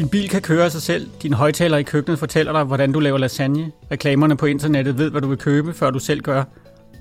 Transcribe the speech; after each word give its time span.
Din 0.00 0.08
bil 0.08 0.28
kan 0.28 0.42
køre 0.42 0.64
af 0.64 0.72
sig 0.72 0.82
selv. 0.82 1.10
Din 1.22 1.32
højtaler 1.32 1.76
i 1.76 1.82
køkkenet 1.82 2.18
fortæller 2.18 2.52
dig, 2.52 2.64
hvordan 2.64 2.92
du 2.92 3.00
laver 3.00 3.18
lasagne. 3.18 3.72
Reklamerne 3.90 4.36
på 4.36 4.46
internettet 4.46 4.98
ved, 4.98 5.10
hvad 5.10 5.20
du 5.20 5.28
vil 5.28 5.38
købe, 5.38 5.72
før 5.72 5.90
du 5.90 5.98
selv 5.98 6.20
gør. 6.20 6.44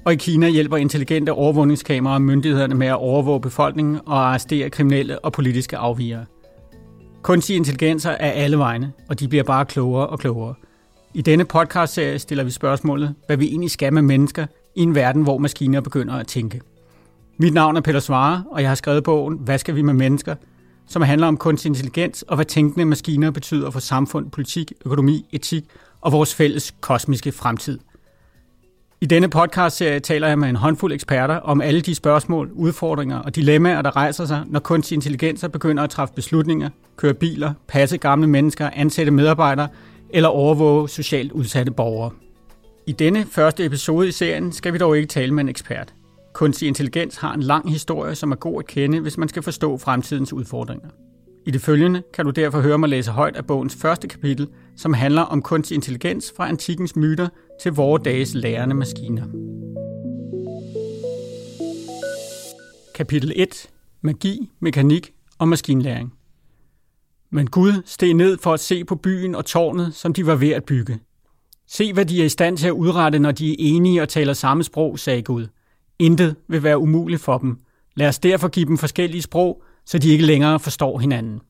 Og 0.06 0.14
i 0.14 0.16
Kina 0.16 0.48
hjælper 0.48 0.78
intelligente 0.78 1.34
overvågningskameraer 1.34 2.20
myndighederne 2.20 2.76
med 2.76 2.88
at 2.88 2.96
overvåge 2.96 3.42
befolkningen 3.42 4.00
og 4.06 4.30
arrestere 4.30 4.70
kriminelle 4.70 5.20
og 5.20 5.32
politiske 5.32 5.78
afvigere. 5.78 6.26
Kunstige 7.22 7.58
intelligenser 7.58 8.12
er 8.12 8.32
alle 8.32 8.58
vegne, 8.58 8.92
og 9.10 9.20
de 9.20 9.28
bliver 9.28 9.44
bare 9.44 9.66
klogere 9.66 10.08
og 10.08 10.20
klogere. 10.20 10.54
I 11.14 11.22
denne 11.22 11.46
podcast-serie 11.46 12.20
stiller 12.20 12.44
vi 12.44 12.52
spørgsmålet, 12.52 13.16
hvad 13.26 13.38
vi 13.38 13.48
egentlig 13.48 13.72
skal 13.72 13.94
med 13.94 14.02
mennesker 14.02 14.46
i 14.76 14.82
en 14.82 14.96
verden, 14.96 15.24
hvor 15.24 15.38
maskiner 15.38 15.82
begynder 15.82 16.14
at 16.14 16.28
tænke. 16.28 16.62
Mit 17.38 17.54
navn 17.54 17.78
er 17.78 17.82
Peter 17.82 18.00
Svare, 18.00 18.44
og 18.52 18.62
jeg 18.62 18.70
har 18.70 18.76
skrevet 18.76 19.04
bogen 19.04 19.38
Hvad 19.38 19.58
skal 19.58 19.76
vi 19.76 19.82
med 19.82 19.94
mennesker?, 19.94 20.36
som 20.90 21.02
handler 21.02 21.28
om 21.28 21.38
kunstig 21.38 21.70
intelligens 21.70 22.22
og 22.22 22.36
hvad 22.36 22.46
tænkende 22.46 22.86
maskiner 22.86 23.32
betyder 23.32 23.72
for 23.72 23.80
samfund, 23.80 24.32
politik, 24.32 24.74
økonomi, 24.86 25.26
etik 25.32 25.66
og 26.02 26.12
vores 26.12 26.36
fælles 26.36 26.74
kosmiske 26.82 27.32
fremtid. 27.32 27.80
I 29.02 29.06
denne 29.06 29.30
podcast-serie 29.30 30.00
taler 30.00 30.28
jeg 30.28 30.40
med 30.40 30.50
en 30.50 30.56
håndfuld 30.56 30.94
eksperter 30.94 31.36
om 31.36 31.62
alle 31.62 31.82
de 31.82 31.96
spørgsmål, 31.96 32.50
udfordringer 32.54 33.18
og 33.18 33.36
dilemmaer, 33.36 33.82
der 33.82 33.96
rejser 33.96 34.26
sig, 34.26 34.44
når 34.48 34.60
kunstig 34.60 34.96
intelligens 34.96 35.46
begynder 35.54 35.84
at 35.84 35.90
træffe 35.90 36.14
beslutninger, 36.16 36.70
køre 36.98 37.14
biler, 37.14 37.54
passe 37.68 37.98
gamle 37.98 38.28
mennesker, 38.28 38.70
ansætte 38.74 39.12
medarbejdere 39.12 39.68
eller 40.10 40.30
overvåge 40.30 40.90
socialt 40.90 41.32
udsatte 41.32 41.72
borgere. 41.72 42.12
I 42.88 42.92
denne 42.92 43.26
første 43.32 43.66
episode 43.66 44.08
i 44.08 44.12
serien 44.12 44.52
skal 44.52 44.74
vi 44.74 44.78
dog 44.78 44.98
ikke 44.98 45.08
tale 45.08 45.34
med 45.34 45.44
en 45.44 45.50
ekspert. 45.50 45.94
Kunstig 46.40 46.68
intelligens 46.68 47.16
har 47.16 47.34
en 47.34 47.44
lang 47.44 47.72
historie, 47.72 48.16
som 48.16 48.32
er 48.32 48.36
god 48.36 48.60
at 48.60 48.68
kende, 48.68 49.00
hvis 49.00 49.18
man 49.18 49.30
skal 49.30 49.44
forstå 49.44 49.78
fremtidens 49.78 50.34
udfordringer. 50.34 50.90
I 51.46 51.52
det 51.52 51.62
følgende 51.62 52.04
kan 52.14 52.26
du 52.26 52.32
derfor 52.32 52.62
høre 52.62 52.78
mig 52.78 52.90
læse 52.90 53.12
højt 53.12 53.36
af 53.36 53.48
bogens 53.48 53.76
første 53.76 54.08
kapitel, 54.08 54.48
som 54.76 54.94
handler 54.94 55.22
om 55.22 55.42
kunstig 55.42 55.76
intelligens 55.76 56.34
fra 56.38 56.50
antikkens 56.50 56.96
myter 56.96 57.28
til 57.62 57.72
vore 57.72 58.02
dages 58.06 58.34
lærende 58.34 58.76
maskiner. 58.76 59.24
Kapitel 62.96 63.34
1. 63.36 63.70
Magi, 64.02 64.52
mekanik 64.60 65.12
og 65.38 65.48
maskinlæring. 65.48 66.14
Men 67.30 67.48
Gud 67.48 67.74
steg 67.86 68.14
ned 68.14 68.38
for 68.38 68.54
at 68.54 68.60
se 68.60 68.86
på 68.86 68.96
byen 68.96 69.36
og 69.36 69.46
tårnet, 69.46 69.96
som 69.96 70.14
de 70.14 70.26
var 70.26 70.36
ved 70.36 70.50
at 70.50 70.64
bygge. 70.64 71.00
Se, 71.68 71.94
hvad 71.94 72.06
de 72.06 72.22
er 72.22 72.26
i 72.26 72.30
stand 72.30 72.58
til 72.58 72.68
at 72.68 72.72
udrette, 72.72 73.20
når 73.20 73.32
de 73.32 73.52
er 73.52 73.56
enige 73.58 74.02
og 74.02 74.10
taler 74.10 74.34
samme 74.34 74.64
sprog, 74.64 75.00
sagde 75.00 75.22
Gud. 75.22 75.48
Intet 76.00 76.36
vil 76.48 76.64
være 76.64 76.78
umuligt 76.78 77.22
for 77.22 77.38
dem. 77.38 77.60
Lad 77.96 78.08
os 78.08 78.20
derfor 78.20 78.48
give 78.48 78.66
dem 78.66 78.78
forskellige 78.78 79.22
sprog, 79.22 79.64
så 79.86 79.98
de 79.98 80.10
ikke 80.10 80.26
længere 80.26 80.60
forstår 80.60 81.00
hinanden. 81.00 81.42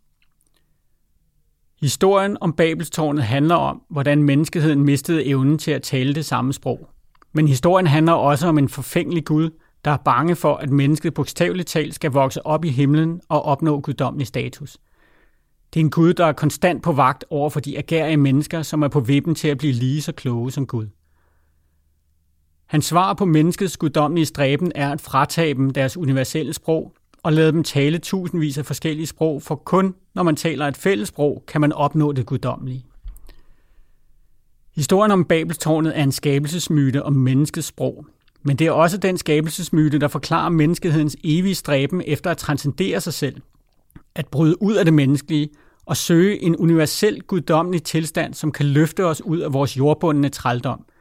Historien 1.82 2.38
om 2.42 2.54
Babelstårnet 2.54 3.24
handler 3.24 3.56
om, 3.56 3.82
hvordan 3.90 4.24
menneskeheden 4.24 4.84
mistede 4.84 5.26
evnen 5.26 5.58
til 5.58 5.72
at 5.72 5.82
tale 5.82 6.16
det 6.16 6.26
samme 6.26 6.54
sprog. 6.54 6.90
Men 7.34 7.48
historien 7.48 7.88
handler 7.88 8.14
også 8.14 8.48
om 8.48 8.58
en 8.58 8.70
forfængelig 8.70 9.26
Gud, 9.26 9.50
der 9.86 9.92
er 9.92 9.98
bange 9.98 10.36
for, 10.36 10.56
at 10.56 10.70
mennesket 10.70 11.14
bogstaveligt 11.14 11.68
talt 11.68 11.96
skal 11.96 12.12
vokse 12.12 12.46
op 12.46 12.66
i 12.66 12.70
himlen 12.70 13.22
og 13.30 13.44
opnå 13.44 13.82
guddommelig 13.82 14.28
status. 14.28 14.78
Det 15.74 15.80
er 15.80 15.84
en 15.84 15.92
Gud, 15.92 16.14
der 16.14 16.26
er 16.26 16.34
konstant 16.34 16.84
på 16.84 16.92
vagt 16.92 17.26
over 17.30 17.50
for 17.50 17.60
de 17.60 17.78
agerige 17.78 18.18
mennesker, 18.18 18.62
som 18.62 18.82
er 18.82 18.88
på 18.88 19.00
vippen 19.00 19.36
til 19.36 19.48
at 19.48 19.58
blive 19.58 19.74
lige 19.74 20.02
så 20.02 20.12
kloge 20.12 20.52
som 20.52 20.68
Gud. 20.68 20.88
Hans 22.70 22.86
svar 22.86 23.14
på 23.14 23.26
menneskets 23.26 23.78
guddommelige 23.78 24.26
stræben 24.26 24.72
er 24.76 24.92
at 24.92 25.02
fratage 25.02 25.54
dem 25.54 25.70
deres 25.70 25.98
universelle 25.98 26.54
sprog 26.54 26.94
og 27.24 27.34
lade 27.34 27.52
dem 27.52 27.64
tale 27.64 27.98
tusindvis 27.98 28.58
af 28.58 28.66
forskellige 28.66 29.08
sprog, 29.08 29.42
for 29.42 29.56
kun 29.56 29.96
når 30.16 30.24
man 30.24 30.36
taler 30.36 30.68
et 30.68 30.78
fælles 30.78 31.08
sprog, 31.08 31.44
kan 31.48 31.62
man 31.62 31.74
opnå 31.74 32.12
det 32.12 32.26
guddommelige. 32.26 32.86
Historien 34.76 35.12
om 35.12 35.26
Babelstårnet 35.26 36.00
er 36.00 36.04
en 36.04 36.12
skabelsesmyte 36.12 37.04
om 37.04 37.14
menneskets 37.14 37.68
sprog, 37.68 38.06
men 38.44 38.56
det 38.56 38.68
er 38.68 38.72
også 38.72 38.98
den 38.98 39.18
skabelsesmyte, 39.18 40.00
der 40.00 40.08
forklarer 40.08 40.50
menneskehedens 40.50 41.18
evige 41.24 41.56
stræben 41.56 42.02
efter 42.06 42.32
at 42.32 42.38
transcendere 42.38 43.02
sig 43.02 43.14
selv, 43.14 43.42
at 44.16 44.28
bryde 44.28 44.62
ud 44.62 44.74
af 44.74 44.86
det 44.86 44.94
menneskelige 44.94 45.50
og 45.86 45.98
søge 45.98 46.42
en 46.44 46.56
universel 46.56 47.22
guddommelig 47.22 47.84
tilstand, 47.84 48.34
som 48.34 48.52
kan 48.52 48.66
løfte 48.66 49.06
os 49.06 49.22
ud 49.22 49.40
af 49.40 49.54
vores 49.54 49.78
jordbundne 49.78 50.30
trældom– 50.30 50.86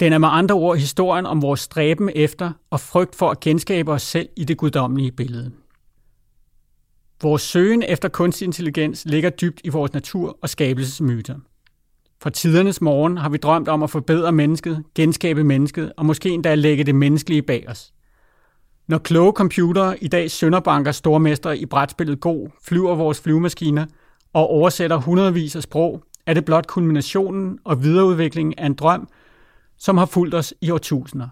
den 0.00 0.12
er 0.12 0.18
med 0.18 0.28
andre 0.32 0.54
ord 0.54 0.78
historien 0.78 1.26
om 1.26 1.42
vores 1.42 1.60
stræben 1.60 2.10
efter 2.14 2.52
og 2.70 2.80
frygt 2.80 3.14
for 3.14 3.30
at 3.30 3.40
genskabe 3.40 3.92
os 3.92 4.02
selv 4.02 4.28
i 4.36 4.44
det 4.44 4.56
guddommelige 4.56 5.12
billede. 5.12 5.52
Vores 7.22 7.42
søgen 7.42 7.82
efter 7.88 8.08
kunstig 8.08 8.46
intelligens 8.46 9.04
ligger 9.04 9.30
dybt 9.30 9.60
i 9.64 9.68
vores 9.68 9.92
natur 9.92 10.38
og 10.42 10.48
skabelsesmyter. 10.48 11.34
Fra 12.22 12.30
tidernes 12.30 12.80
morgen 12.80 13.16
har 13.16 13.28
vi 13.28 13.36
drømt 13.36 13.68
om 13.68 13.82
at 13.82 13.90
forbedre 13.90 14.32
mennesket, 14.32 14.84
genskabe 14.94 15.44
mennesket 15.44 15.92
og 15.96 16.06
måske 16.06 16.28
endda 16.28 16.54
lægge 16.54 16.84
det 16.84 16.94
menneskelige 16.94 17.42
bag 17.42 17.64
os. 17.68 17.92
Når 18.88 18.98
kloge 18.98 19.32
computere 19.32 20.04
i 20.04 20.08
dag 20.08 20.30
sønderbanker 20.30 20.92
stormestre 20.92 21.58
i 21.58 21.66
brætspillet 21.66 22.20
Go, 22.20 22.46
flyver 22.62 22.94
vores 22.94 23.20
flyvemaskiner 23.20 23.86
og 24.32 24.50
oversætter 24.50 24.96
hundredvis 24.96 25.56
af 25.56 25.62
sprog, 25.62 26.02
er 26.26 26.34
det 26.34 26.44
blot 26.44 26.66
kulminationen 26.66 27.58
og 27.64 27.82
videreudviklingen 27.82 28.54
af 28.58 28.66
en 28.66 28.74
drøm, 28.74 29.08
som 29.84 29.98
har 29.98 30.06
fulgt 30.06 30.34
os 30.34 30.54
i 30.60 30.70
årtusinder. 30.70 31.28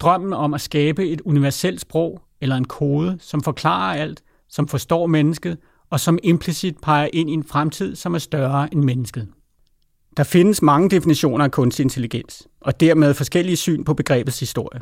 Drømmen 0.00 0.32
om 0.32 0.54
at 0.54 0.60
skabe 0.60 1.08
et 1.08 1.20
universelt 1.20 1.80
sprog 1.80 2.20
eller 2.40 2.56
en 2.56 2.64
kode, 2.64 3.16
som 3.20 3.42
forklarer 3.42 4.02
alt, 4.02 4.22
som 4.48 4.68
forstår 4.68 5.06
mennesket 5.06 5.58
og 5.90 6.00
som 6.00 6.18
implicit 6.22 6.76
peger 6.82 7.08
ind 7.12 7.30
i 7.30 7.32
en 7.32 7.44
fremtid, 7.44 7.96
som 7.96 8.14
er 8.14 8.18
større 8.18 8.74
end 8.74 8.84
mennesket. 8.84 9.28
Der 10.16 10.24
findes 10.24 10.62
mange 10.62 10.90
definitioner 10.90 11.44
af 11.44 11.50
kunstig 11.50 11.84
intelligens, 11.84 12.48
og 12.60 12.80
dermed 12.80 13.14
forskellige 13.14 13.56
syn 13.56 13.84
på 13.84 13.94
begrebets 13.94 14.40
historie. 14.40 14.80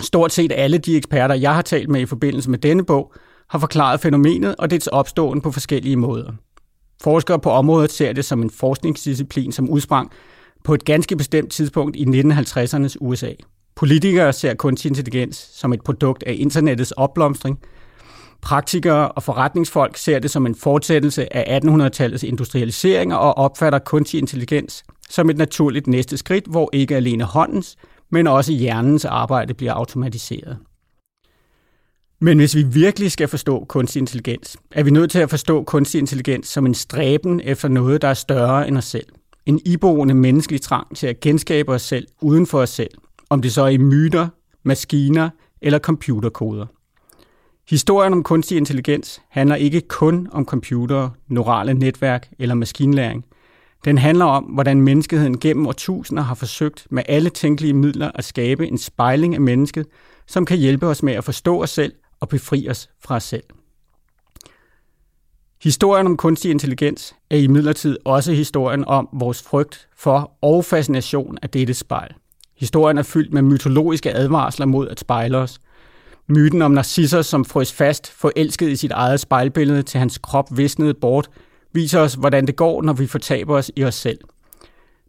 Stort 0.00 0.32
set 0.32 0.52
alle 0.54 0.78
de 0.78 0.96
eksperter, 0.96 1.34
jeg 1.34 1.54
har 1.54 1.62
talt 1.62 1.88
med 1.88 2.00
i 2.00 2.06
forbindelse 2.06 2.50
med 2.50 2.58
denne 2.58 2.84
bog, 2.84 3.12
har 3.50 3.58
forklaret 3.58 4.00
fænomenet 4.00 4.56
og 4.56 4.70
dets 4.70 4.86
opståen 4.86 5.40
på 5.40 5.50
forskellige 5.50 5.96
måder. 5.96 6.32
Forskere 7.02 7.38
på 7.38 7.50
området 7.50 7.92
ser 7.92 8.12
det 8.12 8.24
som 8.24 8.42
en 8.42 8.50
forskningsdisciplin, 8.50 9.52
som 9.52 9.70
udsprang 9.70 10.12
på 10.64 10.74
et 10.74 10.84
ganske 10.84 11.16
bestemt 11.16 11.52
tidspunkt 11.52 11.96
i 11.96 12.04
1950'ernes 12.04 12.96
USA. 13.00 13.32
Politikere 13.76 14.32
ser 14.32 14.54
kunstig 14.54 14.88
intelligens 14.88 15.50
som 15.54 15.72
et 15.72 15.82
produkt 15.82 16.22
af 16.22 16.34
internettets 16.38 16.92
opblomstring. 16.92 17.58
Praktikere 18.40 19.12
og 19.12 19.22
forretningsfolk 19.22 19.96
ser 19.96 20.18
det 20.18 20.30
som 20.30 20.46
en 20.46 20.54
fortsættelse 20.54 21.36
af 21.36 21.60
1800-tallets 21.60 22.26
industrialisering 22.26 23.14
og 23.14 23.38
opfatter 23.38 23.78
kunstig 23.78 24.18
intelligens 24.18 24.84
som 25.10 25.30
et 25.30 25.36
naturligt 25.36 25.86
næste 25.86 26.16
skridt, 26.16 26.46
hvor 26.46 26.70
ikke 26.72 26.96
alene 26.96 27.24
håndens, 27.24 27.76
men 28.10 28.26
også 28.26 28.52
hjernens 28.52 29.04
arbejde 29.04 29.54
bliver 29.54 29.72
automatiseret. 29.72 30.58
Men 32.20 32.38
hvis 32.38 32.56
vi 32.56 32.62
virkelig 32.62 33.12
skal 33.12 33.28
forstå 33.28 33.64
kunstig 33.64 34.00
intelligens, 34.00 34.56
er 34.72 34.82
vi 34.82 34.90
nødt 34.90 35.10
til 35.10 35.18
at 35.18 35.30
forstå 35.30 35.64
kunstig 35.64 35.98
intelligens 35.98 36.48
som 36.48 36.66
en 36.66 36.74
stræben 36.74 37.40
efter 37.44 37.68
noget, 37.68 38.02
der 38.02 38.08
er 38.08 38.14
større 38.14 38.68
end 38.68 38.78
os 38.78 38.84
selv 38.84 39.06
en 39.48 39.60
iboende 39.64 40.14
menneskelig 40.14 40.60
trang 40.60 40.96
til 40.96 41.06
at 41.06 41.20
genskabe 41.20 41.72
os 41.72 41.82
selv 41.82 42.06
uden 42.20 42.46
for 42.46 42.60
os 42.60 42.70
selv, 42.70 42.90
om 43.30 43.42
det 43.42 43.52
så 43.52 43.62
er 43.62 43.68
i 43.68 43.76
myter, 43.76 44.28
maskiner 44.62 45.30
eller 45.62 45.78
computerkoder. 45.78 46.66
Historien 47.68 48.12
om 48.12 48.22
kunstig 48.22 48.56
intelligens 48.56 49.22
handler 49.28 49.56
ikke 49.56 49.80
kun 49.80 50.28
om 50.32 50.44
computere, 50.44 51.10
neurale 51.28 51.74
netværk 51.74 52.28
eller 52.38 52.54
maskinlæring. 52.54 53.24
Den 53.84 53.98
handler 53.98 54.24
om, 54.24 54.44
hvordan 54.44 54.82
menneskeheden 54.82 55.40
gennem 55.40 55.66
årtusinder 55.66 56.22
har 56.22 56.34
forsøgt 56.34 56.86
med 56.90 57.02
alle 57.08 57.30
tænkelige 57.30 57.74
midler 57.74 58.10
at 58.14 58.24
skabe 58.24 58.66
en 58.66 58.78
spejling 58.78 59.34
af 59.34 59.40
mennesket, 59.40 59.86
som 60.26 60.44
kan 60.44 60.58
hjælpe 60.58 60.86
os 60.86 61.02
med 61.02 61.12
at 61.12 61.24
forstå 61.24 61.62
os 61.62 61.70
selv 61.70 61.92
og 62.20 62.28
befri 62.28 62.68
os 62.68 62.90
fra 63.00 63.16
os 63.16 63.24
selv. 63.24 63.44
Historien 65.62 66.06
om 66.06 66.16
kunstig 66.16 66.50
intelligens 66.50 67.14
er 67.30 67.36
i 67.36 67.46
midlertid 67.46 67.96
også 68.04 68.32
historien 68.32 68.84
om 68.84 69.08
vores 69.12 69.42
frygt 69.42 69.88
for 69.96 70.32
og 70.42 70.64
fascination 70.64 71.38
af 71.42 71.50
dette 71.50 71.74
spejl. 71.74 72.14
Historien 72.56 72.98
er 72.98 73.02
fyldt 73.02 73.32
med 73.32 73.42
mytologiske 73.42 74.12
advarsler 74.12 74.66
mod 74.66 74.88
at 74.88 75.00
spejle 75.00 75.38
os. 75.38 75.60
Myten 76.28 76.62
om 76.62 76.70
Narcissus, 76.70 77.26
som 77.26 77.44
frøs 77.44 77.72
fast, 77.72 78.10
forelsket 78.10 78.68
i 78.68 78.76
sit 78.76 78.90
eget 78.90 79.20
spejlbillede 79.20 79.82
til 79.82 79.98
hans 80.00 80.18
krop 80.18 80.56
visnede 80.56 80.94
bort, 80.94 81.30
viser 81.72 82.00
os, 82.00 82.14
hvordan 82.14 82.46
det 82.46 82.56
går, 82.56 82.82
når 82.82 82.92
vi 82.92 83.06
fortaber 83.06 83.54
os 83.56 83.70
i 83.76 83.84
os 83.84 83.94
selv. 83.94 84.18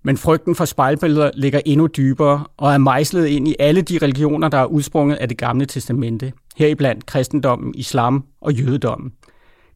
Men 0.03 0.17
frygten 0.17 0.55
for 0.55 0.65
spejlbilleder 0.65 1.31
ligger 1.33 1.61
endnu 1.65 1.87
dybere 1.87 2.45
og 2.57 2.73
er 2.73 2.77
mejslet 2.77 3.27
ind 3.27 3.47
i 3.47 3.55
alle 3.59 3.81
de 3.81 3.97
religioner, 3.97 4.47
der 4.49 4.57
er 4.57 4.65
udsprunget 4.65 5.15
af 5.15 5.27
det 5.27 5.37
gamle 5.37 5.65
testamente, 5.65 6.33
heriblandt 6.55 7.05
kristendommen, 7.05 7.73
islam 7.75 8.23
og 8.41 8.53
jødedommen. 8.53 9.11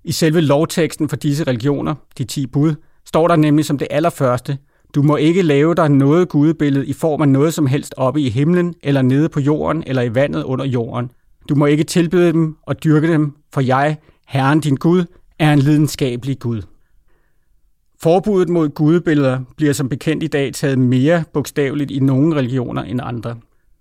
I 0.05 0.11
selve 0.11 0.41
lovteksten 0.41 1.09
for 1.09 1.15
disse 1.15 1.43
religioner, 1.43 1.95
de 2.17 2.23
ti 2.23 2.47
bud, 2.47 2.75
står 3.05 3.27
der 3.27 3.35
nemlig 3.35 3.65
som 3.65 3.77
det 3.77 3.87
allerførste, 3.91 4.57
du 4.95 5.01
må 5.01 5.15
ikke 5.15 5.41
lave 5.41 5.75
dig 5.75 5.89
noget 5.89 6.29
gudebillede 6.29 6.87
i 6.87 6.93
form 6.93 7.21
af 7.21 7.29
noget 7.29 7.53
som 7.53 7.67
helst 7.67 7.93
oppe 7.97 8.21
i 8.21 8.29
himlen, 8.29 8.73
eller 8.83 9.01
nede 9.01 9.29
på 9.29 9.39
jorden, 9.39 9.83
eller 9.87 10.01
i 10.01 10.15
vandet 10.15 10.43
under 10.43 10.65
jorden. 10.65 11.11
Du 11.49 11.55
må 11.55 11.65
ikke 11.65 11.83
tilbede 11.83 12.31
dem 12.31 12.55
og 12.61 12.83
dyrke 12.83 13.07
dem, 13.07 13.33
for 13.53 13.61
jeg, 13.61 13.97
Herren 14.27 14.59
din 14.59 14.75
Gud, 14.75 15.05
er 15.39 15.53
en 15.53 15.59
lidenskabelig 15.59 16.39
Gud. 16.39 16.61
Forbuddet 18.01 18.49
mod 18.49 18.69
gudebilleder 18.69 19.39
bliver 19.57 19.73
som 19.73 19.89
bekendt 19.89 20.23
i 20.23 20.27
dag 20.27 20.53
taget 20.53 20.79
mere 20.79 21.23
bogstaveligt 21.33 21.91
i 21.91 21.99
nogle 21.99 22.35
religioner 22.35 22.83
end 22.83 22.99
andre. 23.03 23.35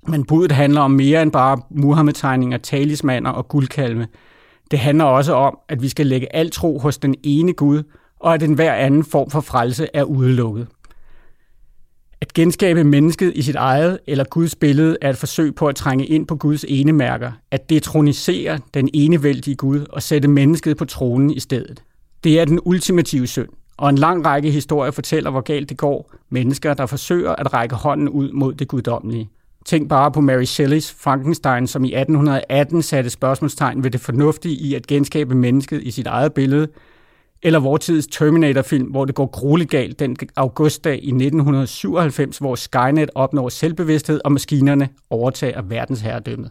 Men 0.09 0.25
budet 0.25 0.53
handler 0.53 0.81
om 0.81 0.91
mere 0.91 1.23
end 1.23 1.33
bare 1.33 1.61
Muhammed-tegninger, 1.71 2.59
talismaner 2.59 3.31
og 3.31 3.49
guldkalve. 3.49 4.07
Det 4.73 4.81
handler 4.81 5.05
også 5.05 5.33
om, 5.33 5.59
at 5.69 5.83
vi 5.83 5.89
skal 5.89 6.07
lægge 6.07 6.37
al 6.37 6.51
tro 6.51 6.79
hos 6.79 6.99
den 6.99 7.15
ene 7.23 7.53
Gud, 7.53 7.83
og 8.21 8.35
at 8.35 8.43
enhver 8.43 8.75
anden 8.75 9.05
form 9.05 9.31
for 9.31 9.41
frelse 9.41 9.89
er 9.95 10.03
udelukket. 10.03 10.67
At 12.21 12.33
genskabe 12.33 12.85
mennesket 12.85 13.33
i 13.35 13.43
sit 13.43 13.55
eget 13.55 13.99
eller 14.07 14.25
Guds 14.25 14.55
billede 14.55 14.97
er 15.03 15.11
et 15.11 15.17
forsøg 15.17 15.55
på 15.55 15.69
at 15.69 15.77
trænge 15.77 16.07
ind 16.07 16.27
på 16.27 16.37
Guds 16.37 16.65
enemærker, 16.69 17.33
at 17.51 17.71
detronisere 17.71 18.61
den 18.75 18.91
enevældige 18.95 19.57
Gud 19.57 19.87
og 19.91 20.03
sætte 20.03 20.29
mennesket 20.29 20.77
på 20.77 20.85
tronen 20.85 21.31
i 21.31 21.41
stedet. 21.41 21.83
Det 22.25 22.41
er 22.41 22.45
den 22.45 22.61
ultimative 22.65 23.27
synd, 23.27 23.49
og 23.77 23.91
en 23.91 23.99
lang 23.99 24.27
række 24.27 24.51
historier 24.51 24.91
fortæller, 24.91 25.31
hvor 25.31 25.41
galt 25.41 25.69
det 25.69 25.77
går 25.77 26.13
mennesker, 26.31 26.75
der 26.75 26.87
forsøger 26.87 27.33
at 27.33 27.55
række 27.55 27.75
hånden 27.75 28.09
ud 28.09 28.33
mod 28.33 28.55
det 28.55 28.69
guddommelige. 28.69 29.31
Tænk 29.65 29.89
bare 29.89 30.13
på 30.13 30.21
Mary 30.21 30.45
Shelleys 30.45 30.93
Frankenstein, 30.93 31.67
som 31.67 31.85
i 31.85 31.95
1818 31.95 32.83
satte 32.83 33.11
spørgsmålstegn 33.11 33.85
ved 33.85 33.91
det 33.91 34.01
fornuftige 34.01 34.55
i 34.55 34.75
at 34.75 34.87
genskabe 34.87 35.35
mennesket 35.35 35.83
i 35.83 35.91
sit 35.91 36.07
eget 36.07 36.33
billede, 36.33 36.69
eller 37.43 37.59
vortids 37.59 38.07
Terminator-film, 38.07 38.91
hvor 38.91 39.05
det 39.05 39.15
går 39.15 39.27
grueligt 39.27 39.71
galt 39.71 39.99
den 39.99 40.17
augustdag 40.37 40.95
i 40.95 41.09
1997, 41.09 42.39
hvor 42.39 42.55
Skynet 42.55 43.11
opnår 43.15 43.49
selvbevidsthed, 43.49 44.21
og 44.25 44.33
maskinerne 44.33 44.89
overtager 45.11 45.63
verdensherredømmet. 45.63 46.51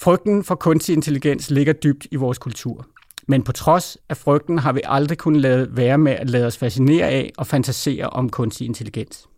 Frygten 0.00 0.44
for 0.44 0.54
kunstig 0.54 0.92
intelligens 0.92 1.50
ligger 1.50 1.72
dybt 1.72 2.06
i 2.10 2.16
vores 2.16 2.38
kultur. 2.38 2.86
Men 3.28 3.42
på 3.42 3.52
trods 3.52 3.98
af 4.08 4.16
frygten 4.16 4.58
har 4.58 4.72
vi 4.72 4.80
aldrig 4.84 5.18
kunnet 5.18 5.40
lade 5.40 5.76
være 5.76 5.98
med 5.98 6.12
at 6.12 6.30
lade 6.30 6.46
os 6.46 6.58
fascinere 6.58 7.08
af 7.08 7.32
og 7.38 7.46
fantasere 7.46 8.06
om 8.06 8.28
kunstig 8.28 8.66
intelligens. 8.66 9.28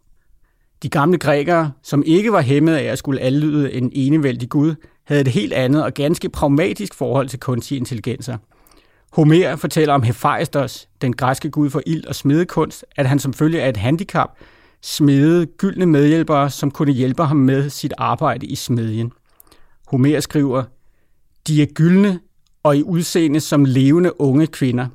De 0.83 0.89
gamle 0.89 1.19
grækere, 1.19 1.73
som 1.83 2.03
ikke 2.07 2.33
var 2.33 2.41
hæmmet 2.41 2.75
af 2.75 2.85
at 2.85 2.99
skulle 2.99 3.21
allyde 3.21 3.73
en 3.73 3.91
enevældig 3.95 4.49
gud, 4.49 4.75
havde 5.05 5.21
et 5.21 5.29
helt 5.29 5.53
andet 5.53 5.85
og 5.85 5.95
ganske 5.95 6.29
pragmatisk 6.29 6.95
forhold 6.95 7.29
til 7.29 7.41
kunstige 7.41 7.79
intelligenser– 7.79 8.37
Homer 9.13 9.57
fortæller 9.57 9.95
om 9.95 10.03
Hephaistos, 10.03 10.89
den 11.03 11.13
græske 11.13 11.51
gud 11.51 11.71
for 11.71 11.83
ild 11.87 12.07
og 12.07 12.15
smedekunst, 12.15 12.85
at 12.97 13.07
han 13.07 13.19
som 13.19 13.33
følge 13.33 13.63
af 13.63 13.69
et 13.69 13.77
handicap 13.77 14.31
smedede 14.83 15.47
gyldne 15.47 15.87
medhjælpere, 15.87 16.51
som 16.51 16.71
kunne 16.71 16.93
hjælpe 16.93 17.25
ham 17.25 17.37
med 17.37 17.71
sit 17.71 17.93
arbejde 17.99 18.47
i 18.47 18.55
smedjen. 18.55 19.13
Homer 19.87 20.21
skriver, 20.21 20.65
de 21.47 21.63
er 21.63 21.67
gyldne 21.67 22.21
og 22.63 22.77
i 22.77 22.83
udseende 22.83 23.41
som 23.41 23.65
levende 23.65 24.21
unge 24.21 24.47
kvinder. 24.47 24.87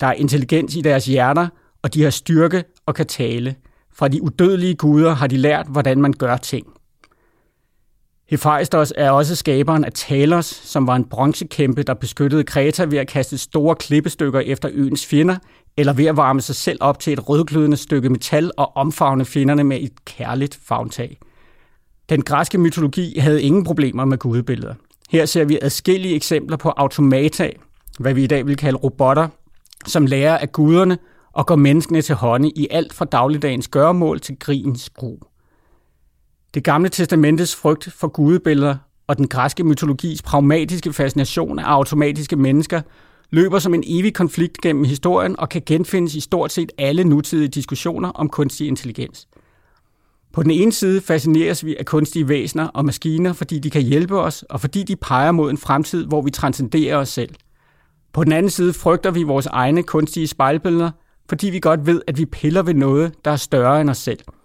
Der 0.00 0.06
er 0.06 0.12
intelligens 0.12 0.76
i 0.76 0.80
deres 0.80 1.06
hjerter, 1.06 1.48
og 1.82 1.94
de 1.94 2.02
har 2.02 2.10
styrke 2.10 2.64
og 2.86 2.94
kan 2.94 3.06
tale. 3.06 3.54
Fra 3.98 4.08
de 4.08 4.22
udødelige 4.22 4.74
guder 4.74 5.14
har 5.14 5.26
de 5.26 5.36
lært, 5.36 5.66
hvordan 5.68 6.00
man 6.00 6.12
gør 6.12 6.36
ting. 6.36 6.66
Hephaistos 8.28 8.92
er 8.96 9.10
også 9.10 9.36
skaberen 9.36 9.84
af 9.84 9.92
Talos, 9.92 10.46
som 10.46 10.86
var 10.86 10.96
en 10.96 11.04
bronzekæmpe, 11.04 11.82
der 11.82 11.94
beskyttede 11.94 12.44
Kreta 12.44 12.84
ved 12.84 12.98
at 12.98 13.08
kaste 13.08 13.38
store 13.38 13.76
klippestykker 13.76 14.40
efter 14.40 14.68
øens 14.72 15.06
fjender, 15.06 15.36
eller 15.76 15.92
ved 15.92 16.06
at 16.06 16.16
varme 16.16 16.40
sig 16.40 16.54
selv 16.54 16.78
op 16.80 16.98
til 16.98 17.12
et 17.12 17.28
rødglødende 17.28 17.76
stykke 17.76 18.10
metal 18.10 18.50
og 18.56 18.76
omfavne 18.76 19.24
fjenderne 19.24 19.64
med 19.64 19.80
et 19.80 20.04
kærligt 20.04 20.58
favntag. 20.64 21.18
Den 22.08 22.22
græske 22.22 22.58
mytologi 22.58 23.18
havde 23.18 23.42
ingen 23.42 23.64
problemer 23.64 24.04
med 24.04 24.18
gudebilleder. 24.18 24.74
Her 25.10 25.26
ser 25.26 25.44
vi 25.44 25.58
adskillige 25.62 26.14
eksempler 26.14 26.56
på 26.56 26.68
automata, 26.76 27.50
hvad 27.98 28.14
vi 28.14 28.24
i 28.24 28.26
dag 28.26 28.46
vil 28.46 28.56
kalde 28.56 28.78
robotter, 28.78 29.28
som 29.86 30.06
lærer 30.06 30.38
af 30.38 30.52
guderne 30.52 30.98
og 31.36 31.46
går 31.46 31.56
menneskene 31.56 32.02
til 32.02 32.14
hånde 32.14 32.50
i 32.50 32.68
alt 32.70 32.92
fra 32.92 33.04
dagligdagens 33.04 33.68
gøremål 33.68 34.20
til 34.20 34.36
grins 34.38 34.90
gru. 34.90 35.16
Det 36.54 36.64
gamle 36.64 36.88
testamentets 36.88 37.56
frygt 37.56 37.92
for 37.92 38.08
gudebilleder 38.08 38.76
og 39.06 39.18
den 39.18 39.28
græske 39.28 39.64
mytologis 39.64 40.22
pragmatiske 40.22 40.92
fascination 40.92 41.58
af 41.58 41.64
automatiske 41.64 42.36
mennesker 42.36 42.82
løber 43.30 43.58
som 43.58 43.74
en 43.74 43.84
evig 43.86 44.14
konflikt 44.14 44.60
gennem 44.60 44.84
historien 44.84 45.40
og 45.40 45.48
kan 45.48 45.62
genfindes 45.66 46.14
i 46.14 46.20
stort 46.20 46.52
set 46.52 46.72
alle 46.78 47.04
nutidige 47.04 47.48
diskussioner 47.48 48.08
om 48.08 48.28
kunstig 48.28 48.66
intelligens. 48.66 49.28
På 50.32 50.42
den 50.42 50.50
ene 50.50 50.72
side 50.72 51.00
fascineres 51.00 51.64
vi 51.64 51.76
af 51.76 51.86
kunstige 51.86 52.28
væsener 52.28 52.66
og 52.66 52.84
maskiner, 52.84 53.32
fordi 53.32 53.58
de 53.58 53.70
kan 53.70 53.82
hjælpe 53.82 54.20
os, 54.20 54.42
og 54.42 54.60
fordi 54.60 54.82
de 54.82 54.96
peger 54.96 55.32
mod 55.32 55.50
en 55.50 55.58
fremtid, 55.58 56.06
hvor 56.06 56.22
vi 56.22 56.30
transcenderer 56.30 56.96
os 56.96 57.08
selv. 57.08 57.34
På 58.12 58.24
den 58.24 58.32
anden 58.32 58.50
side 58.50 58.72
frygter 58.72 59.10
vi 59.10 59.22
vores 59.22 59.46
egne 59.46 59.82
kunstige 59.82 60.26
spejlbilleder, 60.26 60.90
fordi 61.28 61.50
vi 61.50 61.60
godt 61.60 61.86
ved, 61.86 62.02
at 62.06 62.18
vi 62.18 62.24
piller 62.26 62.62
ved 62.62 62.74
noget, 62.74 63.24
der 63.24 63.30
er 63.30 63.36
større 63.36 63.80
end 63.80 63.90
os 63.90 63.98
selv– 63.98 64.18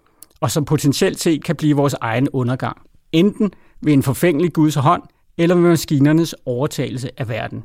og 0.41 0.51
som 0.51 0.65
potentielt 0.65 1.19
set 1.19 1.43
kan 1.43 1.55
blive 1.55 1.75
vores 1.75 1.95
egen 2.01 2.29
undergang. 2.29 2.77
Enten 3.11 3.51
ved 3.81 3.93
en 3.93 4.03
forfængelig 4.03 4.53
Guds 4.53 4.75
hånd, 4.75 5.03
eller 5.37 5.55
ved 5.55 5.69
maskinernes 5.69 6.35
overtagelse 6.45 7.09
af 7.17 7.29
verden. 7.29 7.63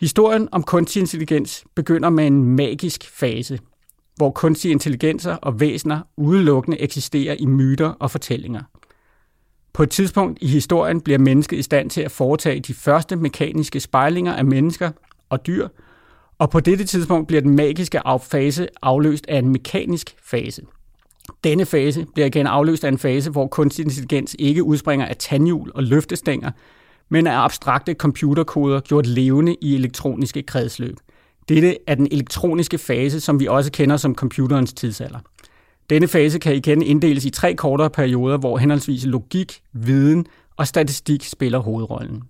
Historien 0.00 0.48
om 0.52 0.62
kunstig 0.62 1.00
intelligens 1.00 1.64
begynder 1.74 2.10
med 2.10 2.26
en 2.26 2.44
magisk 2.44 3.10
fase, 3.18 3.58
hvor 4.16 4.30
kunstige 4.30 4.72
intelligenser 4.72 5.34
og 5.34 5.60
væsener 5.60 6.00
udelukkende 6.16 6.80
eksisterer 6.80 7.36
i 7.38 7.46
myter 7.46 7.88
og 7.88 8.10
fortællinger. 8.10 8.62
På 9.72 9.82
et 9.82 9.90
tidspunkt 9.90 10.38
i 10.42 10.46
historien 10.46 11.00
bliver 11.00 11.18
mennesket 11.18 11.56
i 11.56 11.62
stand 11.62 11.90
til 11.90 12.00
at 12.00 12.10
foretage 12.10 12.60
de 12.60 12.74
første 12.74 13.16
mekaniske 13.16 13.80
spejlinger 13.80 14.32
af 14.32 14.44
mennesker 14.44 14.90
og 15.28 15.46
dyr, 15.46 15.68
og 16.40 16.50
på 16.50 16.60
dette 16.60 16.84
tidspunkt 16.84 17.26
bliver 17.26 17.40
den 17.40 17.56
magiske 17.56 18.00
fase 18.22 18.68
afløst 18.82 19.26
af 19.28 19.38
en 19.38 19.48
mekanisk 19.48 20.14
fase– 20.22 20.62
denne 21.44 21.66
fase 21.66 22.06
bliver 22.14 22.26
igen 22.26 22.46
afløst 22.46 22.84
af 22.84 22.88
en 22.88 22.98
fase, 22.98 23.30
hvor 23.30 23.46
kunstig 23.46 23.84
intelligens 23.84 24.36
ikke 24.38 24.62
udspringer 24.62 25.06
af 25.06 25.16
tandhjul 25.16 25.70
og 25.74 25.82
løftestænger, 25.82 26.50
men 27.08 27.26
af 27.26 27.44
abstrakte 27.44 27.94
computerkoder 27.94 28.80
gjort 28.80 29.06
levende 29.06 29.56
i 29.60 29.74
elektroniske 29.74 30.42
kredsløb. 30.42 30.96
Dette 31.48 31.76
er 31.86 31.94
den 31.94 32.08
elektroniske 32.10 32.78
fase, 32.78 33.20
som 33.20 33.40
vi 33.40 33.46
også 33.46 33.72
kender 33.72 33.96
som 33.96 34.14
computerens 34.14 34.72
tidsalder. 34.72 35.18
Denne 35.90 36.08
fase 36.08 36.38
kan 36.38 36.54
igen 36.54 36.82
inddeles 36.82 37.24
i 37.24 37.30
tre 37.30 37.54
kortere 37.54 37.90
perioder, 37.90 38.38
hvor 38.38 38.58
henholdsvis 38.58 39.04
logik, 39.06 39.60
viden 39.72 40.26
og 40.56 40.66
statistik 40.66 41.24
spiller 41.24 41.58
hovedrollen. 41.58 42.22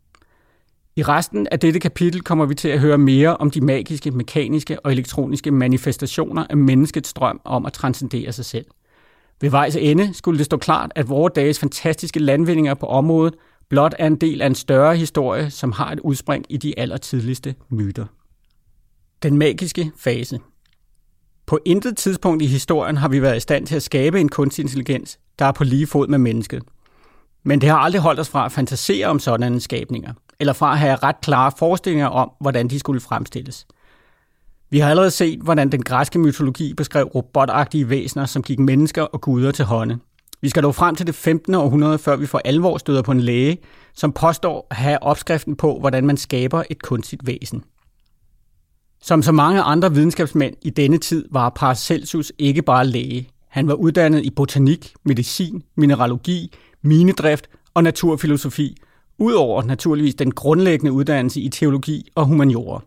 I 1.00 1.02
resten 1.02 1.47
af 1.50 1.61
dette 1.61 1.81
kapitel 1.81 2.23
kommer 2.23 2.47
vi 2.47 2.54
til 2.54 2.69
at 2.69 2.80
høre 2.80 2.99
mere 2.99 3.37
om 3.37 3.50
de 3.50 3.61
magiske, 3.61 4.11
mekaniske 4.11 4.80
og 4.80 4.92
elektroniske 4.92 5.50
manifestationer 5.50 6.47
af 6.50 6.57
menneskets 6.57 7.12
drøm 7.12 7.40
om 7.45 7.66
at 7.66 7.73
transcendere 7.73 8.33
sig 8.33 8.45
selv. 8.45 8.64
Ved 9.40 9.50
vejs 9.50 9.76
ende 9.76 10.14
skulle 10.14 10.38
det 10.38 10.47
stå 10.47 10.57
klart, 10.57 10.92
at 10.95 11.09
vores 11.09 11.33
dages 11.35 11.59
fantastiske 11.59 12.21
landvindinger 12.21 12.75
på 12.75 12.87
området 12.87 13.35
blot 13.69 13.95
er 13.99 14.07
en 14.07 14.16
del 14.16 14.42
af 14.42 14.47
en 14.47 14.54
større 14.54 14.97
historie, 14.97 15.50
som 15.50 15.73
har 15.73 15.92
et 15.92 16.00
udspring 16.00 16.45
i 16.49 16.57
de 16.57 16.78
allertidligste 16.78 17.54
myter. 17.71 18.07
Den 19.23 19.38
magiske 19.38 19.92
fase. 19.97 20.38
På 21.47 21.59
intet 21.64 21.97
tidspunkt 21.97 22.42
i 22.42 22.47
historien 22.47 22.97
har 22.97 23.09
vi 23.09 23.23
været 23.23 23.37
i 23.37 23.40
stand 23.40 23.66
til 23.66 23.76
at 23.76 23.83
skabe 23.83 24.21
en 24.21 24.28
kunstig 24.28 24.62
intelligens, 24.62 25.19
der 25.38 25.45
er 25.45 25.52
på 25.52 25.64
lige 25.64 25.87
fod 25.87 26.09
med 26.09 26.19
mennesket. 26.19 26.62
Men 27.42 27.61
det 27.61 27.69
har 27.69 27.78
aldrig 27.78 28.02
holdt 28.02 28.21
os 28.21 28.28
fra 28.28 28.47
at 28.47 28.52
fantasere 28.52 29.07
om 29.07 29.19
sådanne 29.19 29.61
skabninger, 29.61 30.12
eller 30.40 30.52
fra 30.52 30.73
at 30.73 30.78
have 30.78 30.97
ret 30.97 31.20
klare 31.20 31.52
forestillinger 31.59 32.06
om, 32.06 32.30
hvordan 32.40 32.68
de 32.68 32.78
skulle 32.78 33.00
fremstilles– 33.00 33.66
vi 34.73 34.78
har 34.78 34.90
allerede 34.90 35.11
set, 35.11 35.40
hvordan 35.40 35.73
den 35.73 35.82
græske 35.82 36.18
mytologi 36.18 36.75
beskrev 36.75 37.06
robotagtige 37.06 37.88
væsener, 37.88 38.26
som 38.26 38.42
gik 38.42 38.59
mennesker 38.59 39.02
og 39.02 39.20
guder 39.20 39.52
til 39.52 39.64
hånde. 39.64 39.99
Vi 40.42 40.49
skal 40.49 40.62
dog 40.62 40.75
frem 40.75 40.97
til 40.97 41.06
det 41.06 41.14
15. 41.14 41.54
århundrede, 41.54 41.99
før 41.99 42.16
vi 42.16 42.26
for 42.26 42.40
alvor 42.44 42.78
støder 42.78 43.02
på 43.02 43.12
en 43.12 43.20
læge, 43.20 43.59
som 43.94 44.12
påstår 44.12 44.66
at 44.70 44.76
have 44.76 45.02
opskriften 45.02 45.56
på, 45.56 45.78
hvordan 45.80 46.06
man 46.06 46.16
skaber 46.16 46.62
et 46.70 46.82
kunstigt 46.82 47.26
væsen. 47.26 47.64
Som 49.02 49.23
så 49.23 49.32
mange 49.32 49.62
andre 49.62 49.94
videnskabsmænd 49.94 50.54
i 50.62 50.70
denne 50.70 50.99
tid 50.99 51.28
var 51.30 51.49
Paracelsus 51.49 52.32
ikke 52.38 52.62
bare 52.62 52.87
læge. 52.87 53.28
Han 53.49 53.68
var 53.68 53.75
uddannet 53.75 54.25
i 54.25 54.30
botanik, 54.30 54.94
medicin, 55.04 55.62
mineralogi, 55.76 56.52
minedrift 56.82 57.49
og 57.75 57.82
naturfilosofi, 57.82 58.76
udover 59.21 59.62
naturligvis 59.62 60.15
den 60.15 60.31
grundlæggende 60.31 60.93
uddannelse 60.93 61.41
i 61.41 61.49
teologi 61.49 62.09
og 62.15 62.27
humaniora. 62.27 62.83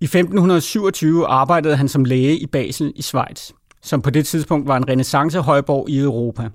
I 0.00 0.04
1527 0.04 1.26
arbejdede 1.26 1.76
han 1.76 1.88
som 1.88 2.04
læge 2.04 2.38
i 2.38 2.46
Basel 2.46 2.92
i 2.96 3.02
Schweiz, 3.02 3.50
som 3.82 4.02
på 4.02 4.10
det 4.10 4.26
tidspunkt 4.26 4.68
var 4.68 4.76
en 4.76 4.88
renaissancehøjborg 4.88 5.90
i 5.90 5.98
Europa. 5.98 6.48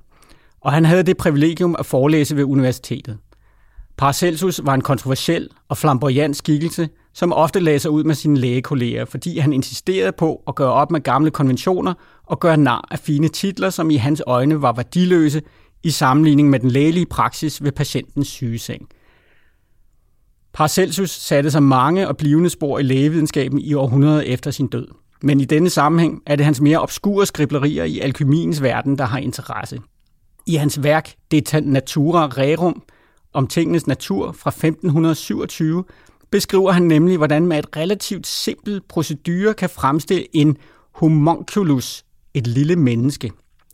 Og 0.62 0.72
han 0.72 0.86
havde 0.86 1.04
det 1.04 1.18
privilegium 1.18 1.76
at 1.80 1.86
forelæse 1.86 2.36
ved 2.36 2.44
universitetet. 2.44 3.18
Paracelsus 3.98 4.62
var 4.64 4.74
en 4.74 4.82
kontroversiel 4.82 5.50
og 5.70 5.78
flamboyant 5.78 6.38
skikkelse, 6.38 6.90
som 7.14 7.34
ofte 7.34 7.60
lagde 7.60 7.80
sig 7.80 7.92
ud 7.92 8.04
med 8.04 8.16
sine 8.16 8.38
lægekolleger, 8.38 9.06
fordi 9.06 9.38
han 9.38 9.54
insisterede 9.54 10.12
på 10.12 10.44
at 10.48 10.56
gøre 10.56 10.72
op 10.72 10.92
med 10.92 11.02
gamle 11.02 11.32
konventioner 11.32 11.94
og 12.26 12.40
gøre 12.40 12.58
nar 12.58 12.88
af 12.92 13.00
fine 13.00 13.28
titler, 13.28 13.70
som 13.70 13.90
i 13.90 13.96
hans 13.96 14.22
øjne 14.28 14.62
var 14.62 14.74
værdiløse 14.74 15.42
i 15.84 15.92
sammenligning 15.92 16.50
med 16.50 16.60
den 16.60 16.72
lægelige 16.72 17.06
praksis 17.06 17.64
ved 17.64 17.72
patientens 17.72 18.28
sygeseng– 18.28 18.88
Paracelsus 20.54 21.10
satte 21.10 21.52
sig 21.52 21.64
mange 21.64 22.08
og 22.08 22.18
blivende 22.18 22.50
spor 22.50 22.80
i 22.80 22.84
lægevidenskaben 22.84 23.60
i 23.60 23.74
århundreder 23.74 24.22
efter 24.22 24.52
sin 24.52 24.68
død. 24.68 24.88
men 25.22 25.42
i 25.42 25.46
denne 25.46 25.70
sammenhæng 25.70 26.24
er 26.26 26.36
det 26.36 26.46
hans 26.46 26.62
mere 26.62 26.82
obskure 26.82 27.26
skriblerier 27.26 27.84
i 27.84 28.00
alkymiens 28.00 28.62
verden, 28.62 28.98
der 28.98 29.06
har 29.06 29.18
interesse. 29.18 29.80
I 30.48 30.56
hans 30.56 30.84
værk 30.84 31.16
De 31.32 31.42
Natura 31.62 32.28
Rerum 32.28 32.84
om 33.34 33.48
tingenes 33.48 33.88
natur 33.88 34.32
fra 34.32 34.50
1527 34.50 35.84
beskriver 36.32 36.72
han 36.72 36.84
nemlig, 36.84 37.18
hvordan 37.18 37.48
man 37.48 37.60
et 37.60 37.78
relativt 37.78 38.28
simpelt 38.28 38.88
procedure 38.88 39.54
kan 39.54 39.70
fremstille 39.70 40.36
en 40.36 40.58
homunculus, 40.92 42.06
et 42.34 42.48
lille 42.48 42.76
menneske. 42.76 43.32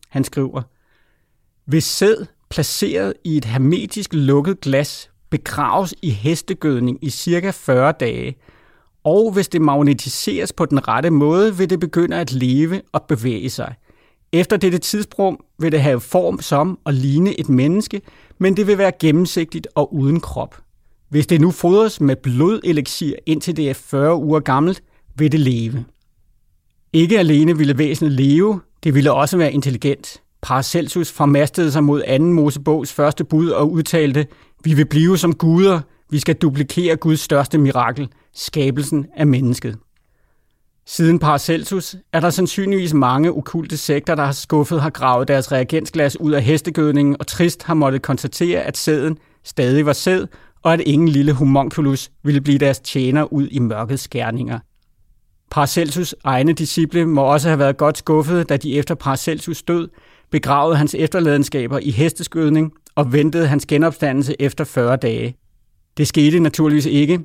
Han 0.09 0.23
skriver, 0.23 0.61
hvis 1.69 1.83
sæd 1.83 2.25
placeret 2.49 3.13
i 3.23 3.37
et 3.37 3.45
hermetisk 3.45 4.13
lukket 4.13 4.61
glas 4.61 5.09
begraves 5.29 5.93
i 6.01 6.09
hestegødning 6.09 6.99
i 7.01 7.09
cirka 7.09 7.51
40 7.51 7.93
dage, 7.99 8.35
og 9.03 9.31
hvis 9.31 9.47
det 9.47 9.61
magnetiseres 9.61 10.53
på 10.53 10.65
den 10.65 10.87
rette 10.87 11.09
måde, 11.09 11.57
vil 11.57 11.69
det 11.69 11.79
begynde 11.79 12.17
at 12.17 12.31
leve 12.31 12.81
og 12.91 13.03
bevæge 13.03 13.49
sig. 13.49 13.75
Efter 14.31 14.57
dette 14.57 14.77
tidsrum 14.77 15.39
vil 15.59 15.71
det 15.71 15.81
have 15.81 15.99
form 15.99 16.41
som 16.41 16.79
og 16.83 16.93
ligne 16.93 17.39
et 17.39 17.49
menneske, 17.49 18.01
men 18.37 18.57
det 18.57 18.67
vil 18.67 18.77
være 18.77 18.91
gennemsigtigt 18.99 19.67
og 19.75 19.93
uden 19.93 20.19
krop. 20.19 20.61
Hvis 21.09 21.27
det 21.27 21.41
nu 21.41 21.51
fodres 21.51 22.01
med 22.01 22.15
blodeleksir 22.15 23.15
indtil 23.25 23.57
det 23.57 23.69
er 23.69 23.73
40 23.73 24.15
uger 24.15 24.39
gammelt, 24.39 24.83
vil 25.15 25.31
det 25.31 25.39
leve. 25.39 25.85
Ikke 26.93 27.19
alene 27.19 27.57
ville 27.57 27.77
væsenet 27.77 28.11
leve, 28.11 28.61
det 28.83 28.95
ville 28.95 29.13
også 29.13 29.37
være 29.37 29.53
intelligent. 29.53 30.21
Paracelsus 30.41 31.11
formastede 31.11 31.71
sig 31.71 31.83
mod 31.83 32.01
anden 32.07 32.33
Mosebogs 32.33 32.93
første 32.93 33.23
bud 33.23 33.49
og 33.49 33.71
udtalte, 33.71 34.27
vi 34.63 34.73
vil 34.73 34.85
blive 34.85 35.17
som 35.17 35.33
guder, 35.33 35.81
vi 36.09 36.19
skal 36.19 36.35
duplikere 36.35 36.95
Guds 36.95 37.19
største 37.19 37.57
mirakel, 37.57 38.09
skabelsen 38.33 39.05
af 39.15 39.27
mennesket. 39.27 39.77
Siden 40.85 41.19
Paracelsus 41.19 41.95
er 42.13 42.19
der 42.19 42.29
sandsynligvis 42.29 42.93
mange 42.93 43.31
okulte 43.31 43.77
sekter, 43.77 44.15
der 44.15 44.25
har 44.25 44.31
skuffet 44.31 44.81
har 44.81 44.89
gravet 44.89 45.27
deres 45.27 45.51
reagensglas 45.51 46.19
ud 46.19 46.31
af 46.31 46.43
hestegødningen 46.43 47.15
og 47.19 47.27
trist 47.27 47.63
har 47.63 47.73
måttet 47.73 48.01
konstatere, 48.01 48.61
at 48.61 48.77
sæden 48.77 49.17
stadig 49.43 49.85
var 49.85 49.93
sæd, 49.93 50.27
og 50.63 50.73
at 50.73 50.79
ingen 50.79 51.07
lille 51.07 51.33
homunculus 51.33 52.11
ville 52.23 52.41
blive 52.41 52.57
deres 52.57 52.79
tjener 52.79 53.33
ud 53.33 53.47
i 53.51 53.59
mørkets 53.59 54.03
skærninger. 54.03 54.59
Paracelsus' 55.55 56.13
egne 56.23 56.53
disciple 56.53 57.05
må 57.05 57.21
også 57.21 57.47
have 57.47 57.59
været 57.59 57.77
godt 57.77 57.97
skuffede, 57.97 58.43
da 58.43 58.57
de 58.57 58.77
efter 58.77 58.95
Paracelsus 58.95 59.63
død 59.63 59.89
begravede 60.31 60.77
hans 60.77 60.95
efterladenskaber 60.95 61.79
i 61.79 61.91
hesteskødning 61.91 62.71
og 62.95 63.13
ventede 63.13 63.47
hans 63.47 63.65
genopstandelse 63.65 64.35
efter 64.39 64.63
40 64.63 64.95
dage. 64.95 65.35
Det 65.97 66.07
skete 66.07 66.39
naturligvis 66.39 66.85
ikke, 66.85 67.19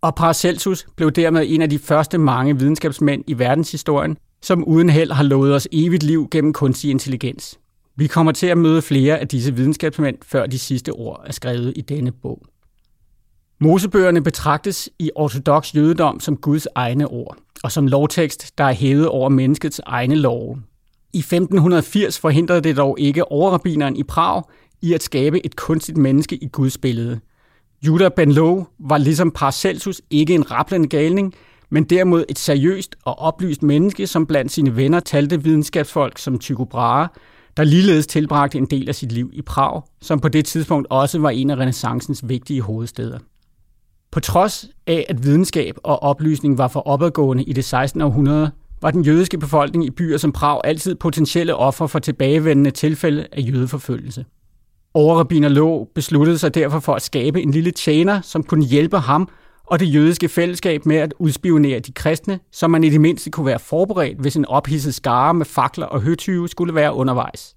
og 0.00 0.14
Paracelsus 0.14 0.86
blev 0.96 1.10
dermed 1.10 1.44
en 1.48 1.62
af 1.62 1.70
de 1.70 1.78
første 1.78 2.18
mange 2.18 2.58
videnskabsmænd 2.58 3.24
i 3.26 3.38
verdenshistorien, 3.38 4.16
som 4.42 4.64
uden 4.64 4.88
held 4.88 5.12
har 5.12 5.22
lovet 5.22 5.54
os 5.54 5.68
evigt 5.72 6.02
liv 6.02 6.28
gennem 6.30 6.52
kunstig 6.52 6.90
intelligens. 6.90 7.58
Vi 7.96 8.06
kommer 8.06 8.32
til 8.32 8.46
at 8.46 8.58
møde 8.58 8.82
flere 8.82 9.18
af 9.18 9.28
disse 9.28 9.54
videnskabsmænd, 9.54 10.16
før 10.22 10.46
de 10.46 10.58
sidste 10.58 10.90
ord 10.90 11.22
er 11.26 11.32
skrevet 11.32 11.72
i 11.76 11.80
denne 11.80 12.12
bog. 12.12 12.42
Mosebøgerne 13.60 14.22
betragtes 14.22 14.90
i 14.98 15.10
ortodox 15.14 15.74
jødedom 15.74 16.20
som 16.20 16.36
Guds 16.36 16.66
egne 16.74 17.08
ord, 17.08 17.36
og 17.64 17.72
som 17.72 17.86
lovtekst, 17.86 18.58
der 18.58 18.64
er 18.64 18.72
hævet 18.72 19.08
over 19.08 19.28
menneskets 19.28 19.80
egne 19.86 20.14
love. 20.14 20.62
I 21.12 21.18
1580 21.18 22.18
forhindrede 22.18 22.60
det 22.60 22.76
dog 22.76 23.00
ikke 23.00 23.32
overrabineren 23.32 23.96
i 23.96 24.02
Prag 24.02 24.42
i 24.82 24.92
at 24.92 25.02
skabe 25.02 25.46
et 25.46 25.56
kunstigt 25.56 25.98
menneske 25.98 26.36
i 26.36 26.48
Guds 26.48 26.78
billede. 26.78 27.20
Judah 27.86 28.10
Ben 28.16 28.32
Low 28.32 28.64
var 28.78 28.98
ligesom 28.98 29.30
Paracelsus 29.30 30.02
ikke 30.10 30.34
en 30.34 30.50
rappelende 30.50 30.88
galning, 30.88 31.34
men 31.70 31.84
derimod 31.84 32.24
et 32.28 32.38
seriøst 32.38 32.96
og 33.04 33.18
oplyst 33.18 33.62
menneske, 33.62 34.06
som 34.06 34.26
blandt 34.26 34.52
sine 34.52 34.76
venner 34.76 35.00
talte 35.00 35.42
videnskabsfolk 35.42 36.18
som 36.18 36.38
Tycho 36.38 36.64
Brahe, 36.64 37.08
der 37.56 37.64
ligeledes 37.64 38.06
tilbragte 38.06 38.58
en 38.58 38.66
del 38.66 38.88
af 38.88 38.94
sit 38.94 39.12
liv 39.12 39.30
i 39.32 39.42
Prag, 39.42 39.82
som 40.00 40.20
på 40.20 40.28
det 40.28 40.44
tidspunkt 40.44 40.86
også 40.90 41.18
var 41.18 41.30
en 41.30 41.50
af 41.50 41.56
renaissancens 41.56 42.28
vigtige 42.28 42.60
hovedsteder. 42.60 43.18
På 44.10 44.20
trods 44.20 44.66
af, 44.86 45.06
at 45.08 45.24
videnskab 45.24 45.76
og 45.82 46.02
oplysning 46.02 46.58
var 46.58 46.68
for 46.68 46.80
opadgående 46.80 47.44
i 47.44 47.52
det 47.52 47.64
16. 47.64 48.00
århundrede, 48.00 48.50
var 48.82 48.90
den 48.90 49.02
jødiske 49.02 49.38
befolkning 49.38 49.84
i 49.84 49.90
byer 49.90 50.18
som 50.18 50.32
Prag 50.32 50.60
altid 50.64 50.94
potentielle 50.94 51.56
offer 51.56 51.86
for 51.86 51.98
tilbagevendende 51.98 52.70
tilfælde 52.70 53.26
af 53.32 53.40
jødeforfølgelse. 53.52 54.24
Overrabiner 54.94 55.48
Lå 55.48 55.88
besluttede 55.94 56.38
sig 56.38 56.54
derfor 56.54 56.80
for 56.80 56.94
at 56.94 57.02
skabe 57.02 57.42
en 57.42 57.50
lille 57.50 57.70
tjener, 57.70 58.20
som 58.20 58.42
kunne 58.42 58.64
hjælpe 58.64 58.98
ham 58.98 59.28
og 59.66 59.80
det 59.80 59.94
jødiske 59.94 60.28
fællesskab 60.28 60.86
med 60.86 60.96
at 60.96 61.14
udspionere 61.18 61.80
de 61.80 61.92
kristne, 61.92 62.40
så 62.52 62.68
man 62.68 62.84
i 62.84 62.90
det 62.90 63.00
mindste 63.00 63.30
kunne 63.30 63.46
være 63.46 63.58
forberedt, 63.58 64.20
hvis 64.20 64.36
en 64.36 64.46
ophidset 64.46 64.94
skare 64.94 65.34
med 65.34 65.46
fakler 65.46 65.86
og 65.86 66.00
høtyve 66.00 66.48
skulle 66.48 66.74
være 66.74 66.94
undervejs. 66.94 67.54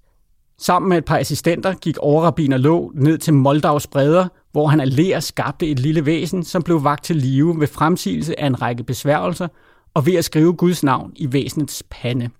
Sammen 0.58 0.88
med 0.88 0.98
et 0.98 1.04
par 1.04 1.18
assistenter 1.18 1.74
gik 1.74 1.98
overrabiner 1.98 2.56
Lå 2.56 2.92
ned 2.94 3.18
til 3.18 3.34
Moldavs 3.34 3.86
bredder, 3.86 4.28
hvor 4.52 4.66
han 4.66 4.80
alene 4.80 5.20
skabte 5.20 5.66
et 5.66 5.78
lille 5.78 6.06
væsen, 6.06 6.44
som 6.44 6.62
blev 6.62 6.84
vagt 6.84 7.04
til 7.04 7.16
live 7.16 7.60
ved 7.60 7.66
fremsigelse 7.66 8.40
af 8.40 8.46
en 8.46 8.62
række 8.62 8.84
besværgelser 8.84 9.48
og 9.96 10.06
ved 10.06 10.14
at 10.14 10.24
skrive 10.24 10.52
Guds 10.52 10.84
navn 10.84 11.12
i 11.16 11.32
væsenets 11.32 11.82
pande. 11.90 12.30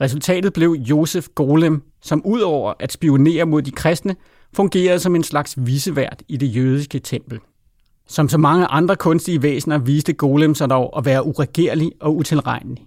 Resultatet 0.00 0.52
blev 0.52 0.70
Josef 0.70 1.26
Golem, 1.34 1.82
som 2.02 2.22
udover 2.24 2.74
at 2.80 2.92
spionere 2.92 3.46
mod 3.46 3.62
de 3.62 3.70
kristne, 3.70 4.16
fungerede 4.52 5.00
som 5.00 5.16
en 5.16 5.24
slags 5.24 5.54
visevært 5.56 6.22
i 6.28 6.36
det 6.36 6.56
jødiske 6.56 6.98
tempel. 6.98 7.38
Som 8.08 8.28
så 8.28 8.38
mange 8.38 8.66
andre 8.66 8.96
kunstige 8.96 9.42
væsener 9.42 9.78
viste 9.78 10.12
Golem 10.12 10.54
sig 10.54 10.70
dog 10.70 10.98
at 10.98 11.04
være 11.04 11.26
uregerlig 11.26 11.92
og 12.00 12.16
utilregnelig. 12.16 12.86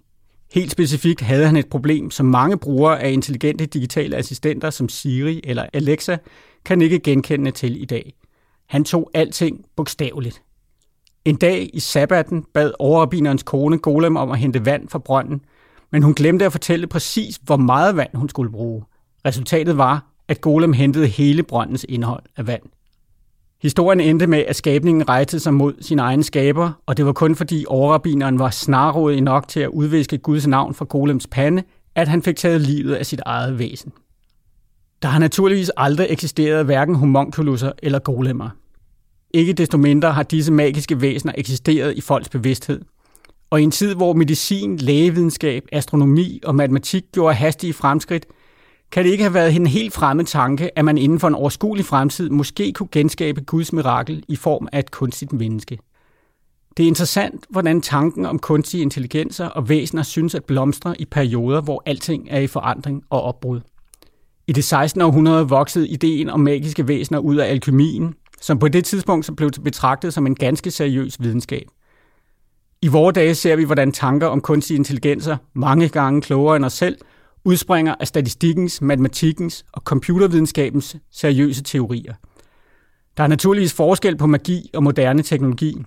Helt 0.52 0.70
specifikt 0.70 1.20
havde 1.20 1.46
han 1.46 1.56
et 1.56 1.68
problem, 1.68 2.10
som 2.10 2.26
mange 2.26 2.58
brugere 2.58 3.02
af 3.02 3.10
intelligente 3.10 3.66
digitale 3.66 4.16
assistenter 4.16 4.70
som 4.70 4.88
Siri 4.88 5.40
eller 5.44 5.66
Alexa 5.72 6.16
kan 6.64 6.82
ikke 6.82 6.98
genkende 6.98 7.50
til 7.50 7.82
i 7.82 7.84
dag. 7.84 8.14
Han 8.68 8.84
tog 8.84 9.10
alting 9.14 9.64
bogstaveligt. 9.76 10.42
En 11.24 11.36
dag 11.36 11.70
i 11.72 11.80
sabbaten 11.80 12.44
bad 12.54 12.72
overrabinerens 12.78 13.42
kone 13.42 13.78
Golem 13.78 14.16
om 14.16 14.30
at 14.30 14.38
hente 14.38 14.64
vand 14.64 14.88
fra 14.88 14.98
brønden, 14.98 15.40
men 15.92 16.02
hun 16.02 16.14
glemte 16.14 16.44
at 16.44 16.52
fortælle 16.52 16.86
præcis, 16.86 17.40
hvor 17.42 17.56
meget 17.56 17.96
vand 17.96 18.10
hun 18.14 18.28
skulle 18.28 18.52
bruge. 18.52 18.84
Resultatet 19.26 19.78
var, 19.78 20.06
at 20.28 20.40
Golem 20.40 20.72
hentede 20.72 21.06
hele 21.06 21.42
brøndens 21.42 21.86
indhold 21.88 22.22
af 22.36 22.46
vand. 22.46 22.62
Historien 23.62 24.00
endte 24.00 24.26
med, 24.26 24.44
at 24.48 24.56
skabningen 24.56 25.08
rejste 25.08 25.40
sig 25.40 25.54
mod 25.54 25.74
sin 25.80 25.98
egen 25.98 26.22
skaber, 26.22 26.70
og 26.86 26.96
det 26.96 27.06
var 27.06 27.12
kun 27.12 27.34
fordi 27.34 27.64
overrabineren 27.68 28.38
var 28.38 28.50
snarrådig 28.50 29.20
nok 29.20 29.48
til 29.48 29.60
at 29.60 29.68
udviske 29.68 30.18
Guds 30.18 30.46
navn 30.46 30.74
fra 30.74 30.84
Golems 30.84 31.26
pande, 31.26 31.62
at 31.94 32.08
han 32.08 32.22
fik 32.22 32.36
taget 32.36 32.60
livet 32.60 32.94
af 32.94 33.06
sit 33.06 33.20
eget 33.26 33.58
væsen. 33.58 33.92
Der 35.02 35.08
har 35.08 35.18
naturligvis 35.18 35.70
aldrig 35.76 36.06
eksisteret 36.10 36.64
hverken 36.64 36.94
homunculusser 36.94 37.72
eller 37.82 37.98
golemmer. 37.98 38.50
Ikke 39.34 39.52
desto 39.52 39.78
mindre 39.78 40.12
har 40.12 40.22
disse 40.22 40.52
magiske 40.52 41.00
væsener 41.00 41.32
eksisteret 41.38 41.96
i 41.96 42.00
folks 42.00 42.28
bevidsthed. 42.28 42.80
Og 43.50 43.60
i 43.60 43.64
en 43.64 43.70
tid, 43.70 43.94
hvor 43.94 44.12
medicin, 44.12 44.76
lægevidenskab, 44.76 45.64
astronomi 45.72 46.40
og 46.44 46.54
matematik 46.54 47.04
gjorde 47.12 47.34
hastige 47.34 47.72
fremskridt, 47.72 48.26
kan 48.92 49.04
det 49.04 49.10
ikke 49.10 49.24
have 49.24 49.34
været 49.34 49.56
en 49.56 49.66
helt 49.66 49.92
fremmed 49.92 50.24
tanke, 50.24 50.78
at 50.78 50.84
man 50.84 50.98
inden 50.98 51.20
for 51.20 51.28
en 51.28 51.34
overskuelig 51.34 51.84
fremtid 51.84 52.30
måske 52.30 52.72
kunne 52.72 52.88
genskabe 52.92 53.40
Guds 53.40 53.72
mirakel 53.72 54.24
i 54.28 54.36
form 54.36 54.68
af 54.72 54.78
et 54.78 54.90
kunstigt 54.90 55.32
menneske. 55.32 55.78
Det 56.76 56.82
er 56.82 56.86
interessant, 56.86 57.44
hvordan 57.50 57.80
tanken 57.80 58.26
om 58.26 58.38
kunstige 58.38 58.82
intelligenser 58.82 59.46
og 59.46 59.68
væsener 59.68 60.02
synes 60.02 60.34
at 60.34 60.44
blomstre 60.44 61.00
i 61.00 61.04
perioder, 61.04 61.60
hvor 61.60 61.82
alting 61.86 62.28
er 62.30 62.40
i 62.40 62.46
forandring 62.46 63.02
og 63.10 63.22
opbrud. 63.22 63.60
I 64.46 64.52
det 64.52 64.64
16. 64.64 65.00
århundrede 65.00 65.48
voksede 65.48 65.88
ideen 65.88 66.28
om 66.30 66.40
magiske 66.40 66.88
væsener 66.88 67.18
ud 67.18 67.36
af 67.36 67.50
alkymien, 67.50 68.14
som 68.42 68.58
på 68.58 68.68
det 68.68 68.84
tidspunkt 68.84 69.30
blev 69.36 69.50
betragtet 69.64 70.14
som 70.14 70.26
en 70.26 70.34
ganske 70.34 70.70
seriøs 70.70 71.20
videnskab. 71.20 71.66
I 72.82 72.88
vore 72.88 73.12
dage 73.12 73.34
ser 73.34 73.56
vi, 73.56 73.64
hvordan 73.64 73.92
tanker 73.92 74.26
om 74.26 74.40
kunstige 74.40 74.76
intelligenser, 74.76 75.36
mange 75.54 75.88
gange 75.88 76.22
klogere 76.22 76.56
end 76.56 76.64
os 76.64 76.72
selv, 76.72 76.98
udspringer 77.44 77.94
af 78.00 78.06
statistikkens, 78.06 78.80
matematikkens 78.80 79.64
og 79.72 79.82
computervidenskabens 79.82 80.96
seriøse 81.10 81.62
teorier. 81.62 82.14
Der 83.16 83.22
er 83.22 83.28
naturligvis 83.28 83.72
forskel 83.72 84.16
på 84.16 84.26
magi 84.26 84.70
og 84.74 84.82
moderne 84.82 85.22
teknologi, 85.22 85.82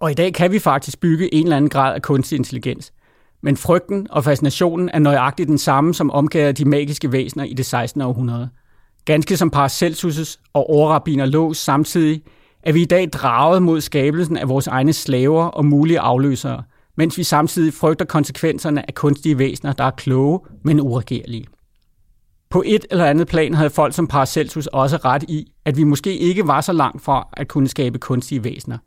og 0.00 0.10
i 0.10 0.14
dag 0.14 0.34
kan 0.34 0.52
vi 0.52 0.58
faktisk 0.58 1.00
bygge 1.00 1.34
en 1.34 1.42
eller 1.42 1.56
anden 1.56 1.70
grad 1.70 1.94
af 1.94 2.02
kunstig 2.02 2.36
intelligens. 2.36 2.92
Men 3.42 3.56
frygten 3.56 4.06
og 4.10 4.24
fascinationen 4.24 4.88
er 4.88 4.98
nøjagtigt 4.98 5.48
den 5.48 5.58
samme, 5.58 5.94
som 5.94 6.10
omgav 6.10 6.52
de 6.52 6.64
magiske 6.64 7.12
væsener 7.12 7.44
i 7.44 7.52
det 7.52 7.66
16. 7.66 8.00
århundrede. 8.00 8.48
Ganske 9.06 9.36
som 9.36 9.52
Paracelsus' 9.56 10.36
og 10.52 10.70
overrabiner 10.70 11.26
lå 11.26 11.54
samtidig, 11.54 12.22
er 12.62 12.72
vi 12.72 12.82
i 12.82 12.84
dag 12.84 13.08
draget 13.08 13.62
mod 13.62 13.80
skabelsen 13.80 14.36
af 14.36 14.48
vores 14.48 14.66
egne 14.66 14.92
slaver 14.92 15.44
og 15.44 15.64
mulige 15.64 16.00
afløsere, 16.00 16.62
mens 16.96 17.18
vi 17.18 17.22
samtidig 17.22 17.74
frygter 17.74 18.04
konsekvenserne 18.04 18.88
af 18.88 18.94
kunstige 18.94 19.38
væsener, 19.38 19.72
der 19.72 19.84
er 19.84 19.90
kloge, 19.90 20.40
men 20.64 20.80
uregerlige. 20.80 21.46
På 22.50 22.62
et 22.66 22.86
eller 22.90 23.04
andet 23.04 23.28
plan 23.28 23.54
havde 23.54 23.70
folk 23.70 23.94
som 23.94 24.06
Paracelsus 24.06 24.66
også 24.66 24.96
ret 24.96 25.22
i, 25.22 25.52
at 25.64 25.76
vi 25.76 25.84
måske 25.84 26.16
ikke 26.16 26.46
var 26.46 26.60
så 26.60 26.72
langt 26.72 27.02
fra 27.02 27.28
at 27.32 27.48
kunne 27.48 27.68
skabe 27.68 27.98
kunstige 27.98 28.44
væsener. 28.44 28.78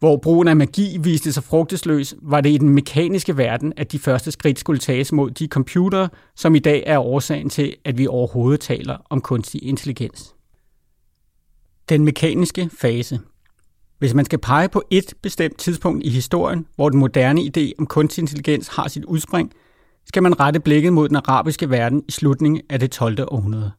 Hvor 0.00 0.16
brugen 0.16 0.48
af 0.48 0.56
magi 0.56 0.98
viste 1.00 1.32
sig 1.32 1.44
frugtesløs, 1.44 2.14
var 2.22 2.40
det 2.40 2.50
i 2.50 2.58
den 2.58 2.68
mekaniske 2.68 3.36
verden, 3.36 3.72
at 3.76 3.92
de 3.92 3.98
første 3.98 4.32
skridt 4.32 4.58
skulle 4.58 4.78
tages 4.78 5.12
mod 5.12 5.30
de 5.30 5.46
computere, 5.46 6.08
som 6.36 6.54
i 6.54 6.58
dag 6.58 6.84
er 6.86 6.98
årsagen 6.98 7.50
til, 7.50 7.76
at 7.84 7.98
vi 7.98 8.06
overhovedet 8.06 8.60
taler 8.60 8.96
om 9.10 9.20
kunstig 9.20 9.64
intelligens. 9.64 10.34
Den 11.88 12.04
mekaniske 12.04 12.70
fase. 12.78 13.20
Hvis 13.98 14.14
man 14.14 14.24
skal 14.24 14.38
pege 14.38 14.68
på 14.68 14.82
et 14.90 15.14
bestemt 15.22 15.58
tidspunkt 15.58 16.04
i 16.04 16.10
historien, 16.10 16.66
hvor 16.76 16.88
den 16.88 16.98
moderne 16.98 17.40
idé 17.40 17.72
om 17.78 17.86
kunstig 17.86 18.22
intelligens 18.22 18.68
har 18.68 18.88
sit 18.88 19.04
udspring, 19.04 19.52
skal 20.06 20.22
man 20.22 20.40
rette 20.40 20.60
blikket 20.60 20.92
mod 20.92 21.08
den 21.08 21.16
arabiske 21.16 21.70
verden 21.70 22.02
i 22.08 22.12
slutningen 22.12 22.62
af 22.70 22.80
det 22.80 22.90
12. 22.90 23.24
århundrede. 23.28 23.72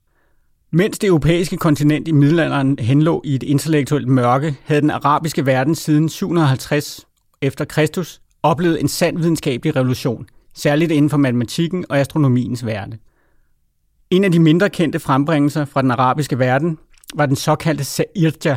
Mens 0.73 0.99
det 0.99 1.07
europæiske 1.07 1.57
kontinent 1.57 2.07
i 2.07 2.11
middelalderen 2.11 2.79
henlå 2.79 3.21
i 3.25 3.35
et 3.35 3.43
intellektuelt 3.43 4.07
mørke, 4.07 4.57
havde 4.63 4.81
den 4.81 4.89
arabiske 4.89 5.45
verden 5.45 5.75
siden 5.75 6.09
750 6.09 7.07
efter 7.41 7.65
Kristus 7.65 8.21
oplevet 8.43 8.81
en 8.81 8.87
sand 8.87 9.17
videnskabelig 9.17 9.75
revolution, 9.75 10.25
særligt 10.53 10.91
inden 10.91 11.09
for 11.09 11.17
matematikken 11.17 11.85
og 11.89 11.99
astronomiens 11.99 12.65
verden. 12.65 12.99
En 14.09 14.23
af 14.23 14.31
de 14.31 14.39
mindre 14.39 14.69
kendte 14.69 14.99
frembringelser 14.99 15.65
fra 15.65 15.81
den 15.81 15.91
arabiske 15.91 16.39
verden 16.39 16.77
var 17.15 17.25
den 17.25 17.35
såkaldte 17.35 17.83
Sa'irja, 17.83 18.55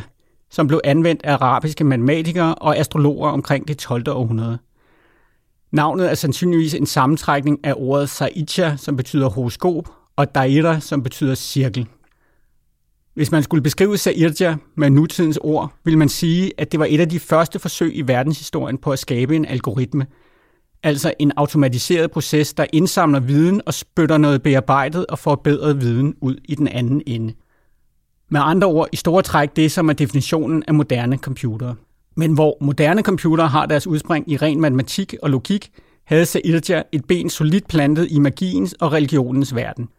som 0.51 0.67
blev 0.67 0.81
anvendt 0.85 1.25
af 1.25 1.33
arabiske 1.33 1.85
matematikere 1.85 2.55
og 2.55 2.77
astrologer 2.77 3.31
omkring 3.31 3.69
det 3.69 3.79
12. 3.79 4.09
århundrede. 4.09 4.59
Navnet 5.73 6.11
er 6.11 6.15
sandsynligvis 6.15 6.75
en 6.75 6.87
sammentrækning 6.87 7.65
af 7.65 7.75
ordet 7.77 8.23
Sa'itja, 8.23 8.77
som 8.77 8.97
betyder 8.97 9.29
horoskop, 9.29 9.89
og 10.17 10.35
Daira, 10.35 10.81
som 10.81 11.03
betyder 11.03 11.35
cirkel. 11.35 11.89
Hvis 13.15 13.33
man 13.33 13.43
skulle 13.43 13.63
beskrive 13.63 13.95
Sa'irja 13.95 14.57
med 14.75 14.91
nutidens 14.91 15.39
ord, 15.43 15.73
vil 15.85 15.99
man 15.99 16.09
sige, 16.09 16.53
at 16.59 16.73
det 16.73 16.81
var 16.81 16.87
et 16.89 17.01
af 17.01 17.09
de 17.09 17.21
første 17.21 17.59
forsøg 17.59 17.97
i 17.97 18.03
verdenshistorien 18.03 18.79
på 18.79 18.93
at 18.93 18.99
skabe 18.99 19.37
en 19.37 19.45
algoritme, 19.45 20.07
altså 20.83 21.15
en 21.19 21.33
automatiseret 21.37 22.11
proces, 22.11 22.55
der 22.55 22.67
indsamler 22.73 23.21
viden 23.21 23.61
og 23.67 23.75
spytter 23.75 24.19
noget 24.19 24.43
bearbejdet 24.43 25.07
og 25.07 25.19
forbedret 25.19 25.81
viden 25.81 26.15
ud 26.21 26.37
i 26.45 26.55
den 26.55 26.69
anden 26.69 27.03
ende. 27.07 27.35
Med 28.29 28.41
andre 28.45 28.67
ord 28.67 28.89
i 28.93 28.97
store 28.97 29.23
træk 29.23 29.57
det, 29.57 29.73
som 29.73 29.89
er 29.89 29.93
definitionen 29.93 30.63
af 30.69 30.75
moderne 30.75 31.17
computere. 31.17 31.75
Men 32.17 32.33
hvor 32.33 32.57
moderne 32.61 33.03
computere 33.03 33.49
har 33.49 33.67
deres 33.67 33.87
udspring 33.87 34.33
i 34.33 34.37
ren 34.37 34.61
matematik 34.61 35.15
og 35.23 35.31
logik, 35.31 35.71
havde 36.05 36.23
Sa'irja 36.23 36.83
et 36.93 37.05
ben 37.05 37.31
solidt 37.31 37.69
plantet 37.69 38.09
i 38.11 38.19
magiens 38.19 38.73
og 38.73 38.93
religionens 38.93 39.55
verden– 39.55 39.89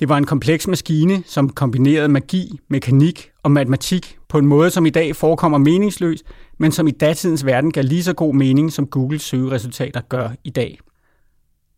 det 0.00 0.08
var 0.08 0.16
en 0.16 0.24
kompleks 0.24 0.68
maskine, 0.68 1.22
som 1.26 1.48
kombinerede 1.48 2.08
magi, 2.08 2.60
mekanik 2.68 3.30
og 3.42 3.50
matematik 3.50 4.18
på 4.28 4.38
en 4.38 4.46
måde, 4.46 4.70
som 4.70 4.86
i 4.86 4.90
dag 4.90 5.16
forekommer 5.16 5.58
meningsløs, 5.58 6.22
men 6.58 6.72
som 6.72 6.88
i 6.88 6.90
datidens 6.90 7.46
verden 7.46 7.72
gav 7.72 7.84
lige 7.84 8.02
så 8.02 8.12
god 8.12 8.34
mening, 8.34 8.72
som 8.72 8.86
Googles 8.86 9.22
søgeresultater 9.22 10.00
gør 10.00 10.28
i 10.44 10.50
dag. 10.50 10.78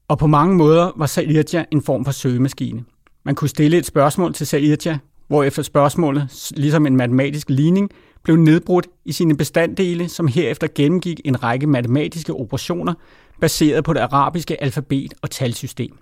Og 0.08 0.18
på 0.18 0.26
mange 0.26 0.56
måder 0.56 0.92
var 0.96 1.06
Sairja 1.06 1.64
en 1.72 1.82
form 1.82 2.04
for 2.04 2.12
søgemaskine. 2.12 2.84
Man 3.24 3.34
kunne 3.34 3.48
stille 3.48 3.76
et 3.76 3.86
spørgsmål 3.86 4.34
til 4.34 4.46
Sairja, 4.46 4.98
efter 5.44 5.62
spørgsmålet, 5.62 6.52
ligesom 6.56 6.86
en 6.86 6.96
matematisk 6.96 7.50
ligning, 7.50 7.90
blev 8.22 8.36
nedbrudt 8.36 8.88
i 9.04 9.12
sine 9.12 9.36
bestanddele, 9.36 10.08
som 10.08 10.28
herefter 10.28 10.66
gennemgik 10.74 11.20
en 11.24 11.42
række 11.42 11.66
matematiske 11.66 12.34
operationer 12.34 12.94
baseret 13.40 13.84
på 13.84 13.92
det 13.92 14.00
arabiske 14.00 14.62
alfabet 14.62 15.14
og 15.22 15.30
talsystem. 15.30 15.98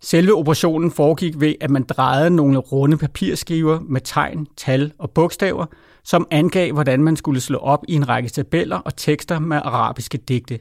Selve 0.00 0.34
operationen 0.34 0.90
foregik 0.90 1.40
ved, 1.40 1.54
at 1.60 1.70
man 1.70 1.82
drejede 1.82 2.30
nogle 2.30 2.58
runde 2.58 2.96
papirskiver 2.96 3.80
med 3.80 4.00
tegn, 4.00 4.46
tal 4.56 4.92
og 4.98 5.10
bogstaver, 5.10 5.66
som 6.04 6.26
angav, 6.30 6.72
hvordan 6.72 7.02
man 7.02 7.16
skulle 7.16 7.40
slå 7.40 7.58
op 7.58 7.84
i 7.88 7.94
en 7.94 8.08
række 8.08 8.28
tabeller 8.28 8.76
og 8.76 8.96
tekster 8.96 9.38
med 9.38 9.56
arabiske 9.56 10.18
digte. 10.18 10.60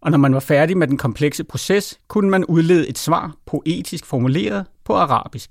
Og 0.00 0.10
når 0.10 0.18
man 0.18 0.34
var 0.34 0.40
færdig 0.40 0.76
med 0.76 0.86
den 0.86 0.96
komplekse 0.96 1.44
proces, 1.44 2.00
kunne 2.08 2.30
man 2.30 2.44
udlede 2.44 2.88
et 2.88 2.98
svar, 2.98 3.36
poetisk 3.46 4.06
formuleret 4.06 4.66
på 4.84 4.92
arabisk. 4.92 5.50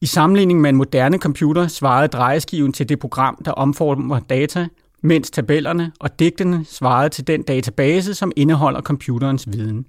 I 0.00 0.06
sammenligning 0.06 0.60
med 0.60 0.70
en 0.70 0.76
moderne 0.76 1.18
computer 1.18 1.66
svarede 1.66 2.08
drejeskiven 2.08 2.72
til 2.72 2.88
det 2.88 2.98
program, 2.98 3.42
der 3.44 3.52
omformer 3.52 4.18
data, 4.18 4.68
mens 5.02 5.30
tabellerne 5.30 5.92
og 6.00 6.18
digtene 6.18 6.64
svarede 6.64 7.08
til 7.08 7.26
den 7.26 7.42
database, 7.42 8.14
som 8.14 8.32
indeholder 8.36 8.80
computerens 8.80 9.48
viden. 9.52 9.86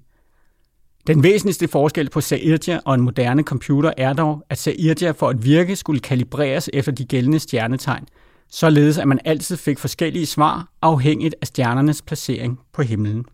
Den 1.06 1.22
væsentligste 1.22 1.68
forskel 1.68 2.10
på 2.10 2.20
Sairja 2.20 2.80
og 2.84 2.94
en 2.94 3.00
moderne 3.00 3.42
computer 3.42 3.92
er 3.96 4.12
dog, 4.12 4.44
at 4.48 4.58
Sairja 4.58 5.10
for 5.10 5.28
at 5.28 5.44
virke 5.44 5.76
skulle 5.76 6.00
kalibreres 6.00 6.70
efter 6.72 6.92
de 6.92 7.04
gældende 7.04 7.38
stjernetegn, 7.38 8.06
således 8.48 8.98
at 8.98 9.08
man 9.08 9.20
altid 9.24 9.56
fik 9.56 9.78
forskellige 9.78 10.26
svar 10.26 10.68
afhængigt 10.82 11.34
af 11.40 11.46
stjernernes 11.46 12.02
placering 12.02 12.60
på 12.72 12.82
himlen. 12.82 13.24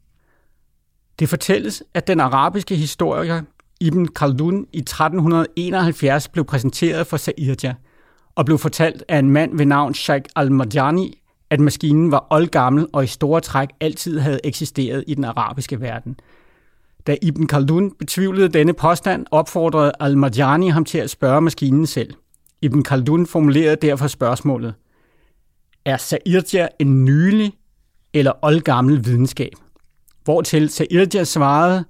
Det 1.19 1.29
fortælles, 1.29 1.83
at 1.95 2.07
den 2.07 2.21
arabiske 2.21 2.77
historiker 2.77 3.43
Ibn 3.81 4.07
Khaldun 4.07 4.67
i 4.73 4.79
1371 4.79 6.29
blev 6.29 6.45
præsenteret 6.45 7.07
for 7.07 7.17
Sairja 7.17 7.75
og 8.35 8.45
blev 8.45 8.59
fortalt 8.59 9.05
af 9.09 9.19
en 9.19 9.31
mand 9.31 9.57
ved 9.57 9.67
navn 9.67 9.95
Sheikh 9.95 10.31
al-Madjani, 10.37 11.23
at 11.51 11.61
maskinen 11.61 12.11
var 12.11 12.27
oldgammel 12.31 12.87
og 12.93 13.05
i 13.05 13.07
store 13.07 13.41
træk 13.41 13.69
altid 13.81 14.19
havde 14.19 14.41
eksisteret 14.45 15.05
i 15.07 15.15
den 15.15 15.25
arabiske 15.25 15.81
verden– 15.81 16.17
da 17.07 17.17
Ibn 17.23 17.47
Khaldun 17.47 17.91
betvivlede 17.99 18.49
denne 18.49 18.73
påstand, 18.73 19.27
opfordrede 19.31 19.93
al-Marjani 20.01 20.69
ham 20.69 20.85
til 20.85 20.99
at 20.99 21.11
spørge 21.11 21.41
maskinen 21.41 21.87
selv. 21.87 22.15
Ibn 22.63 22.83
Khaldun 22.83 23.27
formulerede 23.27 23.77
derfor 23.77 24.07
spørgsmålet. 24.07 24.75
Er 25.85 25.97
Sa'irja 25.97 26.67
en 26.79 27.05
nylig 27.05 27.53
eller 28.15 28.33
oldgammel 28.43 29.05
videnskab? 29.05 29.53
Hvortil 30.25 30.69
Sa'irja 30.69 31.25
svarede, 31.25 31.85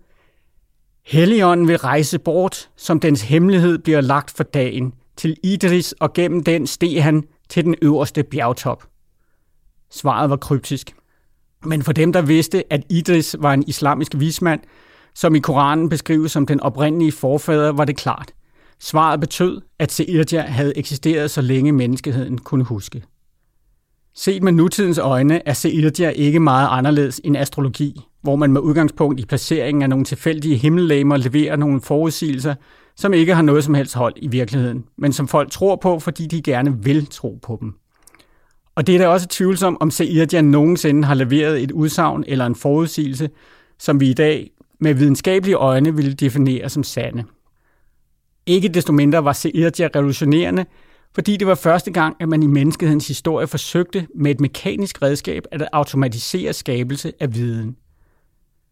Helligånden 1.06 1.68
vil 1.68 1.78
rejse 1.78 2.18
bort, 2.18 2.70
som 2.76 3.00
dens 3.00 3.22
hemmelighed 3.22 3.78
bliver 3.78 4.00
lagt 4.00 4.30
for 4.30 4.44
dagen, 4.44 4.94
til 5.16 5.36
Idris, 5.42 5.92
og 5.92 6.12
gennem 6.12 6.44
den 6.44 6.66
steg 6.66 7.02
han 7.02 7.24
til 7.48 7.64
den 7.64 7.74
øverste 7.82 8.22
bjergtop. 8.22 8.86
Svaret 9.90 10.30
var 10.30 10.36
kryptisk. 10.36 10.94
Men 11.64 11.82
for 11.82 11.92
dem, 11.92 12.12
der 12.12 12.22
vidste, 12.22 12.72
at 12.72 12.84
Idris 12.90 13.36
var 13.38 13.54
en 13.54 13.64
islamisk 13.66 14.12
vismand, 14.18 14.60
som 15.14 15.34
i 15.34 15.38
Koranen 15.38 15.88
beskrives 15.88 16.32
som 16.32 16.46
den 16.46 16.60
oprindelige 16.60 17.12
forfader, 17.12 17.72
var 17.72 17.84
det 17.84 17.96
klart. 17.96 18.32
Svaret 18.80 19.20
betød, 19.20 19.60
at 19.78 19.92
Seirja 19.92 20.40
havde 20.40 20.78
eksisteret 20.78 21.30
så 21.30 21.40
længe 21.40 21.72
menneskeheden 21.72 22.38
kunne 22.38 22.64
huske. 22.64 23.02
Set 24.14 24.42
med 24.42 24.52
nutidens 24.52 24.98
øjne 24.98 25.48
er 25.48 25.52
Seirja 25.52 26.08
ikke 26.08 26.40
meget 26.40 26.68
anderledes 26.70 27.20
end 27.24 27.36
astrologi, 27.36 28.00
hvor 28.22 28.36
man 28.36 28.52
med 28.52 28.60
udgangspunkt 28.60 29.20
i 29.20 29.26
placeringen 29.26 29.82
af 29.82 29.88
nogle 29.88 30.04
tilfældige 30.04 30.56
himmellegemer 30.56 31.16
leverer 31.16 31.56
nogle 31.56 31.80
forudsigelser, 31.80 32.54
som 32.96 33.14
ikke 33.14 33.34
har 33.34 33.42
noget 33.42 33.64
som 33.64 33.74
helst 33.74 33.94
hold 33.94 34.14
i 34.16 34.28
virkeligheden, 34.28 34.84
men 34.98 35.12
som 35.12 35.28
folk 35.28 35.50
tror 35.50 35.76
på, 35.76 35.98
fordi 35.98 36.26
de 36.26 36.42
gerne 36.42 36.84
vil 36.84 37.06
tro 37.06 37.38
på 37.42 37.58
dem. 37.60 37.74
Og 38.74 38.86
det 38.86 38.94
er 38.94 38.98
da 38.98 39.08
også 39.08 39.28
tvivlsomt, 39.28 39.78
om 39.80 39.90
Seirja 39.90 40.40
nogensinde 40.40 41.04
har 41.04 41.14
leveret 41.14 41.62
et 41.62 41.72
udsagn 41.72 42.24
eller 42.26 42.46
en 42.46 42.54
forudsigelse, 42.54 43.30
som 43.78 44.00
vi 44.00 44.10
i 44.10 44.14
dag 44.14 44.50
med 44.80 44.94
videnskabelige 44.94 45.54
øjne 45.54 45.96
ville 45.96 46.14
definere 46.14 46.68
som 46.68 46.82
sande. 46.82 47.24
Ikke 48.46 48.68
desto 48.68 48.92
mindre 48.92 49.24
var 49.24 49.32
Seirja 49.32 49.88
revolutionerende, 49.94 50.66
fordi 51.14 51.36
det 51.36 51.46
var 51.46 51.54
første 51.54 51.90
gang, 51.90 52.16
at 52.20 52.28
man 52.28 52.42
i 52.42 52.46
menneskehedens 52.46 53.08
historie 53.08 53.46
forsøgte 53.46 54.06
med 54.14 54.30
et 54.30 54.40
mekanisk 54.40 55.02
redskab 55.02 55.44
at 55.50 55.68
automatisere 55.72 56.52
skabelse 56.52 57.12
af 57.20 57.34
viden. 57.34 57.76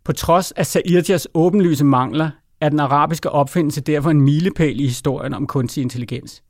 På 0.05 0.13
trods 0.13 0.53
af 0.53 0.67
Sairjas 0.67 1.29
åbenlyse 1.35 1.85
mangler, 1.85 2.31
er 2.61 2.69
den 2.69 2.81
arabiske 2.81 3.31
opfindelse 3.31 3.81
derfor 3.81 4.11
en 4.11 4.21
milepæl 4.21 4.81
i 4.81 4.87
historien 4.87 5.35
om 5.35 5.47
kunstig 5.47 5.83
intelligens. 5.83 6.43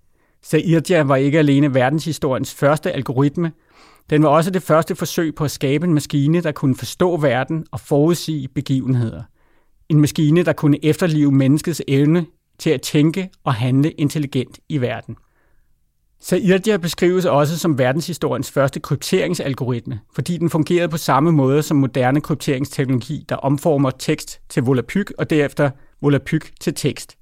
Sairja 0.42 1.02
var 1.02 1.16
ikke 1.16 1.38
alene 1.38 1.74
verdenshistoriens 1.74 2.54
første 2.54 2.92
algoritme, 2.92 3.52
den 4.10 4.22
var 4.22 4.28
også 4.28 4.50
det 4.50 4.62
første 4.62 4.94
forsøg 4.94 5.34
på 5.34 5.44
at 5.44 5.50
skabe 5.50 5.86
en 5.86 5.94
maskine, 5.94 6.40
der 6.40 6.52
kunne 6.52 6.76
forstå 6.76 7.16
verden 7.16 7.66
og 7.72 7.80
forudsige 7.80 8.48
begivenheder– 8.48 9.22
en 9.88 10.00
maskine, 10.00 10.42
der 10.42 10.52
kunne 10.52 10.84
efterlive 10.84 11.32
menneskets 11.32 11.82
evne 11.88 12.26
til 12.58 12.70
at 12.70 12.82
tænke 12.82 13.30
og 13.44 13.54
handle 13.54 13.90
intelligent 13.90 14.58
i 14.68 14.80
verden. 14.80 15.16
Sairdia 16.20 16.76
beskrives 16.76 17.24
også 17.24 17.58
som 17.58 17.78
verdenshistoriens 17.78 18.50
første 18.50 18.80
krypteringsalgoritme, 18.80 20.00
fordi 20.14 20.36
den 20.36 20.50
fungerede 20.50 20.88
på 20.88 20.96
samme 20.96 21.32
måde 21.32 21.62
som 21.62 21.76
moderne 21.76 22.20
krypteringsteknologi, 22.20 23.24
der 23.28 23.36
omformer 23.36 23.90
tekst 23.90 24.40
til 24.48 24.62
volapyk 24.62 25.12
og 25.18 25.30
derefter 25.30 25.70
volapyk 26.00 26.52
til 26.60 26.74
tekst. 26.74 27.16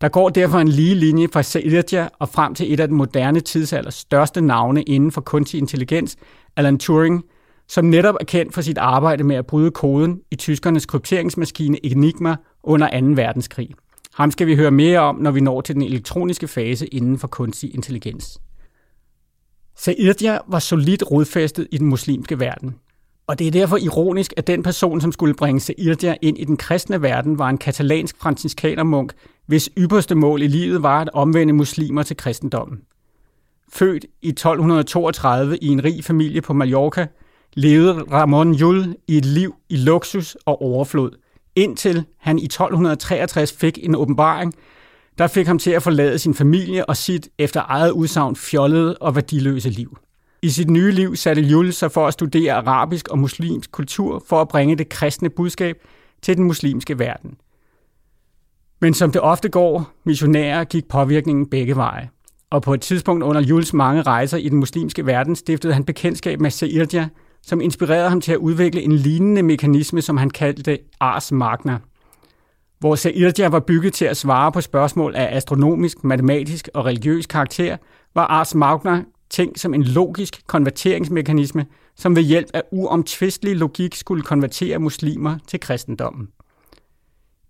Der 0.00 0.08
går 0.08 0.28
derfor 0.28 0.58
en 0.58 0.68
lige 0.68 0.94
linje 0.94 1.28
fra 1.32 1.42
Sairdia 1.42 2.08
og 2.18 2.28
frem 2.28 2.54
til 2.54 2.72
et 2.72 2.80
af 2.80 2.88
den 2.88 2.96
moderne 2.96 3.40
tidsalders 3.40 3.94
største 3.94 4.40
navne 4.40 4.82
inden 4.82 5.12
for 5.12 5.20
kunstig 5.20 5.58
intelligens, 5.58 6.16
Alan 6.56 6.78
Turing, 6.78 7.24
som 7.68 7.84
netop 7.84 8.14
er 8.20 8.24
kendt 8.24 8.54
for 8.54 8.60
sit 8.60 8.78
arbejde 8.78 9.24
med 9.24 9.36
at 9.36 9.46
bryde 9.46 9.70
koden 9.70 10.20
i 10.30 10.36
tyskernes 10.36 10.86
krypteringsmaskine 10.86 11.86
Enigma 11.86 12.36
under 12.62 13.00
2. 13.00 13.06
verdenskrig. 13.06 13.70
Ham 14.14 14.30
skal 14.30 14.46
vi 14.46 14.56
høre 14.56 14.70
mere 14.70 14.98
om, 14.98 15.16
når 15.16 15.30
vi 15.30 15.40
når 15.40 15.60
til 15.60 15.74
den 15.74 15.82
elektroniske 15.82 16.48
fase 16.48 16.86
inden 16.86 17.18
for 17.18 17.28
kunstig 17.28 17.74
intelligens. 17.74 18.40
Sairdja 19.76 20.38
var 20.46 20.58
solidt 20.58 21.10
rodfæstet 21.10 21.68
i 21.70 21.78
den 21.78 21.86
muslimske 21.86 22.40
verden. 22.40 22.74
Og 23.26 23.38
det 23.38 23.46
er 23.46 23.50
derfor 23.50 23.76
ironisk, 23.76 24.34
at 24.36 24.46
den 24.46 24.62
person, 24.62 25.00
som 25.00 25.12
skulle 25.12 25.34
bringe 25.34 25.60
Sairdja 25.60 26.14
ind 26.22 26.38
i 26.38 26.44
den 26.44 26.56
kristne 26.56 27.02
verden, 27.02 27.38
var 27.38 27.48
en 27.48 27.58
katalansk 27.58 28.16
franciskanermunk, 28.18 29.12
hvis 29.46 29.70
ypperste 29.78 30.14
mål 30.14 30.42
i 30.42 30.46
livet 30.46 30.82
var 30.82 31.00
at 31.00 31.10
omvende 31.12 31.52
muslimer 31.52 32.02
til 32.02 32.16
kristendommen. 32.16 32.80
Født 33.72 34.04
i 34.22 34.28
1232 34.28 35.58
i 35.58 35.68
en 35.68 35.84
rig 35.84 36.04
familie 36.04 36.40
på 36.40 36.52
Mallorca, 36.52 37.06
levede 37.54 37.92
Ramon 37.92 38.54
Llull 38.54 38.96
i 39.08 39.16
et 39.16 39.24
liv 39.24 39.54
i 39.68 39.76
luksus 39.76 40.36
og 40.46 40.62
overflod, 40.62 41.10
indtil 41.56 42.04
han 42.18 42.38
i 42.38 42.44
1263 42.44 43.52
fik 43.52 43.78
en 43.82 43.94
åbenbaring, 43.94 44.54
der 45.18 45.26
fik 45.26 45.46
ham 45.46 45.58
til 45.58 45.70
at 45.70 45.82
forlade 45.82 46.18
sin 46.18 46.34
familie 46.34 46.88
og 46.88 46.96
sit 46.96 47.28
efter 47.38 47.62
eget 47.68 47.90
udsagn 47.90 48.36
fjollede 48.36 48.96
og 48.96 49.14
værdiløse 49.14 49.70
liv. 49.70 49.98
I 50.42 50.48
sit 50.48 50.70
nye 50.70 50.90
liv 50.90 51.16
satte 51.16 51.42
Llull 51.42 51.72
sig 51.72 51.92
for 51.92 52.06
at 52.06 52.12
studere 52.12 52.52
arabisk 52.52 53.08
og 53.08 53.18
muslimsk 53.18 53.72
kultur 53.72 54.24
for 54.28 54.40
at 54.40 54.48
bringe 54.48 54.76
det 54.76 54.88
kristne 54.88 55.30
budskab 55.30 55.76
til 56.22 56.36
den 56.36 56.44
muslimske 56.44 56.98
verden. 56.98 57.36
Men 58.80 58.94
som 58.94 59.12
det 59.12 59.20
ofte 59.20 59.48
går, 59.48 59.92
missionærer 60.04 60.64
gik 60.64 60.88
påvirkningen 60.88 61.46
begge 61.46 61.76
veje. 61.76 62.10
Og 62.50 62.62
på 62.62 62.74
et 62.74 62.80
tidspunkt 62.80 63.24
under 63.24 63.40
Jules 63.40 63.72
mange 63.72 64.02
rejser 64.02 64.38
i 64.38 64.48
den 64.48 64.58
muslimske 64.58 65.06
verden 65.06 65.36
stiftede 65.36 65.74
han 65.74 65.84
bekendtskab 65.84 66.40
med 66.40 66.50
Seirja, 66.50 67.08
som 67.46 67.60
inspirerede 67.60 68.08
ham 68.08 68.20
til 68.20 68.32
at 68.32 68.38
udvikle 68.38 68.82
en 68.82 68.92
lignende 68.92 69.42
mekanisme, 69.42 70.02
som 70.02 70.16
han 70.16 70.30
kaldte 70.30 70.78
Ars 71.00 71.32
Magna. 71.32 71.78
Hvor 72.78 72.94
Sairdja 72.94 73.48
var 73.48 73.60
bygget 73.60 73.92
til 73.92 74.04
at 74.04 74.16
svare 74.16 74.52
på 74.52 74.60
spørgsmål 74.60 75.14
af 75.16 75.36
astronomisk, 75.36 76.04
matematisk 76.04 76.68
og 76.74 76.84
religiøs 76.84 77.26
karakter, 77.26 77.76
var 78.14 78.26
Ars 78.26 78.54
Magna 78.54 79.04
tænkt 79.30 79.60
som 79.60 79.74
en 79.74 79.82
logisk 79.82 80.46
konverteringsmekanisme, 80.46 81.66
som 81.96 82.16
ved 82.16 82.22
hjælp 82.22 82.48
af 82.54 82.62
uomtvistelig 82.72 83.56
logik 83.56 83.94
skulle 83.94 84.22
konvertere 84.22 84.78
muslimer 84.78 85.38
til 85.46 85.60
kristendommen. 85.60 86.28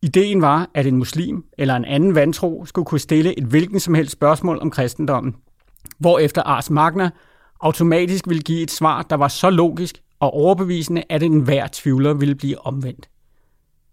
Ideen 0.02 0.42
var, 0.42 0.70
at 0.74 0.87
en 0.87 0.96
muslim 0.96 1.44
eller 1.59 1.76
en 1.76 1.85
anden 1.85 2.14
vantro 2.14 2.64
skulle 2.66 2.87
kunne 2.87 3.00
stille 3.00 3.38
et 3.38 3.44
hvilken 3.44 3.80
som 3.80 3.94
helst 3.94 4.12
spørgsmål 4.12 4.59
om 4.61 4.70
kristendommen, 4.70 5.35
hvorefter 5.98 6.42
Ars 6.42 6.70
Magna 6.70 7.11
automatisk 7.64 8.29
ville 8.29 8.42
give 8.42 8.62
et 8.62 8.70
svar, 8.70 9.03
der 9.03 9.16
var 9.16 9.29
så 9.29 9.50
logisk 9.50 9.98
og 10.20 10.35
overbevisende, 10.35 11.03
at 11.09 11.22
enhver 11.22 11.66
tvivler 11.72 12.14
ville 12.14 12.35
blive 12.35 12.66
omvendt. 12.66 13.09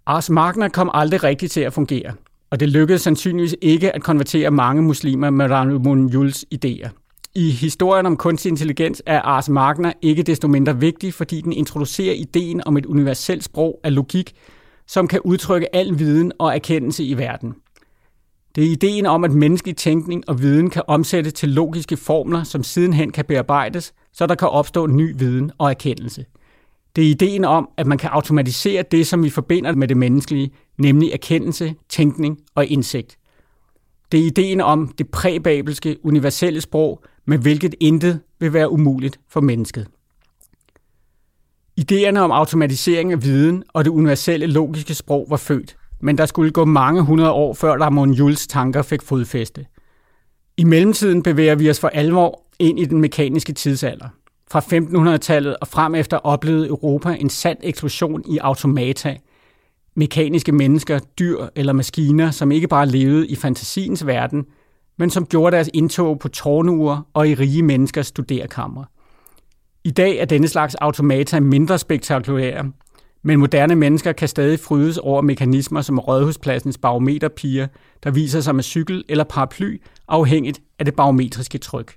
Ars 0.06 0.30
Magna 0.30 0.68
kom 0.68 0.92
aldrig 0.94 1.24
rigtigt 1.24 1.52
til 1.52 1.62
at 1.62 1.74
fungere, 1.74 2.14
og 2.50 2.60
det 2.60 2.70
lykkedes 2.70 3.02
sandsynligvis 3.02 3.56
ikke 3.62 3.96
at 3.96 4.04
konvertere 4.04 4.52
mange 4.52 4.82
muslimer 4.82 5.30
med 5.30 5.52
Ramon 5.52 6.10
Jules 6.10 6.46
idéer. 6.56 6.90
I 7.36 7.52
historien 7.52 8.06
om 8.06 8.18
kunstig 8.18 8.50
intelligens 8.50 9.04
er 9.06 9.22
Ars 9.22 9.50
Magna 9.50 9.94
ikke 10.02 10.24
desto 10.24 10.48
mindre 10.48 10.80
vigtig, 10.80 11.14
fordi 11.14 11.42
den 11.42 11.54
introducerer 11.54 12.14
ideen 12.14 12.68
om 12.68 12.78
et 12.78 12.86
universelt 12.86 13.44
sprog 13.44 13.80
af 13.84 13.96
logik, 13.96 14.34
som 14.88 15.08
kan 15.08 15.20
udtrykke 15.24 15.76
al 15.76 16.00
viden 16.00 16.32
og 16.40 16.56
erkendelse 16.56 17.04
i 17.04 17.18
verden. 17.18 17.56
Det 18.56 18.64
er 18.64 18.72
ideen 18.72 19.06
om, 19.06 19.24
at 19.24 19.32
menneskelig 19.32 19.78
tænkning 19.78 20.30
og 20.30 20.42
viden 20.42 20.70
kan 20.70 20.82
omsættes 20.88 21.34
til 21.34 21.50
logiske 21.50 21.98
formler, 21.98 22.44
som 22.44 22.64
sidenhen 22.64 23.12
kan 23.12 23.26
bearbejdes, 23.26 23.94
så 24.14 24.28
der 24.28 24.36
kan 24.36 24.48
opstå 24.48 24.88
ny 24.88 25.14
viden 25.18 25.52
og 25.58 25.70
erkendelse. 25.70 26.26
Det 26.96 27.06
er 27.06 27.10
ideen 27.10 27.46
om, 27.46 27.70
at 27.78 27.88
man 27.88 27.98
kan 27.98 28.10
automatisere 28.10 28.84
det, 28.92 29.08
som 29.08 29.24
vi 29.24 29.30
forbinder 29.30 29.76
med 29.76 29.88
det 29.88 29.98
menneskelige, 29.98 30.52
nemlig 30.78 31.12
erkendelse, 31.12 31.76
tænkning 31.90 32.38
og 32.56 32.66
indsigt. 32.66 33.18
Det 34.12 34.20
er 34.20 34.24
ideen 34.24 34.62
om 34.62 34.88
det 34.98 35.10
præbabelske 35.10 35.98
universelle 36.04 36.62
sprog, 36.62 37.04
med 37.26 37.38
hvilket 37.38 37.76
intet 37.80 38.20
vil 38.40 38.54
være 38.54 38.72
umuligt 38.72 39.20
for 39.30 39.42
mennesket. 39.42 39.88
Ideerne 41.78 42.22
om 42.22 42.32
automatisering 42.32 43.12
af 43.12 43.24
viden 43.24 43.64
og 43.74 43.86
det 43.86 43.92
universelle 43.92 44.46
logiske 44.46 44.94
sprog 44.94 45.26
var 45.30 45.38
født, 45.38 45.78
men 46.02 46.18
der 46.18 46.26
skulle 46.26 46.52
gå 46.52 46.66
mange 46.66 47.02
hundrede 47.02 47.32
år 47.32 47.54
før 47.54 47.78
Ramon 47.78 48.12
Jules 48.12 48.48
tanker 48.48 48.82
fik 48.82 49.02
fodfæste. 49.02 49.66
I 50.58 50.64
mellemtiden 50.64 51.24
bevæger 51.24 51.56
vi 51.56 51.70
os 51.70 51.80
for 51.80 51.88
alvor 51.88 52.44
ind 52.60 52.80
i 52.80 52.86
den 52.86 53.02
mekaniske 53.02 53.54
tidsalder. 53.54 54.08
Fra 54.52 54.60
1500-tallet 54.60 55.56
og 55.62 55.68
frem 55.68 55.96
efter 55.96 56.18
oplevede 56.18 56.68
Europa 56.68 57.18
en 57.20 57.30
sand 57.30 57.58
eksplosion 57.64 58.24
i 58.28 58.38
automata, 58.38 59.18
mekaniske 59.96 60.52
mennesker, 60.52 61.00
dyr 61.20 61.38
eller 61.56 61.74
maskiner, 61.74 62.32
som 62.32 62.52
ikke 62.52 62.68
bare 62.68 62.86
levede 62.86 63.28
i 63.28 63.36
fantasiens 63.36 64.06
verden, 64.06 64.46
men 64.98 65.10
som 65.10 65.26
gjorde 65.26 65.56
deres 65.56 65.70
indtog 65.74 66.20
på 66.20 66.28
tårnuer 66.28 67.08
og 67.14 67.30
i 67.30 67.36
rige 67.36 67.64
menneskers 67.64 68.08
studerkammer. 68.08 68.84
I 69.84 69.92
dag 69.92 70.18
er 70.18 70.26
denne 70.26 70.48
slags 70.48 70.76
automata 70.76 71.40
mindre 71.40 71.78
spektakulære, 71.78 72.72
men 73.24 73.40
moderne 73.40 73.76
mennesker 73.76 74.12
kan 74.12 74.28
stadig 74.28 74.60
frydes 74.60 74.98
over 74.98 75.22
mekanismer 75.22 75.82
som 75.82 76.00
Rådhuspladsens 76.00 76.78
barometerpiger, 76.78 77.68
der 78.04 78.12
viser 78.12 78.42
sig 78.42 78.56
med 78.56 78.64
cykel 78.64 79.04
eller 79.10 79.24
paraply, 79.24 79.82
afhængigt 80.08 80.62
af 80.80 80.86
det 80.86 80.96
barometriske 80.96 81.58
tryk. 81.58 81.96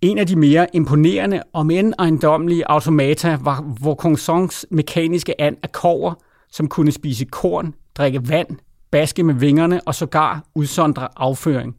En 0.00 0.18
af 0.18 0.26
de 0.26 0.36
mere 0.36 0.66
imponerende 0.72 1.42
og 1.52 1.66
men 1.66 1.94
ejendommelige 1.98 2.70
automata 2.70 3.38
var 3.40 3.74
Vaucansons 3.82 4.66
mekaniske 4.70 5.40
and 5.40 5.56
af 5.62 5.72
kover, 5.72 6.14
som 6.50 6.68
kunne 6.68 6.92
spise 6.92 7.24
korn, 7.24 7.74
drikke 7.94 8.28
vand, 8.28 8.48
baske 8.90 9.22
med 9.22 9.34
vingerne 9.34 9.80
og 9.86 9.94
sågar 9.94 10.44
udsondre 10.54 11.08
afføring. 11.16 11.76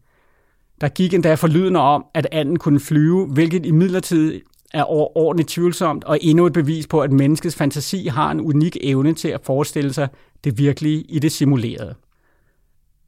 Der 0.82 0.90
gik 0.90 1.14
endda 1.14 1.34
forlydende 1.34 1.80
om, 1.80 2.06
at 2.14 2.28
anden 2.32 2.60
kunne 2.60 2.80
flyve, 2.80 3.28
hvilket 3.28 3.66
i 3.66 3.72
midlertid 3.72 4.42
er 4.74 4.84
overordentligt 4.84 5.50
tvivlsomt 5.50 6.04
og 6.04 6.20
endnu 6.22 6.46
et 6.46 6.54
bevis 6.54 6.88
på, 6.88 7.02
at 7.02 7.12
menneskets 7.12 7.56
fantasi 7.56 8.08
har 8.08 8.32
en 8.32 8.42
unik 8.42 8.78
evne 8.82 9.14
til 9.14 9.28
at 9.28 9.42
forestille 9.44 9.94
sig 9.94 10.08
det 10.44 10.58
virkelige 10.58 11.02
i 11.02 11.20
det 11.20 11.32
simulerede. 11.32 11.96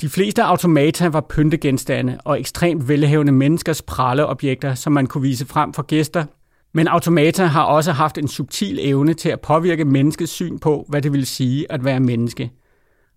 De 0.01 0.09
fleste 0.09 0.43
automata 0.43 1.07
var 1.07 1.25
pyntegenstande 1.29 2.17
og 2.25 2.39
ekstremt 2.39 2.87
velhævende 2.87 3.31
menneskers 3.31 3.81
pralleobjekter, 3.81 4.75
som 4.75 4.93
man 4.93 5.07
kunne 5.07 5.21
vise 5.21 5.45
frem 5.45 5.73
for 5.73 5.81
gæster, 5.81 6.25
men 6.73 6.87
automata 6.87 7.45
har 7.45 7.63
også 7.63 7.91
haft 7.91 8.17
en 8.17 8.27
subtil 8.27 8.79
evne 8.81 9.13
til 9.13 9.29
at 9.29 9.41
påvirke 9.41 9.85
menneskets 9.85 10.31
syn 10.31 10.59
på, 10.59 10.85
hvad 10.89 11.01
det 11.01 11.13
vil 11.13 11.25
sige 11.25 11.71
at 11.71 11.85
være 11.85 11.99
menneske. 11.99 12.51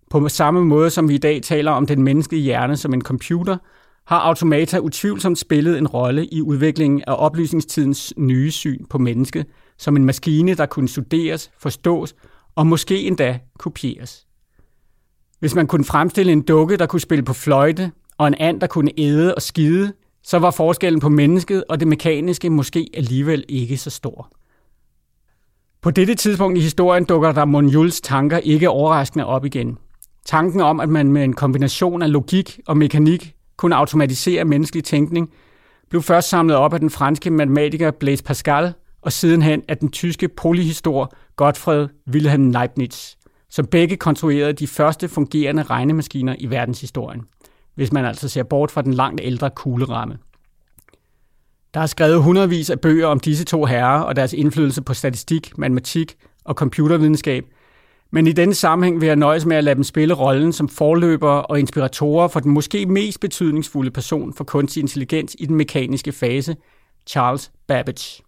På 0.09 0.29
samme 0.29 0.65
måde 0.65 0.89
som 0.89 1.09
vi 1.09 1.15
i 1.15 1.17
dag 1.17 1.41
taler 1.41 1.71
om 1.71 1.85
den 1.85 2.03
menneskelige 2.03 2.43
hjerne 2.43 2.77
som 2.77 2.93
en 2.93 3.01
computer, 3.01 3.57
har 4.07 4.19
automata 4.19 4.77
utvivlsomt 4.77 5.39
spillet 5.39 5.77
en 5.77 5.87
rolle 5.87 6.25
i 6.25 6.41
udviklingen 6.41 7.03
af 7.07 7.15
oplysningstidens 7.17 8.13
nye 8.17 8.51
syn 8.51 8.85
på 8.85 8.97
mennesket 8.97 9.45
som 9.77 9.95
en 9.95 10.05
maskine, 10.05 10.53
der 10.53 10.65
kunne 10.65 10.87
studeres, 10.87 11.51
forstås 11.59 12.15
og 12.55 12.67
måske 12.67 13.01
endda 13.01 13.39
kopieres. 13.59 14.27
Hvis 15.39 15.55
man 15.55 15.67
kunne 15.67 15.85
fremstille 15.85 16.31
en 16.31 16.41
dukke, 16.41 16.77
der 16.77 16.85
kunne 16.85 16.99
spille 16.99 17.23
på 17.23 17.33
fløjte, 17.33 17.91
og 18.17 18.27
en 18.27 18.35
and, 18.39 18.61
der 18.61 18.67
kunne 18.67 18.91
æde 18.97 19.35
og 19.35 19.41
skide, 19.41 19.93
så 20.23 20.39
var 20.39 20.51
forskellen 20.51 20.99
på 20.99 21.09
mennesket 21.09 21.63
og 21.69 21.79
det 21.79 21.87
mekaniske 21.87 22.49
måske 22.49 22.89
alligevel 22.93 23.45
ikke 23.49 23.77
så 23.77 23.89
stor. 23.89 24.31
På 25.81 25.91
dette 25.91 26.15
tidspunkt 26.15 26.57
i 26.57 26.61
historien 26.61 27.05
dukker 27.05 27.31
der 27.31 27.45
Monjuls 27.45 28.01
tanker 28.01 28.37
ikke 28.37 28.69
overraskende 28.69 29.25
op 29.25 29.45
igen. 29.45 29.77
Tanken 30.25 30.61
om, 30.61 30.79
at 30.79 30.89
man 30.89 31.11
med 31.11 31.23
en 31.23 31.33
kombination 31.33 32.01
af 32.01 32.11
logik 32.11 32.59
og 32.67 32.77
mekanik 32.77 33.34
kunne 33.57 33.75
automatisere 33.75 34.45
menneskelig 34.45 34.83
tænkning, 34.83 35.29
blev 35.89 36.01
først 36.01 36.29
samlet 36.29 36.57
op 36.57 36.73
af 36.73 36.79
den 36.79 36.89
franske 36.89 37.31
matematiker 37.31 37.91
Blaise 37.91 38.23
Pascal 38.23 38.73
og 39.01 39.11
sidenhen 39.11 39.63
af 39.67 39.77
den 39.77 39.91
tyske 39.91 40.27
polyhistor 40.27 41.13
Gottfried 41.35 41.87
Wilhelm 42.11 42.51
Leibniz, 42.51 43.15
som 43.49 43.65
begge 43.65 43.97
konstruerede 43.97 44.53
de 44.53 44.67
første 44.67 45.07
fungerende 45.07 45.63
regnemaskiner 45.63 46.35
i 46.39 46.49
verdenshistorien, 46.49 47.21
hvis 47.75 47.91
man 47.91 48.05
altså 48.05 48.29
ser 48.29 48.43
bort 48.43 48.71
fra 48.71 48.81
den 48.81 48.93
langt 48.93 49.21
ældre 49.23 49.49
kugleramme. 49.49 50.17
Der 51.73 51.79
er 51.79 51.85
skrevet 51.85 52.23
hundredvis 52.23 52.69
af 52.69 52.79
bøger 52.79 53.07
om 53.07 53.19
disse 53.19 53.45
to 53.45 53.65
herrer 53.65 53.99
og 54.01 54.15
deres 54.15 54.33
indflydelse 54.33 54.81
på 54.81 54.93
statistik, 54.93 55.57
matematik 55.57 56.15
og 56.43 56.55
computervidenskab, 56.55 57.45
men 58.11 58.27
i 58.27 58.31
denne 58.31 58.53
sammenhæng 58.53 59.01
vil 59.01 59.07
jeg 59.07 59.15
nøjes 59.15 59.45
med 59.45 59.57
at 59.57 59.63
lade 59.63 59.75
dem 59.75 59.83
spille 59.83 60.13
rollen 60.13 60.53
som 60.53 60.69
forløber 60.69 61.29
og 61.29 61.59
inspiratorer 61.59 62.27
for 62.27 62.39
den 62.39 62.51
måske 62.51 62.85
mest 62.85 63.19
betydningsfulde 63.19 63.91
person 63.91 64.33
for 64.33 64.43
kunstig 64.43 64.81
intelligens 64.81 65.35
i 65.39 65.45
den 65.45 65.55
mekaniske 65.55 66.11
fase, 66.11 66.55
Charles 67.07 67.51
Babbage. 67.67 68.23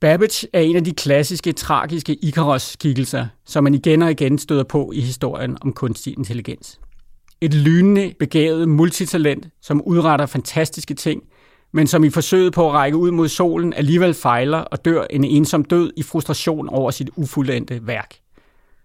Babbage 0.00 0.48
er 0.52 0.60
en 0.60 0.76
af 0.76 0.84
de 0.84 0.92
klassiske, 0.92 1.52
tragiske 1.52 2.16
Icarus-skikkelser, 2.22 3.26
som 3.46 3.64
man 3.64 3.74
igen 3.74 4.02
og 4.02 4.10
igen 4.10 4.38
støder 4.38 4.64
på 4.64 4.92
i 4.94 5.00
historien 5.00 5.56
om 5.60 5.72
kunstig 5.72 6.18
intelligens. 6.18 6.80
Et 7.40 7.54
lynende, 7.54 8.12
begavet 8.18 8.68
multitalent, 8.68 9.48
som 9.62 9.82
udretter 9.82 10.26
fantastiske 10.26 10.94
ting, 10.94 11.22
men 11.72 11.86
som 11.86 12.04
i 12.04 12.10
forsøget 12.10 12.52
på 12.52 12.68
at 12.68 12.72
række 12.72 12.96
ud 12.96 13.10
mod 13.10 13.28
solen 13.28 13.72
alligevel 13.72 14.14
fejler 14.14 14.58
og 14.58 14.84
dør 14.84 15.04
en 15.10 15.24
ensom 15.24 15.64
død 15.64 15.92
i 15.96 16.02
frustration 16.02 16.68
over 16.68 16.90
sit 16.90 17.10
ufuldendte 17.16 17.86
værk. 17.86 18.14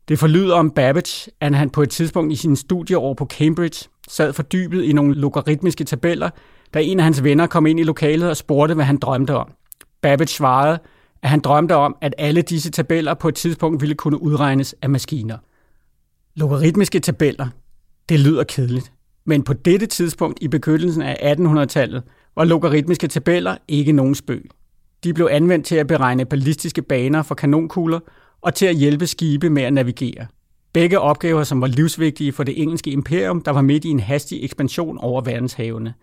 Det 0.08 0.20
forlyder 0.20 0.56
om 0.56 0.72
Babbage, 0.72 1.32
at 1.42 1.56
han 1.56 1.70
på 1.70 1.82
et 1.82 1.90
tidspunkt 1.90 2.34
i 2.34 2.36
sine 2.36 2.58
studieår 2.58 3.14
på 3.14 3.26
Cambridge 3.26 3.90
sad 4.08 4.34
fordybet 4.34 4.84
i 4.84 4.94
nogle 4.94 5.16
logaritmiske 5.16 5.84
tabeller, 5.84 6.30
da 6.74 6.80
en 6.84 7.00
af 7.00 7.04
hans 7.04 7.24
venner 7.24 7.48
kom 7.48 7.66
ind 7.66 7.80
i 7.80 7.84
lokalet 7.84 8.30
og 8.30 8.38
spurgte, 8.38 8.76
hvad 8.76 8.86
han 8.86 8.98
drømte 8.98 9.36
om. 9.36 9.52
Babbage 10.02 10.28
svarede, 10.28 10.80
at 11.22 11.30
han 11.30 11.40
drømte 11.40 11.76
om, 11.76 11.96
at 12.02 12.16
alle 12.18 12.42
disse 12.42 12.72
tabeller 12.72 13.14
på 13.14 13.28
et 13.28 13.36
tidspunkt 13.36 13.82
ville 13.82 13.96
kunne 13.96 14.22
udregnes 14.22 14.76
af 14.82 14.90
maskiner. 14.90 15.38
Logaritmiske 16.36 17.00
tabeller, 17.00 17.48
det 18.10 18.20
lyder 18.20 18.44
kedeligt. 18.44 18.92
Men 19.26 19.44
på 19.44 19.54
dette 19.54 19.86
tidspunkt 19.86 20.38
i 20.42 20.48
begyndelsen 20.48 21.02
af 21.02 21.36
1800-tallet 21.40 22.04
var 22.36 22.44
logaritmiske 22.44 23.08
tabeller 23.08 23.58
ikke 23.68 23.92
nogen 23.92 24.16
spøg. 24.16 24.50
De 25.04 25.14
blev 25.14 25.28
anvendt 25.32 25.66
til 25.66 25.76
at 25.76 25.88
beregne 25.88 26.26
ballistiske 26.26 26.82
baner 26.82 27.22
for 27.22 27.36
kanonkugler 27.36 28.00
og 28.44 28.56
til 28.56 28.66
at 28.66 28.76
hjælpe 28.76 29.08
skibe 29.08 29.50
med 29.50 29.64
at 29.64 29.74
navigere. 29.74 30.26
Begge 30.74 31.00
opgaver, 31.00 31.44
som 31.44 31.62
var 31.62 31.68
livsvigtige 31.68 32.32
for 32.32 32.44
det 32.44 32.62
engelske 32.62 32.92
imperium, 32.92 33.42
der 33.42 33.52
var 33.52 33.62
midt 33.62 33.86
i 33.86 33.90
en 33.90 34.00
hastig 34.00 34.44
ekspansion 34.44 34.98
over 34.98 35.22
verdenshavene. 35.22 35.94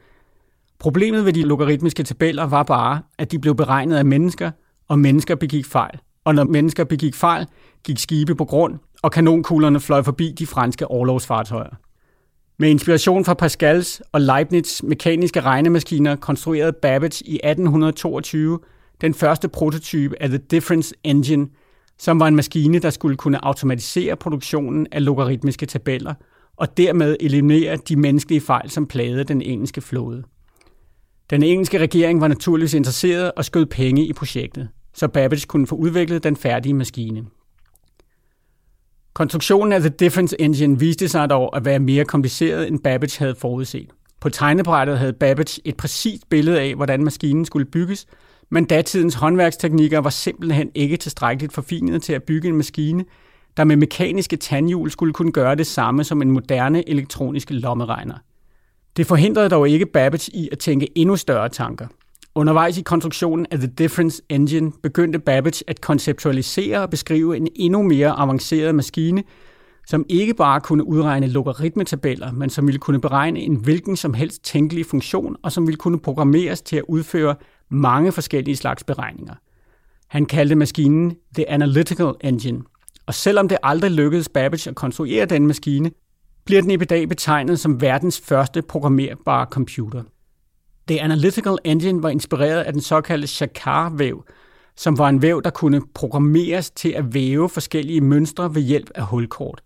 Problemet 0.79 1.25
ved 1.25 1.33
de 1.33 1.43
logaritmiske 1.43 2.03
tabeller 2.03 2.45
var 2.45 2.63
bare, 2.63 3.01
at 3.19 3.33
de 3.33 3.39
blev 3.39 3.55
beregnet 3.55 3.97
af 3.97 4.05
mennesker, 4.05 4.51
og 4.89 4.99
mennesker 4.99 5.35
begik 5.35 5.67
fejl. 5.67 5.99
Og 6.25 6.35
når 6.35 6.45
mennesker 6.45 6.85
begik 6.85 7.15
fejl, 7.15 7.47
gik 7.85 7.99
skibe 7.99 8.35
på 8.35 8.45
grund, 8.45 8.79
og 9.03 9.13
kanonkuglerne 9.13 9.81
fløj 9.81 10.03
forbi 10.03 10.35
de 10.39 10.47
franske 10.47 10.87
overlovsfartøjer. 10.87 11.75
Med 12.59 12.71
inspiration 12.71 13.25
fra 13.25 13.35
Pascals 13.35 14.03
og 14.13 14.21
Leibniz 14.21 14.83
mekaniske 14.83 15.41
regnemaskiner 15.41 16.17
konstruerede 16.17 16.73
Babbage 16.73 17.25
i 17.27 17.35
1822 17.35 18.59
den 19.01 19.15
første 19.15 19.49
prototype 19.49 20.23
af 20.23 20.29
The 20.29 20.39
Difference 20.39 20.95
Engine, 21.05 21.49
som 22.01 22.21
var 22.21 22.29
en 22.29 22.37
maskine, 22.37 22.79
der 22.79 22.91
skulle 22.91 23.17
kunne 23.17 23.45
automatisere 23.45 24.17
produktionen 24.17 24.87
af 24.93 25.05
logaritmiske 25.05 25.67
tabeller 25.67 26.15
og 26.57 26.77
dermed 26.77 27.17
eliminere 27.21 27.77
de 27.77 27.97
menneskelige 27.97 28.41
fejl, 28.41 28.71
som 28.71 28.87
plagede 28.87 29.25
den 29.25 29.43
engelske 29.43 29.81
flåde. 29.81 30.23
Den 31.31 31.43
engelske 31.43 31.79
regering 31.79 32.21
var 32.21 32.29
naturligvis 32.29 32.75
interesseret 32.75 33.33
og 33.33 33.45
skød 33.45 33.67
penge 33.67 34.07
i 34.07 34.13
projektet, 34.13 34.69
så 34.95 35.09
Babbage 35.09 35.47
kunne 35.47 35.67
få 35.67 35.75
udviklet 35.77 36.25
den 36.25 36.37
færdige 36.37 36.75
maskine. 36.75 37.25
Konstruktionen 39.13 39.73
af 39.73 39.81
The 39.81 39.91
Difference 39.91 40.41
Engine 40.41 40.79
viste 40.79 41.09
sig 41.09 41.31
dog 41.31 41.57
at 41.57 41.65
være 41.65 41.79
mere 41.79 42.05
kompliceret, 42.05 42.69
end 42.69 42.81
Babbage 42.81 43.19
havde 43.19 43.35
forudset. 43.35 43.91
På 44.21 44.29
tegnebrættet 44.29 44.99
havde 44.99 45.13
Babbage 45.13 45.61
et 45.65 45.77
præcist 45.77 46.29
billede 46.29 46.61
af, 46.61 46.75
hvordan 46.75 47.05
maskinen 47.05 47.45
skulle 47.45 47.67
bygges, 47.67 48.07
men 48.51 48.65
datidens 48.65 49.15
håndværksteknikker 49.15 49.99
var 49.99 50.11
simpelthen 50.11 50.71
ikke 50.75 50.97
tilstrækkeligt 50.97 51.53
forfinet 51.53 52.03
til 52.03 52.13
at 52.13 52.23
bygge 52.23 52.49
en 52.49 52.57
maskine, 52.57 53.05
der 53.57 53.65
med 53.65 53.77
mekaniske 53.77 54.37
tandhjul 54.37 54.91
skulle 54.91 55.13
kunne 55.13 55.33
gøre 55.33 55.55
det 55.55 55.67
samme 55.67 56.05
som 56.05 56.23
en 56.23 56.31
moderne 56.31 56.89
elektronisk 56.89 57.51
lommeregner. 57.51 58.15
Det 58.97 59.07
forhindrede 59.07 59.49
dog 59.49 59.69
ikke 59.69 59.87
Babbage 59.87 60.37
i 60.37 60.49
at 60.53 60.59
tænke 60.59 60.99
endnu 60.99 61.17
større 61.17 61.49
tanker. 61.49 61.87
Undervejs 62.35 62.79
i 62.79 62.83
konstruktionen 62.83 63.47
af 63.51 63.59
The 63.59 63.67
Difference 63.79 64.23
Engine 64.29 64.73
begyndte 64.83 65.19
Babbage 65.19 65.65
at 65.69 65.81
konceptualisere 65.81 66.83
og 66.83 66.91
beskrive 66.91 67.37
en 67.37 67.49
endnu 67.57 67.83
mere 67.83 68.11
avanceret 68.11 68.75
maskine, 68.75 69.23
som 69.87 70.05
ikke 70.09 70.35
bare 70.35 70.61
kunne 70.61 70.85
udregne 70.85 71.27
logaritmetabeller, 71.27 72.33
men 72.33 72.51
som 72.51 72.67
ville 72.67 72.79
kunne 72.79 73.01
beregne 73.01 73.41
en 73.41 73.55
hvilken 73.55 73.97
som 73.97 74.15
helst 74.15 74.45
tænkelig 74.45 74.87
funktion, 74.87 75.37
og 75.43 75.53
som 75.53 75.67
ville 75.67 75.79
kunne 75.79 76.01
programmeres 76.01 76.63
til 76.63 76.77
at 76.77 76.85
udføre 76.89 77.35
mange 77.71 78.13
forskellige 78.13 78.57
slags 78.57 78.85
beregninger. 78.85 79.35
Han 80.09 80.27
kaldte 80.27 80.55
maskinen 80.55 81.17
The 81.35 81.51
Analytical 81.51 82.13
Engine, 82.21 82.63
og 83.07 83.15
selvom 83.15 83.49
det 83.49 83.59
aldrig 83.63 83.91
lykkedes 83.91 84.29
Babbage 84.29 84.71
at 84.71 84.77
konstruere 84.77 85.27
den 85.27 85.47
maskine, 85.47 85.91
bliver 86.45 86.63
den 86.63 86.71
i 86.71 86.77
dag 86.77 87.09
betegnet 87.09 87.61
som 87.61 87.81
verdens 87.81 88.21
første 88.21 88.63
programmerbare 88.63 89.47
computer. 89.51 90.03
The 90.89 91.01
Analytical 91.01 91.57
Engine 91.65 92.03
var 92.03 92.09
inspireret 92.09 92.63
af 92.63 92.73
den 92.73 92.83
såkaldte 92.83 93.27
Shakar-væv, 93.27 94.25
som 94.77 94.99
var 94.99 95.09
en 95.09 95.23
væv, 95.23 95.43
der 95.43 95.51
kunne 95.51 95.83
programmeres 95.95 96.71
til 96.71 96.89
at 96.89 97.15
væve 97.15 97.49
forskellige 97.49 98.01
mønstre 98.01 98.55
ved 98.55 98.63
hjælp 98.63 98.91
af 98.95 99.07
hulkort. 99.07 99.63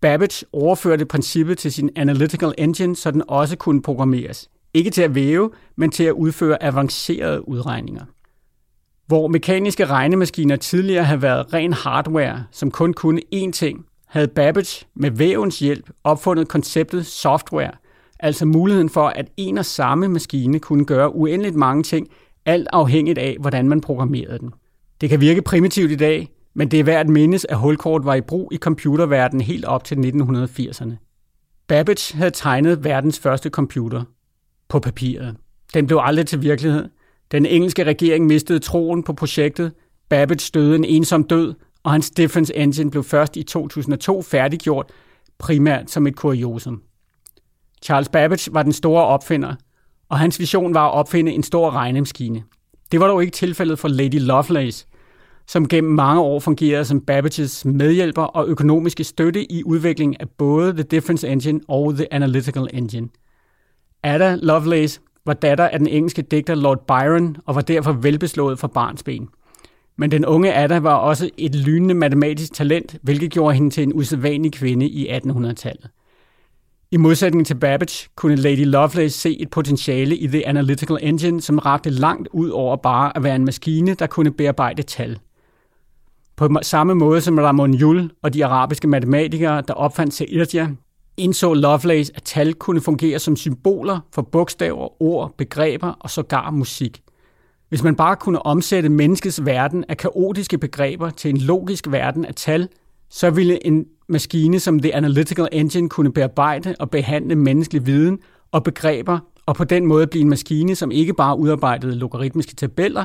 Babbage 0.00 0.46
overførte 0.52 1.06
princippet 1.06 1.58
til 1.58 1.72
sin 1.72 1.90
Analytical 1.96 2.54
Engine, 2.58 2.96
så 2.96 3.10
den 3.10 3.22
også 3.28 3.56
kunne 3.56 3.82
programmeres. 3.82 4.50
Ikke 4.78 4.90
til 4.90 5.02
at 5.02 5.14
væve, 5.14 5.50
men 5.76 5.90
til 5.90 6.04
at 6.04 6.12
udføre 6.12 6.62
avancerede 6.62 7.48
udregninger. 7.48 8.04
Hvor 9.06 9.28
mekaniske 9.28 9.86
regnemaskiner 9.86 10.56
tidligere 10.56 11.04
havde 11.04 11.22
været 11.22 11.52
ren 11.54 11.72
hardware, 11.72 12.44
som 12.50 12.70
kun 12.70 12.92
kunne 12.92 13.20
én 13.34 13.50
ting, 13.50 13.84
havde 14.06 14.28
Babbage 14.28 14.86
med 14.94 15.10
vævens 15.10 15.58
hjælp 15.58 15.90
opfundet 16.04 16.48
konceptet 16.48 17.06
software– 17.06 17.72
Altså 18.20 18.46
muligheden 18.46 18.88
for, 18.88 19.08
at 19.08 19.28
en 19.36 19.58
og 19.58 19.64
samme 19.64 20.08
maskine 20.08 20.58
kunne 20.58 20.84
gøre 20.84 21.14
uendeligt 21.14 21.54
mange 21.54 21.82
ting, 21.82 22.08
alt 22.46 22.68
afhængigt 22.72 23.18
af, 23.18 23.36
hvordan 23.40 23.68
man 23.68 23.80
programmerede 23.80 24.38
den. 24.38 24.52
Det 25.00 25.08
kan 25.08 25.20
virke 25.20 25.42
primitivt 25.42 25.90
i 25.90 25.96
dag, 25.96 26.28
men 26.54 26.70
det 26.70 26.80
er 26.80 26.84
værd 26.84 27.00
at 27.00 27.08
mindes, 27.08 27.46
at 27.48 27.58
hulkort 27.58 28.04
var 28.04 28.14
i 28.14 28.20
brug 28.20 28.52
i 28.52 28.56
computerverdenen 28.56 29.40
helt 29.40 29.64
op 29.64 29.84
til 29.84 29.94
1980'erne. 29.94 30.92
Babbage 31.68 32.16
havde 32.16 32.30
tegnet 32.30 32.84
verdens 32.84 33.18
første 33.18 33.50
computer 33.50 34.02
på 34.68 34.80
papiret. 34.80 35.36
Den 35.74 35.86
blev 35.86 35.98
aldrig 36.02 36.26
til 36.26 36.42
virkelighed. 36.42 36.88
Den 37.30 37.46
engelske 37.46 37.84
regering 37.84 38.26
mistede 38.26 38.58
troen 38.58 39.02
på 39.02 39.12
projektet. 39.12 39.72
Babbage 40.08 40.50
døde 40.54 40.76
en 40.76 40.84
ensom 40.84 41.24
død, 41.24 41.54
og 41.82 41.92
hans 41.92 42.10
Difference 42.10 42.56
Engine 42.56 42.90
blev 42.90 43.04
først 43.04 43.36
i 43.36 43.42
2002 43.42 44.22
færdiggjort, 44.22 44.90
primært 45.38 45.90
som 45.90 46.06
et 46.06 46.16
kuriosum. 46.16 46.82
Charles 47.82 48.08
Babbage 48.08 48.54
var 48.54 48.62
den 48.62 48.72
store 48.72 49.04
opfinder, 49.04 49.54
og 50.08 50.18
hans 50.18 50.40
vision 50.40 50.74
var 50.74 50.88
at 50.88 50.94
opfinde 50.94 51.32
en 51.32 51.42
stor 51.42 51.70
regnemaskine. 51.70 52.42
Det 52.92 53.00
var 53.00 53.06
dog 53.06 53.22
ikke 53.22 53.32
tilfældet 53.32 53.78
for 53.78 53.88
Lady 53.88 54.20
Lovelace, 54.20 54.86
som 55.46 55.68
gennem 55.68 55.92
mange 55.92 56.20
år 56.20 56.40
fungerede 56.40 56.84
som 56.84 57.00
Babbages 57.00 57.64
medhjælper 57.64 58.22
og 58.22 58.48
økonomiske 58.48 59.04
støtte 59.04 59.52
i 59.52 59.64
udviklingen 59.64 60.16
af 60.20 60.28
både 60.30 60.72
The 60.72 60.82
Difference 60.82 61.28
Engine 61.28 61.60
og 61.68 61.94
The 61.94 62.12
Analytical 62.12 62.66
Engine. 62.72 63.08
Ada 64.02 64.34
Lovelace 64.42 65.00
var 65.26 65.34
datter 65.34 65.68
af 65.68 65.78
den 65.78 65.88
engelske 65.88 66.22
digter 66.22 66.54
Lord 66.54 66.86
Byron 66.86 67.36
og 67.46 67.54
var 67.54 67.60
derfor 67.60 67.92
velbeslået 67.92 68.58
fra 68.58 68.68
barnsben. 68.68 69.28
Men 69.96 70.10
den 70.10 70.26
unge 70.26 70.54
Ada 70.54 70.78
var 70.78 70.94
også 70.94 71.30
et 71.36 71.54
lynende 71.54 71.94
matematisk 71.94 72.52
talent, 72.52 72.96
hvilket 73.02 73.30
gjorde 73.30 73.54
hende 73.54 73.70
til 73.70 73.82
en 73.82 73.92
usædvanlig 73.94 74.52
kvinde 74.52 74.88
i 74.88 75.08
1800-tallet. 75.08 75.90
I 76.90 76.96
modsætning 76.96 77.46
til 77.46 77.54
Babbage 77.54 78.08
kunne 78.16 78.36
Lady 78.36 78.64
Lovelace 78.64 79.18
se 79.18 79.40
et 79.40 79.50
potentiale 79.50 80.16
i 80.16 80.26
The 80.26 80.48
Analytical 80.48 80.98
Engine, 81.00 81.40
som 81.40 81.58
rakte 81.58 81.90
langt 81.90 82.28
ud 82.32 82.50
over 82.50 82.76
bare 82.76 83.16
at 83.16 83.22
være 83.22 83.36
en 83.36 83.44
maskine, 83.44 83.94
der 83.94 84.06
kunne 84.06 84.32
bearbejde 84.32 84.82
tal. 84.82 85.18
På 86.36 86.48
samme 86.62 86.94
måde 86.94 87.20
som 87.20 87.38
Ramon 87.38 87.74
Llull 87.74 88.10
og 88.22 88.34
de 88.34 88.46
arabiske 88.46 88.88
matematikere, 88.88 89.62
der 89.68 89.74
opfandt 89.74 90.14
Seirja, 90.14 90.68
indså 91.18 91.54
Lovelace, 91.54 92.12
at 92.16 92.22
tal 92.22 92.54
kunne 92.54 92.80
fungere 92.80 93.18
som 93.18 93.36
symboler 93.36 94.00
for 94.14 94.22
bogstaver, 94.22 95.02
ord, 95.02 95.34
begreber 95.36 95.92
og 96.00 96.10
sågar 96.10 96.50
musik. 96.50 97.02
Hvis 97.68 97.82
man 97.82 97.96
bare 97.96 98.16
kunne 98.16 98.46
omsætte 98.46 98.88
menneskets 98.88 99.46
verden 99.46 99.84
af 99.88 99.96
kaotiske 99.96 100.58
begreber 100.58 101.10
til 101.10 101.28
en 101.28 101.36
logisk 101.36 101.90
verden 101.90 102.24
af 102.24 102.34
tal, 102.34 102.68
så 103.10 103.30
ville 103.30 103.66
en 103.66 103.86
maskine 104.08 104.60
som 104.60 104.80
The 104.80 104.94
Analytical 104.94 105.48
Engine 105.52 105.88
kunne 105.88 106.12
bearbejde 106.12 106.74
og 106.78 106.90
behandle 106.90 107.36
menneskelig 107.36 107.86
viden 107.86 108.18
og 108.52 108.64
begreber, 108.64 109.18
og 109.46 109.54
på 109.54 109.64
den 109.64 109.86
måde 109.86 110.06
blive 110.06 110.22
en 110.22 110.28
maskine, 110.28 110.74
som 110.74 110.90
ikke 110.90 111.14
bare 111.14 111.38
udarbejdede 111.38 111.94
logaritmiske 111.94 112.54
tabeller, 112.54 113.04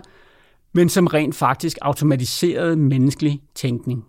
men 0.73 0.89
som 0.89 1.07
rent 1.07 1.35
faktisk 1.35 1.77
automatiserede 1.81 2.75
menneskelig 2.75 3.41
tænkning. 3.55 4.05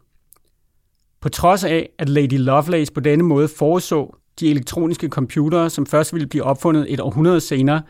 På 1.24 1.28
trods 1.28 1.64
af, 1.64 1.88
at 1.98 2.08
Lady 2.08 2.38
Lovelace 2.38 2.92
på 2.92 3.00
denne 3.00 3.24
måde 3.24 3.48
foreså 3.48 4.16
de 4.40 4.50
elektroniske 4.50 5.08
computere, 5.08 5.70
som 5.70 5.86
først 5.86 6.12
ville 6.12 6.26
blive 6.26 6.44
opfundet 6.44 6.86
et 6.88 7.00
århundrede 7.00 7.40
senere, 7.40 7.82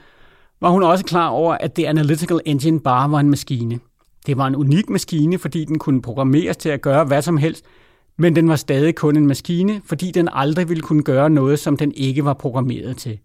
var 0.61 0.71
hun 0.71 0.83
også 0.83 1.05
klar 1.05 1.29
over, 1.29 1.55
at 1.55 1.73
The 1.73 1.89
Analytical 1.89 2.41
Engine 2.45 2.81
bare 2.81 3.11
var 3.11 3.21
en 3.21 3.31
maskine. 3.31 3.81
Det 4.27 4.37
var 4.37 4.47
en 4.47 4.57
unik 4.57 4.91
maskine, 4.91 5.39
fordi 5.39 5.65
den 5.65 5.79
kunne 5.79 6.03
programmeres 6.03 6.57
til 6.57 6.69
at 6.69 6.81
gøre 6.81 7.05
hvad 7.05 7.23
som 7.23 7.37
helst, 7.37 7.65
men 8.19 8.37
den 8.37 8.49
var 8.49 8.57
stadig 8.57 8.95
kun 8.95 9.17
en 9.17 9.27
maskine, 9.27 9.83
fordi 9.85 10.11
den 10.11 10.29
aldrig 10.33 10.69
ville 10.69 10.83
kunne 10.83 11.03
gøre 11.03 11.31
noget, 11.31 11.59
som 11.59 11.77
den 11.77 11.93
ikke 11.97 12.25
var 12.25 12.35
programmeret 12.35 12.97
til. 12.97 13.19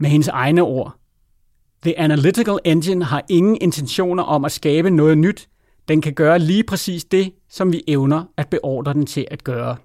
Med 0.00 0.10
hendes 0.10 0.28
egne 0.28 0.62
ord. 0.62 0.96
The 1.82 1.98
Analytical 1.98 2.58
Engine 2.64 3.04
har 3.04 3.24
ingen 3.28 3.58
intentioner 3.60 4.22
om 4.22 4.44
at 4.44 4.52
skabe 4.52 4.90
noget 4.90 5.18
nyt. 5.18 5.48
Den 5.92 6.00
kan 6.00 6.12
gøre 6.12 6.38
lige 6.38 6.64
præcis 6.64 7.04
det, 7.04 7.32
som 7.48 7.72
vi 7.72 7.82
evner 7.88 8.24
at 8.36 8.48
beordre 8.48 8.94
den 8.94 9.06
til 9.06 9.26
at 9.30 9.44
gøre. 9.44 9.76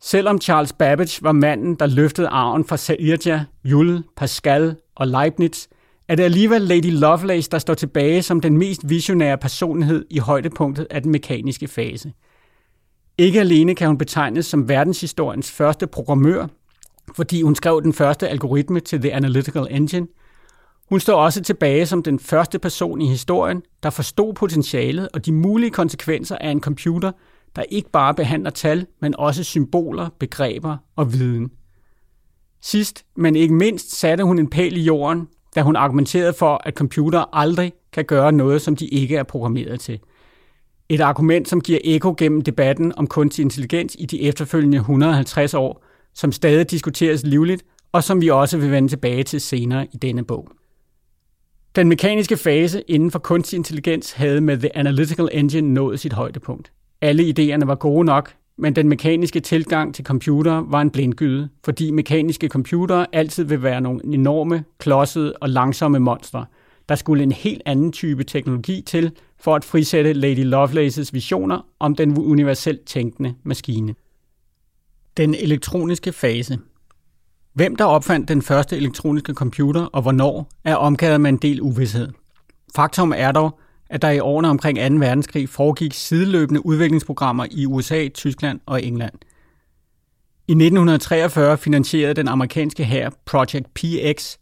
Selvom 0.00 0.40
Charles 0.40 0.72
Babbage 0.72 1.22
var 1.22 1.32
manden, 1.32 1.74
der 1.74 1.86
løftede 1.86 2.28
arven 2.28 2.64
fra 2.64 2.76
Sairja, 2.76 3.44
Jules, 3.64 4.02
Pascal 4.16 4.76
og 4.94 5.08
Leibniz, 5.08 5.66
er 6.08 6.14
det 6.14 6.22
alligevel 6.22 6.62
Lady 6.62 6.90
Lovelace, 6.90 7.50
der 7.50 7.58
står 7.58 7.74
tilbage 7.74 8.22
som 8.22 8.40
den 8.40 8.58
mest 8.58 8.88
visionære 8.88 9.38
personlighed 9.38 10.06
i 10.10 10.18
højdepunktet 10.18 10.86
af 10.90 11.02
den 11.02 11.12
mekaniske 11.12 11.68
fase– 11.68 12.12
ikke 13.18 13.40
alene 13.40 13.74
kan 13.74 13.86
hun 13.88 13.98
betegnes 13.98 14.46
som 14.46 14.68
verdenshistoriens 14.68 15.50
første 15.50 15.86
programmør, 15.86 16.46
fordi 17.16 17.42
hun 17.42 17.54
skrev 17.54 17.82
den 17.82 17.92
første 17.92 18.28
algoritme 18.28 18.80
til 18.80 19.00
The 19.00 19.12
Analytical 19.12 19.66
Engine. 19.70 20.06
Hun 20.88 21.00
står 21.00 21.24
også 21.24 21.42
tilbage 21.42 21.86
som 21.86 22.02
den 22.02 22.18
første 22.18 22.58
person 22.58 23.00
i 23.00 23.08
historien, 23.08 23.62
der 23.82 23.90
forstod 23.90 24.34
potentialet 24.34 25.08
og 25.14 25.26
de 25.26 25.32
mulige 25.32 25.70
konsekvenser 25.70 26.36
af 26.36 26.50
en 26.50 26.60
computer, 26.60 27.12
der 27.56 27.62
ikke 27.62 27.90
bare 27.90 28.14
behandler 28.14 28.50
tal, 28.50 28.86
men 29.00 29.14
også 29.18 29.44
symboler, 29.44 30.08
begreber 30.18 30.76
og 30.96 31.12
viden. 31.12 31.50
Sidst, 32.62 33.04
men 33.16 33.36
ikke 33.36 33.54
mindst, 33.54 33.98
satte 33.98 34.24
hun 34.24 34.38
en 34.38 34.50
pæl 34.50 34.76
i 34.76 34.80
jorden, 34.80 35.28
da 35.54 35.62
hun 35.62 35.76
argumenterede 35.76 36.32
for, 36.32 36.60
at 36.64 36.74
computere 36.74 37.26
aldrig 37.32 37.72
kan 37.92 38.04
gøre 38.04 38.32
noget, 38.32 38.62
som 38.62 38.76
de 38.76 38.86
ikke 38.86 39.16
er 39.16 39.22
programmeret 39.22 39.80
til. 39.80 40.00
Et 40.88 41.00
argument, 41.00 41.48
som 41.48 41.60
giver 41.60 41.78
eko 41.84 42.14
gennem 42.18 42.42
debatten 42.42 42.98
om 42.98 43.06
kunstig 43.06 43.42
intelligens 43.42 43.96
i 43.98 44.06
de 44.06 44.22
efterfølgende 44.22 44.78
150 44.78 45.54
år, 45.54 45.84
som 46.14 46.32
stadig 46.32 46.70
diskuteres 46.70 47.22
livligt, 47.22 47.64
og 47.92 48.04
som 48.04 48.20
vi 48.20 48.28
også 48.28 48.58
vil 48.58 48.70
vende 48.70 48.88
tilbage 48.88 49.24
til 49.24 49.40
senere 49.40 49.86
i 49.92 49.96
denne 49.96 50.24
bog. 50.24 50.48
Den 51.76 51.88
mekaniske 51.88 52.36
fase 52.36 52.82
inden 52.88 53.10
for 53.10 53.18
kunstig 53.18 53.56
intelligens 53.56 54.12
havde 54.12 54.40
med 54.40 54.58
The 54.58 54.76
Analytical 54.76 55.28
Engine 55.32 55.74
nået 55.74 56.00
sit 56.00 56.12
højdepunkt. 56.12 56.72
Alle 57.00 57.22
idéerne 57.22 57.64
var 57.66 57.74
gode 57.74 58.04
nok, 58.04 58.34
men 58.58 58.76
den 58.76 58.88
mekaniske 58.88 59.40
tilgang 59.40 59.94
til 59.94 60.04
computer 60.04 60.64
var 60.70 60.80
en 60.80 60.90
blindgyde, 60.90 61.48
fordi 61.64 61.90
mekaniske 61.90 62.48
computere 62.48 63.06
altid 63.12 63.44
vil 63.44 63.62
være 63.62 63.80
nogle 63.80 64.00
enorme, 64.04 64.64
klodsede 64.78 65.32
og 65.32 65.48
langsomme 65.48 65.98
monstre. 65.98 66.46
Der 66.88 66.94
skulle 66.94 67.22
en 67.22 67.32
helt 67.32 67.62
anden 67.66 67.92
type 67.92 68.24
teknologi 68.24 68.82
til 68.86 69.12
for 69.40 69.54
at 69.56 69.64
frisætte 69.64 70.12
Lady 70.12 70.44
Lovelaces 70.44 71.14
visioner 71.14 71.66
om 71.80 71.94
den 71.94 72.18
universelt 72.18 72.84
tænkende 72.84 73.34
maskine. 73.42 73.94
Den 75.16 75.34
elektroniske 75.34 76.12
fase 76.12 76.58
Hvem 77.58 77.76
der 77.76 77.84
opfandt 77.84 78.28
den 78.28 78.42
første 78.42 78.76
elektroniske 78.76 79.34
computer 79.34 79.80
og 79.80 80.02
hvornår, 80.02 80.48
er 80.64 80.76
omgivet 80.76 81.20
med 81.20 81.30
en 81.30 81.36
del 81.36 81.60
uvidshed. 81.60 82.08
Faktum 82.76 83.12
er 83.16 83.32
dog, 83.32 83.60
at 83.90 84.02
der 84.02 84.10
i 84.10 84.18
årene 84.18 84.48
omkring 84.48 84.78
2. 84.78 84.82
verdenskrig 85.06 85.48
foregik 85.48 85.94
sideløbende 85.94 86.66
udviklingsprogrammer 86.66 87.46
i 87.50 87.66
USA, 87.66 88.08
Tyskland 88.08 88.60
og 88.66 88.82
England. 88.82 89.12
I 90.48 90.52
1943 90.52 91.58
finansierede 91.58 92.14
den 92.14 92.28
amerikanske 92.28 92.84
hær 92.84 93.10
Project 93.26 93.74
PX, 93.74 94.36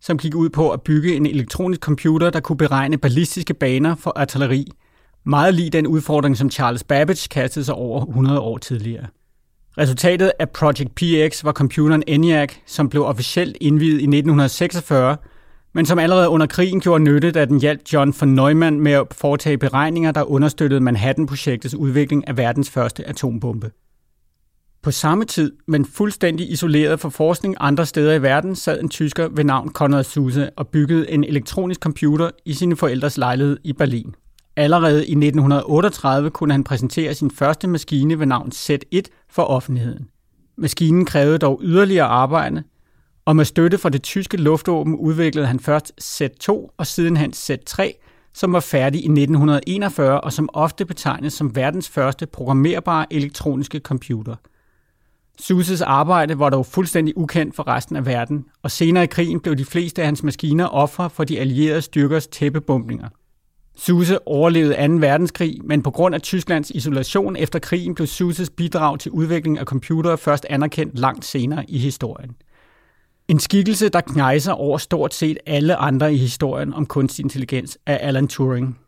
som 0.00 0.18
gik 0.18 0.34
ud 0.34 0.48
på 0.48 0.70
at 0.70 0.82
bygge 0.82 1.16
en 1.16 1.26
elektronisk 1.26 1.80
computer, 1.80 2.30
der 2.30 2.40
kunne 2.40 2.58
beregne 2.58 2.98
ballistiske 2.98 3.54
baner 3.54 3.94
for 3.94 4.12
artilleri, 4.16 4.70
meget 5.24 5.54
lige 5.54 5.70
den 5.70 5.86
udfordring, 5.86 6.36
som 6.36 6.50
Charles 6.50 6.84
Babbage 6.84 7.28
kastede 7.30 7.64
sig 7.64 7.74
over 7.74 8.06
100 8.06 8.40
år 8.40 8.58
tidligere. 8.58 9.06
Resultatet 9.78 10.32
af 10.38 10.50
Project 10.50 10.94
PX 10.94 11.44
var 11.44 11.52
computeren 11.52 12.02
ENIAC, 12.06 12.52
som 12.66 12.88
blev 12.88 13.04
officielt 13.04 13.56
indviet 13.60 14.00
i 14.00 14.04
1946, 14.04 15.16
men 15.72 15.86
som 15.86 15.98
allerede 15.98 16.28
under 16.28 16.46
krigen 16.46 16.80
gjorde 16.80 17.04
nytte, 17.04 17.30
da 17.30 17.44
den 17.44 17.60
hjalp 17.60 17.80
John 17.92 18.14
von 18.20 18.28
Neumann 18.28 18.80
med 18.80 18.92
at 18.92 19.06
foretage 19.12 19.58
beregninger, 19.58 20.12
der 20.12 20.22
understøttede 20.22 20.80
Manhattan-projektets 20.80 21.74
udvikling 21.74 22.28
af 22.28 22.36
verdens 22.36 22.70
første 22.70 23.08
atombombe. 23.08 23.70
På 24.82 24.90
samme 24.90 25.24
tid, 25.24 25.52
men 25.66 25.84
fuldstændig 25.84 26.50
isoleret 26.50 27.00
fra 27.00 27.08
forskning 27.08 27.56
andre 27.60 27.86
steder 27.86 28.14
i 28.14 28.22
verden, 28.22 28.56
sad 28.56 28.80
en 28.80 28.88
tysker 28.88 29.28
ved 29.28 29.44
navn 29.44 29.68
Konrad 29.68 30.04
Zuse 30.04 30.50
og 30.56 30.68
byggede 30.68 31.10
en 31.10 31.24
elektronisk 31.24 31.80
computer 31.80 32.30
i 32.44 32.52
sine 32.52 32.76
forældres 32.76 33.18
lejlighed 33.18 33.58
i 33.64 33.72
Berlin. 33.72 34.14
Allerede 34.56 35.06
i 35.06 35.10
1938 35.10 36.30
kunne 36.30 36.54
han 36.54 36.64
præsentere 36.64 37.14
sin 37.14 37.30
første 37.30 37.68
maskine 37.68 38.18
ved 38.18 38.26
navn 38.26 38.52
Z1 38.54 39.02
for 39.30 39.42
offentligheden. 39.42 40.08
Maskinen 40.56 41.04
krævede 41.04 41.38
dog 41.38 41.60
yderligere 41.62 42.06
arbejde, 42.06 42.62
og 43.24 43.36
med 43.36 43.44
støtte 43.44 43.78
fra 43.78 43.88
det 43.88 44.02
tyske 44.02 44.36
luftvåben 44.36 44.94
udviklede 44.96 45.46
han 45.46 45.60
først 45.60 45.92
Z2 46.02 46.74
og 46.76 46.86
sidenhen 46.86 47.32
Z3, 47.36 47.92
som 48.34 48.52
var 48.52 48.60
færdig 48.60 49.00
i 49.00 49.04
1941 49.04 50.20
og 50.20 50.32
som 50.32 50.48
ofte 50.52 50.84
betegnes 50.84 51.32
som 51.32 51.56
verdens 51.56 51.88
første 51.88 52.26
programmerbare 52.26 53.12
elektroniske 53.12 53.78
computer. 53.78 54.36
Suses 55.40 55.80
arbejde 55.80 56.38
var 56.38 56.50
dog 56.50 56.66
fuldstændig 56.66 57.16
ukendt 57.18 57.56
for 57.56 57.68
resten 57.68 57.96
af 57.96 58.06
verden, 58.06 58.44
og 58.62 58.70
senere 58.70 59.04
i 59.04 59.06
krigen 59.06 59.40
blev 59.40 59.56
de 59.56 59.64
fleste 59.64 60.02
af 60.02 60.06
hans 60.06 60.22
maskiner 60.22 60.66
ofre 60.66 61.10
for 61.10 61.24
de 61.24 61.40
allierede 61.40 61.82
styrkers 61.82 62.26
tæppebumpninger– 62.26 63.08
Suse 63.76 64.28
overlevede 64.28 64.88
2. 64.88 64.94
verdenskrig, 64.94 65.60
men 65.64 65.82
på 65.82 65.90
grund 65.90 66.14
af 66.14 66.22
Tysklands 66.22 66.70
isolation 66.70 67.36
efter 67.36 67.58
krigen 67.58 67.94
blev 67.94 68.06
Suses 68.06 68.50
bidrag 68.50 68.98
til 68.98 69.10
udvikling 69.12 69.58
af 69.58 69.64
computere 69.64 70.18
først 70.18 70.46
anerkendt 70.50 70.98
langt 70.98 71.24
senere 71.24 71.70
i 71.70 71.78
historien. 71.78 72.30
En 73.28 73.38
skikkelse, 73.38 73.88
der 73.88 74.00
knejser 74.00 74.52
over 74.52 74.78
stort 74.78 75.14
set 75.14 75.38
alle 75.46 75.76
andre 75.76 76.14
i 76.14 76.16
historien 76.16 76.74
om 76.74 76.86
kunstig 76.86 77.22
intelligens, 77.22 77.78
er 77.86 77.98
Alan 77.98 78.28
Turing. 78.28 78.78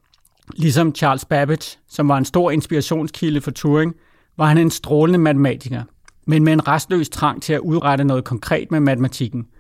Ligesom 0.55 0.95
Charles 0.95 1.25
Babbage, 1.25 1.79
som 1.89 2.09
var 2.09 2.19
en 2.19 2.25
stor 2.25 2.51
inspirationskilde 2.51 3.41
for 3.41 3.51
Turing, 3.51 3.95
var 4.37 4.47
han 4.47 4.59
en 4.59 4.71
strålende 4.71 5.19
matematiker, 5.19 5.83
men 6.27 6.45
med 6.45 6.53
en 6.53 6.69
restløs 6.69 7.09
trang 7.09 7.43
til 7.43 7.53
at 7.53 7.61
udrette 7.61 8.05
noget 8.05 8.25
konkret 8.25 8.71
med 8.71 8.81
matematikken– 8.81 9.47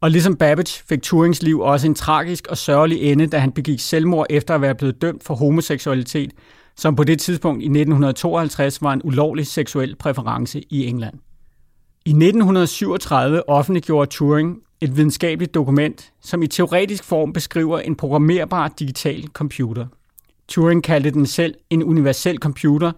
og 0.00 0.10
ligesom 0.10 0.36
Babbage 0.36 0.82
fik 0.88 1.02
Turings 1.02 1.42
liv 1.42 1.60
også 1.60 1.86
en 1.86 1.94
tragisk 1.94 2.46
og 2.46 2.56
sørgelig 2.56 3.02
ende, 3.02 3.26
da 3.26 3.38
han 3.38 3.52
begik 3.52 3.80
selvmord 3.80 4.26
efter 4.30 4.54
at 4.54 4.60
være 4.60 4.74
blevet 4.74 5.02
dømt 5.02 5.24
for 5.24 5.34
homoseksualitet, 5.34 6.30
som 6.76 6.96
på 6.96 7.04
det 7.04 7.20
tidspunkt 7.20 7.62
i 7.62 7.66
1952 7.66 8.82
var 8.82 8.92
en 8.92 9.00
ulovlig 9.04 9.46
seksuel 9.46 9.96
præference 9.96 10.62
i 10.70 10.86
England. 10.86 11.14
I 12.04 12.10
1937 12.10 13.48
offentliggjorde 13.48 14.10
Turing 14.10 14.58
et 14.80 14.96
videnskabeligt 14.96 15.54
dokument, 15.54 16.12
som 16.22 16.42
i 16.42 16.46
teoretisk 16.46 17.04
form 17.04 17.32
beskriver 17.32 17.78
en 17.78 17.96
programmerbar 17.96 18.72
digital 18.78 19.22
computer. 19.32 19.86
Turing 20.48 20.82
kaldte 20.82 21.10
den 21.10 21.26
selv 21.26 21.54
en 21.70 21.82
universel 21.82 22.38
computer, 22.38 22.92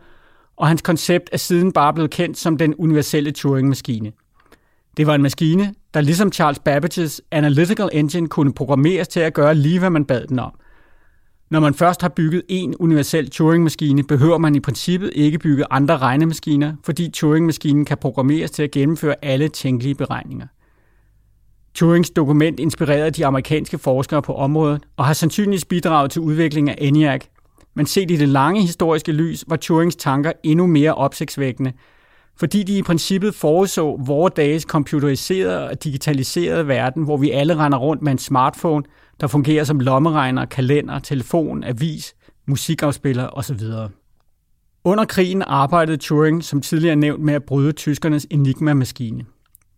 og 0.57 0.69
hans 0.69 0.83
koncept 0.83 1.29
er 1.33 1.37
siden 1.37 1.73
bare 1.73 1.95
blevet 1.95 2.11
kendt 2.11 2.39
som 2.39 2.57
den 2.57 2.75
universelle 2.75 3.31
Turing-maskine– 3.31 4.13
det 4.99 5.07
var 5.07 5.15
en 5.15 5.23
maskine, 5.23 5.75
der 5.95 6.01
ligesom 6.01 6.33
Charles 6.33 6.59
Babbages 6.59 7.23
Analytical 7.31 7.89
Engine 7.93 8.29
kunne 8.29 8.53
programmeres 8.53 9.09
til 9.09 9.21
at 9.21 9.35
gøre 9.35 9.55
lige, 9.55 9.79
hvad 9.79 9.91
man 9.91 10.05
bad 10.05 10.27
den 10.27 10.39
om. 10.39 10.53
Når 11.51 11.61
man 11.61 11.75
først 11.75 12.03
har 12.03 12.09
bygget 12.09 12.43
en 12.49 12.75
universel 12.77 13.31
Turing-maskine, 13.31 14.03
behøver 14.03 14.39
man 14.39 14.55
i 14.55 14.61
princippet 14.61 15.11
ikke 15.15 15.39
bygge 15.39 15.65
andre 15.71 15.99
regnemaskiner, 15.99 16.73
fordi 16.85 17.11
Turing-maskinen 17.11 17.85
kan 17.85 17.99
programmeres 17.99 18.51
til 18.51 18.63
at 18.63 18.71
gennemføre 18.71 19.15
alle 19.23 19.49
tænkelige 19.49 19.95
beregninger. 19.95 20.47
Turings 21.75 22.11
dokument 22.11 22.61
inspirerede 22.61 23.11
de 23.11 23.27
amerikanske 23.27 23.79
forskere 23.79 24.23
på 24.23 24.35
området 24.35 24.83
og 24.97 25.05
har 25.05 25.13
sandsynligvis 25.13 25.65
bidraget 25.65 26.11
til 26.11 26.23
udviklingen 26.23 26.69
af 26.69 26.77
ENIAC, 26.81 27.21
men 27.75 27.87
set 27.87 28.11
i 28.11 28.17
det 28.17 28.29
lange 28.29 28.63
historiske 28.63 29.13
lys 29.13 29.45
var 29.49 29.57
Turings 29.57 29.97
tanker 29.97 30.33
endnu 30.43 30.67
mere 30.67 30.95
opsigtsvækkende, 30.95 31.73
fordi 32.38 32.62
de 32.62 32.79
i 32.79 32.83
princippet 32.83 33.35
foreså 33.35 33.96
vores 34.07 34.33
dages 34.37 34.62
computeriserede 34.62 35.68
og 35.68 35.85
digitaliserede 35.85 36.68
verden, 36.68 37.05
hvor 37.05 37.16
vi 37.16 37.31
alle 37.31 37.57
render 37.57 37.79
rundt 37.79 38.03
med 38.03 38.12
en 38.12 38.18
smartphone, 38.18 38.85
der 39.20 39.27
fungerer 39.27 39.64
som 39.64 39.81
lommeregner, 39.81 40.44
kalender, 40.44 40.98
telefon, 40.98 41.64
avis, 41.64 42.14
musikafspiller 42.46 43.29
osv. 43.33 43.61
Under 44.85 45.05
krigen 45.05 45.42
arbejdede 45.42 45.96
Turing, 45.96 46.44
som 46.44 46.61
tidligere 46.61 46.96
nævnt, 46.96 47.22
med 47.22 47.35
at 47.35 47.44
bryde 47.44 47.72
tyskernes 47.72 48.27
Enigma-maskine. 48.31 49.24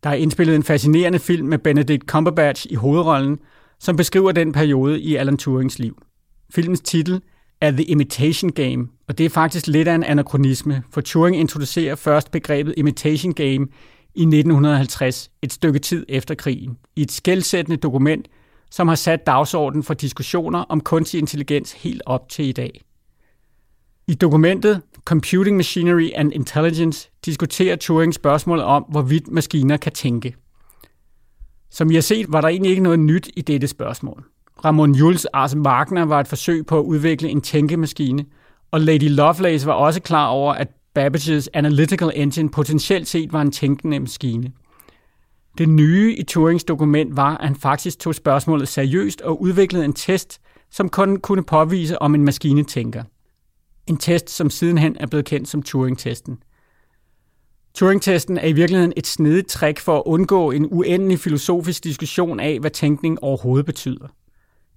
Der 0.02 0.10
er 0.10 0.14
indspillet 0.14 0.56
en 0.56 0.62
fascinerende 0.62 1.18
film 1.18 1.48
med 1.48 1.58
Benedict 1.58 2.04
Cumberbatch 2.06 2.66
i 2.70 2.74
hovedrollen, 2.74 3.38
som 3.78 3.96
beskriver 3.96 4.32
den 4.32 4.52
periode 4.52 5.00
i 5.00 5.16
Alan 5.16 5.36
Turings 5.36 5.78
liv. 5.78 6.02
Filmens 6.54 6.80
titel 6.80 7.20
er 7.60 7.70
The 7.70 7.84
Imitation 7.84 8.52
Game, 8.52 8.88
og 9.08 9.18
det 9.18 9.26
er 9.26 9.30
faktisk 9.30 9.66
lidt 9.66 9.88
af 9.88 9.94
en 9.94 10.04
anachronisme, 10.04 10.82
for 10.90 11.00
Turing 11.00 11.36
introducerer 11.36 11.94
først 11.94 12.30
begrebet 12.30 12.74
Imitation 12.76 13.32
Game 13.32 13.66
i 14.14 14.22
1950, 14.22 15.30
et 15.42 15.52
stykke 15.52 15.78
tid 15.78 16.06
efter 16.08 16.34
krigen, 16.34 16.78
i 16.96 17.02
et 17.02 17.12
skældsættende 17.12 17.76
dokument, 17.76 18.28
som 18.70 18.88
har 18.88 18.94
sat 18.94 19.26
dagsordenen 19.26 19.82
for 19.82 19.94
diskussioner 19.94 20.58
om 20.58 20.80
kunstig 20.80 21.18
intelligens 21.18 21.72
helt 21.72 22.02
op 22.06 22.28
til 22.28 22.44
i 22.44 22.52
dag. 22.52 22.80
I 24.06 24.14
dokumentet 24.14 24.82
Computing 25.04 25.56
Machinery 25.56 26.10
and 26.14 26.32
Intelligence 26.32 27.10
diskuterer 27.24 27.76
Turing 27.76 28.14
spørgsmålet 28.14 28.64
om, 28.64 28.82
hvorvidt 28.88 29.28
maskiner 29.28 29.76
kan 29.76 29.92
tænke. 29.92 30.36
Som 31.70 31.90
I 31.90 31.94
har 31.94 32.00
set, 32.00 32.32
var 32.32 32.40
der 32.40 32.48
egentlig 32.48 32.70
ikke 32.70 32.82
noget 32.82 32.98
nyt 32.98 33.30
i 33.36 33.40
dette 33.40 33.68
spørgsmål. 33.68 34.24
Ramon 34.64 34.94
Jules 34.94 35.26
Ars 35.32 35.56
Wagner 35.56 36.04
var 36.04 36.20
et 36.20 36.28
forsøg 36.28 36.66
på 36.66 36.78
at 36.78 36.84
udvikle 36.84 37.28
en 37.28 37.40
tænkemaskine, 37.40 38.24
og 38.70 38.80
Lady 38.80 39.08
Lovelace 39.08 39.66
var 39.66 39.72
også 39.72 40.00
klar 40.00 40.26
over, 40.26 40.54
at 40.54 40.68
Babbages 40.94 41.48
Analytical 41.54 42.12
Engine 42.14 42.50
potentielt 42.50 43.08
set 43.08 43.32
var 43.32 43.42
en 43.42 43.52
tænkende 43.52 44.00
maskine. 44.00 44.52
Det 45.58 45.68
nye 45.68 46.16
i 46.16 46.22
Turings 46.22 46.64
dokument 46.64 47.16
var, 47.16 47.36
at 47.36 47.46
han 47.46 47.56
faktisk 47.56 47.98
tog 47.98 48.14
spørgsmålet 48.14 48.68
seriøst 48.68 49.20
og 49.20 49.42
udviklede 49.42 49.84
en 49.84 49.92
test, 49.92 50.40
som 50.70 50.88
kun 50.88 51.16
kunne 51.16 51.42
påvise, 51.42 52.02
om 52.02 52.14
en 52.14 52.24
maskine 52.24 52.64
tænker. 52.64 53.02
En 53.86 53.96
test, 53.96 54.30
som 54.30 54.50
sidenhen 54.50 54.96
er 55.00 55.06
blevet 55.06 55.26
kendt 55.26 55.48
som 55.48 55.62
Turing-testen. 55.62 56.42
Turing-testen 57.74 58.38
er 58.38 58.46
i 58.46 58.52
virkeligheden 58.52 58.92
et 58.96 59.06
snedigt 59.06 59.48
trick 59.48 59.80
for 59.80 59.96
at 59.96 60.02
undgå 60.06 60.50
en 60.50 60.66
uendelig 60.70 61.18
filosofisk 61.18 61.84
diskussion 61.84 62.40
af, 62.40 62.60
hvad 62.60 62.70
tænkning 62.70 63.22
overhovedet 63.22 63.66
betyder. 63.66 64.06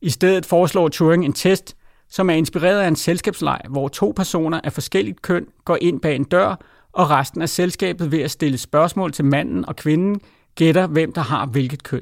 I 0.04 0.10
stedet 0.10 0.46
foreslår 0.46 0.90
Turing 0.90 1.26
en 1.26 1.34
test, 1.34 1.76
som 2.10 2.30
er 2.30 2.34
inspireret 2.34 2.80
af 2.80 2.88
en 2.88 2.96
selskabsleg, 2.96 3.62
hvor 3.70 3.88
to 3.88 4.14
personer 4.16 4.62
af 4.64 4.74
forskelligt 4.74 5.22
køn 5.22 5.46
går 5.66 5.78
ind 5.82 6.02
bag 6.02 6.16
en 6.16 6.24
dør, 6.24 6.56
og 6.94 7.10
resten 7.10 7.42
af 7.42 7.50
selskabet 7.50 8.12
ved 8.12 8.20
at 8.20 8.32
stille 8.32 8.58
spørgsmål 8.58 9.12
til 9.12 9.26
manden 9.26 9.66
og 9.66 9.76
kvinden 9.76 10.22
gætter, 10.56 10.88
hvem 10.88 11.12
der 11.12 11.22
har 11.22 11.46
hvilket 11.46 11.84
køn. 11.84 12.02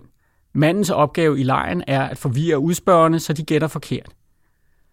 Mandens 0.54 0.90
opgave 0.90 1.40
i 1.40 1.44
lejen 1.44 1.84
er 1.88 2.04
at 2.04 2.18
forvirre 2.18 2.60
udspørgerne, 2.60 3.20
så 3.20 3.34
de 3.34 3.44
gætter 3.44 3.68
forkert. 3.68 4.10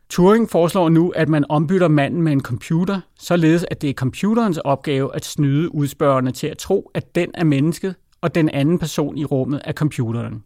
Turing 0.09 0.51
foreslår 0.51 0.89
nu, 0.89 1.11
at 1.11 1.29
man 1.29 1.45
ombytter 1.49 1.89
manden 1.89 2.23
med 2.23 2.33
en 2.33 2.43
computer, 2.43 3.01
således 3.19 3.67
at 3.71 3.83
det 3.83 3.91
er 3.91 3.95
computerens 3.95 4.59
opgave 4.59 5.15
at 5.15 5.25
snyde 5.25 5.75
udspørgerne 5.75 6.33
til 6.33 6.47
at 6.47 6.59
tro, 6.59 6.91
at 6.95 7.15
den 7.15 7.31
er 7.35 7.45
mennesket, 7.45 7.95
og 8.21 8.35
den 8.35 8.49
anden 8.49 8.79
person 8.79 9.19
i 9.19 9.25
rummet 9.25 9.61
er 9.65 9.73
computeren. 9.73 10.43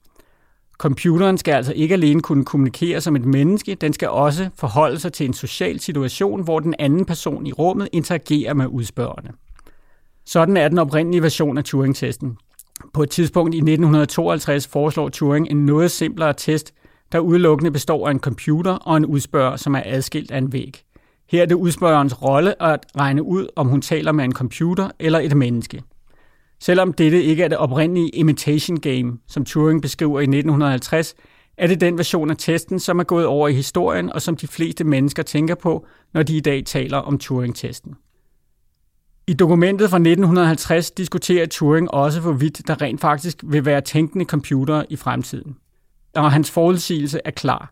Computeren 0.83 1.39
skal 1.39 1.53
altså 1.53 1.73
ikke 1.73 1.93
alene 1.93 2.21
kunne 2.21 2.45
kommunikere 2.45 3.01
som 3.01 3.17
et 3.17 3.25
menneske, 3.25 3.75
den 3.75 3.93
skal 3.93 4.09
også 4.09 4.49
forholde 4.55 4.99
sig 4.99 5.13
til 5.13 5.27
en 5.27 5.33
social 5.33 5.81
situation, 5.81 6.45
hvor 6.45 6.61
den 6.61 6.75
anden 6.79 7.05
person 7.05 7.47
i 7.47 7.53
rummet 7.53 7.89
interagerer 7.93 8.55
med 8.55 8.67
udspørgerne. 8.67 9.29
Sådan 10.27 10.57
er 10.57 10.69
den 10.69 10.79
oprindelige 10.79 11.23
version 11.23 11.59
af 11.59 11.65
Turing-testen. 11.65 12.37
På 12.93 13.03
et 13.03 13.11
tidspunkt 13.11 13.55
i 13.55 13.59
1952 13.59 14.67
foreslår 14.67 15.09
Turing 15.09 15.47
en 15.51 15.67
noget 15.67 15.91
simplere 15.91 16.33
test, 16.33 16.75
der 17.13 17.19
udelukkende 17.19 17.71
består 17.71 18.09
af 18.09 18.11
en 18.11 18.21
computer 18.21 18.73
og 18.73 18.97
en 18.97 19.07
udspørger, 19.07 19.57
som 19.57 19.75
er 19.75 19.83
adskilt 19.85 20.31
af 20.31 20.39
en 20.39 20.53
væg. 20.53 20.79
Her 21.31 21.43
er 21.43 21.47
det 21.47 21.55
udspørgerens 21.55 22.23
rolle 22.23 22.63
at 22.63 22.87
regne 22.99 23.23
ud, 23.23 23.49
om 23.57 23.69
hun 23.69 23.83
taler 23.83 24.13
med 24.13 24.25
en 24.25 24.33
computer 24.33 24.91
eller 24.99 25.19
et 25.19 25.37
menneske. 25.37 25.83
Selvom 26.63 26.93
dette 26.93 27.23
ikke 27.23 27.43
er 27.43 27.49
det 27.49 27.59
oprindelige 27.59 28.09
imitation 28.09 28.81
game, 28.81 29.19
som 29.29 29.45
Turing 29.45 29.83
beskriver 29.83 30.21
i 30.21 30.23
1950, 30.23 31.15
er 31.59 31.67
det 31.67 31.81
den 31.81 31.99
version 31.99 32.31
af 32.31 32.37
testen, 32.39 32.79
som 32.79 32.99
er 32.99 33.05
gået 33.05 33.27
over 33.27 33.49
i 33.49 33.55
historien 33.55 34.13
og 34.13 34.23
som 34.23 34.37
de 34.37 34.47
fleste 34.47 34.85
mennesker 34.85 35.23
tænker 35.23 35.55
på, 35.55 35.87
når 36.15 36.23
de 36.23 36.37
i 36.37 36.41
dag 36.41 36.65
taler 36.67 36.99
om 36.99 37.19
Turing-testen. 37.19 37.95
I 39.27 39.33
dokumentet 39.33 39.91
fra 39.91 39.97
1950 39.97 40.91
diskuterer 40.91 41.47
Turing 41.47 41.91
også, 41.91 42.21
hvorvidt 42.21 42.63
der 42.67 42.83
rent 42.83 43.01
faktisk 43.01 43.45
vil 43.45 43.65
være 43.65 43.81
tænkende 43.81 44.25
computere 44.25 44.93
i 44.93 44.97
fremtiden. 44.97 45.57
Og 46.15 46.33
hans 46.33 46.51
forudsigelse 46.51 47.21
er 47.25 47.31
klar. 47.31 47.71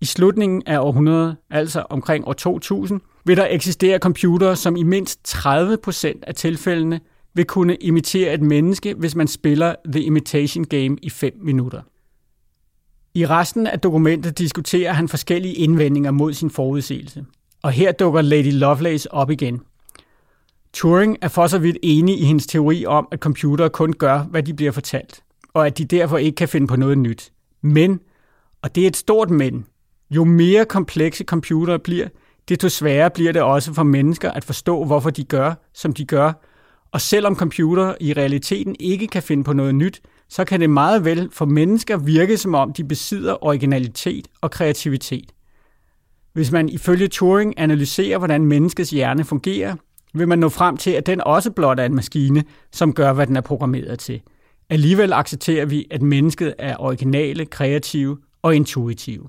I 0.00 0.04
slutningen 0.04 0.62
af 0.66 0.78
århundredet, 0.78 1.36
altså 1.50 1.80
omkring 1.90 2.28
år 2.28 2.32
2000, 2.32 3.00
vil 3.24 3.36
der 3.36 3.46
eksistere 3.50 3.98
computere, 3.98 4.56
som 4.56 4.76
i 4.76 4.82
mindst 4.82 5.24
30 5.24 5.76
procent 5.76 6.24
af 6.24 6.34
tilfældene 6.34 7.00
vil 7.34 7.44
kunne 7.44 7.76
imitere 7.76 8.34
et 8.34 8.42
menneske, 8.42 8.94
hvis 8.94 9.14
man 9.14 9.28
spiller 9.28 9.74
The 9.84 10.02
Imitation 10.02 10.64
Game 10.64 10.96
i 11.02 11.10
5 11.10 11.32
minutter. 11.42 11.82
I 13.14 13.26
resten 13.26 13.66
af 13.66 13.80
dokumentet 13.80 14.38
diskuterer 14.38 14.92
han 14.92 15.08
forskellige 15.08 15.54
indvendinger 15.54 16.10
mod 16.10 16.32
sin 16.32 16.50
forudsigelse. 16.50 17.24
Og 17.62 17.72
her 17.72 17.92
dukker 17.92 18.20
Lady 18.20 18.52
Lovelace 18.52 19.12
op 19.12 19.30
igen. 19.30 19.60
Turing 20.72 21.16
er 21.20 21.28
for 21.28 21.46
så 21.46 21.58
vidt 21.58 21.76
enig 21.82 22.20
i 22.20 22.24
hendes 22.24 22.46
teori 22.46 22.86
om, 22.86 23.08
at 23.10 23.18
computere 23.18 23.70
kun 23.70 23.92
gør, 23.92 24.22
hvad 24.22 24.42
de 24.42 24.54
bliver 24.54 24.72
fortalt, 24.72 25.22
og 25.54 25.66
at 25.66 25.78
de 25.78 25.84
derfor 25.84 26.18
ikke 26.18 26.36
kan 26.36 26.48
finde 26.48 26.66
på 26.66 26.76
noget 26.76 26.98
nyt. 26.98 27.32
Men, 27.62 28.00
og 28.62 28.74
det 28.74 28.82
er 28.82 28.86
et 28.86 28.96
stort 28.96 29.30
men, 29.30 29.66
jo 30.10 30.24
mere 30.24 30.64
komplekse 30.64 31.24
computere 31.24 31.78
bliver, 31.78 32.08
desto 32.48 32.68
sværere 32.68 33.10
bliver 33.10 33.32
det 33.32 33.42
også 33.42 33.74
for 33.74 33.82
mennesker 33.82 34.30
at 34.30 34.44
forstå, 34.44 34.84
hvorfor 34.84 35.10
de 35.10 35.24
gør, 35.24 35.54
som 35.74 35.92
de 35.92 36.04
gør, 36.04 36.32
og 36.92 37.00
selvom 37.00 37.36
computer 37.36 37.94
i 38.00 38.12
realiteten 38.12 38.76
ikke 38.80 39.06
kan 39.06 39.22
finde 39.22 39.44
på 39.44 39.52
noget 39.52 39.74
nyt, 39.74 40.00
så 40.28 40.44
kan 40.44 40.60
det 40.60 40.70
meget 40.70 41.04
vel 41.04 41.28
for 41.32 41.44
mennesker 41.44 41.96
virke 41.96 42.36
som 42.36 42.54
om 42.54 42.72
de 42.72 42.84
besidder 42.84 43.44
originalitet 43.44 44.28
og 44.40 44.50
kreativitet. 44.50 45.32
Hvis 46.32 46.52
man 46.52 46.68
ifølge 46.68 47.08
Turing 47.08 47.54
analyserer, 47.56 48.18
hvordan 48.18 48.44
menneskets 48.44 48.90
hjerne 48.90 49.24
fungerer, 49.24 49.76
vil 50.14 50.28
man 50.28 50.38
nå 50.38 50.48
frem 50.48 50.76
til, 50.76 50.90
at 50.90 51.06
den 51.06 51.20
også 51.20 51.50
blot 51.50 51.80
er 51.80 51.84
en 51.84 51.94
maskine, 51.94 52.44
som 52.72 52.92
gør, 52.92 53.12
hvad 53.12 53.26
den 53.26 53.36
er 53.36 53.40
programmeret 53.40 53.98
til. 53.98 54.20
Alligevel 54.70 55.12
accepterer 55.12 55.66
vi, 55.66 55.86
at 55.90 56.02
mennesket 56.02 56.54
er 56.58 56.76
originale, 56.78 57.46
kreative 57.46 58.18
og 58.42 58.56
intuitive. 58.56 59.28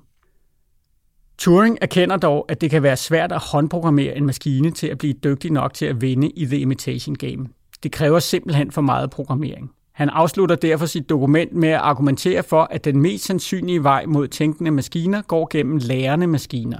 Turing 1.37 1.77
erkender 1.81 2.17
dog, 2.17 2.45
at 2.49 2.61
det 2.61 2.69
kan 2.69 2.83
være 2.83 2.97
svært 2.97 3.31
at 3.31 3.43
håndprogrammere 3.51 4.17
en 4.17 4.25
maskine 4.25 4.71
til 4.71 4.87
at 4.87 4.97
blive 4.97 5.13
dygtig 5.13 5.51
nok 5.51 5.73
til 5.73 5.85
at 5.85 6.01
vinde 6.01 6.29
i 6.29 6.45
The 6.45 6.59
Imitation 6.59 7.15
Game. 7.15 7.47
Det 7.83 7.91
kræver 7.91 8.19
simpelthen 8.19 8.71
for 8.71 8.81
meget 8.81 9.09
programmering. 9.09 9.71
Han 9.93 10.09
afslutter 10.09 10.55
derfor 10.55 10.85
sit 10.85 11.09
dokument 11.09 11.53
med 11.53 11.69
at 11.69 11.79
argumentere 11.79 12.43
for, 12.43 12.67
at 12.71 12.85
den 12.85 13.01
mest 13.01 13.25
sandsynlige 13.25 13.83
vej 13.83 14.05
mod 14.05 14.27
tænkende 14.27 14.71
maskiner 14.71 15.21
går 15.21 15.47
gennem 15.51 15.77
lærende 15.77 16.27
maskiner. 16.27 16.77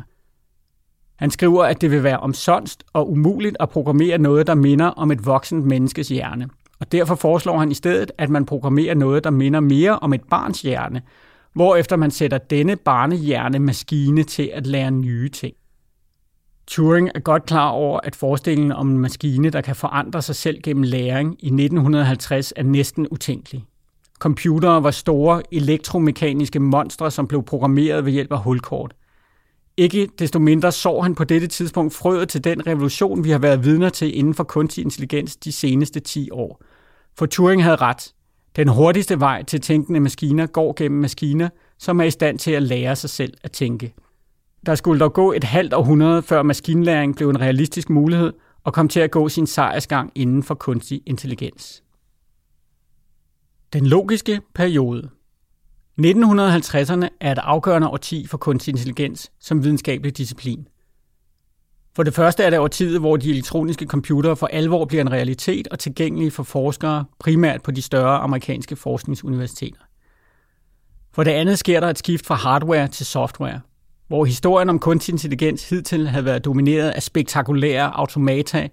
Han 1.16 1.32
skriver, 1.32 1.64
at 1.64 1.82
det 1.82 1.92
vil 1.92 2.04
være 2.04 2.20
omsonst 2.20 2.84
og 2.94 3.12
umuligt 3.12 3.58
at 3.60 3.70
programmere 3.70 4.18
noget, 4.18 4.48
der 4.48 4.56
minder 4.56 4.86
om 4.86 5.12
et 5.12 5.26
voksent 5.26 5.66
menneskes 5.66 6.08
hjerne. 6.08 6.50
Og 6.80 6.92
derfor 6.92 7.16
foreslår 7.16 7.58
han 7.58 7.72
i 7.72 7.74
stedet, 7.74 8.12
at 8.18 8.30
man 8.30 8.46
programmerer 8.46 8.96
noget, 8.96 9.24
der 9.24 9.30
minder 9.30 9.60
mere 9.60 10.00
om 10.00 10.14
et 10.14 10.24
barns 10.30 10.62
hjerne, 10.62 11.02
hvorefter 11.54 11.96
man 11.96 12.12
sætter 12.12 12.38
denne 12.38 12.76
barnehjerne-maskine 12.76 14.24
til 14.24 14.52
at 14.54 14.68
lære 14.68 14.92
nye 14.92 15.30
ting. 15.30 15.54
Turing 16.68 17.10
er 17.16 17.20
godt 17.20 17.46
klar 17.46 17.70
over, 17.70 18.00
at 18.04 18.16
forestillingen 18.16 18.72
om 18.72 18.90
en 18.90 19.00
maskine, 19.00 19.50
der 19.50 19.62
kan 19.62 19.76
forandre 19.76 20.22
sig 20.22 20.36
selv 20.36 20.62
gennem 20.62 20.84
læring 20.84 21.36
i 21.40 21.48
1950 21.48 22.54
er 22.56 22.64
næsten 22.64 23.08
utænkelig. 23.12 23.66
Computere 24.20 24.84
var 24.84 24.92
store 24.92 25.42
elektromekaniske 25.52 26.60
monstre, 26.60 27.12
som 27.12 27.28
blev 27.28 27.44
programmeret 27.44 28.06
ved 28.06 28.12
hjælp 28.12 28.32
af 28.32 28.40
hulkort. 28.40 28.96
Ikke 29.78 30.10
desto 30.20 30.40
mindre 30.40 30.72
så 30.72 31.02
han 31.02 31.16
på 31.16 31.24
dette 31.24 31.48
tidspunkt 31.48 31.94
frøet 31.94 32.30
til 32.30 32.44
den 32.44 32.68
revolution, 32.68 33.24
vi 33.24 33.30
har 33.30 33.40
været 33.40 33.64
vidner 33.64 33.90
til 33.90 34.18
inden 34.18 34.34
for 34.34 34.44
kunstig 34.44 34.84
intelligens 34.84 35.36
de 35.36 35.52
seneste 35.52 36.00
10 36.00 36.32
år. 36.32 36.62
For 37.18 37.26
Turing 37.26 37.64
havde 37.64 37.76
ret. 37.76 38.14
Den 38.56 38.68
hurtigste 38.68 39.20
vej 39.20 39.44
til 39.44 39.62
tænkende 39.62 40.00
maskiner 40.00 40.46
går 40.46 40.74
gennem 40.74 41.02
maskiner, 41.02 41.50
som 41.80 42.00
er 42.00 42.04
i 42.04 42.12
stand 42.12 42.40
til 42.40 42.52
at 42.52 42.64
lære 42.64 42.96
sig 42.96 43.10
selv 43.10 43.34
at 43.44 43.52
tænke. 43.52 43.94
Der 44.66 44.76
skulle 44.76 45.00
dog 45.00 45.14
gå 45.14 45.32
et 45.32 45.44
halvt 45.44 45.74
århundrede, 45.74 46.22
før 46.22 46.44
maskinlæring 46.44 47.16
blev 47.16 47.30
en 47.30 47.42
realistisk 47.42 47.90
mulighed 47.90 48.34
og 48.64 48.74
kom 48.74 48.88
til 48.88 49.00
at 49.00 49.12
gå 49.12 49.30
sin 49.30 49.48
sejrsgang 49.48 50.12
inden 50.16 50.44
for 50.44 50.56
kunstig 50.56 51.02
intelligens. 51.06 51.84
Den 53.74 53.86
logiske 53.86 54.42
periode 54.56 55.10
1950'erne 56.02 57.08
er 57.22 57.32
et 57.32 57.38
afgørende 57.38 57.88
årti 57.88 58.28
for 58.28 58.38
kunstig 58.38 58.72
intelligens 58.72 59.32
som 59.40 59.64
videnskabelig 59.64 60.18
disciplin. 60.18 60.68
For 61.96 62.04
det 62.04 62.14
første 62.14 62.44
er 62.44 62.50
det 62.50 62.60
årtiet, 62.60 63.00
hvor 63.00 63.18
de 63.18 63.30
elektroniske 63.30 63.86
computere 63.86 64.36
for 64.36 64.48
alvor 64.48 64.86
bliver 64.86 65.02
en 65.02 65.12
realitet 65.12 65.68
og 65.68 65.80
tilgængelige 65.80 66.32
for 66.32 66.44
forskere, 66.44 67.06
primært 67.20 67.62
på 67.62 67.72
de 67.72 67.82
større 67.82 68.18
amerikanske 68.18 68.76
forskningsuniversiteter. 68.76 69.80
For 71.14 71.24
det 71.24 71.32
andet 71.32 71.60
sker 71.60 71.80
der 71.80 71.90
et 71.90 71.98
skift 71.98 72.26
fra 72.26 72.36
hardware 72.36 72.88
til 72.88 73.06
software, 73.06 73.60
hvor 74.08 74.26
historien 74.26 74.70
om 74.70 74.80
kunstig 74.80 75.14
intelligens 75.14 75.70
hidtil 75.70 76.08
havde 76.08 76.26
været 76.26 76.46
domineret 76.46 76.90
af 76.90 77.04
spektakulære 77.04 77.98
automata 77.98 78.68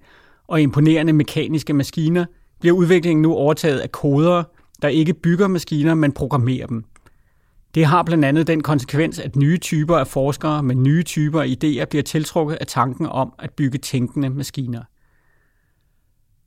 og 0.48 0.60
imponerende 0.60 1.12
mekaniske 1.12 1.72
maskiner, 1.72 2.24
bliver 2.60 2.76
udviklingen 2.76 3.22
nu 3.22 3.34
overtaget 3.34 3.78
af 3.78 3.92
kodere, 3.92 4.44
der 4.82 4.88
ikke 4.88 5.14
bygger 5.14 5.48
maskiner, 5.48 5.94
men 5.94 6.12
programmerer 6.12 6.66
dem. 6.66 6.84
Det 7.74 7.86
har 7.86 8.02
blandt 8.02 8.24
andet 8.24 8.46
den 8.46 8.62
konsekvens, 8.62 9.18
at 9.18 9.36
nye 9.36 9.58
typer 9.58 9.96
af 9.96 10.06
forskere 10.06 10.62
med 10.62 10.74
nye 10.74 11.02
typer 11.02 11.40
af 11.40 11.46
idéer 11.46 11.84
bliver 11.84 12.02
tiltrukket 12.02 12.56
af 12.56 12.66
tanken 12.66 13.06
om 13.06 13.32
at 13.38 13.50
bygge 13.50 13.78
tænkende 13.78 14.30
maskiner. 14.30 14.82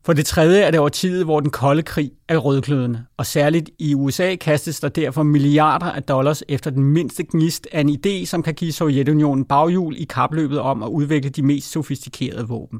For 0.05 0.13
det 0.13 0.25
tredje 0.25 0.61
er 0.61 0.71
det 0.71 0.79
over 0.79 0.89
tid, 0.89 1.23
hvor 1.23 1.39
den 1.39 1.49
kolde 1.49 1.81
krig 1.81 2.11
er 2.27 2.37
rødklødende, 2.37 3.05
og 3.17 3.25
særligt 3.25 3.69
i 3.79 3.95
USA 3.95 4.35
kastes 4.35 4.79
der 4.79 4.89
derfor 4.89 5.23
milliarder 5.23 5.85
af 5.85 6.03
dollars 6.03 6.43
efter 6.47 6.71
den 6.71 6.83
mindste 6.83 7.23
gnist 7.31 7.67
af 7.71 7.81
en 7.81 7.89
idé, 7.89 8.25
som 8.25 8.43
kan 8.43 8.53
give 8.53 8.71
Sovjetunionen 8.71 9.45
baghjul 9.45 9.95
i 9.97 10.03
kapløbet 10.03 10.59
om 10.59 10.83
at 10.83 10.87
udvikle 10.87 11.29
de 11.29 11.41
mest 11.43 11.71
sofistikerede 11.71 12.47
våben. 12.47 12.79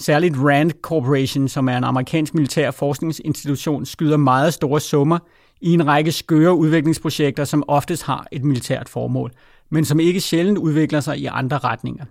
Særligt 0.00 0.34
RAND 0.38 0.72
Corporation, 0.82 1.48
som 1.48 1.68
er 1.68 1.76
en 1.76 1.84
amerikansk 1.84 2.34
militær 2.34 2.70
forskningsinstitution, 2.70 3.86
skyder 3.86 4.16
meget 4.16 4.54
store 4.54 4.80
summer 4.80 5.18
i 5.60 5.72
en 5.72 5.86
række 5.86 6.12
skøre 6.12 6.54
udviklingsprojekter, 6.54 7.44
som 7.44 7.64
oftest 7.68 8.02
har 8.02 8.26
et 8.32 8.44
militært 8.44 8.88
formål, 8.88 9.32
men 9.70 9.84
som 9.84 10.00
ikke 10.00 10.20
sjældent 10.20 10.58
udvikler 10.58 11.00
sig 11.00 11.18
i 11.18 11.26
andre 11.26 11.58
retninger. 11.58 12.04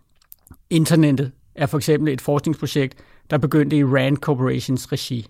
Internettet 0.70 1.32
er 1.56 1.66
for 1.66 1.78
eksempel 1.78 2.14
et 2.14 2.22
forskningsprojekt, 2.22 2.96
der 3.30 3.38
begyndte 3.38 3.78
i 3.78 3.84
Rand 3.84 4.18
Corporations 4.18 4.91
regi. 4.91 5.28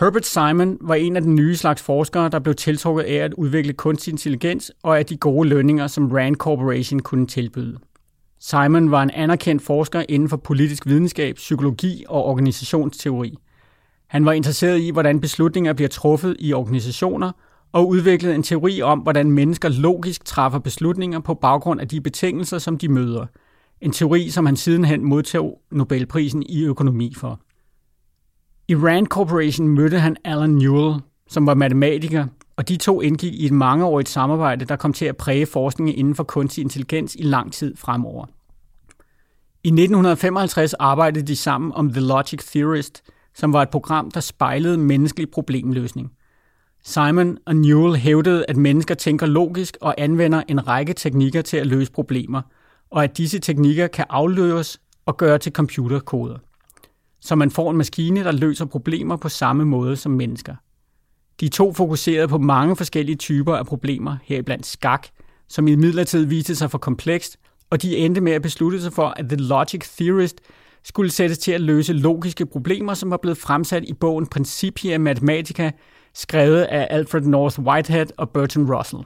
Herbert 0.00 0.26
Simon 0.26 0.78
var 0.80 0.94
en 0.94 1.16
af 1.16 1.22
den 1.22 1.34
nye 1.34 1.56
slags 1.56 1.82
forskere, 1.82 2.28
der 2.28 2.38
blev 2.38 2.54
tiltrukket 2.54 3.04
af 3.04 3.14
at 3.14 3.34
udvikle 3.34 3.72
kunstig 3.72 4.12
intelligens 4.12 4.72
og 4.82 4.98
af 4.98 5.06
de 5.06 5.16
gode 5.16 5.48
lønninger, 5.48 5.86
som 5.86 6.12
Rand 6.12 6.36
Corporation 6.36 7.00
kunne 7.00 7.26
tilbyde. 7.26 7.78
Simon 8.40 8.90
var 8.90 9.02
en 9.02 9.10
anerkendt 9.10 9.62
forsker 9.62 10.04
inden 10.08 10.28
for 10.28 10.36
politisk 10.36 10.86
videnskab, 10.86 11.34
psykologi 11.34 12.04
og 12.08 12.24
organisationsteori– 12.24 13.34
han 14.06 14.24
var 14.24 14.32
interesseret 14.32 14.80
i, 14.80 14.90
hvordan 14.90 15.20
beslutninger 15.20 15.72
bliver 15.72 15.88
truffet 15.88 16.36
i 16.38 16.52
organisationer, 16.52 17.32
og 17.72 17.88
udviklede 17.88 18.34
en 18.34 18.42
teori 18.42 18.82
om, 18.82 18.98
hvordan 18.98 19.30
mennesker 19.30 19.68
logisk 19.68 20.24
træffer 20.24 20.58
beslutninger 20.58 21.20
på 21.20 21.34
baggrund 21.34 21.80
af 21.80 21.88
de 21.88 22.00
betingelser, 22.00 22.58
som 22.58 22.78
de 22.78 22.88
møder. 22.88 23.26
En 23.80 23.92
teori, 23.92 24.30
som 24.30 24.46
han 24.46 24.56
sidenhen 24.56 25.04
modtog 25.04 25.60
Nobelprisen 25.70 26.42
i 26.48 26.64
økonomi 26.64 27.14
for. 27.16 27.40
I 28.68 28.76
Rand 28.76 29.06
Corporation 29.06 29.68
mødte 29.68 29.98
han 29.98 30.16
Alan 30.24 30.50
Newell, 30.50 31.00
som 31.28 31.46
var 31.46 31.54
matematiker, 31.54 32.26
og 32.56 32.68
de 32.68 32.76
to 32.76 33.00
indgik 33.00 33.34
i 33.34 33.46
et 33.46 33.52
mangeårigt 33.52 34.08
samarbejde, 34.08 34.64
der 34.64 34.76
kom 34.76 34.92
til 34.92 35.04
at 35.04 35.16
præge 35.16 35.46
forskningen 35.46 35.94
inden 35.94 36.14
for 36.14 36.24
kunstig 36.24 36.62
intelligens 36.62 37.14
i 37.14 37.22
lang 37.22 37.52
tid 37.52 37.76
fremover. 37.76 38.26
I 39.64 39.68
1955 39.68 40.74
arbejdede 40.74 41.26
de 41.26 41.36
sammen 41.36 41.72
om 41.72 41.90
The 41.90 42.00
Logic 42.00 42.40
Theorist, 42.46 43.02
som 43.34 43.52
var 43.52 43.62
et 43.62 43.70
program, 43.70 44.10
der 44.10 44.20
spejlede 44.20 44.78
menneskelig 44.78 45.30
problemløsning. 45.30 46.12
Simon 46.82 47.38
og 47.46 47.56
Newell 47.56 47.96
hævdede, 47.96 48.44
at 48.48 48.56
mennesker 48.56 48.94
tænker 48.94 49.26
logisk 49.26 49.76
og 49.80 49.94
anvender 49.98 50.42
en 50.48 50.68
række 50.68 50.92
teknikker 50.92 51.42
til 51.42 51.56
at 51.56 51.66
løse 51.66 51.92
problemer, 51.92 52.42
og 52.90 53.04
at 53.04 53.16
disse 53.16 53.38
teknikker 53.38 53.86
kan 53.86 54.04
afløses 54.08 54.80
og 55.06 55.16
gøre 55.16 55.38
til 55.38 55.52
computerkoder. 55.52 56.38
Så 57.20 57.34
man 57.34 57.50
får 57.50 57.70
en 57.70 57.76
maskine, 57.76 58.24
der 58.24 58.32
løser 58.32 58.64
problemer 58.64 59.16
på 59.16 59.28
samme 59.28 59.64
måde 59.64 59.96
som 59.96 60.12
mennesker. 60.12 60.54
De 61.40 61.48
to 61.48 61.72
fokuserede 61.72 62.28
på 62.28 62.38
mange 62.38 62.76
forskellige 62.76 63.16
typer 63.16 63.56
af 63.56 63.66
problemer, 63.66 64.16
heriblandt 64.22 64.66
skak, 64.66 65.06
som 65.48 65.68
i 65.68 65.76
midlertid 65.76 66.24
viste 66.24 66.56
sig 66.56 66.70
for 66.70 66.78
komplekst, 66.78 67.38
og 67.70 67.82
de 67.82 67.96
endte 67.96 68.20
med 68.20 68.32
at 68.32 68.42
beslutte 68.42 68.82
sig 68.82 68.92
for, 68.92 69.06
at 69.16 69.28
The 69.28 69.36
Logic 69.36 69.80
Theorist 69.96 70.40
skulle 70.84 71.10
sættes 71.10 71.38
til 71.38 71.52
at 71.52 71.60
løse 71.60 71.92
logiske 71.92 72.46
problemer, 72.46 72.94
som 72.94 73.10
var 73.10 73.16
blevet 73.16 73.38
fremsat 73.38 73.84
i 73.84 73.92
bogen 73.92 74.26
Principia 74.26 74.98
Mathematica, 74.98 75.70
skrevet 76.14 76.62
af 76.62 76.86
Alfred 76.90 77.20
North 77.20 77.60
Whitehead 77.60 78.06
og 78.16 78.30
Bertrand 78.30 78.70
Russell. 78.70 79.02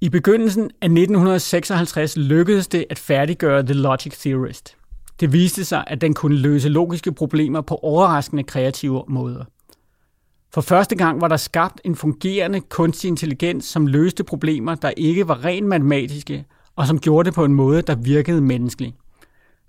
I 0.00 0.08
begyndelsen 0.08 0.62
af 0.62 0.86
1956 0.86 2.16
lykkedes 2.16 2.68
det 2.68 2.84
at 2.90 2.98
færdiggøre 2.98 3.62
The 3.62 3.74
Logic 3.74 4.18
Theorist. 4.18 4.76
Det 5.20 5.32
viste 5.32 5.64
sig, 5.64 5.84
at 5.86 6.00
den 6.00 6.14
kunne 6.14 6.36
løse 6.36 6.68
logiske 6.68 7.12
problemer 7.12 7.60
på 7.60 7.74
overraskende 7.74 8.42
kreative 8.42 9.04
måder. 9.08 9.44
For 10.54 10.60
første 10.60 10.96
gang 10.96 11.20
var 11.20 11.28
der 11.28 11.36
skabt 11.36 11.80
en 11.84 11.96
fungerende 11.96 12.60
kunstig 12.60 13.08
intelligens, 13.08 13.64
som 13.64 13.86
løste 13.86 14.24
problemer, 14.24 14.74
der 14.74 14.90
ikke 14.96 15.28
var 15.28 15.44
rent 15.44 15.66
matematiske, 15.66 16.44
og 16.76 16.86
som 16.86 16.98
gjorde 17.00 17.26
det 17.26 17.34
på 17.34 17.44
en 17.44 17.54
måde, 17.54 17.82
der 17.82 17.94
virkede 17.94 18.40
menneskelig. 18.40 18.94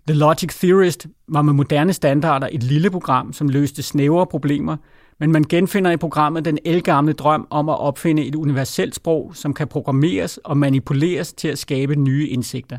The 0.09 0.17
Logic 0.17 0.49
Theorist 0.49 1.07
var 1.27 1.41
med 1.41 1.53
moderne 1.53 1.93
standarder 1.93 2.47
et 2.51 2.63
lille 2.63 2.89
program, 2.89 3.33
som 3.33 3.49
løste 3.49 3.83
snævre 3.83 4.27
problemer, 4.27 4.77
men 5.19 5.31
man 5.31 5.43
genfinder 5.43 5.91
i 5.91 5.97
programmet 5.97 6.45
den 6.45 6.57
elgamle 6.65 7.13
drøm 7.13 7.47
om 7.49 7.69
at 7.69 7.79
opfinde 7.79 8.25
et 8.25 8.35
universelt 8.35 8.95
sprog, 8.95 9.31
som 9.35 9.53
kan 9.53 9.67
programmeres 9.67 10.37
og 10.37 10.57
manipuleres 10.57 11.33
til 11.33 11.47
at 11.47 11.59
skabe 11.59 11.95
nye 11.95 12.27
indsigter. 12.27 12.77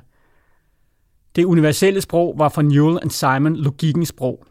Det 1.36 1.44
universelle 1.44 2.00
sprog 2.00 2.34
var 2.38 2.48
for 2.48 2.62
Newell 2.62 2.98
and 3.02 3.10
Simon 3.10 3.56
logikkens 3.56 4.08
sprog, 4.08 4.44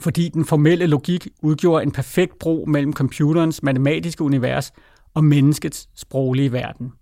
fordi 0.00 0.28
den 0.28 0.44
formelle 0.44 0.86
logik 0.86 1.28
udgjorde 1.42 1.82
en 1.82 1.92
perfekt 1.92 2.38
bro 2.38 2.64
mellem 2.68 2.92
computerens 2.92 3.62
matematiske 3.62 4.24
univers 4.24 4.72
og 5.14 5.24
menneskets 5.24 5.88
sproglige 5.94 6.52
verden. 6.52 6.92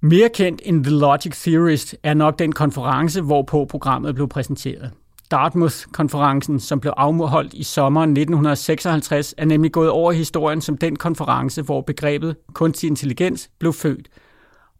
Mere 0.00 0.28
kendt 0.28 0.62
end 0.64 0.84
The 0.84 0.94
Logic 0.94 1.32
Theorist 1.42 1.96
er 2.02 2.14
nok 2.14 2.38
den 2.38 2.52
konference, 2.52 3.20
hvorpå 3.20 3.64
programmet 3.64 4.14
blev 4.14 4.28
præsenteret. 4.28 4.90
Dartmouth-konferencen, 5.30 6.60
som 6.60 6.80
blev 6.80 6.92
afholdt 6.96 7.54
i 7.54 7.62
sommeren 7.62 8.10
1956, 8.10 9.34
er 9.38 9.44
nemlig 9.44 9.72
gået 9.72 9.90
over 9.90 10.12
i 10.12 10.16
historien 10.16 10.60
som 10.60 10.76
den 10.76 10.96
konference, 10.96 11.62
hvor 11.62 11.80
begrebet 11.80 12.36
kunstig 12.52 12.88
intelligens 12.88 13.50
blev 13.58 13.72
født, 13.72 14.08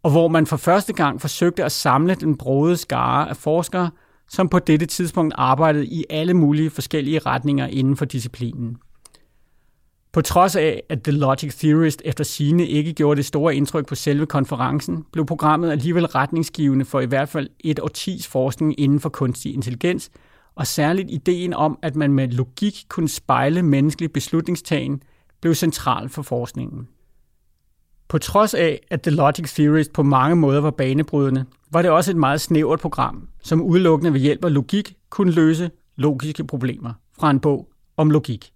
og 0.03 0.11
hvor 0.11 0.27
man 0.27 0.45
for 0.45 0.57
første 0.57 0.93
gang 0.93 1.21
forsøgte 1.21 1.63
at 1.63 1.71
samle 1.71 2.15
den 2.15 2.37
brode 2.37 2.77
skare 2.77 3.29
af 3.29 3.37
forskere, 3.37 3.89
som 4.29 4.49
på 4.49 4.59
dette 4.59 4.85
tidspunkt 4.85 5.33
arbejdede 5.37 5.85
i 5.85 6.05
alle 6.09 6.33
mulige 6.33 6.69
forskellige 6.69 7.19
retninger 7.19 7.67
inden 7.67 7.97
for 7.97 8.05
disciplinen. 8.05 8.77
På 10.11 10.21
trods 10.21 10.55
af, 10.55 10.83
at 10.89 11.03
The 11.03 11.11
Logic 11.11 11.55
Theorist 11.55 12.01
efter 12.05 12.23
sine 12.23 12.67
ikke 12.67 12.93
gjorde 12.93 13.17
det 13.17 13.25
store 13.25 13.55
indtryk 13.55 13.87
på 13.87 13.95
selve 13.95 14.25
konferencen, 14.25 15.05
blev 15.11 15.25
programmet 15.25 15.71
alligevel 15.71 16.05
retningsgivende 16.05 16.85
for 16.85 16.99
i 16.99 17.05
hvert 17.05 17.29
fald 17.29 17.49
et 17.59 17.79
årtis 17.79 18.27
forskning 18.27 18.79
inden 18.79 18.99
for 18.99 19.09
kunstig 19.09 19.53
intelligens, 19.53 20.09
og 20.55 20.67
særligt 20.67 21.11
ideen 21.11 21.53
om, 21.53 21.79
at 21.81 21.95
man 21.95 22.13
med 22.13 22.27
logik 22.27 22.85
kunne 22.87 23.09
spejle 23.09 23.63
menneskelig 23.63 24.13
beslutningstagen, 24.13 25.01
blev 25.41 25.55
central 25.55 26.09
for 26.09 26.21
forskningen. 26.21 26.87
På 28.07 28.17
trods 28.17 28.53
af, 28.53 28.79
at 28.91 29.01
The 29.01 29.11
Logic 29.11 29.53
Theorist 29.53 29.93
på 29.93 30.03
mange 30.03 30.35
måder 30.35 30.61
var 30.61 30.71
banebrydende, 30.71 31.45
var 31.71 31.81
det 31.81 31.91
også 31.91 32.11
et 32.11 32.17
meget 32.17 32.41
snævert 32.41 32.79
program, 32.79 33.27
som 33.43 33.61
udelukkende 33.61 34.13
ved 34.13 34.19
hjælp 34.19 34.45
af 34.45 34.53
logik 34.53 34.93
kunne 35.09 35.31
løse 35.31 35.71
logiske 35.95 36.47
problemer 36.47 36.93
fra 37.19 37.31
en 37.31 37.39
bog 37.39 37.69
om 37.97 38.09
logik. 38.09 38.51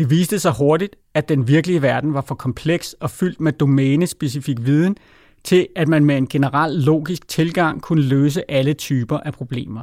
Det 0.00 0.10
viste 0.10 0.38
sig 0.38 0.52
hurtigt, 0.58 0.96
at 1.14 1.28
den 1.28 1.48
virkelige 1.48 1.82
verden 1.82 2.14
var 2.14 2.20
for 2.20 2.34
kompleks 2.34 2.92
og 2.92 3.10
fyldt 3.10 3.40
med 3.40 3.52
domænespecifik 3.52 4.56
viden, 4.60 4.96
til 5.44 5.66
at 5.76 5.88
man 5.88 6.04
med 6.04 6.16
en 6.16 6.26
generel 6.26 6.72
logisk 6.72 7.28
tilgang 7.28 7.82
kunne 7.82 8.02
løse 8.02 8.50
alle 8.50 8.72
typer 8.72 9.18
af 9.18 9.32
problemer. 9.32 9.82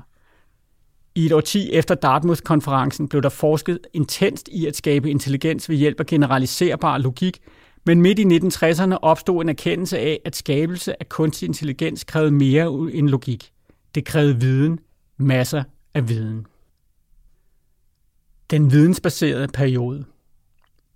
I 1.15 1.25
et 1.25 1.31
årti 1.31 1.71
efter 1.71 1.95
Dartmouth-konferencen 1.95 3.07
blev 3.07 3.21
der 3.21 3.29
forsket 3.29 3.79
intenst 3.93 4.47
i 4.51 4.65
at 4.65 4.75
skabe 4.75 5.09
intelligens 5.09 5.69
ved 5.69 5.75
hjælp 5.75 5.99
af 5.99 6.05
generaliserbar 6.05 6.97
logik, 6.97 7.39
men 7.85 8.01
midt 8.01 8.19
i 8.19 8.23
1960'erne 8.23 8.97
opstod 9.01 9.41
en 9.41 9.49
erkendelse 9.49 9.99
af, 9.99 10.19
at 10.25 10.35
skabelse 10.35 11.01
af 11.01 11.09
kunstig 11.09 11.47
intelligens 11.47 12.03
krævede 12.03 12.31
mere 12.31 12.91
end 12.93 13.09
logik. 13.09 13.51
Det 13.95 14.05
krævede 14.05 14.39
viden, 14.39 14.79
masser 15.17 15.63
af 15.93 16.09
viden. 16.09 16.45
Den 18.51 18.71
vidensbaserede 18.71 19.47
periode. 19.47 20.05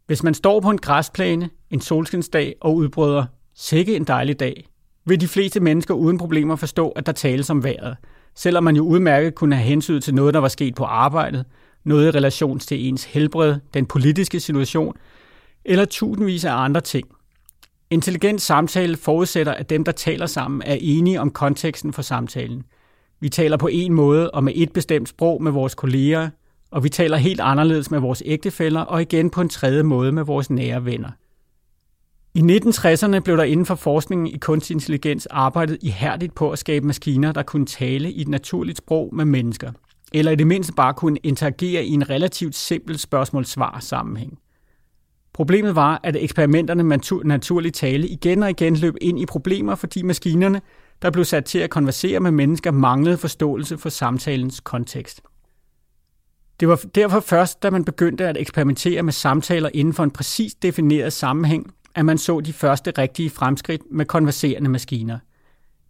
Hvis 0.08 0.24
man 0.24 0.34
står 0.34 0.60
på 0.60 0.70
en 0.70 0.78
græsplæne 0.78 1.50
en 1.70 1.82
solskinsdag 1.82 2.56
og 2.62 2.76
udbryder 2.76 3.26
sikke 3.56 3.96
en 3.96 4.04
dejlig 4.04 4.40
dag, 4.40 4.70
vil 5.06 5.22
de 5.22 5.28
fleste 5.28 5.60
mennesker 5.60 5.94
uden 5.94 6.18
problemer 6.18 6.56
forstå, 6.56 6.90
at 6.90 7.06
der 7.06 7.12
tales 7.12 7.50
om 7.50 7.64
vejret, 7.64 7.98
selvom 8.36 8.64
man 8.64 8.76
jo 8.76 8.84
udmærket 8.84 9.36
kunne 9.36 9.56
have 9.56 9.68
hensyn 9.68 10.02
til 10.02 10.16
noget, 10.16 10.34
der 10.34 10.40
var 10.40 10.48
sket 10.48 10.76
på 10.76 10.84
arbejdet, 10.84 11.46
noget 11.84 12.08
i 12.08 12.18
relation 12.18 12.60
til 12.60 12.88
ens 12.88 13.04
helbred, 13.04 13.56
den 13.74 13.86
politiske 13.86 14.40
situation, 14.40 14.96
eller 15.66 15.86
tusindvis 15.86 16.46
af 16.46 16.54
andre 16.54 16.82
ting. 16.82 17.08
Intelligent 17.90 18.42
samtale 18.42 18.98
forudsætter, 18.98 19.54
at 19.54 19.70
dem, 19.70 19.84
der 19.84 19.92
taler 19.92 20.26
sammen, 20.26 20.62
er 20.66 20.78
enige 20.80 21.22
om 21.22 21.32
konteksten 21.32 21.94
for 21.94 22.02
samtalen. 22.02 22.64
Vi 23.20 23.30
taler 23.30 23.58
på 23.58 23.68
en 23.68 23.94
måde 23.94 24.32
og 24.32 24.44
med 24.44 24.54
et 24.56 24.74
bestemt 24.74 25.10
sprog 25.10 25.44
med 25.44 25.52
vores 25.52 25.76
kolleger, 25.76 26.30
og 26.72 26.84
vi 26.84 26.90
taler 26.90 27.18
helt 27.18 27.40
anderledes 27.40 27.92
med 27.92 28.00
vores 28.00 28.24
ægtefæller 28.26 28.82
og 28.82 29.02
igen 29.02 29.30
på 29.30 29.42
en 29.42 29.50
tredje 29.50 29.84
måde 29.84 30.12
med 30.12 30.24
vores 30.24 30.50
nære 30.50 30.86
venner. 30.86 31.10
I 32.34 32.40
1960'erne 32.40 33.20
blev 33.20 33.38
der 33.38 33.44
inden 33.44 33.66
for 33.66 33.76
forskningen 33.76 34.28
i 34.28 34.38
kunstig 34.38 34.74
intelligens 34.74 35.26
arbejdet 35.26 35.78
ihærdigt 35.82 36.36
på 36.36 36.52
at 36.52 36.60
skabe 36.60 36.88
maskiner, 36.88 37.32
der 37.32 37.44
kunne 37.44 37.66
tale 37.66 38.12
i 38.12 38.22
et 38.22 38.28
naturligt 38.28 38.78
sprog 38.78 39.16
med 39.16 39.26
mennesker, 39.26 39.72
eller 40.14 40.32
i 40.32 40.36
det 40.36 40.48
mindste 40.48 40.74
bare 40.74 40.94
kunne 40.94 41.18
interagere 41.24 41.86
i 41.86 41.90
en 41.90 42.10
relativt 42.10 42.56
simpel 42.56 43.00
spørgsmål-svar-sammenhæng. 43.00 44.40
Problemet 45.34 45.76
var, 45.76 46.00
at 46.04 46.16
eksperimenterne 46.16 46.84
med 46.84 47.24
naturlig 47.24 47.74
tale 47.74 48.08
igen 48.08 48.44
og 48.44 48.50
igen 48.50 48.76
løb 48.76 48.96
ind 49.02 49.20
i 49.20 49.26
problemer, 49.26 49.76
fordi 49.76 50.02
maskinerne, 50.02 50.62
der 51.02 51.12
blev 51.12 51.26
sat 51.26 51.46
til 51.46 51.60
at 51.60 51.70
konversere 51.70 52.20
med 52.20 52.32
mennesker, 52.32 52.72
manglede 52.72 53.18
forståelse 53.18 53.78
for 53.78 53.90
samtalens 53.90 54.60
kontekst. 54.60 55.22
Det 56.62 56.70
var 56.70 56.82
derfor 56.96 57.20
først, 57.20 57.64
da 57.64 57.70
man 57.70 57.86
begyndte 57.86 58.28
at 58.28 58.38
eksperimentere 58.38 59.04
med 59.04 59.14
samtaler 59.14 59.70
inden 59.74 59.94
for 59.94 60.04
en 60.04 60.12
præcis 60.12 60.54
defineret 60.54 61.14
sammenhæng, 61.14 61.74
at 61.96 62.06
man 62.06 62.18
så 62.18 62.40
de 62.40 62.54
første 62.54 62.92
rigtige 62.98 63.30
fremskridt 63.30 63.82
med 63.92 64.06
konverserende 64.06 64.70
maskiner. 64.70 65.20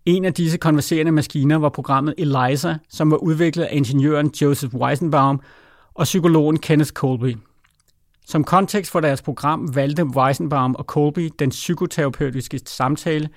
En 0.05 0.25
af 0.25 0.33
disse 0.33 0.57
konverserende 0.57 1.11
maskiner 1.11 1.57
var 1.57 1.69
programmet 1.69 2.13
ELIZA, 2.17 2.75
som 2.89 3.11
var 3.11 3.17
udviklet 3.17 3.63
af 3.63 3.75
ingeniøren 3.75 4.31
Joseph 4.41 4.75
Weizenbaum 4.75 5.41
og 5.93 6.03
psykologen 6.03 6.59
Kenneth 6.59 6.91
Colby. 6.91 7.37
Som 8.25 8.43
kontekst 8.43 8.91
for 8.91 8.99
deres 8.99 9.21
program 9.21 9.75
valgte 9.75 10.05
Weizenbaum 10.05 10.75
og 10.75 10.83
Colby 10.83 11.29
den 11.39 11.49
psykoterapeutiske 11.49 12.59
samtale, 12.65 13.29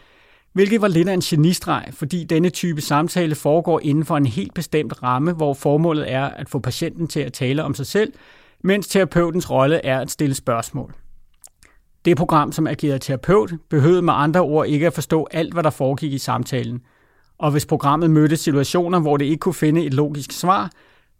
hvilket 0.54 0.80
var 0.80 0.88
lidt 0.88 1.08
af 1.08 1.14
en 1.14 1.20
genistreg, 1.20 1.84
fordi 1.92 2.24
denne 2.24 2.50
type 2.50 2.80
samtale 2.80 3.34
foregår 3.34 3.80
inden 3.82 4.04
for 4.04 4.16
en 4.16 4.26
helt 4.26 4.54
bestemt 4.54 5.02
ramme, 5.02 5.32
hvor 5.32 5.54
formålet 5.54 6.12
er 6.12 6.24
at 6.24 6.48
få 6.48 6.58
patienten 6.58 7.08
til 7.08 7.20
at 7.20 7.32
tale 7.32 7.64
om 7.64 7.74
sig 7.74 7.86
selv, 7.86 8.12
mens 8.64 8.88
terapeutens 8.88 9.50
rolle 9.50 9.84
er 9.84 10.00
at 10.00 10.10
stille 10.10 10.34
spørgsmål. 10.34 10.94
Det 12.04 12.16
program, 12.16 12.52
som 12.52 12.66
agerede 12.66 12.98
terapeut, 12.98 13.52
behøvede 13.70 14.02
med 14.02 14.12
andre 14.16 14.40
ord 14.40 14.66
ikke 14.66 14.86
at 14.86 14.92
forstå 14.92 15.28
alt, 15.30 15.52
hvad 15.52 15.62
der 15.62 15.70
foregik 15.70 16.12
i 16.12 16.18
samtalen. 16.18 16.80
Og 17.38 17.50
hvis 17.50 17.66
programmet 17.66 18.10
mødte 18.10 18.36
situationer, 18.36 19.00
hvor 19.00 19.16
det 19.16 19.24
ikke 19.24 19.40
kunne 19.40 19.54
finde 19.54 19.84
et 19.84 19.94
logisk 19.94 20.32
svar, 20.32 20.70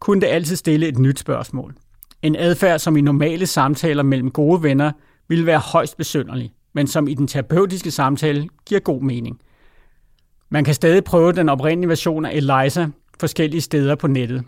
kunne 0.01 0.21
det 0.21 0.27
altid 0.27 0.57
stille 0.57 0.89
et 0.89 0.99
nyt 0.99 1.19
spørgsmål. 1.19 1.75
En 2.23 2.37
adfærd, 2.37 2.79
som 2.79 2.97
i 2.97 3.01
normale 3.01 3.47
samtaler 3.47 4.03
mellem 4.03 4.31
gode 4.31 4.63
venner 4.63 4.93
ville 5.29 5.47
være 5.47 5.59
højst 5.59 5.97
besynderlig, 5.97 6.53
men 6.75 6.87
som 6.87 7.09
i 7.09 7.15
den 7.15 7.27
terapeutiske 7.27 7.91
samtale 7.91 8.49
giver 8.67 8.81
god 8.81 9.03
mening. 9.03 9.41
Man 10.49 10.65
kan 10.65 10.75
stadig 10.75 11.05
prøve 11.05 11.33
den 11.33 11.49
oprindelige 11.49 11.89
version 11.89 12.25
af 12.25 12.33
Eliza 12.33 12.89
forskellige 13.21 13.61
steder 13.61 13.95
på 13.95 14.07
nettet. 14.07 14.45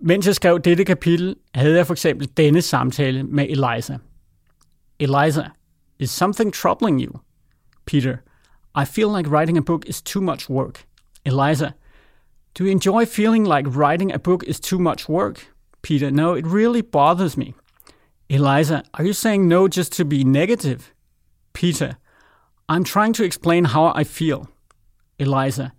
Mens 0.00 0.26
jeg 0.26 0.34
skrev 0.34 0.60
dette 0.60 0.84
kapitel, 0.84 1.36
havde 1.54 1.76
jeg 1.76 1.86
for 1.86 1.94
eksempel 1.94 2.28
denne 2.36 2.62
samtale 2.62 3.22
med 3.22 3.46
Eliza. 3.48 3.98
Eliza, 4.98 5.44
is 5.98 6.10
something 6.10 6.54
troubling 6.54 7.02
you? 7.02 7.12
Peter, 7.86 8.16
I 8.82 8.84
feel 8.84 9.16
like 9.16 9.30
writing 9.30 9.58
a 9.58 9.60
book 9.60 9.84
is 9.88 10.02
too 10.02 10.22
much 10.22 10.50
work. 10.50 10.84
Eliza, 11.24 11.70
do 12.58 12.64
you 12.64 12.70
enjoy 12.70 13.04
feeling 13.04 13.46
like 13.46 13.68
writing 13.68 14.12
a 14.12 14.18
book 14.18 14.44
is 14.46 14.60
too 14.60 14.78
much 14.78 15.08
work? 15.08 15.48
Peter, 15.82 16.10
no, 16.10 16.34
it 16.34 16.46
really 16.46 16.82
bothers 16.82 17.36
me. 17.36 17.54
Eliza, 18.30 18.82
are 18.92 19.04
you 19.06 19.14
saying 19.14 19.48
no 19.48 19.68
just 19.68 19.92
to 19.92 20.04
be 20.04 20.22
negative? 20.22 20.92
Peter, 21.54 21.96
I'm 22.68 22.84
trying 22.84 23.14
to 23.14 23.24
explain 23.24 23.64
how 23.64 23.92
I 23.94 24.04
feel. 24.04 24.50
Eliza, 25.18 25.72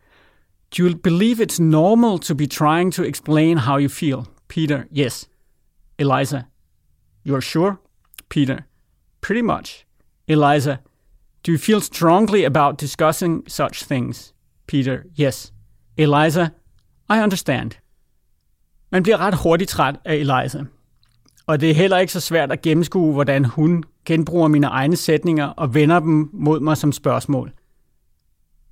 do 0.72 0.84
you 0.84 0.96
believe 0.96 1.40
it's 1.40 1.60
normal 1.60 2.18
to 2.20 2.34
be 2.34 2.48
trying 2.48 2.90
to 2.92 3.04
explain 3.04 3.58
how 3.58 3.78
you 3.78 3.88
feel? 3.88 4.28
Peter, 4.48 4.88
yes. 4.92 5.28
Eliza, 6.00 6.48
you're 7.24 7.42
sure? 7.42 7.80
Peter, 8.30 8.66
pretty 9.22 9.44
much. 9.44 9.86
Eliza, 10.28 10.80
do 11.44 11.52
you 11.52 11.58
feel 11.58 11.82
strongly 11.82 12.46
about 12.46 12.80
discussing 12.80 13.44
such 13.48 13.84
things? 13.84 14.34
Peter, 14.66 15.06
yes. 15.14 15.52
Eliza, 15.98 16.52
I 17.08 17.22
understand. 17.22 17.78
Man 18.92 19.04
bliver 19.04 19.20
ret 19.20 19.36
hurtigt 19.36 19.70
træt 19.70 19.96
af 20.06 20.16
Eliza. 20.16 20.66
Og 21.50 21.62
det 21.62 21.70
er 21.70 21.74
heller 21.74 21.98
ikke 21.98 22.14
så 22.14 22.20
svært 22.20 22.52
at 22.52 22.62
gennemskue, 22.62 23.14
hvordan 23.14 23.46
hun 23.46 23.84
genbruger 24.06 24.48
mine 24.48 24.68
egne 24.68 24.96
sætninger 24.96 25.46
og 25.46 25.74
vender 25.74 26.00
dem 26.00 26.30
mod 26.34 26.60
mig 26.60 26.78
som 26.78 26.92
spørgsmål. 26.92 27.52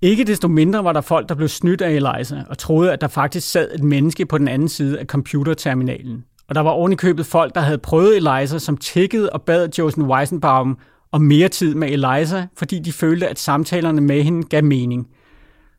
Ikke 0.02 0.24
desto 0.24 0.48
mindre 0.48 0.84
var 0.84 0.94
der 0.94 1.02
folk, 1.02 1.30
der 1.30 1.36
blev 1.36 1.48
snydt 1.48 1.82
af 1.82 1.92
Eliza 1.92 2.44
og 2.50 2.58
troede, 2.58 2.94
at 2.94 3.02
der 3.02 3.08
faktisk 3.08 3.52
sad 3.52 3.72
et 3.76 3.84
menneske 3.84 4.26
på 4.26 4.38
den 4.38 4.48
anden 4.48 4.70
side 4.70 5.00
af 5.00 5.06
computerterminalen. 5.06 6.26
Og 6.48 6.56
der 6.56 6.62
var 6.62 6.70
ovenikøbet 6.70 7.26
folk, 7.26 7.56
der 7.56 7.62
havde 7.62 7.78
prøvet 7.78 8.18
Eliza, 8.18 8.60
som 8.60 8.78
tækkede 8.78 9.30
og 9.30 9.42
bad 9.42 9.70
Josen 9.78 10.04
Weisenbaum 10.04 10.78
om 11.12 11.22
mere 11.22 11.50
tid 11.50 11.76
med 11.76 11.90
Eliza, 11.90 12.48
fordi 12.58 12.80
de 12.80 12.94
følte, 12.94 13.28
at 13.28 13.40
samtalerne 13.40 14.02
med 14.02 14.24
hende 14.24 14.44
gav 14.44 14.64
mening. 14.64 15.08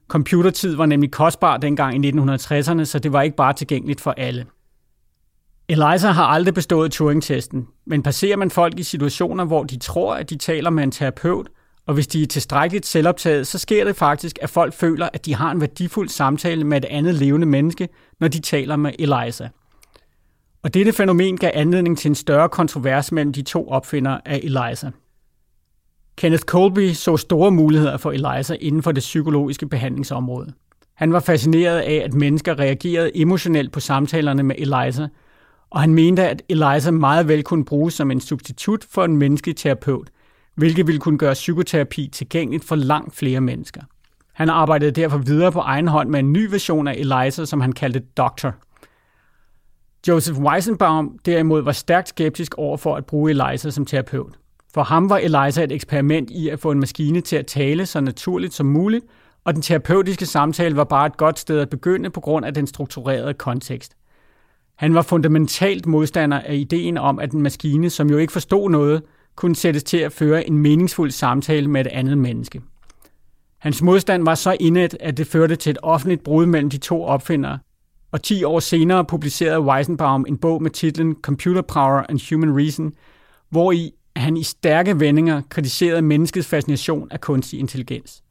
Computertid 0.09 0.77
var 0.77 0.87
nemlig 0.87 1.11
kostbar 1.11 1.57
dengang 1.57 2.05
i 2.05 2.11
1960'erne, 2.11 2.85
så 2.85 2.99
det 3.03 3.13
var 3.13 3.23
ikke 3.23 3.37
bare 3.37 3.53
tilgængeligt 3.53 4.01
for 4.01 4.15
alle. 4.17 4.47
Eliza 5.69 6.09
har 6.09 6.25
aldrig 6.25 6.55
bestået 6.55 6.93
Turing-testen, 6.93 7.69
men 7.87 8.03
passerer 8.03 8.37
man 8.37 8.51
folk 8.51 8.79
i 8.79 8.83
situationer, 8.83 9.45
hvor 9.45 9.65
de 9.65 9.79
tror, 9.79 10.15
at 10.15 10.31
de 10.31 10.37
taler 10.37 10.71
med 10.71 10.85
en 10.85 10.91
terapeut, 10.91 11.49
og 11.87 11.95
hvis 11.95 12.07
de 12.07 12.23
er 12.23 12.27
tilstrækkeligt 12.27 12.87
selvoptaget, 12.87 13.47
så 13.47 13.59
sker 13.59 13.85
det 13.85 13.97
faktisk, 13.97 14.39
at 14.43 14.51
folk 14.51 14.75
føler, 14.75 15.09
at 15.13 15.27
de 15.27 15.35
har 15.35 15.51
en 15.51 15.61
værdifuld 15.61 16.09
samtale 16.09 16.65
med 16.65 16.77
et 16.77 16.85
andet 16.85 17.15
levende 17.15 17.47
menneske, 17.47 17.89
når 18.21 18.29
de 18.29 18.41
taler 18.41 18.77
med 18.77 18.93
Eliza. 18.99 19.49
Og 20.63 20.75
dette 20.75 20.93
fænomen 20.93 21.37
gav 21.37 21.51
anledning 21.55 21.99
til 21.99 22.09
en 22.09 22.15
større 22.15 22.49
kontrovers 22.49 23.13
mellem 23.13 23.33
de 23.33 23.43
to 23.43 23.69
opfindere 23.69 24.21
af 24.29 24.41
Eliza. 24.43 24.91
Kenneth 26.17 26.43
Colby 26.43 26.93
så 26.93 27.17
store 27.17 27.51
muligheder 27.51 27.97
for 27.97 28.13
Eliza 28.13 28.57
inden 28.61 28.83
for 28.83 28.93
det 28.93 29.01
psykologiske 29.01 29.69
behandlingsområde. 29.69 30.53
Han 30.95 31.13
var 31.13 31.21
fascineret 31.21 31.79
af, 31.79 32.03
at 32.05 32.15
mennesker 32.15 32.59
reagerede 32.59 33.17
emotionelt 33.17 33.73
på 33.73 33.81
samtalerne 33.81 34.43
med 34.43 34.57
Eliza, 34.59 35.09
og 35.71 35.81
han 35.81 35.95
mente, 35.95 36.29
at 36.29 36.43
Eliza 36.49 36.91
meget 36.91 37.29
vel 37.29 37.43
kunne 37.43 37.65
bruges 37.65 37.95
som 37.95 38.11
en 38.11 38.21
substitut 38.21 38.85
for 38.91 39.05
en 39.05 39.17
menneskelig 39.17 39.57
terapeut, 39.57 40.11
hvilket 40.55 40.87
ville 40.87 41.01
kunne 41.01 41.19
gøre 41.19 41.35
psykoterapi 41.35 42.09
tilgængeligt 42.13 42.65
for 42.65 42.77
langt 42.77 43.17
flere 43.17 43.41
mennesker. 43.41 43.83
Han 44.33 44.51
arbejdede 44.51 44.91
derfor 44.91 45.19
videre 45.19 45.53
på 45.53 45.59
egen 45.59 45.89
hånd 45.89 46.09
med 46.09 46.21
en 46.21 46.33
ny 46.33 46.51
version 46.51 46.89
af 46.89 46.93
Eliza, 46.93 47.45
som 47.45 47.61
han 47.61 47.73
kaldte 47.73 48.01
Doctor. 48.01 48.55
Joseph 50.09 50.39
Weisenbaum 50.41 51.19
derimod 51.27 51.63
var 51.63 51.73
stærkt 51.73 52.09
skeptisk 52.09 52.55
over 52.59 52.77
for 52.77 52.97
at 52.97 53.07
bruge 53.07 53.31
Eliza 53.31 53.71
som 53.71 53.87
terapeut. 53.87 54.39
For 54.75 54.83
ham 54.83 55.11
var 55.11 55.19
Eliza 55.19 55.65
et 55.65 55.73
eksperiment 55.73 56.31
i 56.31 56.49
at 56.49 56.61
få 56.61 56.71
en 56.71 56.81
maskine 56.81 57.21
til 57.21 57.37
at 57.37 57.47
tale 57.47 57.87
så 57.87 58.01
naturligt 58.01 58.55
som 58.55 58.67
muligt, 58.67 59.05
og 59.45 59.55
den 59.55 59.63
terapeutiske 59.63 60.27
samtale 60.27 60.77
var 60.77 60.85
bare 60.85 61.07
et 61.07 61.17
godt 61.17 61.39
sted 61.39 61.61
at 61.61 61.71
begynde 61.71 62.11
på 62.11 62.21
grund 62.21 62.47
af 62.47 62.55
den 62.55 62.67
strukturerede 62.67 63.35
kontekst. 63.35 63.98
Han 64.79 64.95
var 64.95 65.03
fundamentalt 65.03 65.87
modstander 65.87 66.41
af 66.41 66.55
ideen 66.55 66.99
om, 66.99 67.19
at 67.19 67.33
en 67.33 67.43
maskine, 67.43 67.91
som 67.91 68.11
jo 68.11 68.19
ikke 68.19 68.33
forstod 68.33 68.71
noget, 68.71 69.03
kunne 69.37 69.57
sættes 69.57 69.85
til 69.85 69.97
at 69.97 70.13
føre 70.13 70.47
en 70.47 70.59
meningsfuld 70.59 71.11
samtale 71.11 71.69
med 71.69 71.81
et 71.81 71.87
andet 71.87 72.19
menneske. 72.19 72.63
Hans 73.59 73.83
modstand 73.83 74.25
var 74.25 74.35
så 74.35 74.57
indet, 74.61 74.97
at 75.01 75.17
det 75.17 75.27
førte 75.27 75.57
til 75.57 75.71
et 75.71 75.79
offentligt 75.83 76.25
brud 76.25 76.47
mellem 76.47 76.71
de 76.71 76.79
to 76.79 77.05
opfindere, 77.05 77.59
og 78.13 78.23
10 78.23 78.45
år 78.45 78.61
senere 78.61 79.05
publicerede 79.05 79.61
Weisenbaum 79.61 80.25
en 80.29 80.39
bog 80.39 80.63
med 80.63 80.71
titlen 80.71 81.17
Computer 81.23 81.63
Power 81.63 82.03
and 82.09 82.31
Human 82.31 82.57
Reason, 82.57 82.93
hvor 83.51 83.73
i 83.73 83.93
han 84.17 84.37
i 84.37 84.43
stærke 84.43 85.01
vendinger 85.01 85.43
kritiserede 85.49 86.03
menneskets 86.03 86.49
fascination 86.49 87.09
af 87.11 87.21
kunstig 87.21 87.59
intelligens. 87.59 88.23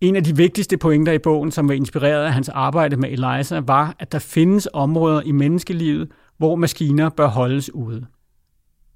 En 0.00 0.16
af 0.16 0.24
de 0.24 0.36
vigtigste 0.36 0.76
pointer 0.76 1.12
i 1.12 1.18
bogen, 1.18 1.50
som 1.50 1.68
var 1.68 1.74
inspireret 1.74 2.24
af 2.24 2.32
hans 2.32 2.48
arbejde 2.48 2.96
med 2.96 3.10
Eliza, 3.10 3.60
var, 3.60 3.96
at 3.98 4.12
der 4.12 4.18
findes 4.18 4.68
områder 4.72 5.22
i 5.22 5.32
menneskelivet, 5.32 6.08
hvor 6.38 6.56
maskiner 6.56 7.08
bør 7.08 7.26
holdes 7.26 7.74
ude. 7.74 8.06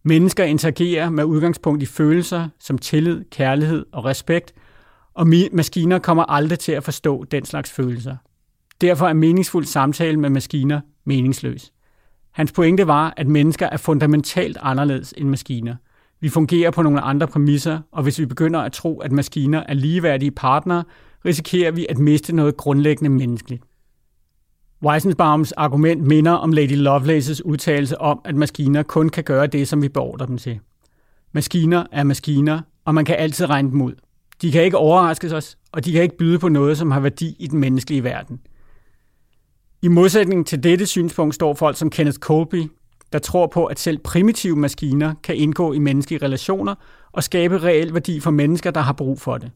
Mennesker 0.03 0.44
interagerer 0.44 1.11
med 1.11 1.24
udgangspunkt 1.24 1.82
i 1.82 1.86
følelser 1.86 2.48
som 2.59 2.78
tillid, 2.78 3.24
kærlighed 3.30 3.86
og 3.92 4.05
respekt, 4.05 4.55
og 5.14 5.26
maskiner 5.53 5.98
kommer 5.98 6.24
aldrig 6.24 6.59
til 6.59 6.72
at 6.72 6.84
forstå 6.84 7.24
den 7.24 7.44
slags 7.44 7.70
følelser. 7.70 8.16
Derfor 8.80 9.09
er 9.09 9.12
meningsfuld 9.12 9.64
samtale 9.64 10.20
med 10.20 10.30
maskiner 10.30 10.80
meningsløs. 11.05 11.72
Hans 12.32 12.53
pointe 12.53 12.86
var, 12.86 13.14
at 13.16 13.26
mennesker 13.26 13.66
er 13.66 13.76
fundamentalt 13.76 14.59
anderledes 14.61 15.14
end 15.16 15.28
maskiner. 15.28 15.76
Vi 16.20 16.28
fungerer 16.28 16.70
på 16.70 16.82
nogle 16.82 17.00
andre 17.00 17.26
præmisser, 17.26 17.80
og 17.92 18.02
hvis 18.02 18.18
vi 18.18 18.26
begynder 18.26 18.60
at 18.60 18.72
tro, 18.72 19.00
at 19.00 19.12
maskiner 19.12 19.62
er 19.68 19.74
ligeværdige 19.74 20.30
partnere, 20.30 20.84
risikerer 21.24 21.70
vi 21.70 21.86
at 21.88 21.98
miste 21.98 22.36
noget 22.36 22.56
grundlæggende 22.56 23.10
menneskeligt. 23.10 23.62
Weissenbaums 24.82 25.52
argument 25.52 26.02
minder 26.02 26.32
om 26.32 26.52
Lady 26.52 26.76
Lovelaces 26.76 27.44
udtalelse 27.44 28.00
om, 28.00 28.20
at 28.24 28.34
maskiner 28.34 28.82
kun 28.82 29.08
kan 29.08 29.24
gøre 29.24 29.46
det, 29.46 29.68
som 29.68 29.82
vi 29.82 29.88
beordrer 29.88 30.26
dem 30.26 30.38
til. 30.38 30.60
Maskiner 31.32 31.86
er 31.92 32.04
maskiner, 32.04 32.60
og 32.84 32.94
man 32.94 33.04
kan 33.04 33.16
altid 33.18 33.50
regne 33.50 33.70
dem 33.70 33.82
ud. 33.82 33.92
De 34.42 34.52
kan 34.52 34.62
ikke 34.62 34.76
overraske 34.76 35.36
os, 35.36 35.58
og 35.72 35.84
de 35.84 35.92
kan 35.92 36.02
ikke 36.02 36.16
byde 36.16 36.38
på 36.38 36.48
noget, 36.48 36.78
som 36.78 36.90
har 36.90 37.00
værdi 37.00 37.36
i 37.38 37.46
den 37.46 37.60
menneskelige 37.60 38.04
verden. 38.04 38.40
I 39.82 39.88
modsætning 39.88 40.46
til 40.46 40.62
dette 40.62 40.86
synspunkt 40.86 41.34
står 41.34 41.54
folk 41.54 41.76
som 41.76 41.90
Kenneth 41.90 42.18
Colby, 42.18 42.62
der 43.12 43.18
tror 43.18 43.46
på, 43.46 43.64
at 43.64 43.78
selv 43.78 43.98
primitive 43.98 44.56
maskiner 44.56 45.14
kan 45.22 45.36
indgå 45.36 45.72
i 45.72 45.78
menneskelige 45.78 46.24
relationer 46.24 46.74
og 47.12 47.22
skabe 47.22 47.62
reel 47.62 47.94
værdi 47.94 48.20
for 48.20 48.30
mennesker, 48.30 48.70
der 48.70 48.80
har 48.80 48.92
brug 48.92 49.20
for 49.20 49.38
det. 49.38 49.50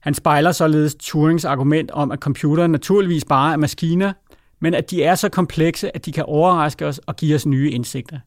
Han 0.00 0.14
spejler 0.14 0.52
således 0.52 0.94
Turings 0.94 1.44
argument 1.44 1.90
om, 1.90 2.10
at 2.10 2.18
computere 2.18 2.68
naturligvis 2.68 3.24
bare 3.24 3.52
er 3.52 3.56
maskiner, 3.56 4.12
men 4.60 4.74
at 4.74 4.90
de 4.90 5.02
er 5.02 5.14
så 5.14 5.28
komplekse, 5.28 5.96
at 5.96 6.06
de 6.06 6.12
kan 6.12 6.24
overraske 6.24 6.86
os 6.86 6.98
og 6.98 7.16
give 7.16 7.34
os 7.34 7.46
nye 7.46 7.70
indsigter. 7.70 8.18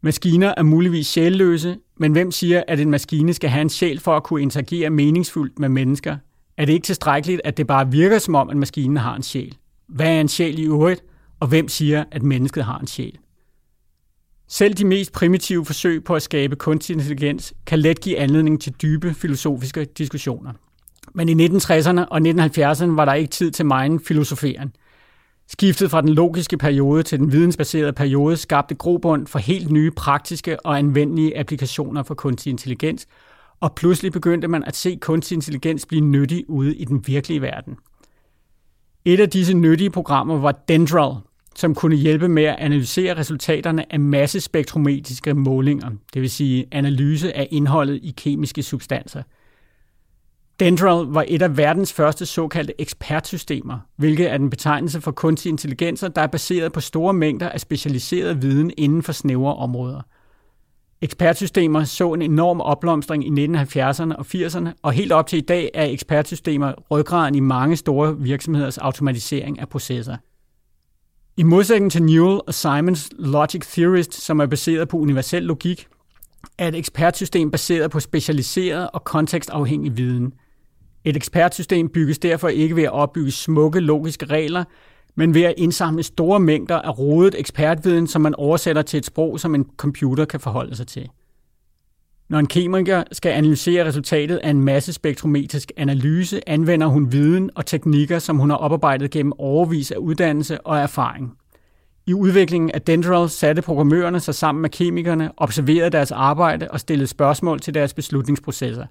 Maskiner 0.00 0.54
er 0.56 0.62
muligvis 0.62 1.06
sjælløse, 1.06 1.76
men 1.96 2.12
hvem 2.12 2.30
siger, 2.30 2.62
at 2.68 2.80
en 2.80 2.90
maskine 2.90 3.34
skal 3.34 3.50
have 3.50 3.62
en 3.62 3.68
sjæl 3.68 4.00
for 4.00 4.16
at 4.16 4.22
kunne 4.22 4.42
interagere 4.42 4.90
meningsfuldt 4.90 5.58
med 5.58 5.68
mennesker? 5.68 6.16
Er 6.56 6.64
det 6.64 6.72
ikke 6.72 6.84
tilstrækkeligt, 6.84 7.40
at 7.44 7.56
det 7.56 7.66
bare 7.66 7.90
virker 7.90 8.18
som 8.18 8.34
om, 8.34 8.50
at 8.50 8.56
maskinen 8.56 8.96
har 8.96 9.16
en 9.16 9.22
sjæl? 9.22 9.56
Hvad 9.88 10.06
er 10.06 10.20
en 10.20 10.28
sjæl 10.28 10.58
i 10.58 10.64
øvrigt, 10.64 11.04
og 11.40 11.48
hvem 11.48 11.68
siger, 11.68 12.04
at 12.10 12.22
mennesket 12.22 12.64
har 12.64 12.78
en 12.78 12.86
sjæl? 12.86 13.18
Selv 14.48 14.74
de 14.74 14.84
mest 14.84 15.12
primitive 15.12 15.64
forsøg 15.64 16.04
på 16.04 16.14
at 16.14 16.22
skabe 16.22 16.56
kunstig 16.56 16.94
intelligens 16.94 17.54
kan 17.66 17.78
let 17.78 18.00
give 18.00 18.18
anledning 18.18 18.60
til 18.60 18.72
dybe 18.72 19.14
filosofiske 19.14 19.84
diskussioner. 19.84 20.52
Men 21.14 21.28
i 21.28 21.46
1960'erne 21.46 22.00
og 22.00 22.18
1970'erne 22.18 22.90
var 22.90 23.04
der 23.04 23.14
ikke 23.14 23.30
tid 23.30 23.50
til 23.50 23.66
megen 23.66 24.00
filosoferen– 24.00 24.72
Skiftet 25.50 25.90
fra 25.90 26.00
den 26.00 26.08
logiske 26.08 26.58
periode 26.58 27.02
til 27.02 27.18
den 27.18 27.32
vidensbaserede 27.32 27.92
periode 27.92 28.36
skabte 28.36 28.74
grobund 28.74 29.26
for 29.26 29.38
helt 29.38 29.70
nye 29.70 29.90
praktiske 29.90 30.66
og 30.66 30.78
anvendelige 30.78 31.38
applikationer 31.38 32.02
for 32.02 32.14
kunstig 32.14 32.50
intelligens, 32.50 33.06
og 33.60 33.74
pludselig 33.74 34.12
begyndte 34.12 34.48
man 34.48 34.64
at 34.64 34.76
se 34.76 34.98
kunstig 35.00 35.36
intelligens 35.36 35.86
blive 35.86 36.00
nyttig 36.00 36.50
ude 36.50 36.76
i 36.76 36.84
den 36.84 37.06
virkelige 37.06 37.42
verden. 37.42 37.76
Et 39.04 39.20
af 39.20 39.30
disse 39.30 39.54
nyttige 39.54 39.90
programmer 39.90 40.38
var 40.38 40.52
Dendral, 40.52 41.14
som 41.58 41.74
kunne 41.74 41.96
hjælpe 41.96 42.28
med 42.28 42.44
at 42.44 42.56
analysere 42.58 43.16
resultaterne 43.16 43.92
af 43.92 44.00
massespektrometriske 44.00 45.34
målinger, 45.34 45.90
det 46.14 46.22
vil 46.22 46.30
sige 46.30 46.66
analyse 46.72 47.36
af 47.36 47.48
indholdet 47.50 48.00
i 48.02 48.14
kemiske 48.16 48.62
substanser. 48.62 49.22
Dendral 50.60 51.06
var 51.06 51.24
et 51.28 51.42
af 51.42 51.56
verdens 51.56 51.92
første 51.92 52.26
såkaldte 52.26 52.80
ekspertsystemer, 52.80 53.78
hvilket 53.96 54.32
er 54.32 54.38
den 54.38 54.50
betegnelse 54.50 55.00
for 55.00 55.10
kunstig 55.10 55.50
intelligenser, 55.50 56.08
der 56.08 56.22
er 56.22 56.26
baseret 56.26 56.72
på 56.72 56.80
store 56.80 57.14
mængder 57.14 57.48
af 57.48 57.60
specialiseret 57.60 58.42
viden 58.42 58.72
inden 58.76 59.02
for 59.02 59.12
snævre 59.12 59.54
områder. 59.54 60.00
Ekspertsystemer 61.02 61.84
så 61.84 62.12
en 62.12 62.22
enorm 62.22 62.60
opblomstring 62.60 63.38
i 63.38 63.46
1970'erne 63.46 64.14
og 64.14 64.26
80'erne, 64.34 64.68
og 64.82 64.92
helt 64.92 65.12
op 65.12 65.26
til 65.26 65.38
i 65.38 65.46
dag 65.48 65.70
er 65.74 65.84
ekspertsystemer 65.84 66.72
ryggraden 66.90 67.34
i 67.34 67.40
mange 67.40 67.76
store 67.76 68.18
virksomheders 68.18 68.78
automatisering 68.78 69.60
af 69.60 69.68
processer. 69.68 70.16
I 71.38 71.42
modsætning 71.42 71.92
til 71.92 72.02
Newell 72.02 72.40
og 72.46 72.54
Simons 72.54 73.10
Logic 73.18 73.60
Theorist, 73.66 74.14
som 74.14 74.40
er 74.40 74.46
baseret 74.46 74.88
på 74.88 74.96
universel 74.96 75.42
logik, 75.42 75.86
er 76.58 76.68
et 76.68 76.74
ekspertsystem 76.74 77.50
baseret 77.50 77.90
på 77.90 78.00
specialiseret 78.00 78.90
og 78.92 79.04
kontekstafhængig 79.04 79.96
viden. 79.96 80.32
Et 81.04 81.16
ekspertsystem 81.16 81.88
bygges 81.88 82.18
derfor 82.18 82.48
ikke 82.48 82.76
ved 82.76 82.82
at 82.82 82.92
opbygge 82.92 83.30
smukke 83.30 83.80
logiske 83.80 84.26
regler, 84.26 84.64
men 85.14 85.34
ved 85.34 85.42
at 85.42 85.54
indsamle 85.56 86.02
store 86.02 86.40
mængder 86.40 86.78
af 86.78 86.98
rodet 86.98 87.34
ekspertviden, 87.38 88.06
som 88.06 88.22
man 88.22 88.34
oversætter 88.34 88.82
til 88.82 88.98
et 88.98 89.06
sprog, 89.06 89.40
som 89.40 89.54
en 89.54 89.66
computer 89.76 90.24
kan 90.24 90.40
forholde 90.40 90.76
sig 90.76 90.86
til. 90.86 91.08
Når 92.28 92.38
en 92.38 92.46
kemiker 92.46 93.04
skal 93.12 93.32
analysere 93.32 93.84
resultatet 93.84 94.36
af 94.36 94.50
en 94.50 94.64
massespektrometrisk 94.64 95.72
analyse, 95.76 96.48
anvender 96.48 96.86
hun 96.86 97.12
viden 97.12 97.50
og 97.54 97.66
teknikker, 97.66 98.18
som 98.18 98.38
hun 98.38 98.50
har 98.50 98.56
oparbejdet 98.56 99.10
gennem 99.10 99.32
overvis 99.38 99.90
af 99.90 99.96
uddannelse 99.96 100.60
og 100.60 100.78
erfaring. 100.78 101.32
I 102.06 102.14
udviklingen 102.14 102.70
af 102.70 102.82
Dendral 102.82 103.28
satte 103.28 103.62
programmørerne 103.62 104.20
sig 104.20 104.34
sammen 104.34 104.62
med 104.62 104.70
kemikerne, 104.70 105.30
observerede 105.36 105.90
deres 105.90 106.12
arbejde 106.12 106.70
og 106.70 106.80
stillede 106.80 107.06
spørgsmål 107.06 107.60
til 107.60 107.74
deres 107.74 107.94
beslutningsprocesser. 107.94 108.86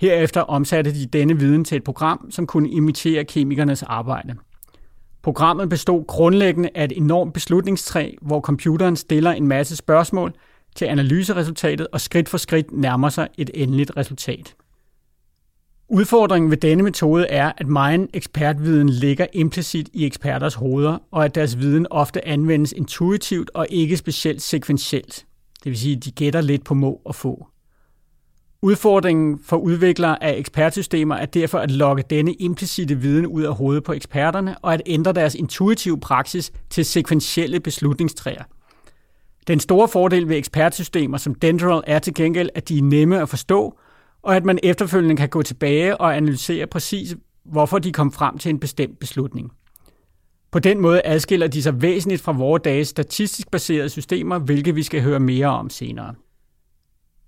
Herefter 0.00 0.40
omsatte 0.40 0.94
de 0.94 1.06
denne 1.06 1.38
viden 1.38 1.64
til 1.64 1.76
et 1.76 1.84
program, 1.84 2.30
som 2.30 2.46
kunne 2.46 2.70
imitere 2.70 3.24
kemikernes 3.24 3.82
arbejde. 3.82 4.34
Programmet 5.22 5.68
bestod 5.68 6.06
grundlæggende 6.06 6.70
af 6.74 6.84
et 6.84 6.92
enormt 6.96 7.34
beslutningstræ, 7.34 8.12
hvor 8.22 8.40
computeren 8.40 8.96
stiller 8.96 9.32
en 9.32 9.46
masse 9.46 9.76
spørgsmål 9.76 10.32
til 10.76 10.84
analyseresultatet 10.84 11.86
og 11.92 12.00
skridt 12.00 12.28
for 12.28 12.38
skridt 12.38 12.72
nærmer 12.72 13.08
sig 13.08 13.28
et 13.38 13.50
endeligt 13.54 13.92
resultat. 13.96 14.54
Udfordringen 15.88 16.50
ved 16.50 16.56
denne 16.56 16.82
metode 16.82 17.26
er, 17.26 17.52
at 17.58 17.66
meget 17.66 18.08
ekspertviden 18.14 18.88
ligger 18.88 19.26
implicit 19.32 19.88
i 19.92 20.06
eksperters 20.06 20.54
hoveder, 20.54 20.98
og 21.10 21.24
at 21.24 21.34
deres 21.34 21.58
viden 21.58 21.86
ofte 21.90 22.28
anvendes 22.28 22.72
intuitivt 22.72 23.50
og 23.54 23.66
ikke 23.70 23.96
specielt 23.96 24.42
sekventielt. 24.42 25.26
Det 25.64 25.70
vil 25.70 25.78
sige, 25.78 25.96
at 25.96 26.04
de 26.04 26.10
gætter 26.10 26.40
lidt 26.40 26.64
på 26.64 26.74
må 26.74 27.00
og 27.04 27.14
få. 27.14 27.48
Udfordringen 28.62 29.38
for 29.44 29.56
udviklere 29.56 30.22
af 30.22 30.36
ekspertsystemer 30.38 31.14
er 31.14 31.26
derfor 31.26 31.58
at 31.58 31.70
lokke 31.70 32.04
denne 32.10 32.32
implicite 32.32 32.94
viden 32.94 33.26
ud 33.26 33.42
af 33.42 33.54
hovedet 33.54 33.84
på 33.84 33.92
eksperterne 33.92 34.58
og 34.58 34.74
at 34.74 34.82
ændre 34.86 35.12
deres 35.12 35.34
intuitive 35.34 36.00
praksis 36.00 36.52
til 36.70 36.84
sekventielle 36.84 37.60
beslutningstræer. 37.60 38.42
Den 39.48 39.60
store 39.60 39.88
fordel 39.88 40.28
ved 40.28 40.36
ekspertsystemer 40.36 41.18
som 41.18 41.34
Dendral 41.34 41.82
er 41.86 41.98
til 41.98 42.14
gengæld, 42.14 42.50
at 42.54 42.68
de 42.68 42.78
er 42.78 42.82
nemme 42.82 43.22
at 43.22 43.28
forstå, 43.28 43.78
og 44.22 44.36
at 44.36 44.44
man 44.44 44.58
efterfølgende 44.62 45.16
kan 45.16 45.28
gå 45.28 45.42
tilbage 45.42 45.96
og 45.96 46.16
analysere 46.16 46.66
præcis, 46.66 47.16
hvorfor 47.44 47.78
de 47.78 47.92
kom 47.92 48.12
frem 48.12 48.38
til 48.38 48.50
en 48.50 48.60
bestemt 48.60 48.98
beslutning. 48.98 49.52
På 50.50 50.58
den 50.58 50.80
måde 50.80 51.02
adskiller 51.04 51.46
de 51.46 51.62
sig 51.62 51.82
væsentligt 51.82 52.22
fra 52.22 52.32
vores 52.32 52.62
dages 52.62 52.88
statistisk 52.88 53.50
baserede 53.50 53.88
systemer, 53.88 54.38
hvilket 54.38 54.76
vi 54.76 54.82
skal 54.82 55.02
høre 55.02 55.20
mere 55.20 55.46
om 55.46 55.70
senere. 55.70 56.14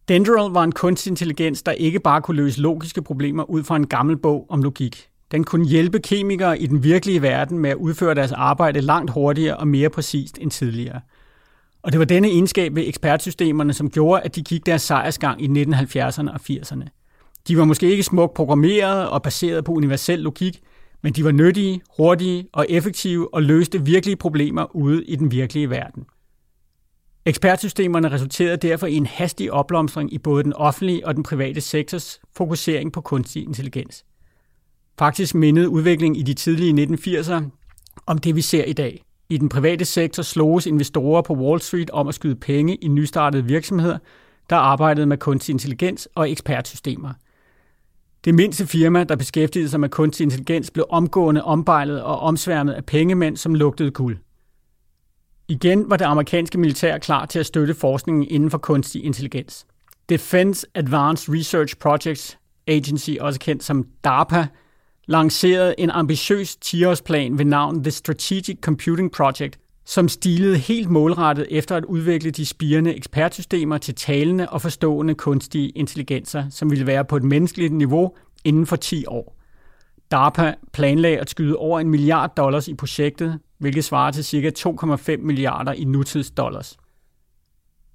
Dendral 0.09 0.51
var 0.51 0.65
en 0.65 0.73
kunstig 0.73 1.11
intelligens, 1.11 1.63
der 1.63 1.73
ikke 1.73 2.01
bare 2.01 2.23
kunne 2.23 2.37
løse 2.37 2.61
logiske 2.61 3.03
problemer 3.03 3.51
ud 3.51 3.65
fra 3.65 3.77
en 3.77 3.87
gammel 3.87 4.17
bog 4.17 4.47
om 4.49 4.63
logik. 4.63 5.09
Den 5.31 5.45
kunne 5.45 5.67
hjælpe 5.67 5.99
kemikere 5.99 6.61
i 6.61 6.67
den 6.67 6.83
virkelige 6.83 7.23
verden 7.23 7.59
med 7.59 7.71
at 7.71 7.77
udføre 7.77 8.15
deres 8.15 8.33
arbejde 8.33 8.81
langt 8.81 9.11
hurtigere 9.11 9.57
og 9.57 9.69
mere 9.69 9.91
præcist 9.91 10.39
end 10.41 10.51
tidligere. 10.51 11.01
Og 11.83 11.93
det 11.93 11.99
var 11.99 12.05
denne 12.05 12.29
egenskab 12.29 12.75
ved 12.75 12.85
ekspertsystemerne, 12.87 13.73
som 13.73 13.91
gjorde, 13.91 14.23
at 14.23 14.37
de 14.37 14.43
gik 14.43 14.67
deres 14.67 14.83
sejrsgang 14.83 15.43
i 15.43 15.63
1970'erne 15.63 16.31
og 16.31 16.41
80'erne. 16.51 16.89
De 17.49 17.59
var 17.59 17.65
måske 17.65 17.91
ikke 17.91 18.03
smukt 18.03 18.35
programmeret 18.35 19.09
og 19.09 19.23
baseret 19.23 19.65
på 19.65 19.73
universel 19.73 20.19
logik, 20.19 20.61
men 21.03 21.13
de 21.13 21.25
var 21.25 21.33
nyttige, 21.33 21.81
hurtige 21.97 22.49
og 22.53 22.67
effektive 22.69 23.35
og 23.35 23.43
løste 23.43 23.85
virkelige 23.85 24.17
problemer 24.17 24.77
ude 24.77 25.05
i 25.05 25.17
den 25.17 25.31
virkelige 25.31 25.71
verden. 25.71 26.05
Ekspertsystemerne 27.27 28.11
resulterede 28.11 28.57
derfor 28.57 28.87
i 28.87 28.95
en 28.95 29.07
hastig 29.07 29.53
opblomstring 29.53 30.13
i 30.13 30.19
både 30.19 30.45
den 30.45 30.53
offentlige 30.53 31.07
og 31.07 31.15
den 31.15 31.23
private 31.23 31.61
sektors 31.61 32.21
fokusering 32.37 32.93
på 32.93 33.01
kunstig 33.01 33.43
intelligens. 33.43 34.05
Faktisk 34.99 35.35
mindede 35.35 35.69
udviklingen 35.69 36.17
i 36.17 36.23
de 36.23 36.35
tidlige 36.35 36.87
1980'er 36.87 37.43
om 38.07 38.19
det, 38.19 38.37
vi 38.37 38.41
ser 38.41 38.65
i 38.65 38.73
dag. 38.73 39.05
I 39.31 39.37
den 39.37 39.49
private 39.49 39.85
sektor 39.85 40.23
sloges 40.23 40.67
investorer 40.67 41.23
på 41.23 41.35
Wall 41.35 41.61
Street 41.61 41.91
om 41.91 42.09
at 42.09 42.15
skyde 42.15 42.37
penge 42.37 42.77
i 42.77 42.89
nystartede 42.89 43.45
virksomheder, 43.45 43.99
der 44.51 44.57
arbejdede 44.57 45.07
med 45.07 45.17
kunstig 45.19 45.53
intelligens 45.53 46.09
og 46.15 46.31
ekspertsystemer. 46.31 47.13
Det 48.25 48.35
mindste 48.35 48.67
firma, 48.67 49.05
der 49.05 49.17
beskæftigede 49.17 49.69
sig 49.69 49.81
med 49.81 49.89
kunstig 49.89 50.25
intelligens, 50.25 50.71
blev 50.71 50.87
omgående 50.91 51.45
ombejlet 51.45 52.03
og 52.03 52.19
omsværmet 52.19 52.73
af 52.73 52.85
pengemænd, 52.85 53.37
som 53.37 53.55
lugtede 53.55 53.91
guld. 53.91 54.19
Igen 55.49 55.91
var 55.91 55.97
det 55.97 56.05
amerikanske 56.05 56.59
militær 56.59 56.99
klar 56.99 57.27
til 57.27 57.39
at 57.39 57.47
støtte 57.47 57.75
forskningen 57.75 58.27
inden 58.31 58.51
for 58.51 58.59
kunstig 58.59 59.05
intelligens. 59.05 59.67
Defense 60.09 60.67
Advanced 60.75 61.35
Research 61.35 61.77
Projects 61.77 62.39
Agency, 62.67 63.11
også 63.21 63.41
kendt 63.41 63.65
som 63.65 63.87
DARPA, 64.05 64.47
lancerede 65.09 65.75
en 65.79 65.91
ambitiøs 65.91 66.59
10-årsplan 66.65 67.39
ved 67.39 67.45
navn 67.45 67.83
The 67.83 67.91
Strategic 67.91 68.59
Computing 68.61 69.13
Project, 69.13 69.59
som 69.85 70.09
stilede 70.09 70.59
helt 70.59 70.91
målrettet 70.91 71.47
efter 71.51 71.77
at 71.77 71.85
udvikle 71.85 72.31
de 72.31 72.47
spirende 72.47 72.95
ekspertsystemer 72.95 73.79
til 73.79 73.95
talende 73.95 74.49
og 74.49 74.63
forstående 74.63 75.15
kunstige 75.15 75.69
intelligenser, 75.69 76.45
som 76.51 76.71
ville 76.71 76.87
være 76.87 77.05
på 77.05 77.17
et 77.17 77.25
menneskeligt 77.25 77.73
niveau 77.73 78.15
inden 78.45 78.67
for 78.67 78.77
10 78.77 79.05
år. 79.07 79.37
DARPA 80.11 80.55
planlagde 80.73 81.19
at 81.19 81.31
skyde 81.31 81.57
over 81.57 81.81
en 81.81 81.89
milliard 81.89 82.37
dollars 82.37 82.69
i 82.69 82.75
projektet, 82.75 83.39
hvilket 83.59 83.85
svarer 83.85 84.11
til 84.11 84.25
ca. 84.25 84.69
2,5 84.69 85.17
milliarder 85.17 85.73
i 85.73 85.85
nutidsdollars. 85.85 86.77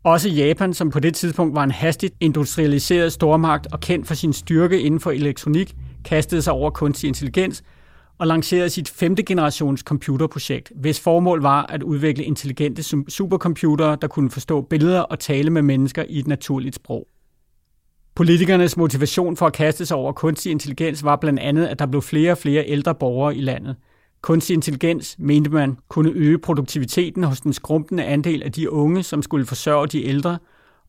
Også 0.03 0.29
Japan, 0.29 0.73
som 0.73 0.89
på 0.89 0.99
det 0.99 1.15
tidspunkt 1.15 1.55
var 1.55 1.63
en 1.63 1.71
hastigt 1.71 2.15
industrialiseret 2.19 3.13
stormagt 3.13 3.67
og 3.73 3.79
kendt 3.79 4.07
for 4.07 4.13
sin 4.13 4.33
styrke 4.33 4.81
inden 4.81 4.99
for 4.99 5.11
elektronik, 5.11 5.75
kastede 6.05 6.41
sig 6.41 6.53
over 6.53 6.69
kunstig 6.69 7.07
intelligens 7.07 7.63
og 8.17 8.27
lancerede 8.27 8.69
sit 8.69 8.89
femte 8.89 9.23
generations 9.23 9.81
computerprojekt, 9.81 10.71
hvis 10.75 10.99
formål 10.99 11.41
var 11.41 11.65
at 11.65 11.83
udvikle 11.83 12.23
intelligente 12.23 12.83
supercomputere, 13.09 13.97
der 14.01 14.07
kunne 14.07 14.31
forstå 14.31 14.61
billeder 14.61 15.01
og 15.01 15.19
tale 15.19 15.49
med 15.49 15.61
mennesker 15.61 16.03
i 16.09 16.19
et 16.19 16.27
naturligt 16.27 16.75
sprog. 16.75 17.07
Politikernes 18.15 18.77
motivation 18.77 19.37
for 19.37 19.45
at 19.45 19.53
kaste 19.53 19.85
sig 19.85 19.97
over 19.97 20.11
kunstig 20.11 20.51
intelligens 20.51 21.03
var 21.03 21.15
blandt 21.15 21.39
andet, 21.39 21.65
at 21.65 21.79
der 21.79 21.85
blev 21.85 22.01
flere 22.01 22.31
og 22.31 22.37
flere 22.37 22.67
ældre 22.67 22.95
borgere 22.95 23.35
i 23.35 23.41
landet. 23.41 23.75
Kunstig 24.23 24.53
intelligens, 24.53 25.15
mente 25.19 25.49
man, 25.49 25.77
kunne 25.89 26.11
øge 26.11 26.37
produktiviteten 26.37 27.23
hos 27.23 27.41
den 27.41 27.53
skrumpende 27.53 28.03
andel 28.03 28.43
af 28.43 28.51
de 28.51 28.71
unge, 28.71 29.03
som 29.03 29.21
skulle 29.21 29.45
forsørge 29.45 29.87
de 29.87 30.05
ældre, 30.05 30.37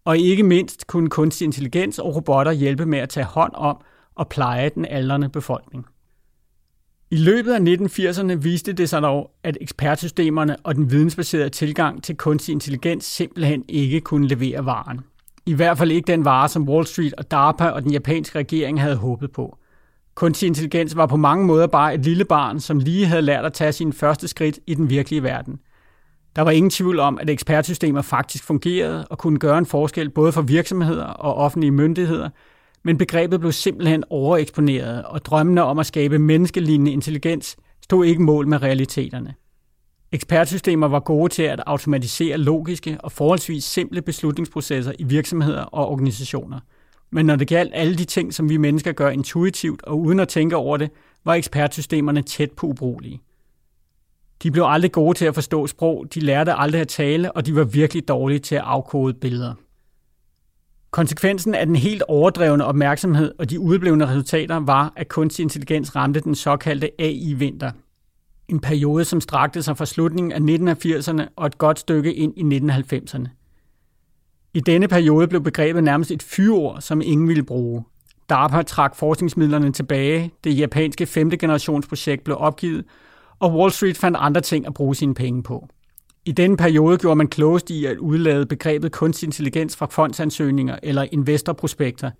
og 0.04 0.18
ikke 0.18 0.42
mindst 0.42 0.86
kunne 0.86 1.10
kunstig 1.10 1.44
intelligens 1.44 1.98
og 1.98 2.16
robotter 2.16 2.52
hjælpe 2.52 2.86
med 2.86 2.98
at 2.98 3.08
tage 3.08 3.26
hånd 3.26 3.52
om 3.54 3.76
og 4.14 4.28
pleje 4.28 4.70
den 4.74 4.84
aldrende 4.84 5.28
befolkning. 5.28 5.86
I 7.10 7.16
løbet 7.16 7.52
af 7.52 7.58
1980'erne 7.58 8.34
viste 8.34 8.72
det 8.72 8.88
sig 8.88 9.02
dog, 9.02 9.30
at 9.42 9.58
ekspertsystemerne 9.60 10.56
og 10.64 10.74
den 10.74 10.90
vidensbaserede 10.90 11.50
tilgang 11.50 12.02
til 12.02 12.16
kunstig 12.16 12.52
intelligens 12.52 13.04
simpelthen 13.04 13.64
ikke 13.68 14.00
kunne 14.00 14.28
levere 14.28 14.64
varen. 14.64 15.00
I 15.46 15.54
hvert 15.54 15.78
fald 15.78 15.90
ikke 15.90 16.06
den 16.06 16.24
vare, 16.24 16.48
som 16.48 16.68
Wall 16.68 16.86
Street 16.86 17.14
og 17.14 17.30
DARPA 17.30 17.68
og 17.68 17.82
den 17.82 17.92
japanske 17.92 18.38
regering 18.38 18.80
havde 18.80 18.96
håbet 18.96 19.32
på. 19.32 19.58
Kunstig 20.14 20.46
intelligens 20.46 20.96
var 20.96 21.06
på 21.06 21.16
mange 21.16 21.46
måder 21.46 21.66
bare 21.66 21.94
et 21.94 22.04
lille 22.04 22.24
barn, 22.24 22.60
som 22.60 22.78
lige 22.78 23.06
havde 23.06 23.22
lært 23.22 23.44
at 23.44 23.52
tage 23.52 23.72
sine 23.72 23.92
første 23.92 24.28
skridt 24.28 24.58
i 24.66 24.74
den 24.74 24.90
virkelige 24.90 25.22
verden. 25.22 25.58
Der 26.36 26.42
var 26.42 26.50
ingen 26.50 26.70
tvivl 26.70 26.98
om, 26.98 27.18
at 27.18 27.30
ekspertsystemer 27.30 28.02
faktisk 28.02 28.44
fungerede 28.44 29.06
og 29.10 29.18
kunne 29.18 29.38
gøre 29.38 29.58
en 29.58 29.66
forskel 29.66 30.10
både 30.10 30.32
for 30.32 30.42
virksomheder 30.42 31.04
og 31.04 31.34
offentlige 31.34 31.70
myndigheder, 31.70 32.30
men 32.84 32.98
begrebet 32.98 33.40
blev 33.40 33.52
simpelthen 33.52 34.04
overeksponeret, 34.10 35.04
og 35.04 35.24
drømmene 35.24 35.62
om 35.62 35.78
at 35.78 35.86
skabe 35.86 36.18
menneskelignende 36.18 36.92
intelligens 36.92 37.56
stod 37.82 38.04
ikke 38.06 38.22
mål 38.22 38.48
med 38.48 38.62
realiteterne. 38.62 39.34
Ekspertsystemer 40.12 40.88
var 40.88 41.00
gode 41.00 41.32
til 41.32 41.42
at 41.42 41.62
automatisere 41.66 42.38
logiske 42.38 42.98
og 43.00 43.12
forholdsvis 43.12 43.64
simple 43.64 44.02
beslutningsprocesser 44.02 44.92
i 44.98 45.04
virksomheder 45.04 45.62
og 45.62 45.88
organisationer. 45.88 46.60
Men 47.14 47.26
når 47.26 47.36
det 47.36 47.48
galt 47.48 47.70
alle 47.74 47.96
de 47.96 48.04
ting, 48.04 48.34
som 48.34 48.48
vi 48.48 48.56
mennesker 48.56 48.92
gør 48.92 49.08
intuitivt 49.08 49.82
og 49.82 50.00
uden 50.00 50.20
at 50.20 50.28
tænke 50.28 50.56
over 50.56 50.76
det, 50.76 50.90
var 51.24 51.34
ekspertsystemerne 51.34 52.22
tæt 52.22 52.52
på 52.52 52.66
ubrugelige. 52.66 53.20
De 54.42 54.50
blev 54.50 54.64
aldrig 54.66 54.92
gode 54.92 55.18
til 55.18 55.24
at 55.24 55.34
forstå 55.34 55.66
sprog, 55.66 56.06
de 56.14 56.20
lærte 56.20 56.52
aldrig 56.52 56.80
at 56.80 56.88
tale, 56.88 57.32
og 57.32 57.46
de 57.46 57.56
var 57.56 57.64
virkelig 57.64 58.08
dårlige 58.08 58.38
til 58.38 58.54
at 58.54 58.62
afkode 58.64 59.14
billeder. 59.14 59.54
Konsekvensen 60.90 61.54
af 61.54 61.66
den 61.66 61.76
helt 61.76 62.02
overdrevne 62.08 62.64
opmærksomhed 62.64 63.32
og 63.38 63.50
de 63.50 63.60
udeblevende 63.60 64.08
resultater 64.08 64.56
var, 64.56 64.92
at 64.96 65.08
kunstig 65.08 65.42
intelligens 65.42 65.96
ramte 65.96 66.20
den 66.20 66.34
såkaldte 66.34 66.90
AI-vinter. 66.98 67.70
En 68.48 68.60
periode, 68.60 69.04
som 69.04 69.20
strakte 69.20 69.62
sig 69.62 69.76
fra 69.76 69.86
slutningen 69.86 70.32
af 70.32 70.74
1980'erne 70.84 71.22
og 71.36 71.46
et 71.46 71.58
godt 71.58 71.78
stykke 71.78 72.14
ind 72.14 72.52
i 72.52 72.70
1990'erne. 72.70 73.43
I 74.54 74.60
denne 74.60 74.88
periode 74.88 75.28
blev 75.28 75.42
begrebet 75.42 75.84
nærmest 75.84 76.10
et 76.10 76.22
fyreord, 76.22 76.80
som 76.80 77.00
ingen 77.04 77.28
ville 77.28 77.42
bruge. 77.42 77.84
DARPA 78.28 78.62
trak 78.62 78.96
forskningsmidlerne 78.96 79.72
tilbage, 79.72 80.32
det 80.44 80.58
japanske 80.58 81.06
femte 81.06 81.36
generationsprojekt 81.36 82.24
blev 82.24 82.36
opgivet, 82.40 82.84
og 83.38 83.54
Wall 83.54 83.70
Street 83.70 83.96
fandt 83.96 84.16
andre 84.20 84.40
ting 84.40 84.66
at 84.66 84.74
bruge 84.74 84.94
sine 84.94 85.14
penge 85.14 85.42
på. 85.42 85.68
I 86.24 86.32
denne 86.32 86.56
periode 86.56 86.98
gjorde 86.98 87.16
man 87.16 87.28
klogest 87.28 87.70
i 87.70 87.84
at 87.84 87.98
udlade 87.98 88.46
begrebet 88.46 88.92
kunstig 88.92 89.26
intelligens 89.26 89.76
fra 89.76 89.86
fondsansøgninger 89.90 90.78
eller 90.82 91.06
investorprospekter. 91.12 92.10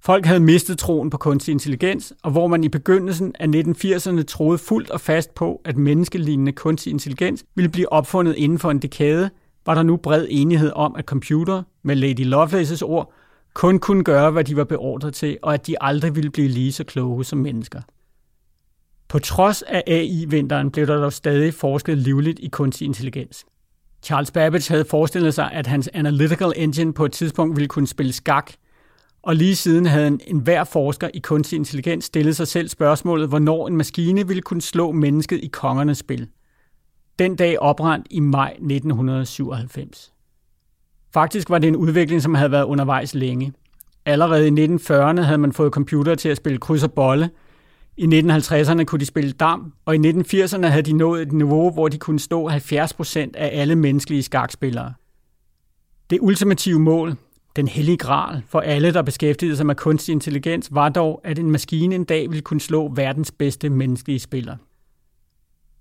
Folk 0.00 0.26
havde 0.26 0.40
mistet 0.40 0.78
troen 0.78 1.10
på 1.10 1.16
kunstig 1.16 1.52
intelligens, 1.52 2.12
og 2.22 2.30
hvor 2.30 2.46
man 2.46 2.64
i 2.64 2.68
begyndelsen 2.68 3.32
af 3.40 3.46
1980'erne 3.46 4.22
troede 4.22 4.58
fuldt 4.58 4.90
og 4.90 5.00
fast 5.00 5.34
på, 5.34 5.60
at 5.64 5.76
menneskelignende 5.76 6.52
kunstig 6.52 6.90
intelligens 6.90 7.44
ville 7.54 7.68
blive 7.68 7.92
opfundet 7.92 8.34
inden 8.36 8.58
for 8.58 8.70
en 8.70 8.78
dekade, 8.78 9.30
var 9.66 9.74
der 9.74 9.82
nu 9.82 9.96
bred 9.96 10.26
enighed 10.30 10.72
om, 10.74 10.96
at 10.98 11.04
computer, 11.04 11.62
med 11.82 11.96
Lady 11.96 12.24
Lovelaces 12.24 12.82
ord, 12.82 13.12
kun 13.54 13.78
kunne 13.78 14.04
gøre, 14.04 14.30
hvad 14.30 14.44
de 14.44 14.56
var 14.56 14.64
beordret 14.64 15.14
til, 15.14 15.38
og 15.42 15.54
at 15.54 15.66
de 15.66 15.82
aldrig 15.82 16.14
ville 16.14 16.30
blive 16.30 16.48
lige 16.48 16.72
så 16.72 16.84
kloge 16.84 17.24
som 17.24 17.38
mennesker. 17.38 17.80
På 19.08 19.18
trods 19.18 19.62
af 19.62 19.82
AI-vinteren 19.86 20.70
blev 20.70 20.86
der 20.86 20.96
dog 20.96 21.12
stadig 21.12 21.54
forsket 21.54 21.98
livligt 21.98 22.38
i 22.38 22.48
kunstig 22.48 22.84
intelligens. 22.84 23.44
Charles 24.02 24.30
Babbage 24.30 24.72
havde 24.72 24.84
forestillet 24.84 25.34
sig, 25.34 25.52
at 25.52 25.66
hans 25.66 25.88
analytical 25.94 26.52
engine 26.56 26.92
på 26.92 27.04
et 27.04 27.12
tidspunkt 27.12 27.56
ville 27.56 27.68
kunne 27.68 27.86
spille 27.86 28.12
skak, 28.12 28.52
og 29.22 29.36
lige 29.36 29.56
siden 29.56 29.86
havde 29.86 30.06
en, 30.06 30.20
enhver 30.26 30.64
forsker 30.64 31.08
i 31.14 31.18
kunstig 31.18 31.56
intelligens 31.56 32.04
stillet 32.04 32.36
sig 32.36 32.48
selv 32.48 32.68
spørgsmålet, 32.68 33.28
hvornår 33.28 33.68
en 33.68 33.76
maskine 33.76 34.26
ville 34.26 34.42
kunne 34.42 34.62
slå 34.62 34.92
mennesket 34.92 35.40
i 35.42 35.46
kongernes 35.46 35.98
spil. 35.98 36.28
Den 37.18 37.36
dag 37.36 37.58
oprandt 37.58 38.06
i 38.10 38.20
maj 38.20 38.50
1997. 38.50 40.12
Faktisk 41.14 41.50
var 41.50 41.58
det 41.58 41.68
en 41.68 41.76
udvikling, 41.76 42.22
som 42.22 42.34
havde 42.34 42.50
været 42.50 42.64
undervejs 42.64 43.14
længe. 43.14 43.52
Allerede 44.04 44.48
i 44.48 44.66
1940'erne 44.76 45.20
havde 45.20 45.38
man 45.38 45.52
fået 45.52 45.72
computer 45.72 46.14
til 46.14 46.28
at 46.28 46.36
spille 46.36 46.58
kryds 46.58 46.82
og 46.82 46.92
bolle– 46.92 47.30
i 47.98 48.04
1950'erne 48.04 48.84
kunne 48.84 49.00
de 49.00 49.06
spille 49.06 49.32
dam, 49.32 49.72
og 49.84 49.94
i 49.96 49.98
1980'erne 49.98 50.66
havde 50.66 50.82
de 50.82 50.92
nået 50.92 51.22
et 51.22 51.32
niveau, 51.32 51.70
hvor 51.70 51.88
de 51.88 51.98
kunne 51.98 52.18
stå 52.18 52.50
70% 52.50 53.18
af 53.34 53.50
alle 53.52 53.76
menneskelige 53.76 54.22
skakspillere. 54.22 54.94
Det 56.10 56.18
ultimative 56.22 56.78
mål, 56.78 57.14
den 57.56 57.68
hellige 57.68 57.96
gral 57.96 58.42
for 58.48 58.60
alle, 58.60 58.92
der 58.92 59.02
beskæftigede 59.02 59.56
sig 59.56 59.66
med 59.66 59.74
kunstig 59.74 60.12
intelligens, 60.12 60.68
var 60.70 60.88
dog, 60.88 61.20
at 61.24 61.38
en 61.38 61.50
maskine 61.50 61.94
en 61.94 62.04
dag 62.04 62.30
ville 62.30 62.42
kunne 62.42 62.60
slå 62.60 62.92
verdens 62.94 63.32
bedste 63.32 63.70
menneskelige 63.70 64.18
spiller. 64.18 64.56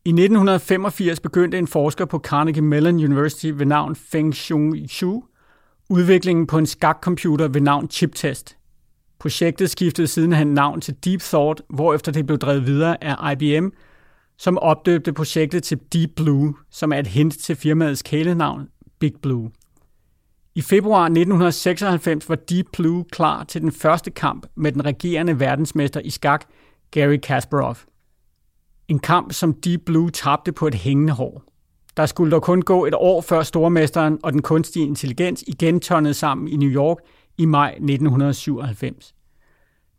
I 0.05 0.09
1985 0.09 1.19
begyndte 1.19 1.57
en 1.57 1.67
forsker 1.67 2.05
på 2.05 2.19
Carnegie 2.19 2.63
Mellon 2.63 2.95
University 2.95 3.51
ved 3.53 3.65
navn 3.65 3.95
Feng 3.95 4.35
Xiong 4.35 4.89
Shu 4.89 5.23
udviklingen 5.89 6.47
på 6.47 6.57
en 6.57 6.65
skakcomputer 6.65 7.47
ved 7.47 7.61
navn 7.61 7.89
ChipTest– 7.89 8.57
Projektet 9.19 9.69
skiftede 9.69 10.07
sidenhen 10.07 10.47
navn 10.47 10.81
til 10.81 10.95
Deep 11.05 11.21
Thought, 11.21 11.61
hvorefter 11.69 12.11
det 12.11 12.25
blev 12.25 12.37
drevet 12.37 12.65
videre 12.65 13.03
af 13.03 13.35
IBM, 13.35 13.67
som 14.37 14.57
opdøbte 14.57 15.13
projektet 15.13 15.63
til 15.63 15.79
Deep 15.93 16.09
Blue, 16.15 16.55
som 16.69 16.93
er 16.93 16.97
et 16.97 17.07
hint 17.07 17.37
til 17.37 17.55
firmaets 17.55 18.01
kælenavn 18.01 18.67
Big 18.99 19.13
Blue. 19.21 19.51
I 20.55 20.61
februar 20.61 21.03
1996 21.03 22.29
var 22.29 22.35
Deep 22.35 22.65
Blue 22.73 23.05
klar 23.11 23.43
til 23.43 23.61
den 23.61 23.71
første 23.71 24.11
kamp 24.11 24.45
med 24.55 24.71
den 24.71 24.85
regerende 24.85 25.39
verdensmester 25.39 25.99
i 25.99 26.09
skak, 26.09 26.45
Gary 26.91 27.17
Kasparov. 27.17 27.77
En 28.87 28.99
kamp, 28.99 29.33
som 29.33 29.53
Deep 29.53 29.81
Blue 29.85 30.09
tabte 30.09 30.51
på 30.51 30.67
et 30.67 30.75
hængende 30.75 31.13
hår. 31.13 31.43
Der 31.97 32.05
skulle 32.05 32.31
dog 32.31 32.41
kun 32.41 32.61
gå 32.61 32.85
et 32.85 32.93
år 32.93 33.21
før 33.21 33.43
stormesteren 33.43 34.19
og 34.23 34.33
den 34.33 34.41
kunstige 34.41 34.85
intelligens 34.85 35.43
igen 35.47 35.79
tørnede 35.79 36.13
sammen 36.13 36.47
i 36.47 36.55
New 36.55 36.69
York 36.69 36.97
i 37.37 37.45
maj 37.45 37.69
1997. 37.69 39.15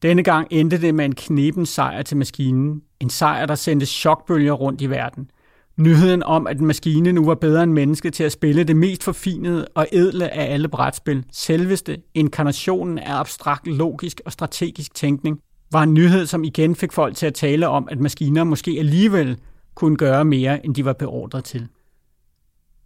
Denne 0.02 0.22
gang 0.22 0.46
endte 0.50 0.80
det 0.80 0.94
med 0.94 1.04
en 1.04 1.14
knepen 1.14 1.66
sejr 1.66 2.02
til 2.02 2.16
maskinen. 2.16 2.82
En 3.00 3.10
sejr, 3.10 3.46
der 3.46 3.54
sendte 3.54 3.86
chokbølger 3.86 4.52
rundt 4.52 4.80
i 4.80 4.90
verden. 4.90 5.30
Nyheden 5.76 6.22
om, 6.22 6.46
at 6.46 6.58
en 6.58 6.66
maskine 6.66 7.12
nu 7.12 7.24
var 7.24 7.34
bedre 7.34 7.62
end 7.62 7.72
menneske 7.72 8.10
til 8.10 8.24
at 8.24 8.32
spille 8.32 8.64
det 8.64 8.76
mest 8.76 9.04
forfinede 9.04 9.66
og 9.74 9.86
edle 9.92 10.34
af 10.34 10.52
alle 10.52 10.68
brætspil, 10.68 11.24
selveste 11.32 11.98
inkarnationen 12.14 12.98
af 12.98 13.18
abstrakt, 13.20 13.66
logisk 13.66 14.20
og 14.24 14.32
strategisk 14.32 14.94
tænkning, 14.94 15.40
var 15.72 15.82
en 15.82 15.94
nyhed, 15.94 16.26
som 16.26 16.44
igen 16.44 16.74
fik 16.74 16.92
folk 16.92 17.16
til 17.16 17.26
at 17.26 17.34
tale 17.34 17.68
om, 17.68 17.88
at 17.90 18.00
maskiner 18.00 18.44
måske 18.44 18.76
alligevel 18.78 19.38
kunne 19.74 19.96
gøre 19.96 20.24
mere, 20.24 20.66
end 20.66 20.74
de 20.74 20.84
var 20.84 20.92
beordret 20.92 21.44
til. 21.44 21.68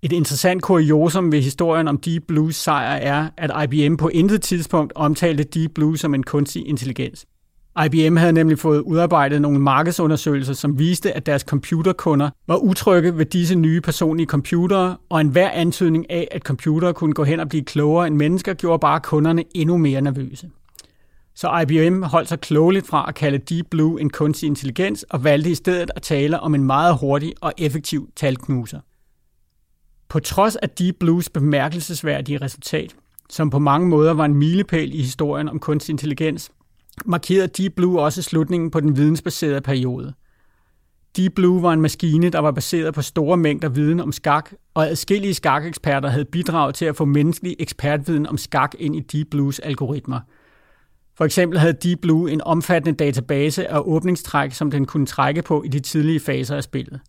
Et 0.03 0.13
interessant 0.13 0.63
kuriosum 0.63 1.33
ved 1.33 1.41
historien 1.41 1.89
om 1.89 1.99
Deep 1.99 2.23
Blues 2.29 2.57
sejr 2.57 2.97
er, 2.97 3.29
at 3.37 3.51
IBM 3.65 3.97
på 3.97 4.09
intet 4.09 4.43
tidspunkt 4.43 4.93
omtalte 4.95 5.45
Deep 5.45 5.71
Blue 5.75 5.99
som 5.99 6.15
en 6.15 6.23
kunstig 6.23 6.67
intelligens. 6.67 7.27
IBM 7.87 8.17
havde 8.17 8.33
nemlig 8.33 8.59
fået 8.59 8.81
udarbejdet 8.81 9.43
nogle 9.43 9.59
markedsundersøgelser, 9.59 10.53
som 10.53 10.79
viste, 10.79 11.13
at 11.13 11.27
deres 11.27 11.43
computerkunder 11.43 12.31
var 12.47 12.57
utrygge 12.57 13.19
ved 13.19 13.27
disse 13.27 13.55
nye 13.55 13.81
personlige 13.81 14.27
computere, 14.27 14.97
og 15.09 15.21
enhver 15.21 15.51
antydning 15.51 16.11
af, 16.11 16.29
at 16.31 16.43
computere 16.43 16.95
kunne 16.95 17.13
gå 17.13 17.25
hen 17.25 17.41
og 17.41 17.49
blive 17.49 17.65
klogere 17.65 18.07
end 18.07 18.17
mennesker, 18.17 18.55
gjorde 18.55 18.79
bare 18.79 19.01
kunderne 19.01 19.45
endnu 19.55 19.77
mere 19.77 20.01
nervøse. 20.01 20.51
Så 21.41 21.61
IBM 21.61 22.03
holdt 22.03 22.29
sig 22.29 22.41
klogeligt 22.41 22.87
fra 22.87 23.05
at 23.09 23.15
kalde 23.15 23.39
Deep 23.39 23.67
Blue 23.71 24.01
en 24.01 24.11
kunstig 24.11 24.47
intelligens 24.47 25.03
og 25.03 25.25
valgte 25.25 25.51
i 25.51 25.55
stedet 25.55 25.91
at 25.97 26.03
tale 26.03 26.41
om 26.41 26.55
en 26.55 26.65
meget 26.65 26.99
hurtig 26.99 27.35
og 27.41 27.53
effektiv 27.59 28.09
talknuser. 28.17 28.81
På 30.09 30.21
trods 30.21 30.57
af 30.57 30.71
Deep 30.71 30.97
Blues 31.01 31.29
bemærkelsesværdige 31.29 32.39
resultat, 32.39 32.97
som 33.31 33.51
på 33.51 33.59
mange 33.59 33.89
måder 33.89 34.15
var 34.15 34.25
en 34.25 34.35
milepæl 34.35 34.95
i 34.95 35.03
historien 35.03 35.49
om 35.49 35.59
kunstig 35.59 35.93
intelligens, 35.93 36.51
markerede 37.05 37.49
Deep 37.49 37.73
Blue 37.77 38.01
også 38.01 38.23
slutningen 38.23 38.71
på 38.71 38.81
den 38.81 38.97
vidensbaserede 38.97 39.61
periode. 39.61 40.15
Deep 41.17 41.33
Blue 41.35 41.63
var 41.63 41.73
en 41.73 41.81
maskine, 41.81 42.31
der 42.31 42.39
var 42.39 42.51
baseret 42.53 42.95
på 42.95 43.03
store 43.03 43.37
mængder 43.37 43.69
viden 43.69 44.01
om 44.01 44.13
skak, 44.13 44.51
og 44.75 44.89
adskillige 44.89 45.35
skakeksperter 45.35 46.09
havde 46.09 46.25
bidraget 46.25 46.75
til 46.75 46.85
at 46.85 46.97
få 46.97 47.05
menneskelig 47.05 47.57
ekspertviden 47.59 48.27
om 48.27 48.39
skak 48.39 48.75
ind 48.79 48.97
i 48.97 49.01
Deep 49.01 49.27
Blues 49.31 49.59
algoritmer. 49.59 50.21
For 51.21 51.25
eksempel 51.25 51.59
havde 51.59 51.73
Deep 51.73 51.99
Blue 52.03 52.33
en 52.33 52.41
omfattende 52.45 52.97
database 52.97 53.69
af 53.69 53.81
åbningstræk, 53.85 54.53
som 54.53 54.71
den 54.71 54.87
kunne 54.87 55.07
trække 55.07 55.43
på 55.43 55.63
i 55.63 55.69
de 55.69 55.81
tidlige 55.81 56.21
faser 56.21 56.57
af 56.57 56.63
spillet. 56.63 57.01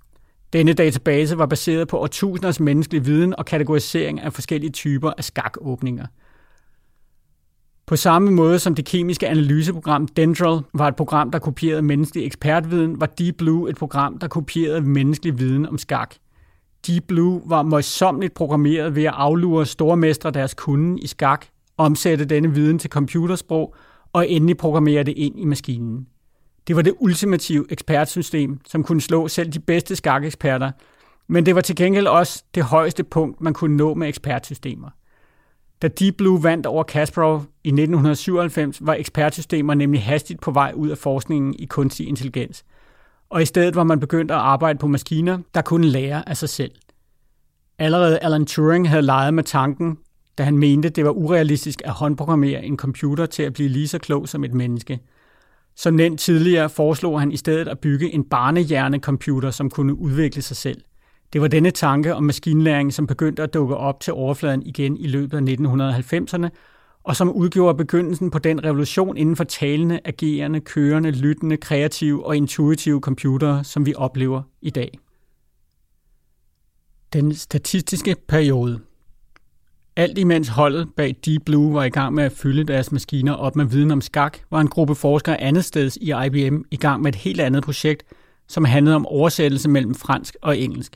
Denne 0.54 0.74
database 0.74 1.38
var 1.38 1.46
baseret 1.46 1.88
på 1.88 1.98
årtusinders 1.98 2.60
menneskelig 2.60 3.06
viden 3.06 3.36
og 3.38 3.46
kategorisering 3.46 4.20
af 4.22 4.34
forskellige 4.34 4.72
typer 4.72 5.12
af 5.18 5.24
skakåbninger. 5.24 6.06
På 7.86 7.96
samme 7.96 8.32
måde 8.32 8.60
som 8.60 8.76
det 8.76 8.86
kemiske 8.86 9.28
analyseprogram 9.28 10.08
Dendral 10.08 10.62
var 10.74 10.88
et 10.88 10.96
program, 10.96 11.32
der 11.32 11.40
kopierede 11.40 11.82
menneskelig 11.82 12.26
ekspertviden, 12.26 13.02
var 13.02 13.06
Deep 13.06 13.36
Blue 13.38 13.70
et 13.70 13.76
program, 13.76 14.18
der 14.18 14.28
kopierede 14.28 14.82
menneskelig 14.82 15.40
viden 15.40 15.66
om 15.66 15.78
skak. 15.78 16.16
Deep 16.88 17.04
Blue 17.08 17.42
var 17.46 17.64
møjsommeligt 17.64 18.34
programmeret 18.34 18.96
ved 18.96 19.04
at 19.04 19.14
aflure 19.16 19.66
stormestre 19.66 20.32
deres 20.32 20.54
kunden 20.54 21.00
i 21.00 21.08
skak, 21.08 21.46
omsætte 21.78 22.26
denne 22.26 22.54
viden 22.54 22.80
til 22.80 22.90
computersprog 22.90 23.76
og 24.14 24.30
endelig 24.30 24.58
programmere 24.58 25.04
det 25.04 25.14
ind 25.18 25.40
i 25.40 25.46
maskinen. 25.46 26.08
Det 26.68 26.76
var 26.76 26.82
det 26.82 26.94
ultimative 27.00 27.66
ekspertsystem, 27.70 28.60
som 28.68 28.84
kunne 28.84 29.02
slå 29.02 29.28
selv 29.28 29.50
de 29.50 29.60
bedste 29.60 29.96
skakeksperter, 29.96 30.72
men 31.28 31.46
det 31.46 31.56
var 31.56 31.62
til 31.62 31.76
gengæld 31.76 32.08
også 32.08 32.44
det 32.56 32.64
højeste 32.64 33.04
punkt, 33.04 33.42
man 33.42 33.54
kunne 33.54 33.78
nå 33.78 33.94
med 33.94 34.08
ekspertsystemer. 34.08 34.90
Da 35.82 35.88
Deep 35.88 36.16
Blue 36.18 36.44
vandt 36.44 36.66
over 36.66 36.84
Kasparov 36.84 37.46
i 37.64 37.68
1997, 37.68 38.86
var 38.86 38.94
ekspertsystemer 38.94 39.74
nemlig 39.74 40.04
hastigt 40.04 40.42
på 40.42 40.52
vej 40.52 40.72
ud 40.76 40.90
af 40.90 40.98
forskningen 40.98 41.56
i 41.60 41.66
kunstig 41.66 42.08
intelligens. 42.08 42.66
Og 43.30 43.42
i 43.42 43.46
stedet 43.46 43.76
var 43.76 43.84
man 43.84 44.00
begyndt 44.00 44.32
at 44.32 44.38
arbejde 44.38 44.80
på 44.80 44.88
maskiner, 44.88 45.40
der 45.56 45.62
kunne 45.62 45.88
lære 45.88 46.30
af 46.30 46.38
sig 46.38 46.50
selv. 46.50 46.72
Allerede 47.80 48.20
Alan 48.20 48.46
Turing 48.46 48.90
havde 48.90 49.02
leget 49.02 49.34
med 49.34 49.44
tanken, 49.44 49.98
da 50.38 50.44
han 50.44 50.58
mente, 50.58 50.90
det 50.90 51.06
var 51.06 51.12
urealistisk 51.12 51.82
at 51.86 51.92
håndprogrammere 51.92 52.66
en 52.66 52.78
computer 52.78 53.26
til 53.26 53.44
at 53.44 53.54
blive 53.54 53.70
lige 53.70 53.88
så 53.88 54.00
klog 54.00 54.30
som 54.30 54.44
et 54.44 54.54
menneske– 54.54 55.00
som 55.76 55.94
nævnt 55.94 56.20
tidligere 56.20 56.70
foreslog 56.70 57.20
han 57.20 57.32
i 57.32 57.38
stedet 57.38 57.68
at 57.68 57.80
bygge 57.80 58.14
en 58.14 58.24
barnehjernecomputer, 58.24 59.52
som 59.52 59.70
kunne 59.70 59.96
udvikle 59.96 60.42
sig 60.42 60.58
selv. 60.58 60.82
Det 61.34 61.42
var 61.42 61.48
denne 61.48 61.72
tanke 61.72 62.16
om 62.16 62.24
maskinlæring, 62.24 62.94
som 62.94 63.08
begyndte 63.08 63.44
at 63.44 63.54
dukke 63.54 63.76
op 63.76 64.00
til 64.00 64.14
overfladen 64.14 64.64
igen 64.64 64.98
i 64.98 65.08
løbet 65.08 65.38
af 65.38 65.42
1990'erne, 65.42 66.50
og 67.04 67.16
som 67.16 67.32
udgjorde 67.32 67.78
begyndelsen 67.78 68.32
på 68.32 68.40
den 68.40 68.64
revolution 68.64 69.18
inden 69.18 69.36
for 69.36 69.44
talende, 69.44 70.00
agerende, 70.06 70.60
kørende, 70.60 71.12
lyttende, 71.12 71.58
kreative 71.58 72.26
og 72.26 72.38
intuitive 72.38 73.00
computere, 73.00 73.64
som 73.64 73.86
vi 73.86 73.94
oplever 73.98 74.42
i 74.62 74.70
dag. 74.70 75.00
Den 77.14 77.36
statistiske 77.36 78.16
periode 78.28 78.80
alt 79.96 80.18
imens 80.18 80.48
holdet 80.48 80.90
bag 80.98 81.16
Deep 81.26 81.42
Blue 81.46 81.74
var 81.74 81.84
i 81.84 81.90
gang 81.90 82.14
med 82.16 82.24
at 82.24 82.32
fylde 82.32 82.64
deres 82.64 82.92
maskiner 82.92 83.34
op 83.34 83.56
med 83.56 83.66
viden 83.66 83.92
om 83.92 84.02
skak, 84.02 84.38
var 84.52 84.62
en 84.62 84.68
gruppe 84.68 84.96
forskere 84.96 85.42
andet 85.42 85.66
sted 85.66 85.92
i 86.02 86.14
IBM 86.26 86.62
i 86.72 86.76
gang 86.76 87.02
med 87.02 87.14
et 87.14 87.20
helt 87.20 87.42
andet 87.42 87.64
projekt, 87.64 88.04
som 88.48 88.66
handlede 88.66 88.96
om 88.96 89.06
oversættelse 89.06 89.70
mellem 89.70 89.96
fransk 89.96 90.36
og 90.42 90.58
engelsk. 90.58 90.96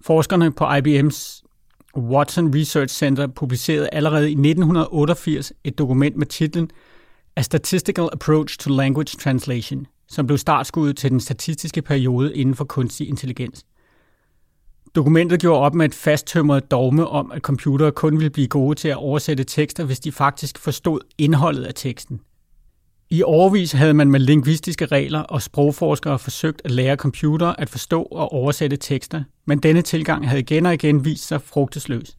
Forskerne 0.00 0.52
på 0.52 0.64
IBM's 0.64 1.42
Watson 1.96 2.54
Research 2.54 2.94
Center 2.94 3.26
publicerede 3.26 3.88
allerede 3.94 4.28
i 4.28 4.32
1988 4.32 5.52
et 5.64 5.78
dokument 5.78 6.16
med 6.16 6.26
titlen 6.26 6.70
A 7.36 7.42
Statistical 7.42 8.08
Approach 8.12 8.58
to 8.58 8.70
Language 8.70 9.18
Translation, 9.18 9.86
som 10.08 10.26
blev 10.26 10.38
startskuddet 10.38 10.96
til 10.96 11.10
den 11.10 11.20
statistiske 11.20 11.82
periode 11.82 12.36
inden 12.36 12.54
for 12.54 12.64
kunstig 12.64 13.08
intelligens. 13.08 13.64
Dokumentet 14.94 15.40
gjorde 15.40 15.60
op 15.60 15.74
med 15.74 15.86
et 15.86 15.94
fasttømret 15.94 16.70
dogme 16.70 17.06
om, 17.06 17.32
at 17.32 17.42
computere 17.42 17.92
kun 17.92 18.16
ville 18.16 18.30
blive 18.30 18.48
gode 18.48 18.74
til 18.74 18.88
at 18.88 18.96
oversætte 18.96 19.44
tekster, 19.44 19.84
hvis 19.84 20.00
de 20.00 20.12
faktisk 20.12 20.58
forstod 20.58 21.00
indholdet 21.18 21.64
af 21.64 21.72
teksten. 21.74 22.20
I 23.10 23.22
overvis 23.22 23.72
havde 23.72 23.94
man 23.94 24.10
med 24.10 24.20
lingvistiske 24.20 24.86
regler 24.86 25.20
og 25.20 25.42
sprogforskere 25.42 26.18
forsøgt 26.18 26.62
at 26.64 26.70
lære 26.70 26.96
computere 26.96 27.60
at 27.60 27.70
forstå 27.70 28.02
og 28.02 28.32
oversætte 28.32 28.76
tekster, 28.76 29.22
men 29.46 29.58
denne 29.58 29.82
tilgang 29.82 30.28
havde 30.28 30.40
igen 30.40 30.66
og 30.66 30.74
igen 30.74 31.04
vist 31.04 31.28
sig 31.28 31.42
frugtesløs. 31.42 32.16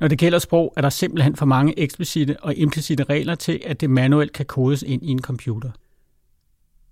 Når 0.00 0.08
det 0.08 0.18
gælder 0.18 0.38
sprog, 0.38 0.72
er 0.76 0.80
der 0.80 0.90
simpelthen 0.90 1.36
for 1.36 1.46
mange 1.46 1.78
eksplicite 1.78 2.36
og 2.40 2.54
implicite 2.54 3.04
regler 3.04 3.34
til, 3.34 3.60
at 3.66 3.80
det 3.80 3.90
manuelt 3.90 4.32
kan 4.32 4.46
kodes 4.46 4.82
ind 4.82 5.02
i 5.02 5.08
en 5.08 5.22
computer. 5.22 5.70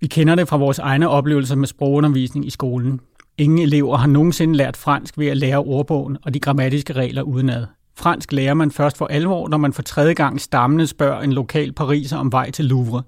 Vi 0.00 0.06
kender 0.06 0.34
det 0.34 0.48
fra 0.48 0.56
vores 0.56 0.78
egne 0.78 1.08
oplevelser 1.08 1.56
med 1.56 1.66
sprogundervisning 1.66 2.46
i 2.46 2.50
skolen. 2.50 3.00
Ingen 3.40 3.58
elever 3.58 3.96
har 3.96 4.06
nogensinde 4.06 4.56
lært 4.56 4.76
fransk 4.76 5.18
ved 5.18 5.26
at 5.26 5.36
lære 5.36 5.58
ordbogen 5.58 6.18
og 6.22 6.34
de 6.34 6.40
grammatiske 6.40 6.92
regler 6.92 7.22
udenad. 7.22 7.66
Fransk 7.96 8.32
lærer 8.32 8.54
man 8.54 8.70
først 8.70 8.96
for 8.96 9.06
alvor, 9.06 9.48
når 9.48 9.56
man 9.56 9.72
for 9.72 9.82
tredje 9.82 10.14
gang 10.14 10.40
stammende 10.40 10.86
spørger 10.86 11.20
en 11.20 11.32
lokal 11.32 11.72
pariser 11.72 12.16
om 12.16 12.32
vej 12.32 12.50
til 12.50 12.64
Louvre. 12.64 13.02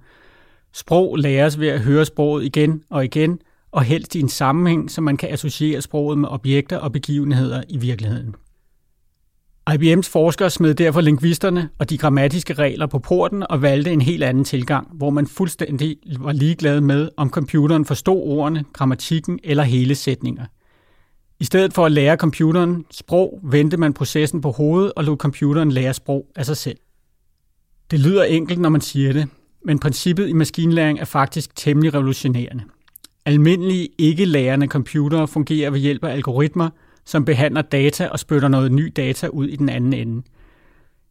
Sprog 0.72 1.16
læres 1.18 1.60
ved 1.60 1.68
at 1.68 1.80
høre 1.80 2.04
sproget 2.04 2.44
igen 2.44 2.82
og 2.90 3.04
igen, 3.04 3.38
og 3.72 3.82
helst 3.82 4.14
i 4.14 4.20
en 4.20 4.28
sammenhæng, 4.28 4.90
så 4.90 5.00
man 5.00 5.16
kan 5.16 5.32
associere 5.32 5.82
sproget 5.82 6.18
med 6.18 6.28
objekter 6.28 6.76
og 6.76 6.92
begivenheder 6.92 7.62
i 7.68 7.76
virkeligheden. 7.76 8.34
IBM's 9.70 10.08
forskere 10.10 10.50
smed 10.50 10.74
derfor 10.74 11.00
lingvisterne 11.00 11.68
og 11.78 11.90
de 11.90 11.98
grammatiske 11.98 12.54
regler 12.54 12.86
på 12.86 12.98
porten 12.98 13.44
og 13.50 13.62
valgte 13.62 13.92
en 13.92 14.00
helt 14.00 14.22
anden 14.24 14.44
tilgang, 14.44 14.88
hvor 14.92 15.10
man 15.10 15.26
fuldstændig 15.26 15.96
var 16.18 16.32
ligeglad 16.32 16.80
med, 16.80 17.08
om 17.16 17.30
computeren 17.30 17.84
forstod 17.84 18.22
ordene, 18.22 18.64
grammatikken 18.72 19.38
eller 19.44 19.62
hele 19.62 19.94
sætninger. 19.94 20.44
I 21.40 21.44
stedet 21.44 21.72
for 21.72 21.86
at 21.86 21.92
lære 21.92 22.16
computeren 22.16 22.84
sprog, 22.90 23.40
vendte 23.42 23.76
man 23.76 23.92
processen 23.92 24.40
på 24.40 24.50
hovedet 24.50 24.92
og 24.96 25.04
lod 25.04 25.16
computeren 25.16 25.72
lære 25.72 25.94
sprog 25.94 26.26
af 26.36 26.46
sig 26.46 26.56
selv. 26.56 26.78
Det 27.90 28.00
lyder 28.00 28.24
enkelt, 28.24 28.60
når 28.60 28.68
man 28.68 28.80
siger 28.80 29.12
det, 29.12 29.28
men 29.64 29.78
princippet 29.78 30.28
i 30.28 30.32
maskinlæring 30.32 31.00
er 31.00 31.04
faktisk 31.04 31.56
temmelig 31.56 31.94
revolutionerende. 31.94 32.64
Almindelige 33.26 33.88
ikke-lærende 33.98 34.66
computere 34.66 35.28
fungerer 35.28 35.70
ved 35.70 35.80
hjælp 35.80 36.04
af 36.04 36.12
algoritmer– 36.12 36.70
som 37.04 37.24
behandler 37.24 37.62
data 37.62 38.08
og 38.08 38.18
spytter 38.18 38.48
noget 38.48 38.72
ny 38.72 38.92
data 38.96 39.26
ud 39.26 39.48
i 39.48 39.56
den 39.56 39.68
anden 39.68 39.92
ende. 39.92 40.22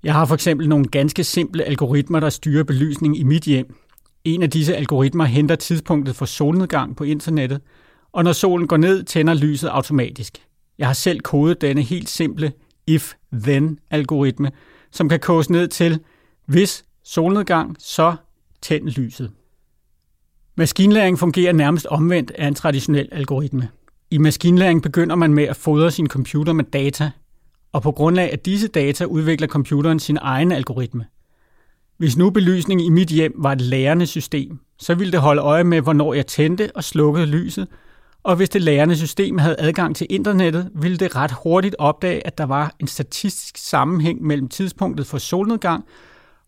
Jeg 0.04 0.14
har 0.14 0.26
for 0.26 0.34
eksempel 0.34 0.70
nogle 0.70 0.86
ganske 0.86 1.24
simple 1.24 1.64
algoritmer, 1.64 2.20
der 2.20 2.30
styrer 2.30 2.64
belysning 2.64 3.20
i 3.20 3.24
mit 3.24 3.44
hjem. 3.44 3.76
En 4.24 4.44
af 4.44 4.50
disse 4.50 4.76
algoritmer 4.76 5.26
henter 5.26 5.56
tidspunktet 5.56 6.16
for 6.16 6.26
solnedgang 6.26 6.96
på 6.96 7.04
internettet, 7.04 7.62
og 8.12 8.24
når 8.24 8.34
solen 8.34 8.68
går 8.68 8.78
ned, 8.78 9.04
tænder 9.04 9.34
lyset 9.34 9.68
automatisk. 9.68 10.38
Jeg 10.78 10.88
har 10.88 10.94
selv 10.94 11.20
kodet 11.20 11.62
denne 11.62 11.82
helt 11.82 12.10
simple 12.10 12.52
if-then-algoritme, 12.88 14.52
som 14.92 15.10
kan 15.10 15.20
koges 15.20 15.50
ned 15.50 15.68
til, 15.68 16.00
hvis 16.46 16.84
solnedgang, 17.04 17.76
så 17.80 18.16
tænd 18.62 18.89
lyset. 18.89 19.32
Maskinlæring 20.56 21.20
fungerer 21.20 21.54
nærmest 21.54 21.86
omvendt 21.86 22.32
af 22.32 22.48
en 22.48 22.56
traditionel 22.56 23.10
algoritme. 23.12 23.70
I 24.14 24.18
maskinlæring 24.18 24.82
begynder 24.82 25.16
man 25.16 25.34
med 25.34 25.43
at 25.43 25.55
fodre 25.55 25.91
sin 25.91 26.07
computer 26.07 26.53
med 26.53 26.64
data, 26.64 27.12
og 27.72 27.82
på 27.82 27.91
grundlag 27.91 28.32
af 28.32 28.39
disse 28.39 28.68
data 28.68 29.05
udvikler 29.05 29.47
computeren 29.47 29.99
sin 29.99 30.18
egen 30.22 30.51
algoritme. 30.51 31.05
Hvis 31.97 32.18
nu 32.18 32.30
belysning 32.30 32.86
i 32.86 32.89
mit 32.89 33.09
hjem 33.09 33.34
var 33.38 33.51
et 33.51 33.62
lærende 33.62 34.07
system, 34.07 34.59
så 34.80 34.95
ville 34.95 35.12
det 35.12 35.20
holde 35.20 35.41
øje 35.41 35.64
med, 35.64 35.82
hvornår 35.82 36.14
jeg 36.14 36.28
tændte 36.28 36.72
og 36.76 36.84
slukkede 36.84 37.26
lyset, 37.26 37.68
og 38.24 38.36
hvis 38.36 38.49
det 38.49 38.62
lærende 38.62 38.97
system 38.97 39.38
havde 39.38 39.55
adgang 39.59 39.95
til 39.95 40.07
internettet, 40.09 40.70
ville 40.76 40.97
det 40.97 41.16
ret 41.16 41.32
hurtigt 41.43 41.76
opdage, 41.80 42.28
at 42.28 42.38
der 42.38 42.45
var 42.45 42.76
en 42.80 42.88
statistisk 42.88 43.57
sammenhæng 43.57 44.24
mellem 44.24 44.47
tidspunktet 44.47 45.07
for 45.07 45.18
solnedgang 45.18 45.86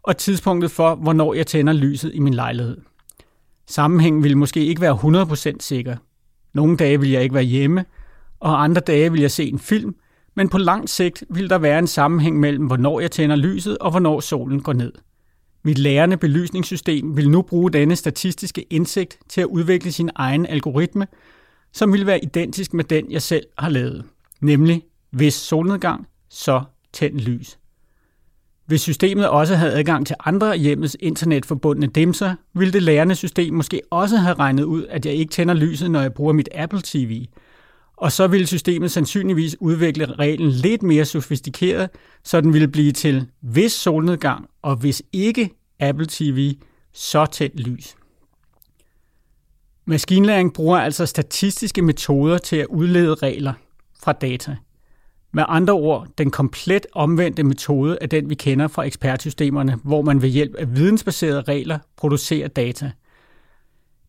og 0.03 0.17
tidspunktet 0.17 0.71
for, 0.71 0.95
hvornår 0.95 1.33
jeg 1.33 1.47
tænder 1.47 1.73
lyset 1.73 2.11
i 2.13 2.19
min 2.19 2.33
lejlighed. 2.33 2.77
Sammenhængen 3.67 4.23
ville 4.23 4.37
måske 4.37 4.65
ikke 4.65 4.81
være 4.81 5.25
100% 5.53 5.55
sikker, 5.59 5.95
nogle 6.53 6.77
dage 6.77 6.99
vil 6.99 7.09
jeg 7.09 7.23
ikke 7.23 7.35
være 7.35 7.43
hjemme, 7.43 7.85
og 8.39 8.63
andre 8.63 8.81
dage 8.81 9.11
vil 9.11 9.21
jeg 9.21 9.31
se 9.31 9.45
en 9.45 9.59
film, 9.59 9.95
men 10.35 10.49
på 10.49 10.57
lang 10.57 10.89
sigt 10.89 11.23
vil 11.29 11.49
der 11.49 11.57
være 11.57 11.79
en 11.79 11.87
sammenhæng 11.87 12.39
mellem, 12.39 12.65
hvornår 12.65 12.99
jeg 12.99 13.11
tænder 13.11 13.35
lyset 13.35 13.77
og 13.77 13.91
hvornår 13.91 14.19
solen 14.19 14.61
går 14.61 14.73
ned. 14.73 14.93
Mit 15.63 15.77
lærende 15.77 16.17
belysningssystem 16.17 17.17
vil 17.17 17.29
nu 17.29 17.41
bruge 17.41 17.71
denne 17.71 17.95
statistiske 17.95 18.61
indsigt 18.61 19.19
til 19.29 19.41
at 19.41 19.47
udvikle 19.47 19.91
sin 19.91 20.09
egen 20.15 20.45
algoritme, 20.45 21.07
som 21.71 21.93
vil 21.93 22.05
være 22.05 22.23
identisk 22.23 22.73
med 22.73 22.83
den, 22.83 23.11
jeg 23.11 23.21
selv 23.21 23.45
har 23.57 23.69
lavet. 23.69 24.05
Nemlig, 24.41 24.83
hvis 25.11 25.33
solnedgang, 25.33 26.07
så 26.29 26.61
tænd 26.93 27.19
lys. 27.19 27.59
Hvis 28.65 28.81
systemet 28.81 29.29
også 29.29 29.55
havde 29.55 29.73
adgang 29.73 30.07
til 30.07 30.15
andre 30.25 30.57
hjemmets 30.57 30.97
internetforbundne 30.99 31.87
dimser, 31.87 32.35
ville 32.53 32.73
det 32.73 32.83
lærende 32.83 33.15
system 33.15 33.53
måske 33.53 33.81
også 33.91 34.17
have 34.17 34.33
regnet 34.33 34.63
ud, 34.63 34.85
at 34.85 35.05
jeg 35.05 35.13
ikke 35.13 35.31
tænder 35.31 35.53
lyset, 35.53 35.91
når 35.91 36.01
jeg 36.01 36.13
bruger 36.13 36.33
mit 36.33 36.49
Apple 36.55 36.81
TV. 36.83 37.25
Og 37.97 38.11
så 38.11 38.27
ville 38.27 38.47
systemet 38.47 38.91
sandsynligvis 38.91 39.55
udvikle 39.59 40.05
reglen 40.05 40.49
lidt 40.49 40.83
mere 40.83 41.05
sofistikeret, 41.05 41.89
så 42.23 42.41
den 42.41 42.53
ville 42.53 42.67
blive 42.67 42.91
til 42.91 43.27
hvis 43.41 43.71
solnedgang, 43.71 44.49
og 44.61 44.75
hvis 44.75 45.03
ikke 45.13 45.49
Apple 45.79 46.07
TV, 46.09 46.53
så 46.93 47.25
tænd 47.25 47.53
lys. 47.53 47.95
Maskinlæring 49.85 50.53
bruger 50.53 50.77
altså 50.77 51.05
statistiske 51.05 51.81
metoder 51.81 52.37
til 52.37 52.55
at 52.55 52.67
udlede 52.67 53.15
regler 53.15 53.53
fra 54.03 54.13
data. 54.13 54.55
Med 55.35 55.45
andre 55.47 55.73
ord, 55.73 56.07
den 56.17 56.31
komplet 56.31 56.85
omvendte 56.93 57.43
metode 57.43 57.97
af 58.01 58.09
den, 58.09 58.29
vi 58.29 58.35
kender 58.35 58.67
fra 58.67 58.83
ekspertsystemerne, 58.83 59.77
hvor 59.83 60.01
man 60.01 60.21
ved 60.21 60.29
hjælp 60.29 60.55
af 60.55 60.75
vidensbaserede 60.75 61.41
regler 61.41 61.79
producerer 61.97 62.47
data. 62.47 62.91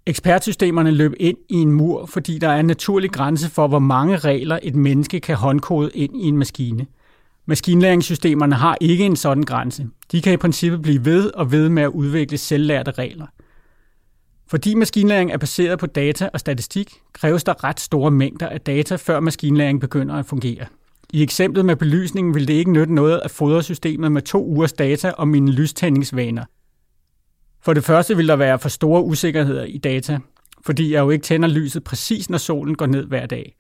Ekspertsystemerne 0.07 0.91
løb 0.91 1.13
ind 1.21 1.37
i 1.49 1.55
en 1.55 1.73
mur, 1.73 2.07
fordi 2.07 2.39
der 2.39 2.49
er 2.49 2.61
en 2.61 2.67
naturlig 2.67 3.11
grænse 3.11 3.51
for, 3.51 3.67
hvor 3.67 3.79
mange 3.79 4.17
regler 4.17 4.59
et 4.63 4.75
menneske 4.75 5.21
kan 5.21 5.37
håndkode 5.37 5.91
ind 5.95 6.17
i 6.17 6.29
en 6.29 6.37
maskine. 6.37 6.87
Maskinlæringssystemerne 7.47 8.55
har 8.55 8.77
ikke 8.81 9.05
en 9.05 9.17
sådan 9.17 9.43
grænse. 9.43 9.87
De 10.13 10.23
kan 10.23 10.33
i 10.33 10.37
princippet 10.37 10.83
blive 10.83 11.05
ved 11.05 11.31
og 11.31 11.53
ved 11.53 11.69
med 11.69 11.83
at 11.83 11.89
udvikle 11.89 12.39
selvlærte 12.39 12.91
regler. 12.91 13.27
Fordi 14.47 14.75
maskinlæring 14.75 15.33
er 15.33 15.37
baseret 15.39 15.79
på 15.79 15.87
data 15.87 16.29
og 16.33 16.41
statistik, 16.41 16.91
kræves 17.13 17.45
der 17.45 17.65
ret 17.65 17.81
store 17.81 18.11
mængder 18.11 18.49
af 18.49 18.61
data, 18.61 18.97
før 18.97 19.21
maskinlæring 19.21 19.81
begynder 19.81 20.15
at 20.15 20.27
fungere. 20.27 20.67
I 21.15 21.23
eksemplet 21.23 21.65
med 21.65 21.77
belysningen 21.77 22.35
vil 22.35 22.49
det 22.49 22.55
ikke 22.55 22.73
nytte 22.73 22.95
noget 22.95 23.21
at 23.25 23.31
fodre 23.31 23.63
systemet 23.63 24.13
med 24.13 24.23
to 24.23 24.45
ugers 24.45 24.73
data 24.73 25.11
om 25.11 25.29
mine 25.29 25.51
lystændingsvaner. 25.51 26.45
For 27.63 27.73
det 27.73 27.85
første 27.85 28.17
vil 28.17 28.29
der 28.29 28.37
være 28.37 28.59
for 28.59 28.69
store 28.69 29.05
usikkerheder 29.05 29.65
i 29.65 29.79
data, 29.79 30.19
fordi 30.65 30.93
jeg 30.93 31.01
jo 31.01 31.11
ikke 31.11 31.23
tænder 31.23 31.49
lyset 31.49 31.85
præcis, 31.85 32.31
når 32.31 32.39
solen 32.39 32.75
går 32.75 32.87
ned 32.87 33.07
hver 33.07 33.27
dag. 33.27 33.57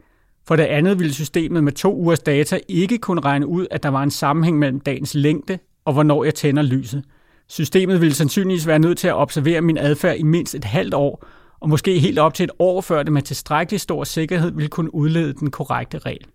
For 0.46 0.56
det 0.56 0.62
andet 0.62 0.98
vil 0.98 1.14
systemet 1.14 1.64
med 1.64 1.72
to 1.72 1.96
ugers 1.96 2.20
data 2.20 2.60
ikke 2.68 2.98
kunne 2.98 3.20
regne 3.20 3.46
ud, 3.46 3.66
at 3.70 3.82
der 3.82 3.88
var 3.88 4.02
en 4.02 4.10
sammenhæng 4.10 4.58
mellem 4.58 4.80
dagens 4.80 5.14
længde 5.14 5.58
og 5.84 5.92
hvornår 5.92 6.24
jeg 6.24 6.34
tænder 6.34 6.62
lyset. 6.62 7.04
Systemet 7.48 8.00
vil 8.00 8.14
sandsynligvis 8.14 8.66
være 8.66 8.78
nødt 8.78 8.98
til 8.98 9.08
at 9.08 9.16
observere 9.16 9.60
min 9.60 9.78
adfærd 9.78 10.16
i 10.16 10.22
mindst 10.22 10.54
et 10.54 10.64
halvt 10.64 10.94
år, 10.94 11.26
og 11.60 11.68
måske 11.68 11.98
helt 11.98 12.18
op 12.18 12.34
til 12.34 12.44
et 12.44 12.50
år 12.58 12.80
før 12.80 13.02
det 13.02 13.12
med 13.12 13.22
tilstrækkelig 13.22 13.80
stor 13.80 14.04
sikkerhed 14.04 14.52
vil 14.52 14.68
kunne 14.68 14.94
udlede 14.94 15.32
den 15.32 15.50
korrekte 15.50 15.98
regel. 15.98 16.26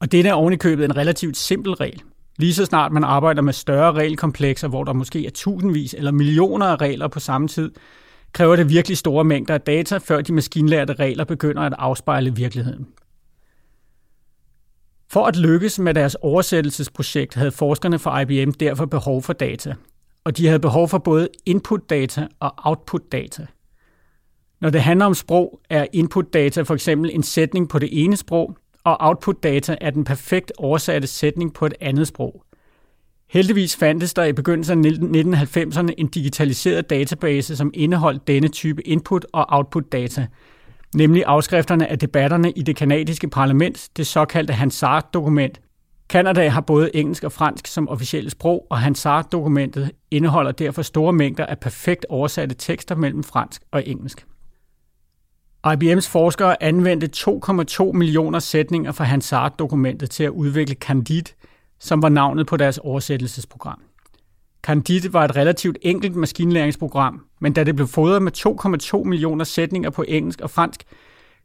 Og 0.00 0.12
det 0.12 0.26
er 0.26 0.32
ovenikøbet 0.32 0.84
en 0.84 0.96
relativt 0.96 1.36
simpel 1.36 1.72
regel. 1.72 2.02
Lige 2.38 2.54
så 2.54 2.64
snart 2.64 2.92
man 2.92 3.04
arbejder 3.04 3.42
med 3.42 3.52
større 3.52 3.92
regelkomplekser, 3.92 4.68
hvor 4.68 4.84
der 4.84 4.92
måske 4.92 5.26
er 5.26 5.30
tusindvis 5.30 5.94
eller 5.94 6.10
millioner 6.10 6.66
af 6.66 6.76
regler 6.80 7.08
på 7.08 7.20
samme 7.20 7.48
tid, 7.48 7.72
kræver 8.32 8.56
det 8.56 8.68
virkelig 8.68 8.96
store 8.96 9.24
mængder 9.24 9.54
af 9.54 9.60
data, 9.60 9.98
før 9.98 10.20
de 10.20 10.32
maskinlærte 10.32 10.92
regler 10.92 11.24
begynder 11.24 11.62
at 11.62 11.74
afspejle 11.78 12.34
virkeligheden. 12.34 12.86
For 15.10 15.26
at 15.26 15.36
lykkes 15.36 15.78
med 15.78 15.94
deres 15.94 16.14
oversættelsesprojekt 16.14 17.34
havde 17.34 17.52
forskerne 17.52 17.98
fra 17.98 18.20
IBM 18.20 18.50
derfor 18.50 18.86
behov 18.86 19.22
for 19.22 19.32
data, 19.32 19.74
og 20.24 20.36
de 20.36 20.46
havde 20.46 20.60
behov 20.60 20.88
for 20.88 20.98
både 20.98 21.28
input-data 21.46 22.26
og 22.40 22.54
output-data. 22.56 23.46
Når 24.60 24.70
det 24.70 24.80
handler 24.80 25.06
om 25.06 25.14
sprog, 25.14 25.60
er 25.70 25.86
input-data 25.92 26.62
for 26.62 26.74
eksempel 26.74 27.10
en 27.14 27.22
sætning 27.22 27.68
på 27.68 27.78
det 27.78 28.04
ene 28.04 28.16
sprog, 28.16 28.56
og 28.84 28.96
output 29.00 29.42
data 29.42 29.76
er 29.80 29.90
den 29.90 30.04
perfekt 30.04 30.52
oversatte 30.58 31.08
sætning 31.08 31.54
på 31.54 31.66
et 31.66 31.74
andet 31.80 32.08
sprog. 32.08 32.44
Heldigvis 33.30 33.76
fandtes 33.76 34.14
der 34.14 34.24
i 34.24 34.32
begyndelsen 34.32 34.84
af 34.84 34.90
1990'erne 34.90 35.94
en 35.98 36.06
digitaliseret 36.06 36.90
database, 36.90 37.56
som 37.56 37.70
indeholdt 37.74 38.26
denne 38.26 38.48
type 38.48 38.88
input- 38.88 39.24
og 39.32 39.46
output-data, 39.48 40.26
nemlig 40.94 41.24
afskrifterne 41.26 41.86
af 41.86 41.98
debatterne 41.98 42.50
i 42.50 42.62
det 42.62 42.76
kanadiske 42.76 43.28
parlament, 43.28 43.88
det 43.96 44.06
såkaldte 44.06 44.52
Hansard-dokument. 44.52 45.60
Kanada 46.08 46.48
har 46.48 46.60
både 46.60 46.96
engelsk 46.96 47.24
og 47.24 47.32
fransk 47.32 47.66
som 47.66 47.88
officielle 47.88 48.30
sprog, 48.30 48.66
og 48.70 48.78
Hansard-dokumentet 48.78 49.90
indeholder 50.10 50.52
derfor 50.52 50.82
store 50.82 51.12
mængder 51.12 51.46
af 51.46 51.58
perfekt 51.58 52.06
oversatte 52.08 52.54
tekster 52.54 52.94
mellem 52.94 53.22
fransk 53.22 53.62
og 53.70 53.88
engelsk. 53.88 54.26
IBM's 55.66 56.08
forskere 56.08 56.62
anvendte 56.62 57.10
2,2 57.16 57.92
millioner 57.92 58.38
sætninger 58.38 58.92
fra 58.92 59.04
Hansard-dokumentet 59.04 60.10
til 60.10 60.24
at 60.24 60.30
udvikle 60.30 60.74
Candide, 60.74 61.32
som 61.80 62.02
var 62.02 62.08
navnet 62.08 62.46
på 62.46 62.56
deres 62.56 62.78
oversættelsesprogram. 62.78 63.80
Candide 64.62 65.12
var 65.12 65.24
et 65.24 65.36
relativt 65.36 65.78
enkelt 65.82 66.16
maskinlæringsprogram, 66.16 67.24
men 67.40 67.52
da 67.52 67.64
det 67.64 67.76
blev 67.76 67.88
fodret 67.88 68.22
med 68.22 68.32
2,2 69.02 69.04
millioner 69.04 69.44
sætninger 69.44 69.90
på 69.90 70.04
engelsk 70.08 70.40
og 70.40 70.50
fransk, 70.50 70.84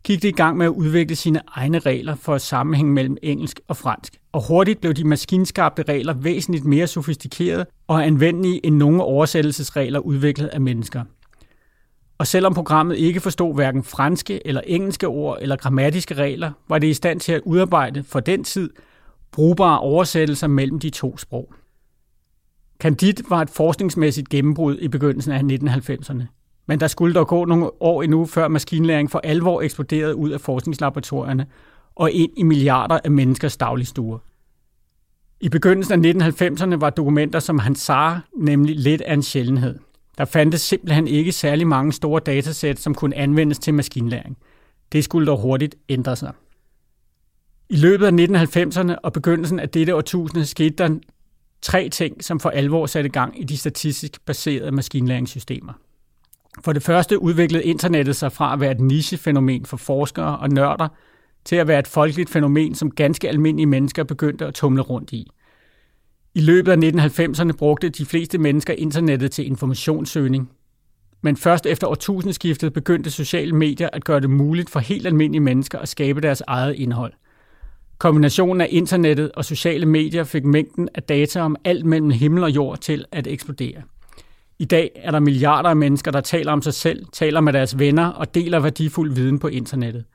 gik 0.04 0.22
det 0.22 0.28
i 0.28 0.32
gang 0.32 0.58
med 0.58 0.66
at 0.66 0.70
udvikle 0.70 1.16
sine 1.16 1.42
egne 1.48 1.80
regler 1.80 2.16
for 2.16 2.38
sammenhæng 2.38 2.94
mellem 2.94 3.18
engelsk 3.24 3.60
og 3.68 3.78
fransk. 3.78 4.18
Og 4.32 4.48
hurtigt 4.48 4.82
blev 4.82 4.94
de 4.94 5.08
maskinskabte 5.08 5.84
regler 5.84 6.14
væsentligt 6.14 6.66
mere 6.66 6.88
sofistikerede 6.88 7.66
og 7.88 8.06
anvendelige 8.06 8.66
end 8.66 8.76
nogle 8.76 9.04
oversættelsesregler 9.04 10.00
udviklet 10.00 10.48
af 10.48 10.62
mennesker. 10.62 11.04
Og 12.20 12.28
selvom 12.28 12.54
programmet 12.54 12.98
ikke 12.98 13.20
forstod 13.20 13.56
hverken 13.56 13.84
franske 13.84 14.48
eller 14.48 14.62
engelske 14.62 15.08
ord 15.08 15.38
eller 15.42 15.56
grammatiske 15.56 16.14
regler, 16.14 16.52
var 16.70 16.80
det 16.80 16.88
i 16.88 16.94
stand 16.94 17.20
til 17.20 17.32
at 17.32 17.42
udarbejde 17.46 18.04
for 18.04 18.20
den 18.20 18.44
tid 18.44 18.70
brugbare 19.32 19.80
oversættelser 19.80 20.48
mellem 20.48 20.80
de 20.80 20.90
to 20.90 21.18
sprog. 21.18 21.54
Candide 22.80 23.24
var 23.30 23.42
et 23.42 23.50
forskningsmæssigt 23.50 24.30
gennembrud 24.30 24.78
i 24.80 24.88
begyndelsen 24.88 25.32
af 25.32 25.40
1990'erne. 25.40 26.24
Men 26.68 26.80
der 26.80 26.88
skulle 26.88 27.14
dog 27.14 27.28
gå 27.28 27.46
nogle 27.46 27.84
år 27.84 28.04
endnu, 28.04 28.26
før 28.26 28.48
maskinlæring 28.48 29.12
for 29.12 29.20
alvor 29.24 29.62
eksploderede 29.62 30.16
ud 30.16 30.30
af 30.30 30.42
forskningslaboratorierne 30.42 31.46
og 31.96 32.12
ind 32.12 32.32
i 32.38 32.44
milliarder 32.44 33.00
af 33.04 33.12
menneskers 33.12 33.58
dagligstuer. 33.58 34.18
I 35.42 35.50
begyndelsen 35.50 36.06
af 36.06 36.14
1990'erne 36.14 36.76
var 36.76 36.90
dokumenter 36.90 37.40
som 37.40 37.60
Hansar 37.60 38.28
nemlig 38.38 38.76
lidt 38.76 39.02
af 39.02 39.14
en 39.14 39.24
sjældenhed. 39.24 39.80
Der 40.20 40.26
fandtes 40.26 40.62
simpelthen 40.62 41.08
ikke 41.08 41.32
særlig 41.32 41.68
mange 41.68 41.94
store 41.94 42.22
datasæt, 42.26 42.80
som 42.80 42.96
kunne 42.96 43.16
anvendes 43.16 43.60
til 43.60 43.74
maskinlæring. 43.74 44.38
Det 44.92 45.04
skulle 45.04 45.28
dog 45.28 45.40
hurtigt 45.40 45.76
ændre 45.90 46.16
sig. 46.16 46.32
I 47.70 47.76
løbet 47.76 48.06
af 48.06 48.12
1990'erne 48.12 48.96
og 49.04 49.14
begyndelsen 49.14 49.60
af 49.60 49.70
dette 49.70 49.96
årtusinde 49.96 50.46
skete 50.46 50.76
der 50.76 51.00
tre 51.62 51.90
ting, 51.90 52.24
som 52.24 52.40
for 52.40 52.50
alvor 52.50 52.86
satte 52.86 53.10
gang 53.10 53.42
i 53.42 53.44
de 53.44 53.58
statistisk 53.58 54.26
baserede 54.26 54.72
maskinlæringssystemer. 54.72 55.74
For 56.64 56.74
det 56.74 56.84
første 56.84 57.22
udviklede 57.22 57.64
internettet 57.64 58.16
sig 58.16 58.32
fra 58.32 58.54
at 58.54 58.60
være 58.60 58.72
et 58.72 58.80
nichefænomen 58.80 59.66
for 59.66 59.78
forskere 59.78 60.38
og 60.38 60.50
nørder, 60.50 60.88
til 61.46 61.56
at 61.56 61.68
være 61.68 61.80
et 61.80 61.88
folkeligt 61.88 62.30
fænomen, 62.30 62.76
som 62.76 62.92
ganske 62.92 63.30
almindelige 63.30 63.68
mennesker 63.68 64.04
begyndte 64.04 64.46
at 64.46 64.54
tumle 64.54 64.82
rundt 64.82 65.14
i. 65.14 65.32
I 66.36 66.42
løbet 66.42 66.72
af 66.72 67.10
1990'erne 67.10 67.52
brugte 67.52 67.90
de 67.90 68.06
fleste 68.06 68.38
mennesker 68.38 68.74
internettet 68.74 69.32
til 69.32 69.46
informationssøgning, 69.46 70.52
men 71.22 71.38
først 71.38 71.66
efter 71.66 71.88
årtusindskiftet 71.88 72.74
begyndte 72.74 73.12
sociale 73.12 73.54
medier 73.56 73.90
at 73.94 74.04
gøre 74.04 74.20
det 74.20 74.30
muligt 74.30 74.70
for 74.70 74.80
helt 74.80 75.08
almindelige 75.08 75.42
mennesker 75.42 75.80
at 75.80 75.90
skabe 75.90 76.22
deres 76.22 76.44
eget 76.48 76.76
indhold– 76.76 77.14
Kombinationen 78.00 78.62
af 78.62 78.68
internettet 78.70 79.32
og 79.32 79.46
sociale 79.46 79.86
medier 79.86 80.24
fik 80.24 80.46
mængden 80.46 80.90
af 80.96 81.04
data 81.04 81.42
om 81.42 81.56
alt 81.64 81.86
mellem 81.86 82.10
himmel 82.10 82.44
og 82.44 82.50
jord 82.50 82.78
til 82.78 83.06
at 83.12 83.28
eksplodere. 83.28 83.82
I 84.60 84.66
dag 84.66 84.92
er 84.96 85.12
der 85.12 85.20
milliarder 85.20 85.70
af 85.70 85.76
mennesker, 85.76 86.12
der 86.12 86.22
taler 86.22 86.52
om 86.52 86.62
sig 86.62 86.74
selv, 86.74 87.06
taler 87.14 87.42
med 87.42 87.54
deres 87.54 87.80
venner 87.80 88.08
og 88.08 88.36
deler 88.36 88.60
værdifuld 88.60 89.14
viden 89.14 89.40
på 89.40 89.48
internettet. 89.48 90.06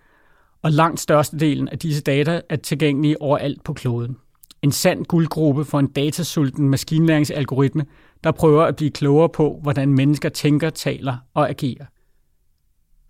Og 0.62 0.72
langt 0.72 1.00
størstedelen 1.00 1.68
af 1.68 1.78
disse 1.78 2.02
data 2.02 2.40
er 2.48 2.56
tilgængelige 2.56 3.22
overalt 3.22 3.64
på 3.64 3.72
kloden. 3.72 4.16
En 4.64 4.72
sand 4.72 5.04
guldgruppe 5.04 5.64
for 5.64 5.78
en 5.78 5.86
datasulten 5.86 6.68
maskinlæringsalgoritme, 6.68 7.84
der 8.24 8.32
prøver 8.32 8.64
at 8.64 8.76
blive 8.76 8.90
klogere 8.90 9.28
på, 9.28 9.58
hvordan 9.62 9.88
mennesker 9.88 10.28
tænker, 10.28 10.70
taler 10.70 11.16
og 11.34 11.48
agerer. 11.50 11.84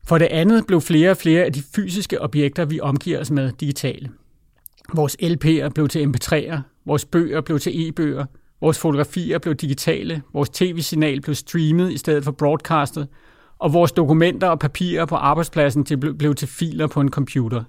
For 0.07 0.19
det 0.19 0.27
andet 0.27 0.67
blev 0.67 0.81
flere 0.81 1.11
og 1.11 1.17
flere 1.17 1.45
af 1.45 1.53
de 1.53 1.63
fysiske 1.75 2.21
objekter, 2.21 2.65
vi 2.65 2.81
omgiver 2.81 3.21
os 3.21 3.31
med, 3.31 3.53
digitale. 3.53 4.11
Vores 4.95 5.17
LP'er 5.23 5.69
blev 5.69 5.89
til 5.89 6.05
MP3'er, 6.05 6.59
vores 6.87 7.05
bøger 7.05 7.41
blev 7.41 7.59
til 7.59 7.89
e-bøger, 7.89 8.25
vores 8.61 8.79
fotografier 8.79 9.39
blev 9.39 9.55
digitale, 9.55 10.23
vores 10.33 10.51
tv-signal 10.51 11.21
blev 11.21 11.35
streamet 11.35 11.93
i 11.93 11.99
stedet 11.99 12.25
for 12.25 12.33
broadcastet, 12.33 13.09
og 13.59 13.73
vores 13.73 13.93
dokumenter 13.93 14.49
og 14.49 14.59
papirer 14.59 15.07
på 15.07 15.15
arbejdspladsen 15.15 15.85
blev 16.19 16.35
til 16.35 16.49
filer 16.49 16.87
på 16.87 17.01
en 17.01 17.11
computer. 17.11 17.65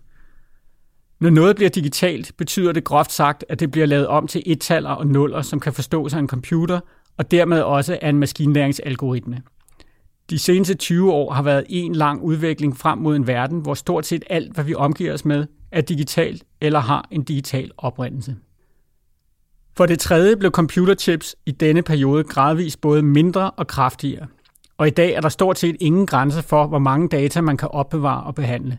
Når 1.20 1.30
noget 1.30 1.56
bliver 1.56 1.70
digitalt, 1.70 2.32
betyder 2.38 2.72
det 2.72 2.84
groft 2.84 3.12
sagt, 3.12 3.46
at 3.50 3.60
det 3.60 3.72
bliver 3.72 3.86
lavet 3.86 4.08
om 4.08 4.28
til 4.28 4.44
ettaller 4.46 4.90
og 4.90 5.08
nuller, 5.08 5.42
som 5.42 5.60
kan 5.60 5.74
forstås 5.74 6.14
af 6.14 6.20
en 6.20 6.28
computer, 6.28 6.80
og 7.18 7.32
dermed 7.32 7.62
også 7.62 8.00
af 8.02 8.10
en 8.10 8.20
maskinlæringsalgoritme. 8.20 9.42
De 10.30 10.40
seneste 10.40 10.74
20 10.74 11.14
år 11.14 11.34
har 11.34 11.42
været 11.42 11.66
en 11.70 11.96
lang 11.96 12.22
udvikling 12.22 12.78
frem 12.78 12.98
mod 12.98 13.16
en 13.16 13.28
verden, 13.28 13.60
hvor 13.60 13.74
stort 13.74 14.06
set 14.06 14.24
alt, 14.30 14.54
hvad 14.54 14.64
vi 14.64 14.76
omgiver 14.76 15.14
os 15.14 15.26
med, 15.26 15.46
er 15.72 15.82
digitalt 15.82 16.44
eller 16.62 16.80
har 16.80 17.08
en 17.12 17.24
digital 17.24 17.72
oprindelse. 17.78 18.36
For 19.78 19.86
det 19.86 20.00
tredje 20.00 20.38
blev 20.38 20.52
computerchips 20.52 21.36
i 21.46 21.52
denne 21.52 21.82
periode 21.82 22.24
gradvist 22.24 22.82
både 22.82 23.02
mindre 23.02 23.52
og 23.52 23.68
kraftigere, 23.68 24.28
og 24.78 24.88
i 24.88 24.90
dag 24.90 25.14
er 25.14 25.22
der 25.22 25.30
stort 25.30 25.60
set 25.60 25.76
ingen 25.80 26.06
grænse 26.06 26.44
for, 26.44 26.68
hvor 26.68 26.80
mange 26.80 27.10
data 27.10 27.42
man 27.42 27.58
kan 27.58 27.70
opbevare 27.72 28.24
og 28.24 28.36
behandle. 28.36 28.78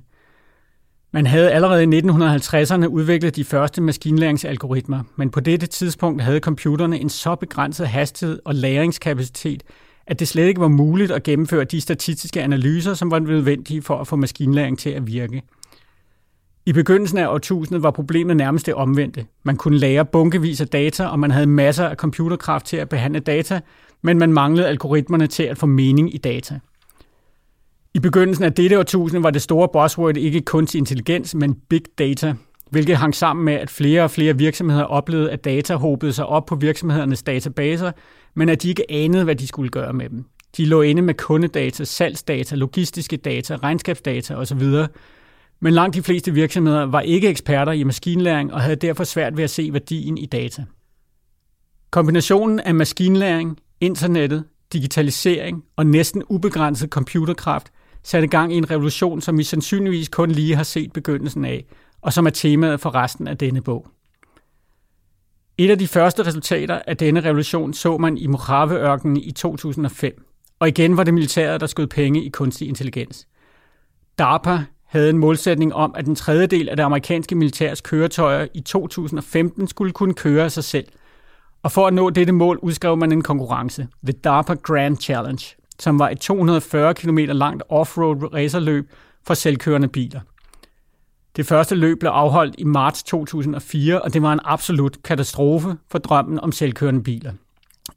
Man 1.13 1.27
havde 1.27 1.53
allerede 1.53 1.83
i 1.83 2.01
1950'erne 2.01 2.87
udviklet 2.87 3.37
de 3.37 3.45
første 3.45 3.83
maskinlæringsalgoritmer, 3.83 5.03
men 5.17 5.31
på 5.31 5.41
dette 5.41 5.67
tidspunkt 5.67 6.23
havde 6.23 6.41
computerne 6.41 7.01
en 7.01 7.09
så 7.09 7.35
begrænset 7.35 7.89
hastighed 7.89 8.39
og 8.45 8.55
læringskapacitet, 8.55 9.63
at 10.07 10.19
det 10.19 10.29
slet 10.29 10.47
ikke 10.47 10.61
var 10.61 10.69
muligt 10.69 11.13
at 11.13 11.23
gennemføre 11.23 11.65
de 11.65 11.81
statistiske 11.81 12.43
analyser, 12.43 12.95
som 12.95 13.11
var 13.11 13.19
nødvendige 13.19 13.83
for 13.83 13.99
at 13.99 14.07
få 14.07 14.17
maskinlæring 14.17 14.79
til 14.79 14.91
at 14.91 15.07
virke– 15.07 15.43
i 16.69 16.73
begyndelsen 16.73 17.19
af 17.19 17.29
årtusindet 17.29 17.83
var 17.83 17.91
problemet 17.91 18.37
nærmest 18.37 18.67
det 18.67 18.75
omvendte. 18.75 19.27
Man 19.43 19.57
kunne 19.57 19.79
lære 19.79 20.05
bunkevis 20.05 20.61
af 20.61 20.69
data, 20.69 21.07
og 21.07 21.19
man 21.19 21.31
havde 21.31 21.47
masser 21.47 21.89
af 21.89 21.97
computerkraft 21.97 22.67
til 22.67 22.77
at 22.77 22.89
behandle 22.89 23.21
data, 23.21 23.61
men 24.03 24.19
man 24.19 24.33
manglede 24.33 24.69
algoritmerne 24.69 25.27
til 25.27 25.43
at 25.43 25.59
få 25.59 25.67
mening 25.67 26.15
i 26.15 26.19
data. 26.19 26.59
I 27.97 27.99
begyndelsen 27.99 28.45
af 28.45 28.53
dette 28.53 28.79
årtusinde 28.79 29.23
var 29.23 29.31
det 29.31 29.43
store 29.43 29.69
buzzword 29.73 30.17
ikke 30.17 30.41
kunstig 30.41 30.79
intelligens, 30.79 31.35
men 31.35 31.55
big 31.68 31.83
data, 31.99 32.35
hvilket 32.71 32.97
hang 32.97 33.14
sammen 33.14 33.45
med, 33.45 33.55
at 33.55 33.71
flere 33.71 34.03
og 34.03 34.11
flere 34.11 34.39
virksomheder 34.39 34.83
oplevede, 34.83 35.31
at 35.31 35.45
data 35.45 35.75
hobede 35.75 36.13
sig 36.13 36.27
op 36.27 36.47
på 36.47 36.55
virksomhedernes 36.55 37.23
databaser, 37.23 37.93
men 38.35 38.49
at 38.49 38.63
de 38.63 38.68
ikke 38.68 38.91
anede, 38.91 39.25
hvad 39.25 39.37
de 39.37 39.47
skulle 39.47 39.71
gøre 39.71 39.93
med 39.93 40.09
dem. 40.09 40.25
De 40.57 40.64
lå 40.64 40.83
inde 40.83 41.03
med 41.03 41.14
kundedata, 41.14 41.85
salgsdata, 41.85 42.55
logistiske 42.55 43.17
data, 43.17 43.57
regnskabsdata 43.57 44.35
osv., 44.35 44.63
men 45.61 45.73
langt 45.73 45.97
de 45.97 46.03
fleste 46.03 46.33
virksomheder 46.33 46.87
var 46.87 47.01
ikke 47.01 47.29
eksperter 47.29 47.73
i 47.73 47.85
maskinlæring 47.85 48.55
og 48.55 48.61
havde 48.61 48.77
derfor 48.77 49.05
svært 49.05 49.37
ved 49.37 49.45
at 49.45 49.51
se 49.51 49.73
værdien 49.73 50.18
i 50.18 50.27
data. 50.27 50.64
Kombinationen 51.91 52.61
af 52.61 52.75
maskinlæring, 52.75 53.59
internettet, 53.81 54.45
digitalisering 54.73 55.64
og 55.77 55.87
næsten 55.87 56.23
ubegrænset 56.29 56.91
computerkraft 56.91 57.73
satte 58.07 58.28
gang 58.28 58.53
i 58.54 58.57
en 58.57 58.70
revolution, 58.70 59.20
som 59.20 59.38
vi 59.38 59.42
sandsynligvis 59.42 60.08
kun 60.08 60.30
lige 60.30 60.57
har 60.57 60.62
set 60.62 60.92
begyndelsen 60.92 61.45
af, 61.45 61.64
og 62.03 62.12
som 62.12 62.26
er 62.26 62.30
temaet 62.30 62.80
for 62.80 62.95
resten 62.95 63.28
af 63.28 63.38
denne 63.38 63.61
bog. 63.61 63.87
Et 65.58 65.70
af 65.70 65.78
de 65.78 65.87
første 65.87 66.26
resultater 66.26 66.80
af 66.87 66.96
denne 66.96 67.20
revolution 67.20 67.74
så 67.74 67.99
man 67.99 68.18
i 68.18 68.26
Mojave-ørkenen 68.26 69.16
i 69.16 69.30
2005, 69.30 70.24
og 70.58 70.68
igen 70.68 70.96
var 70.96 71.04
det 71.04 71.14
militæret, 71.14 71.61
der 71.61 71.66
skød 71.66 71.87
penge 71.87 72.24
i 72.24 72.28
kunstig 72.28 72.68
intelligens. 72.68 73.28
DARPA 74.18 74.64
havde 74.84 75.11
en 75.11 75.18
målsætning 75.18 75.74
om, 75.74 75.95
at 75.96 76.07
en 76.07 76.14
tredjedel 76.14 76.68
af 76.68 76.76
det 76.76 76.83
amerikanske 76.83 77.34
militærs 77.34 77.80
køretøjer 77.80 78.46
i 78.54 78.61
2015 78.61 79.68
skulle 79.68 79.92
kunne 79.92 80.14
køre 80.14 80.45
af 80.45 80.53
sig 80.53 80.64
selv. 80.64 80.87
Og 81.62 81.72
for 81.72 81.87
at 81.87 81.95
nå 81.95 82.11
dette 82.11 82.33
mål 82.33 82.58
udskrev 82.62 82.96
man 82.96 83.12
en 83.12 83.22
konkurrence, 83.22 83.88
The 84.04 84.12
DARPA 84.12 84.54
Grand 84.54 84.96
Challenge, 84.96 85.57
som 85.79 85.99
var 85.99 86.09
et 86.09 86.21
240 86.21 86.95
km 86.95 87.19
langt 87.19 87.63
offroad 87.69 88.35
racerløb 88.35 88.91
for 89.27 89.35
selvkørende 89.35 89.89
biler. 89.89 90.21
Det 91.37 91.47
første 91.47 91.75
løb 91.75 91.99
blev 92.01 92.11
afholdt 92.11 92.55
i 92.59 92.65
marts 92.65 93.03
2004, 93.03 94.03
og 94.03 94.15
det 94.15 94.23
var 94.23 94.33
en 94.33 94.41
absolut 94.45 95.03
katastrofe 95.03 95.77
for 95.91 95.99
drømmen 95.99 96.41
om 96.41 96.53
selvkørende 96.53 97.03
biler. 97.03 97.33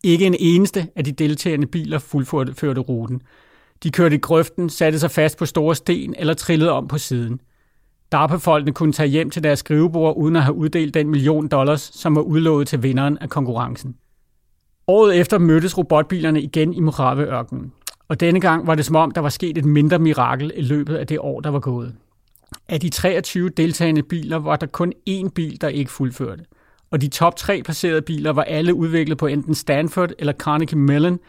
Ikke 0.04 0.26
en 0.26 0.36
eneste 0.40 0.88
af 0.96 1.04
de 1.04 1.12
deltagende 1.12 1.68
biler 1.68 2.00
fuldførte 2.00 2.82
ruten– 2.82 3.22
de 3.84 3.92
kørte 3.92 4.16
i 4.16 4.20
grøften, 4.20 4.70
satte 4.70 5.00
sig 5.00 5.12
fast 5.12 5.38
på 5.38 5.46
store 5.46 5.76
sten 5.76 6.16
eller 6.18 6.34
trillede 6.34 6.72
om 6.72 6.88
på 6.88 6.98
siden. 6.98 7.42
DARPA-folkene 8.12 8.74
kunne 8.74 8.94
tage 8.94 9.10
hjem 9.10 9.30
til 9.30 9.44
deres 9.44 9.60
skrivebord 9.60 10.18
uden 10.18 10.36
at 10.36 10.44
have 10.44 10.56
uddelt 10.56 10.94
den 10.94 11.10
million 11.10 11.48
dollars, 11.48 11.82
som 11.82 12.16
var 12.16 12.22
udlovet 12.22 12.68
til 12.68 12.84
vinderen 12.84 13.18
af 13.18 13.30
konkurrencen. 13.30 13.96
Året 14.90 15.20
efter 15.20 15.38
mødtes 15.38 15.78
robotbilerne 15.78 16.42
igen 16.42 16.74
i 16.74 16.80
Mojave-ørkenen. 16.80 17.72
Og 18.08 18.20
denne 18.20 18.40
gang 18.40 18.68
var 18.68 18.76
det 18.76 18.86
som 18.86 18.96
om, 18.96 19.12
der 19.12 19.22
var 19.22 19.30
sket 19.30 19.58
et 19.58 19.66
mindre 19.66 20.00
mirakel 20.00 20.52
i 20.56 20.62
løbet 20.62 20.96
af 20.96 21.08
det 21.08 21.20
år, 21.20 21.40
der 21.42 21.50
var 21.50 21.60
gået. 21.60 21.96
Af 22.70 22.80
de 22.80 22.90
23 22.90 23.50
deltagende 23.50 24.04
biler 24.04 24.38
var 24.38 24.56
der 24.56 24.66
kun 24.68 24.94
én 25.10 25.30
bil, 25.30 25.62
der 25.62 25.68
ikke 25.68 25.92
fuldførte. 25.92 26.46
Og 26.92 27.02
de 27.02 27.08
top 27.08 27.36
tre 27.36 27.62
placerede 27.64 28.02
biler 28.02 28.34
var 28.34 28.44
alle 28.44 28.74
udviklet 28.74 29.18
på 29.18 29.28
enten 29.28 29.56
Stanford 29.56 30.12
eller 30.20 30.34
Carnegie 30.34 30.80
Mellon, 30.80 31.20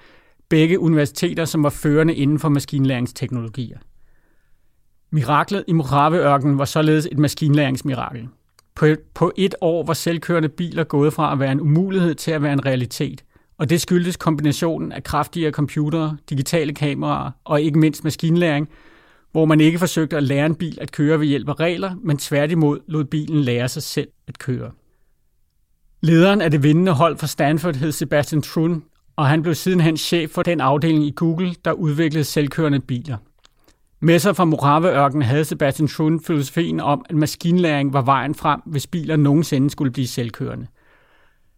begge 0.48 0.80
universiteter, 0.80 1.44
som 1.44 1.62
var 1.62 1.70
førende 1.70 2.14
inden 2.14 2.38
for 2.38 2.48
maskinlæringsteknologier. 2.48 3.78
Miraklet 5.10 5.64
i 5.68 5.72
Mojave-ørkenen 5.72 6.58
var 6.58 6.64
således 6.64 7.08
et 7.12 7.18
maskinlæringsmirakel. 7.18 8.28
På, 8.74 8.86
på 9.14 9.32
et 9.36 9.54
år 9.60 9.86
var 9.86 9.94
selvkørende 9.94 10.48
biler 10.48 10.84
gået 10.84 11.12
fra 11.12 11.32
at 11.32 11.38
være 11.40 11.52
en 11.52 11.60
umulighed 11.60 12.14
til 12.14 12.30
at 12.30 12.42
være 12.42 12.52
en 12.52 12.66
realitet. 12.66 13.24
Og 13.60 13.70
det 13.70 13.80
skyldtes 13.80 14.16
kombinationen 14.16 14.92
af 14.92 15.04
kraftigere 15.04 15.52
computere, 15.52 16.16
digitale 16.30 16.74
kameraer 16.74 17.30
og 17.44 17.62
ikke 17.62 17.78
mindst 17.78 18.04
maskinlæring, 18.04 18.68
hvor 19.32 19.44
man 19.44 19.60
ikke 19.60 19.78
forsøgte 19.78 20.16
at 20.16 20.22
lære 20.22 20.46
en 20.46 20.54
bil 20.54 20.78
at 20.80 20.92
køre 20.92 21.20
ved 21.20 21.26
hjælp 21.26 21.48
af 21.48 21.60
regler, 21.60 21.94
men 22.02 22.18
tværtimod 22.18 22.78
lod 22.86 23.04
bilen 23.04 23.40
lære 23.40 23.68
sig 23.68 23.82
selv 23.82 24.08
at 24.28 24.38
køre. 24.38 24.70
Lederen 26.02 26.40
af 26.40 26.50
det 26.50 26.62
vindende 26.62 26.92
hold 26.92 27.18
fra 27.18 27.26
Stanford 27.26 27.76
hed 27.76 27.92
Sebastian 27.92 28.42
Trun, 28.42 28.82
og 29.16 29.26
han 29.26 29.42
blev 29.42 29.54
sidenhen 29.54 29.96
chef 29.96 30.30
for 30.30 30.42
den 30.42 30.60
afdeling 30.60 31.04
i 31.04 31.12
Google, 31.16 31.54
der 31.64 31.72
udviklede 31.72 32.24
selvkørende 32.24 32.80
biler. 32.80 33.16
Med 34.00 34.18
sig 34.18 34.36
fra 34.36 34.44
Mojave-ørkenen 34.44 35.22
havde 35.22 35.44
Sebastian 35.44 35.88
Trun 35.88 36.20
filosofien 36.20 36.80
om, 36.80 37.04
at 37.08 37.16
maskinlæring 37.16 37.92
var 37.92 38.02
vejen 38.02 38.34
frem, 38.34 38.60
hvis 38.66 38.86
biler 38.86 39.16
nogensinde 39.16 39.70
skulle 39.70 39.90
blive 39.92 40.06
selvkørende. 40.06 40.66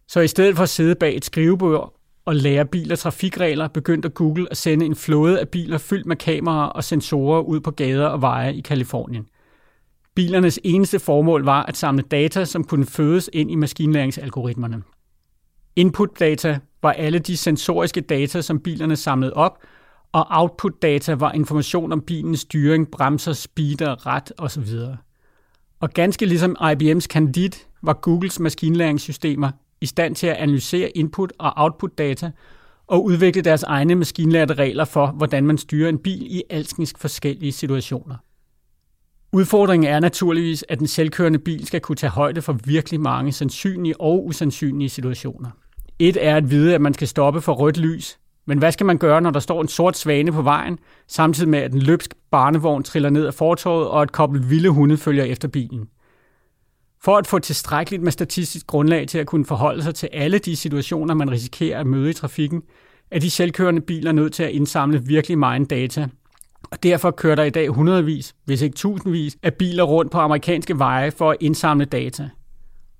Så 0.07 0.19
i 0.19 0.27
stedet 0.27 0.55
for 0.55 0.63
at 0.63 0.69
sidde 0.69 0.95
bag 0.95 1.17
et 1.17 1.25
skrivebord 1.25 1.99
og 2.25 2.35
lære 2.35 2.65
biler 2.65 2.95
trafikregler, 2.95 3.67
begyndte 3.67 4.09
Google 4.09 4.47
at 4.51 4.57
sende 4.57 4.85
en 4.85 4.95
flåde 4.95 5.39
af 5.39 5.49
biler 5.49 5.77
fyldt 5.77 6.05
med 6.05 6.15
kameraer 6.15 6.67
og 6.67 6.83
sensorer 6.83 7.41
ud 7.41 7.59
på 7.59 7.71
gader 7.71 8.07
og 8.07 8.21
veje 8.21 8.53
i 8.53 8.61
Kalifornien. 8.61 9.25
Bilernes 10.15 10.59
eneste 10.63 10.99
formål 10.99 11.43
var 11.43 11.63
at 11.63 11.77
samle 11.77 12.03
data, 12.03 12.45
som 12.45 12.63
kunne 12.63 12.85
fødes 12.85 13.29
ind 13.33 13.51
i 13.51 13.55
maskinlæringsalgoritmerne. 13.55 14.83
Input-data 15.75 16.59
var 16.81 16.91
alle 16.91 17.19
de 17.19 17.37
sensoriske 17.37 18.01
data, 18.01 18.41
som 18.41 18.59
bilerne 18.59 18.95
samlede 18.95 19.33
op, 19.33 19.57
og 20.11 20.25
output-data 20.29 21.13
var 21.13 21.31
information 21.31 21.91
om 21.91 22.01
bilens 22.01 22.39
styring, 22.39 22.91
bremser, 22.91 23.33
speeder, 23.33 24.05
ret 24.07 24.31
osv. 24.37 24.69
Og 25.79 25.89
ganske 25.89 26.25
ligesom 26.25 26.57
IBM's 26.61 27.07
Candid 27.07 27.51
var 27.81 27.93
Googles 27.93 28.39
maskinlæringssystemer 28.39 29.51
i 29.83 29.85
stand 29.85 30.15
til 30.15 30.27
at 30.27 30.35
analysere 30.35 30.91
input- 30.97 31.35
og 31.39 31.53
output-data 31.55 32.31
og 32.87 33.03
udvikle 33.05 33.41
deres 33.41 33.63
egne 33.63 33.95
maskinlærte 33.95 34.53
regler 34.53 34.85
for, 34.85 35.07
hvordan 35.07 35.45
man 35.45 35.57
styrer 35.57 35.89
en 35.89 35.97
bil 35.97 36.35
i 36.35 36.43
alskens 36.49 36.93
forskellige 36.97 37.51
situationer. 37.51 38.15
Udfordringen 39.31 39.89
er 39.89 39.99
naturligvis, 39.99 40.65
at 40.69 40.79
den 40.79 40.87
selvkørende 40.87 41.39
bil 41.39 41.67
skal 41.67 41.81
kunne 41.81 41.95
tage 41.95 42.11
højde 42.11 42.41
for 42.41 42.57
virkelig 42.65 43.01
mange 43.01 43.31
sandsynlige 43.31 44.01
og 44.01 44.25
usandsynlige 44.25 44.89
situationer. 44.89 45.49
Et 45.99 46.17
er 46.27 46.35
at 46.35 46.51
vide, 46.51 46.75
at 46.75 46.81
man 46.81 46.93
skal 46.93 47.07
stoppe 47.07 47.41
for 47.41 47.53
rødt 47.53 47.77
lys, 47.77 48.19
men 48.45 48.57
hvad 48.57 48.71
skal 48.71 48.85
man 48.85 48.97
gøre, 48.97 49.21
når 49.21 49.31
der 49.31 49.39
står 49.39 49.61
en 49.61 49.67
sort 49.67 49.97
svane 49.97 50.31
på 50.31 50.41
vejen, 50.41 50.79
samtidig 51.07 51.49
med, 51.49 51.59
at 51.59 51.73
en 51.73 51.79
løbsk 51.79 52.13
barnevogn 52.31 52.83
triller 52.83 53.09
ned 53.09 53.25
af 53.25 53.33
fortorvet, 53.33 53.87
og 53.87 54.03
et 54.03 54.11
kobbel 54.11 54.49
vilde 54.49 54.69
hunde 54.69 54.97
følger 54.97 55.23
efter 55.23 55.47
bilen? 55.47 55.87
For 57.03 57.17
at 57.17 57.27
få 57.27 57.39
tilstrækkeligt 57.39 58.03
med 58.03 58.11
statistisk 58.11 58.67
grundlag 58.67 59.07
til 59.07 59.17
at 59.17 59.27
kunne 59.27 59.45
forholde 59.45 59.83
sig 59.83 59.95
til 59.95 60.09
alle 60.13 60.37
de 60.39 60.55
situationer, 60.55 61.13
man 61.13 61.31
risikerer 61.31 61.79
at 61.79 61.87
møde 61.87 62.09
i 62.09 62.13
trafikken, 62.13 62.61
er 63.11 63.19
de 63.19 63.29
selvkørende 63.29 63.81
biler 63.81 64.11
nødt 64.11 64.33
til 64.33 64.43
at 64.43 64.51
indsamle 64.51 65.03
virkelig 65.05 65.37
meget 65.37 65.69
data. 65.69 66.07
Og 66.71 66.83
derfor 66.83 67.11
kører 67.11 67.35
der 67.35 67.43
i 67.43 67.49
dag 67.49 67.69
hundredvis, 67.69 68.35
hvis 68.45 68.61
ikke 68.61 68.75
tusindvis, 68.75 69.37
af 69.43 69.53
biler 69.53 69.83
rundt 69.83 70.11
på 70.11 70.17
amerikanske 70.17 70.79
veje 70.79 71.11
for 71.11 71.31
at 71.31 71.37
indsamle 71.39 71.85
data. 71.85 72.29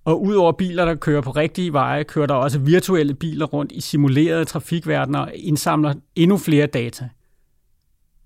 Og 0.05 0.23
udover 0.23 0.51
biler, 0.51 0.85
der 0.85 0.95
kører 0.95 1.21
på 1.21 1.31
rigtige 1.31 1.73
veje, 1.73 2.03
kører 2.03 2.27
der 2.27 2.34
også 2.34 2.59
virtuelle 2.59 3.13
biler 3.13 3.45
rundt 3.45 3.71
i 3.71 3.81
simulerede 3.81 4.45
trafikverdener 4.45 5.19
og 5.19 5.31
indsamler 5.35 5.93
endnu 6.15 6.38
flere 6.38 6.67
data. 6.67 7.09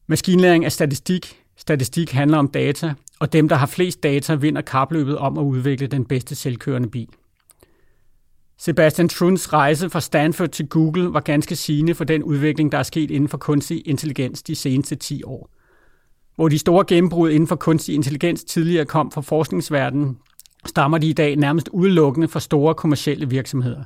Maskinlæring 0.08 0.66
er 0.66 0.70
statistik. 0.70 1.44
Statistik 1.58 2.12
handler 2.12 2.38
om 2.38 2.48
data, 2.48 2.94
og 3.20 3.34
dem, 3.34 3.50
der 3.50 3.56
har 3.56 3.66
flest 3.66 4.04
data, 4.04 4.36
vinder 4.36 4.62
kapløbet 4.62 5.18
om 5.18 5.38
at 5.38 5.44
udvikle 5.44 5.88
den 5.88 6.06
bedste 6.06 6.36
selvkørende 6.36 6.90
bil. 6.90 7.08
Sebastian 8.58 9.10
Truns 9.10 9.54
rejse 9.54 9.90
fra 9.90 10.02
Stanford 10.02 10.50
til 10.50 10.68
Google 10.68 11.14
var 11.14 11.20
ganske 11.20 11.56
sigende 11.56 11.96
for 11.96 12.04
den 12.04 12.24
udvikling, 12.24 12.72
der 12.72 12.78
er 12.78 12.84
sket 12.84 13.12
inden 13.12 13.30
for 13.30 13.38
kunstig 13.38 13.88
intelligens 13.88 14.44
de 14.44 14.56
seneste 14.56 14.96
10 14.96 15.24
år. 15.24 15.50
Hvor 16.36 16.50
de 16.50 16.58
store 16.58 16.86
gennembrud 16.88 17.30
inden 17.30 17.48
for 17.48 17.56
kunstig 17.56 17.96
intelligens 17.96 18.44
tidligere 18.44 18.86
kom 18.86 19.12
fra 19.12 19.22
forskningsverdenen, 19.22 20.18
stammer 20.66 20.98
de 20.98 21.10
i 21.10 21.14
dag 21.14 21.36
nærmest 21.36 21.70
udelukkende 21.74 22.28
fra 22.28 22.40
store 22.40 22.76
kommersielle 22.76 23.30
virksomheder. 23.30 23.84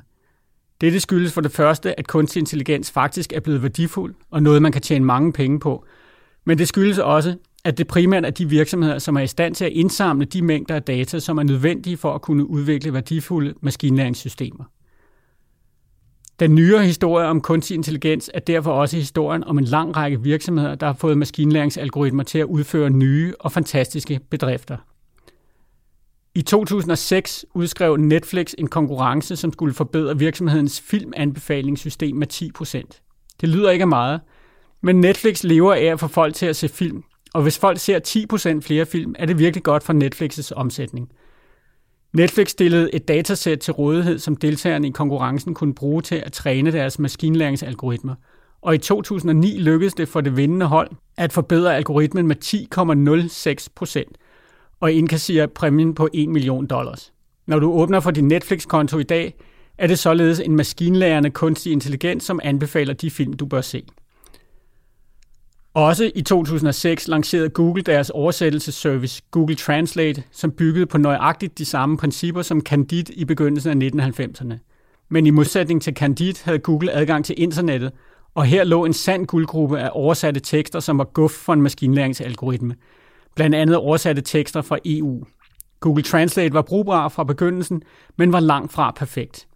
Dette 0.80 1.00
skyldes 1.00 1.32
for 1.32 1.40
det 1.40 1.52
første, 1.52 1.98
at 1.98 2.06
kunstig 2.06 2.40
intelligens 2.40 2.90
faktisk 2.90 3.32
er 3.32 3.40
blevet 3.40 3.62
værdifuld 3.62 4.14
og 4.30 4.42
noget, 4.42 4.62
man 4.62 4.72
kan 4.72 4.82
tjene 4.82 5.04
mange 5.04 5.32
penge 5.32 5.60
på. 5.60 5.84
Men 6.44 6.58
det 6.58 6.68
skyldes 6.68 6.98
også, 6.98 7.36
at 7.64 7.78
det 7.78 7.86
primært 7.86 8.24
er 8.24 8.30
de 8.30 8.48
virksomheder, 8.48 8.98
som 8.98 9.16
er 9.16 9.20
i 9.20 9.26
stand 9.26 9.54
til 9.54 9.64
at 9.64 9.72
indsamle 9.72 10.24
de 10.24 10.42
mængder 10.42 10.74
af 10.74 10.82
data, 10.82 11.18
som 11.18 11.38
er 11.38 11.42
nødvendige 11.42 11.96
for 11.96 12.14
at 12.14 12.22
kunne 12.22 12.46
udvikle 12.46 12.92
værdifulde 12.92 13.54
maskinlæringssystemer. 13.60 14.64
Den 16.40 16.54
nyere 16.54 16.84
historie 16.84 17.26
om 17.26 17.40
kunstig 17.40 17.74
intelligens 17.74 18.30
er 18.34 18.40
derfor 18.40 18.72
også 18.72 18.96
historien 18.96 19.44
om 19.44 19.58
en 19.58 19.64
lang 19.64 19.96
række 19.96 20.20
virksomheder, 20.20 20.74
der 20.74 20.86
har 20.86 20.94
fået 20.94 21.18
maskinlæringsalgoritmer 21.18 22.22
til 22.22 22.38
at 22.38 22.44
udføre 22.44 22.90
nye 22.90 23.34
og 23.40 23.52
fantastiske 23.52 24.20
bedrifter. 24.30 24.76
I 26.34 26.42
2006 26.42 27.44
udskrev 27.54 27.96
Netflix 27.96 28.52
en 28.58 28.66
konkurrence, 28.66 29.36
som 29.36 29.52
skulle 29.52 29.74
forbedre 29.74 30.18
virksomhedens 30.18 30.80
filmanbefalingssystem 30.80 32.16
med 32.16 32.32
10%. 32.32 33.36
Det 33.40 33.48
lyder 33.48 33.70
ikke 33.70 33.82
af 33.82 33.88
meget, 33.88 34.20
men 34.80 35.00
Netflix 35.00 35.44
lever 35.44 35.74
af 35.74 35.84
at 35.84 36.00
få 36.00 36.08
folk 36.08 36.34
til 36.34 36.46
at 36.46 36.56
se 36.56 36.68
film, 36.68 37.04
og 37.34 37.42
hvis 37.42 37.58
folk 37.58 37.78
ser 37.78 38.56
10% 38.58 38.60
flere 38.60 38.86
film, 38.86 39.14
er 39.18 39.26
det 39.26 39.38
virkelig 39.38 39.62
godt 39.62 39.82
for 39.82 39.92
Netflix' 39.92 40.52
omsætning. 40.56 41.08
Netflix 42.12 42.48
stillede 42.48 42.94
et 42.94 43.08
datasæt 43.08 43.58
til 43.58 43.72
rådighed, 43.72 44.18
som 44.18 44.36
deltagerne 44.36 44.88
i 44.88 44.90
konkurrencen 44.90 45.54
kunne 45.54 45.74
bruge 45.74 46.02
til 46.02 46.14
at 46.14 46.32
træne 46.32 46.72
deres 46.72 46.98
maskinlæringsalgoritmer. 46.98 48.14
Og 48.62 48.74
i 48.74 48.78
2009 48.78 49.58
lykkedes 49.58 49.94
det 49.94 50.08
for 50.08 50.20
det 50.20 50.36
vindende 50.36 50.66
hold 50.66 50.90
at 51.16 51.32
forbedre 51.32 51.76
algoritmen 51.76 52.26
med 52.26 52.36
10,06 53.60 53.66
procent 53.74 54.16
og 54.80 54.92
indkassere 54.92 55.48
præmien 55.48 55.94
på 55.94 56.08
1 56.14 56.28
million 56.28 56.66
dollars. 56.66 57.12
Når 57.46 57.58
du 57.58 57.72
åbner 57.72 58.00
for 58.00 58.10
din 58.10 58.28
Netflix-konto 58.28 58.98
i 58.98 59.02
dag, 59.02 59.34
er 59.78 59.86
det 59.86 59.98
således 59.98 60.40
en 60.40 60.56
maskinlærende 60.56 61.30
kunstig 61.30 61.72
intelligens, 61.72 62.24
som 62.24 62.40
anbefaler 62.42 62.94
de 62.94 63.10
film, 63.10 63.32
du 63.32 63.46
bør 63.46 63.60
se. 63.60 63.86
Også 65.74 66.10
i 66.14 66.22
2006 66.22 67.08
lancerede 67.08 67.48
Google 67.48 67.82
deres 67.82 68.10
oversættelsesservice 68.10 69.22
Google 69.30 69.54
Translate, 69.54 70.22
som 70.32 70.50
byggede 70.50 70.86
på 70.86 70.98
nøjagtigt 70.98 71.58
de 71.58 71.64
samme 71.64 71.96
principper 71.96 72.42
som 72.42 72.60
Candid 72.60 73.10
i 73.10 73.24
begyndelsen 73.24 73.82
af 73.82 74.10
1990'erne. 74.10 74.54
Men 75.08 75.26
i 75.26 75.30
modsætning 75.30 75.82
til 75.82 75.94
Candid 75.94 76.34
havde 76.44 76.58
Google 76.58 76.92
adgang 76.92 77.24
til 77.24 77.34
internettet, 77.38 77.92
og 78.34 78.44
her 78.44 78.64
lå 78.64 78.84
en 78.84 78.92
sand 78.92 79.26
guldgruppe 79.26 79.80
af 79.80 79.90
oversatte 79.92 80.40
tekster, 80.40 80.80
som 80.80 80.98
var 80.98 81.04
guf 81.04 81.30
for 81.30 81.52
en 81.52 81.62
maskinlæringsalgoritme. 81.62 82.74
Blandt 83.34 83.56
andet 83.56 83.76
oversatte 83.76 84.22
tekster 84.22 84.62
fra 84.62 84.78
EU. 84.84 85.24
Google 85.80 86.02
Translate 86.02 86.54
var 86.54 86.62
brugbar 86.62 87.08
fra 87.08 87.24
begyndelsen, 87.24 87.82
men 88.16 88.32
var 88.32 88.40
langt 88.40 88.72
fra 88.72 88.90
perfekt. 88.90 89.46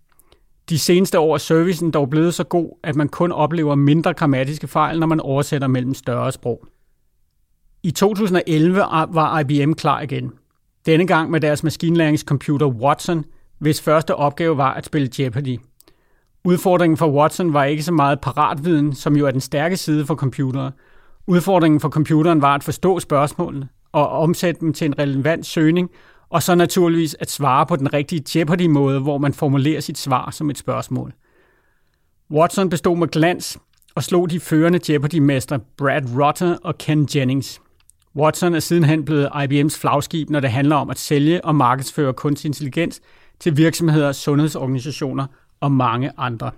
De 0.69 0.79
seneste 0.79 1.19
år 1.19 1.35
er 1.35 1.39
servicen 1.39 1.91
dog 1.91 2.11
blevet 2.11 2.35
så 2.35 2.45
god, 2.45 2.79
at 2.83 2.97
man 2.97 3.09
kun 3.09 3.33
oplever 3.33 3.75
mindre 3.75 4.15
grammatiske 4.15 4.69
fejl, 4.69 5.01
når 5.01 5.07
man 5.07 5.21
oversætter 5.21 5.67
mellem 5.67 5.95
større 5.95 6.33
sprog. 6.33 6.67
I 7.83 7.91
2011 7.91 8.77
var 9.13 9.39
IBM 9.39 9.73
klar 9.73 10.01
igen. 10.01 10.33
Denne 10.87 11.07
gang 11.07 11.31
med 11.31 11.41
deres 11.41 11.63
maskinlæringscomputer 11.63 12.67
Watson, 12.67 13.25
hvis 13.59 13.83
første 13.83 14.15
opgave 14.15 14.57
var 14.57 14.75
at 14.75 14.87
spille 14.87 15.11
Jeopardy. 15.19 15.59
Udfordringen 16.45 16.97
for 16.97 17.11
Watson 17.11 17.53
var 17.53 17.65
ikke 17.65 17.83
så 17.83 17.93
meget 17.93 18.21
paratviden, 18.21 18.95
som 18.95 19.17
jo 19.17 19.27
er 19.27 19.31
den 19.31 19.41
stærke 19.41 19.77
side 19.77 20.07
for 20.07 20.15
computere. 20.15 20.73
Udfordringen 21.27 21.81
for 21.81 21.89
computeren 21.89 22.43
var 22.43 22.55
at 22.55 22.65
forstå 22.65 23.01
spørgsmålene 23.01 23.69
og 23.93 24.09
omsætte 24.09 24.61
dem 24.61 24.73
til 24.73 24.85
en 24.85 24.99
relevant 24.99 25.47
søgning 25.47 25.91
og 26.31 26.43
så 26.43 26.55
naturligvis 26.55 27.17
at 27.21 27.31
svare 27.31 27.67
på 27.67 27.77
den 27.77 27.93
rigtige 27.93 28.39
Jeopardy-måde, 28.39 29.01
hvor 29.01 29.19
man 29.19 29.35
formulerer 29.35 29.81
sit 29.81 29.99
svar 29.99 30.31
som 30.31 30.51
et 30.51 30.59
spørgsmål. 30.59 31.13
Watson 32.31 32.69
bestod 32.69 32.97
med 32.97 33.09
glans 33.09 33.59
og 33.95 34.03
slog 34.03 34.31
de 34.31 34.41
førende 34.41 34.93
Jeopardy-mestre 34.93 35.61
Brad 35.79 36.03
Rutter 36.17 36.57
og 36.63 36.79
Ken 36.79 37.09
Jennings. 37.15 37.61
Watson 38.17 38.55
er 38.55 38.61
sidenhen 38.61 39.05
blevet 39.05 39.27
IBM's 39.27 39.81
flagskib, 39.81 40.31
når 40.31 40.41
det 40.41 40.51
handler 40.51 40.77
om 40.77 40.91
at 40.91 40.99
sælge 40.99 41.45
og 41.45 41.55
markedsføre 41.55 42.13
kunstig 42.13 42.49
intelligens 42.49 43.01
til 43.41 43.57
virksomheder, 43.57 44.13
sundhedsorganisationer 44.13 45.27
og 45.61 45.73
mange 45.73 46.13
andre. 46.17 46.51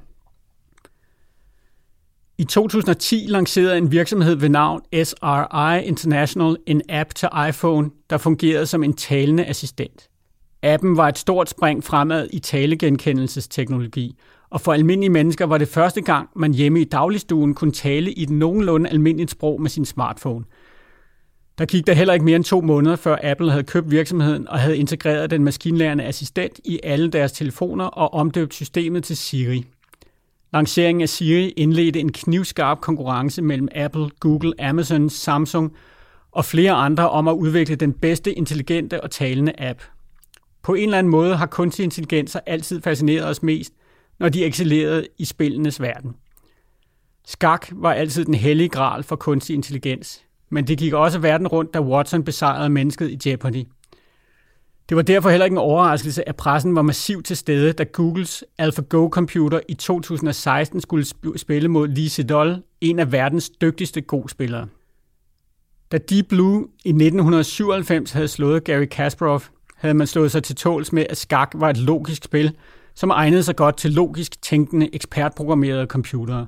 I 2.41 2.45
2010 2.45 3.25
lancerede 3.29 3.79
en 3.79 3.93
virksomhed 3.93 4.35
ved 4.35 4.49
navn 4.49 4.81
SRI 4.93 5.85
International 5.85 6.57
en 6.67 6.83
app 6.89 7.15
til 7.15 7.29
iPhone, 7.49 7.91
der 8.11 8.19
fungerede 8.19 8.67
som 8.67 8.83
en 8.83 8.93
talende 8.93 9.45
assistent. 9.45 10.09
Appen 10.63 10.97
var 10.97 11.09
et 11.09 11.19
stort 11.19 11.49
spring 11.49 11.85
fremad 11.85 12.29
i 12.33 12.39
talegenkendelsesteknologi, 12.39 14.19
og 14.51 14.61
for 14.61 14.73
almindelige 14.73 15.11
mennesker 15.11 15.47
var 15.47 15.59
det 15.59 15.69
første 15.69 16.01
gang, 16.01 16.29
man 16.37 16.55
hjemme 16.55 16.81
i 16.81 16.85
dagligstuen 16.85 17.55
kunne 17.55 17.73
tale 17.73 18.13
i 18.13 18.23
et 18.23 18.31
nogenlunde 18.31 18.91
almindeligt 18.91 19.31
sprog 19.31 19.63
med 19.63 19.71
sin 19.71 19.85
smartphone. 19.85 20.45
Der 21.59 21.65
gik 21.65 21.87
der 21.87 21.93
heller 21.93 22.15
ikke 22.15 22.25
mere 22.25 22.37
end 22.37 22.45
to 22.45 22.61
måneder, 22.61 22.97
før 22.97 23.17
Apple 23.23 23.51
havde 23.51 23.65
købt 23.65 23.91
virksomheden 23.91 24.49
og 24.49 24.59
havde 24.59 24.79
integreret 24.79 25.31
den 25.31 25.45
maskinlærende 25.45 26.05
assistent 26.05 26.61
i 26.65 26.81
alle 26.83 27.11
deres 27.11 27.33
telefoner 27.33 27.85
og 27.85 28.15
omdøbt 28.15 28.55
systemet 28.55 29.05
til 29.05 29.17
Siri. 29.17 29.65
Lanceringen 30.53 31.03
af 31.03 31.09
Siri 31.09 31.49
indledte 31.49 32.01
en 32.01 32.13
knivskarp 32.13 32.81
konkurrence 32.81 33.43
mellem 33.43 33.69
Apple, 33.75 34.11
Google, 34.21 34.53
Amazon, 34.61 35.11
Samsung 35.11 35.73
og 36.33 36.45
flere 36.45 36.73
andre 36.73 37.11
om 37.11 37.29
at 37.29 37.33
udvikle 37.33 37.77
den 37.77 37.93
bedste 37.93 38.33
intelligente 38.33 39.03
og 39.03 39.11
talende 39.11 39.53
app. 39.59 39.83
På 40.63 40.75
en 40.75 40.85
eller 40.85 40.99
anden 40.99 41.11
måde 41.11 41.37
har 41.37 41.47
kunstig 41.47 41.85
intelligens 41.85 42.37
altid 42.47 42.81
fascineret 42.83 43.29
os 43.29 43.43
mest, 43.43 43.73
når 44.19 44.29
de 44.29 44.45
excellerede 44.45 45.07
i 45.19 45.25
spillenes 45.25 45.81
verden. 45.81 46.15
Skak 47.27 47.69
var 47.73 47.93
altid 47.93 48.25
den 48.25 48.35
hellige 48.35 48.69
gral 48.69 49.03
for 49.03 49.17
kunstig 49.17 49.55
intelligens, 49.55 50.25
men 50.51 50.67
det 50.67 50.79
gik 50.79 50.93
også 50.93 51.19
verden 51.19 51.47
rundt, 51.47 51.75
da 51.75 51.81
Watson 51.81 52.25
besejrede 52.25 52.69
mennesket 52.69 53.11
i 53.11 53.31
Jeopardy. 53.31 53.65
Det 54.89 54.97
var 54.97 55.03
derfor 55.03 55.31
heller 55.31 55.45
ikke 55.45 55.55
en 55.55 55.59
overraskelse, 55.59 56.29
at 56.29 56.37
pressen 56.37 56.75
var 56.75 56.83
massivt 56.83 57.27
til 57.27 57.37
stede, 57.37 57.73
da 57.73 57.85
Googles 57.85 58.45
AlphaGo-computer 58.59 59.61
i 59.69 59.75
2016 59.75 60.81
skulle 60.81 61.05
spille 61.37 61.69
mod 61.69 61.89
Lee 61.89 62.09
Sedol, 62.09 62.57
en 62.81 62.99
af 62.99 63.13
verdens 63.13 63.51
dygtigste 63.51 64.01
go-spillere. 64.01 64.67
Da 65.93 65.99
Deep 65.99 66.27
Blue 66.29 66.67
i 66.85 66.89
1997 66.89 68.13
havde 68.13 68.29
slået 68.29 68.65
Gary 68.65 68.85
Kasparov, 68.85 69.43
havde 69.77 69.95
man 69.95 70.07
slået 70.07 70.33
sig 70.33 70.43
til 70.43 70.57
tåls 70.57 70.93
med, 70.93 71.07
at 71.11 71.17
skak 71.17 71.51
var 71.55 71.71
et 71.71 71.77
logisk 71.77 72.25
spil, 72.25 72.57
som 72.95 73.11
egnede 73.11 73.43
sig 73.43 73.57
godt 73.57 73.77
til 73.77 73.91
logisk 73.91 74.43
tænkende, 74.43 74.95
ekspertprogrammerede 74.95 75.87
computere. 75.87 76.47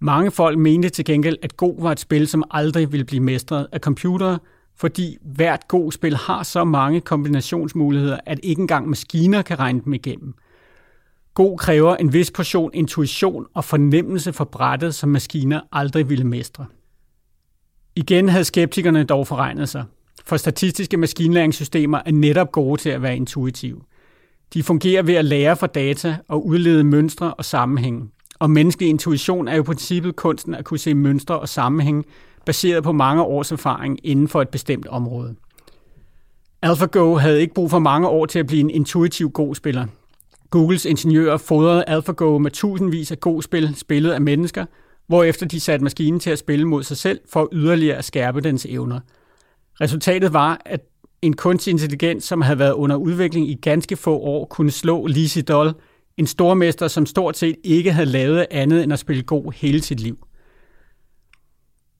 Mange 0.00 0.30
folk 0.30 0.58
mente 0.58 0.88
til 0.88 1.04
gengæld, 1.04 1.36
at 1.42 1.56
Go 1.56 1.68
var 1.78 1.92
et 1.92 2.00
spil, 2.00 2.28
som 2.28 2.44
aldrig 2.50 2.92
ville 2.92 3.04
blive 3.04 3.22
mestret 3.22 3.66
af 3.72 3.80
computere, 3.80 4.38
fordi 4.80 5.16
hvert 5.22 5.68
god 5.68 5.92
spil 5.92 6.16
har 6.16 6.42
så 6.42 6.64
mange 6.64 7.00
kombinationsmuligheder, 7.00 8.18
at 8.26 8.40
ikke 8.42 8.60
engang 8.60 8.88
maskiner 8.88 9.42
kan 9.42 9.58
regne 9.58 9.80
dem 9.84 9.92
igennem. 9.92 10.34
God 11.34 11.58
kræver 11.58 11.96
en 11.96 12.12
vis 12.12 12.30
portion 12.30 12.70
intuition 12.74 13.46
og 13.54 13.64
fornemmelse 13.64 14.32
for 14.32 14.44
brættet, 14.44 14.94
som 14.94 15.08
maskiner 15.08 15.60
aldrig 15.72 16.08
ville 16.08 16.24
mestre. 16.24 16.66
Igen 17.96 18.28
havde 18.28 18.44
skeptikerne 18.44 19.04
dog 19.04 19.26
forregnet 19.26 19.68
sig, 19.68 19.84
for 20.24 20.36
statistiske 20.36 20.96
maskinlæringssystemer 20.96 22.00
er 22.06 22.12
netop 22.12 22.52
gode 22.52 22.80
til 22.80 22.90
at 22.90 23.02
være 23.02 23.16
intuitive. 23.16 23.80
De 24.54 24.62
fungerer 24.62 25.02
ved 25.02 25.14
at 25.14 25.24
lære 25.24 25.56
fra 25.56 25.66
data 25.66 26.16
og 26.28 26.46
udlede 26.46 26.84
mønstre 26.84 27.34
og 27.34 27.44
sammenhænge. 27.44 28.08
Og 28.38 28.50
menneskelig 28.50 28.88
intuition 28.88 29.48
er 29.48 29.54
jo 29.54 29.62
i 29.62 29.64
princippet 29.64 30.16
kunsten 30.16 30.54
at 30.54 30.64
kunne 30.64 30.78
se 30.78 30.94
mønstre 30.94 31.38
og 31.38 31.48
sammenhænge, 31.48 32.04
baseret 32.50 32.84
på 32.84 32.92
mange 32.92 33.22
års 33.22 33.52
erfaring 33.52 33.98
inden 34.02 34.28
for 34.28 34.42
et 34.42 34.48
bestemt 34.48 34.86
område. 34.86 35.34
AlphaGo 36.62 37.16
havde 37.16 37.40
ikke 37.40 37.54
brug 37.54 37.70
for 37.70 37.78
mange 37.78 38.08
år 38.08 38.26
til 38.26 38.38
at 38.38 38.46
blive 38.46 38.60
en 38.60 38.70
intuitiv 38.70 39.30
god 39.30 39.54
spiller. 39.54 39.86
Googles 40.50 40.84
ingeniører 40.84 41.36
fodrede 41.36 41.84
AlphaGo 41.86 42.38
med 42.38 42.50
tusindvis 42.50 43.10
af 43.12 43.20
god 43.20 43.42
spil, 43.42 43.74
spillet 43.76 44.10
af 44.10 44.20
mennesker, 44.20 44.64
hvorefter 45.06 45.46
de 45.46 45.60
satte 45.60 45.84
maskinen 45.84 46.20
til 46.20 46.30
at 46.30 46.38
spille 46.38 46.64
mod 46.64 46.82
sig 46.82 46.96
selv 46.96 47.20
for 47.32 47.48
yderligere 47.52 47.96
at 47.96 48.04
skærpe 48.04 48.40
dens 48.40 48.66
evner. 48.68 49.00
Resultatet 49.80 50.32
var, 50.32 50.60
at 50.64 50.80
en 51.22 51.36
kunstig 51.36 51.70
intelligens, 51.70 52.24
som 52.24 52.40
havde 52.40 52.58
været 52.58 52.72
under 52.72 52.96
udvikling 52.96 53.48
i 53.48 53.54
ganske 53.54 53.96
få 53.96 54.18
år, 54.18 54.44
kunne 54.44 54.70
slå 54.70 55.06
Lizzie 55.06 55.42
Doll, 55.42 55.72
en 56.16 56.26
stormester, 56.26 56.88
som 56.88 57.06
stort 57.06 57.36
set 57.36 57.56
ikke 57.64 57.92
havde 57.92 58.10
lavet 58.10 58.46
andet 58.50 58.82
end 58.82 58.92
at 58.92 58.98
spille 58.98 59.22
god 59.22 59.52
hele 59.52 59.82
sit 59.82 60.00
liv. 60.00 60.18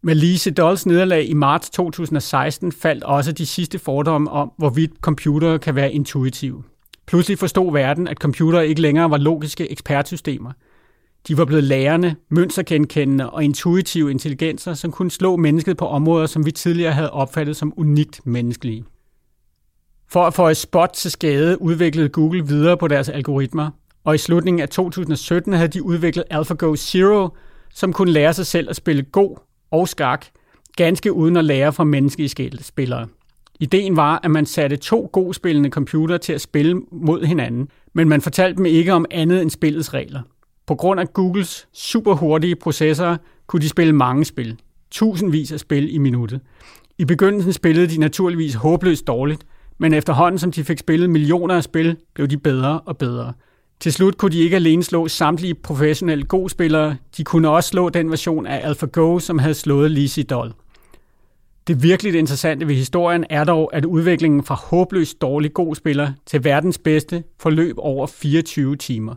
Med 0.03 0.15
Lise 0.15 0.51
Dolls 0.51 0.87
nederlag 0.87 1.29
i 1.29 1.35
marts 1.35 1.71
2016 1.71 2.73
faldt 2.73 3.05
også 3.05 3.33
de 3.33 3.47
sidste 3.47 3.79
fordomme 3.79 4.31
om, 4.31 4.53
hvorvidt 4.59 4.91
computere 5.01 5.59
kan 5.59 5.75
være 5.75 5.93
intuitive. 5.93 6.63
Pludselig 7.07 7.39
forstod 7.39 7.73
verden, 7.73 8.09
at 8.09 8.17
computere 8.17 8.69
ikke 8.69 8.81
længere 8.81 9.11
var 9.11 9.17
logiske 9.17 9.71
ekspertsystemer. 9.71 10.53
De 11.29 11.39
var 11.39 11.45
blevet 11.45 11.65
lærende, 11.65 12.15
mønstergenkendende 12.31 13.31
og 13.31 13.45
intuitive 13.45 14.11
intelligenser, 14.11 14.75
som 14.75 14.93
kunne 14.93 15.11
slå 15.11 15.37
mennesket 15.37 15.77
på 15.77 15.87
områder, 15.87 16.27
som 16.27 16.47
vi 16.47 16.53
tidligere 16.53 16.93
havde 16.93 17.11
opfattet 17.11 17.57
som 17.57 17.73
unikt 17.77 18.27
menneskelige. 18.27 18.85
For 20.09 20.27
at 20.27 20.35
få 20.35 20.49
et 20.49 20.57
spot 20.57 20.91
til 20.95 21.11
skade 21.11 21.63
udviklede 21.63 22.09
Google 22.09 22.47
videre 22.47 22.77
på 22.77 22.89
deres 22.89 23.09
algoritmer, 23.09 23.71
og 24.05 24.15
i 24.15 24.19
slutningen 24.19 24.61
af 24.61 24.69
2017 24.69 25.53
havde 25.53 25.69
de 25.69 25.83
udviklet 25.83 26.25
AlphaGo 26.31 26.77
Zero, 26.77 27.29
som 27.75 27.93
kunne 27.93 28.13
lære 28.13 28.35
sig 28.35 28.47
selv 28.47 28.71
at 28.71 28.77
spille 28.77 29.03
god 29.03 29.50
og 29.71 29.89
skak, 29.89 30.27
ganske 30.77 31.13
uden 31.13 31.37
at 31.37 31.45
lære 31.45 31.73
fra 31.73 31.85
menneskelige 31.85 32.59
spillere. 32.61 33.07
Ideen 33.61 33.97
var, 33.97 34.21
at 34.23 34.31
man 34.31 34.47
satte 34.47 34.77
to 34.77 35.11
god 35.13 35.35
spillende 35.35 35.71
computer 35.71 36.17
til 36.17 36.33
at 36.33 36.41
spille 36.41 36.83
mod 36.93 37.25
hinanden, 37.25 37.69
men 37.93 38.09
man 38.09 38.21
fortalte 38.21 38.57
dem 38.57 38.67
ikke 38.67 38.93
om 38.93 39.07
andet 39.11 39.43
end 39.43 39.51
spillets 39.51 39.95
regler. 39.95 40.21
På 40.67 40.75
grund 40.75 41.01
af 41.01 41.13
Googles 41.13 41.69
superhurtige 41.73 42.57
processorer 42.57 43.17
kunne 43.47 43.63
de 43.63 43.69
spille 43.69 43.93
mange 43.93 44.25
spil. 44.25 44.61
Tusindvis 44.91 45.53
af 45.53 45.61
spil 45.61 45.95
i 45.95 45.99
minuttet. 45.99 46.41
I 46.99 47.05
begyndelsen 47.05 47.53
spillede 47.53 47.87
de 47.87 48.01
naturligvis 48.01 48.55
håbløst 48.55 49.07
dårligt, 49.07 49.47
men 49.79 49.95
efterhånden 49.95 50.39
som 50.39 50.53
de 50.53 50.65
fik 50.65 50.79
spillet 50.79 51.11
millioner 51.11 51.55
af 51.55 51.65
spil, 51.65 51.97
blev 52.15 52.29
de 52.29 52.39
bedre 52.39 52.81
og 52.81 52.99
bedre– 52.99 53.33
til 53.81 53.93
slut 53.93 54.19
kunne 54.19 54.31
de 54.31 54.41
ikke 54.41 54.57
alene 54.57 54.83
slå 54.83 55.09
samtlige 55.09 55.55
professionelle 55.55 56.25
go-spillere, 56.25 56.97
de 57.17 57.25
kunne 57.25 57.51
også 57.51 57.69
slå 57.69 57.89
den 57.89 58.11
version 58.11 58.47
af 58.47 58.67
AlphaGo, 58.69 59.19
som 59.19 59.39
havde 59.39 59.55
slået 59.55 59.91
Lizzie 59.91 60.25
Doll. 60.25 60.53
Det 61.67 61.83
virkelig 61.83 62.15
interessante 62.15 62.69
ved 62.69 62.75
historien 62.75 63.25
er 63.31 63.45
dog, 63.45 63.71
at 63.73 63.85
udviklingen 63.85 64.43
fra 64.45 64.55
håbløst 64.55 65.21
dårlig 65.21 65.55
go-spiller 65.55 66.13
til 66.27 66.45
verdens 66.45 66.79
bedste 66.79 67.25
forløb 67.39 67.75
over 67.79 68.07
24 68.07 68.77
timer. 68.77 69.15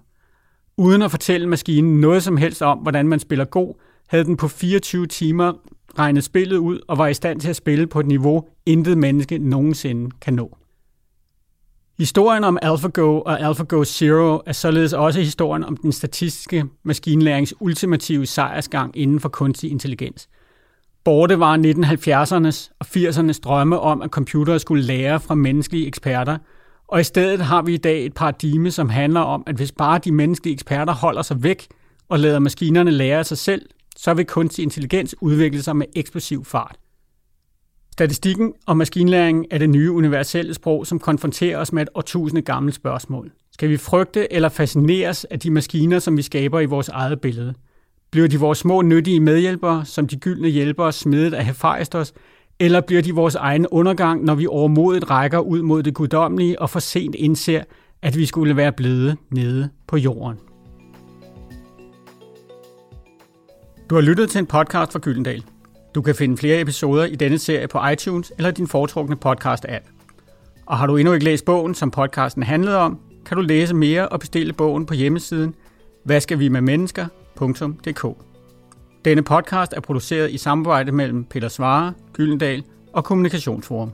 Uden 0.78 1.02
at 1.02 1.12
fortælle 1.12 1.48
maskinen 1.48 2.02
noget 2.02 2.24
som 2.24 2.38
helst 2.38 2.62
om, 2.62 2.78
hvordan 2.78 3.08
man 3.08 3.20
spiller 3.20 3.46
god, 3.46 3.74
havde 4.08 4.24
den 4.24 4.38
på 4.38 4.48
24 4.48 5.08
timer 5.08 5.54
regnet 6.00 6.24
spillet 6.24 6.58
ud 6.58 6.80
og 6.88 6.98
var 6.98 7.08
i 7.08 7.14
stand 7.14 7.40
til 7.40 7.50
at 7.50 7.56
spille 7.56 7.88
på 7.88 8.00
et 8.00 8.08
niveau, 8.08 8.48
intet 8.66 8.98
menneske 8.98 9.38
nogensinde 9.38 10.12
kan 10.22 10.34
nå. 10.34 10.58
Historien 11.98 12.44
om 12.44 12.58
AlphaGo 12.62 13.22
og 13.22 13.42
AlphaGo 13.42 13.84
Zero 13.84 14.42
er 14.46 14.52
således 14.52 14.94
også 14.94 15.20
historien 15.20 15.64
om 15.64 15.78
den 15.78 15.92
statistiske 15.92 16.66
maskinlærings 16.84 17.54
ultimative 17.60 18.26
sejrsgang 18.26 18.98
inden 18.98 19.20
for 19.20 19.30
kunstig 19.30 19.72
intelligens. 19.72 20.30
Borte 21.04 21.40
var 21.40 21.58
1970'ernes 21.58 22.72
og 22.80 22.86
80'ernes 22.96 23.40
drømme 23.44 23.80
om, 23.80 24.02
at 24.02 24.10
computere 24.10 24.60
skulle 24.60 24.84
lære 24.84 25.20
fra 25.20 25.36
menneskelige 25.36 25.88
eksperter, 25.88 26.38
og 26.88 27.00
i 27.00 27.04
stedet 27.04 27.40
har 27.40 27.62
vi 27.62 27.74
i 27.74 27.78
dag 27.78 28.06
et 28.06 28.14
paradigme, 28.14 28.72
som 28.72 28.90
handler 28.90 29.22
om, 29.22 29.44
at 29.48 29.56
hvis 29.56 29.72
bare 29.72 30.00
de 30.00 30.12
menneskelige 30.12 30.54
eksperter 30.54 30.94
holder 30.94 31.22
sig 31.22 31.44
væk 31.44 31.68
og 32.10 32.20
lader 32.20 32.40
maskinerne 32.40 32.92
lære 32.92 33.20
af 33.20 33.26
sig 33.26 33.38
selv, 33.38 33.66
så 33.96 34.14
vil 34.14 34.26
kunstig 34.26 34.64
intelligens 34.64 35.16
udvikle 35.22 35.62
sig 35.62 35.76
med 35.76 35.86
eksplosiv 35.96 36.46
fart. 36.46 36.76
Statistikken 37.94 38.54
og 38.68 38.78
maskinlæring 38.78 39.46
er 39.52 39.58
det 39.58 39.70
nye 39.70 39.92
universelle 39.92 40.54
sprog, 40.54 40.88
som 40.88 41.00
konfronterer 41.00 41.58
os 41.58 41.74
med 41.74 41.82
et 41.82 41.90
årtusinde 41.96 42.42
gammelt 42.42 42.76
spørgsmål. 42.76 43.32
Skal 43.52 43.70
vi 43.70 43.78
frygte 43.78 44.34
eller 44.34 44.50
fascineres 44.50 45.26
af 45.26 45.40
de 45.40 45.52
maskiner, 45.52 46.00
som 46.00 46.18
vi 46.18 46.22
skaber 46.22 46.60
i 46.60 46.66
vores 46.66 46.90
eget 46.90 47.22
billede? 47.22 47.54
Bliver 48.12 48.28
de 48.28 48.40
vores 48.40 48.58
små 48.58 48.82
nyttige 48.82 49.20
medhjælpere, 49.20 49.86
som 49.86 50.08
de 50.08 50.16
gyldne 50.16 50.48
hjælpere 50.48 50.92
smedet 50.92 51.34
af 51.34 51.46
Hephaistos, 51.46 52.14
eller 52.60 52.82
bliver 52.82 53.02
de 53.02 53.14
vores 53.16 53.36
egen 53.36 53.68
undergang, 53.68 54.24
når 54.24 54.36
vi 54.36 54.48
overmodet 54.48 55.10
rækker 55.10 55.40
ud 55.40 55.62
mod 55.62 55.84
det 55.84 55.94
guddommelige 55.94 56.62
og 56.62 56.70
for 56.70 56.80
sent 56.80 57.16
indser, 57.16 57.64
at 58.02 58.18
vi 58.18 58.26
skulle 58.26 58.56
være 58.56 58.72
blevet 58.72 59.18
nede 59.32 59.70
på 59.88 59.98
jorden? 59.98 60.38
Du 63.90 63.96
har 63.96 64.02
lyttet 64.02 64.30
til 64.30 64.40
en 64.40 64.46
podcast 64.46 64.92
fra 64.92 65.00
Gyldendal. 65.00 65.44
Du 65.96 66.02
kan 66.02 66.16
finde 66.16 66.38
flere 66.38 66.62
episoder 66.62 67.06
i 67.06 67.16
denne 67.16 67.38
serie 67.38 67.68
på 67.68 67.88
iTunes 67.88 68.34
eller 68.38 68.52
din 68.52 68.68
foretrukne 68.68 69.16
podcast-app. 69.26 69.90
Og 70.66 70.78
har 70.78 70.88
du 70.88 70.98
endnu 70.98 71.14
ikke 71.14 71.26
læst 71.26 71.46
bogen, 71.46 71.76
som 71.76 71.92
podcasten 71.92 72.44
handlede 72.44 72.78
om, 72.78 73.00
kan 73.26 73.38
du 73.38 73.44
læse 73.44 73.76
mere 73.76 74.10
og 74.10 74.20
bestille 74.20 74.54
bogen 74.54 74.86
på 74.86 74.94
hjemmesiden 74.94 75.56
hvad 76.04 76.22
skal 76.22 76.40
vi 76.40 76.48
med 76.48 76.62
mennesker.dk. 76.62 78.06
Denne 79.06 79.24
podcast 79.24 79.74
er 79.74 79.82
produceret 79.82 80.32
i 80.32 80.38
samarbejde 80.38 80.92
mellem 80.92 81.24
Peter 81.24 81.48
Svare, 81.48 81.94
Gyldendal 82.14 82.64
og 82.94 83.04
Kommunikationsforum. 83.04 83.92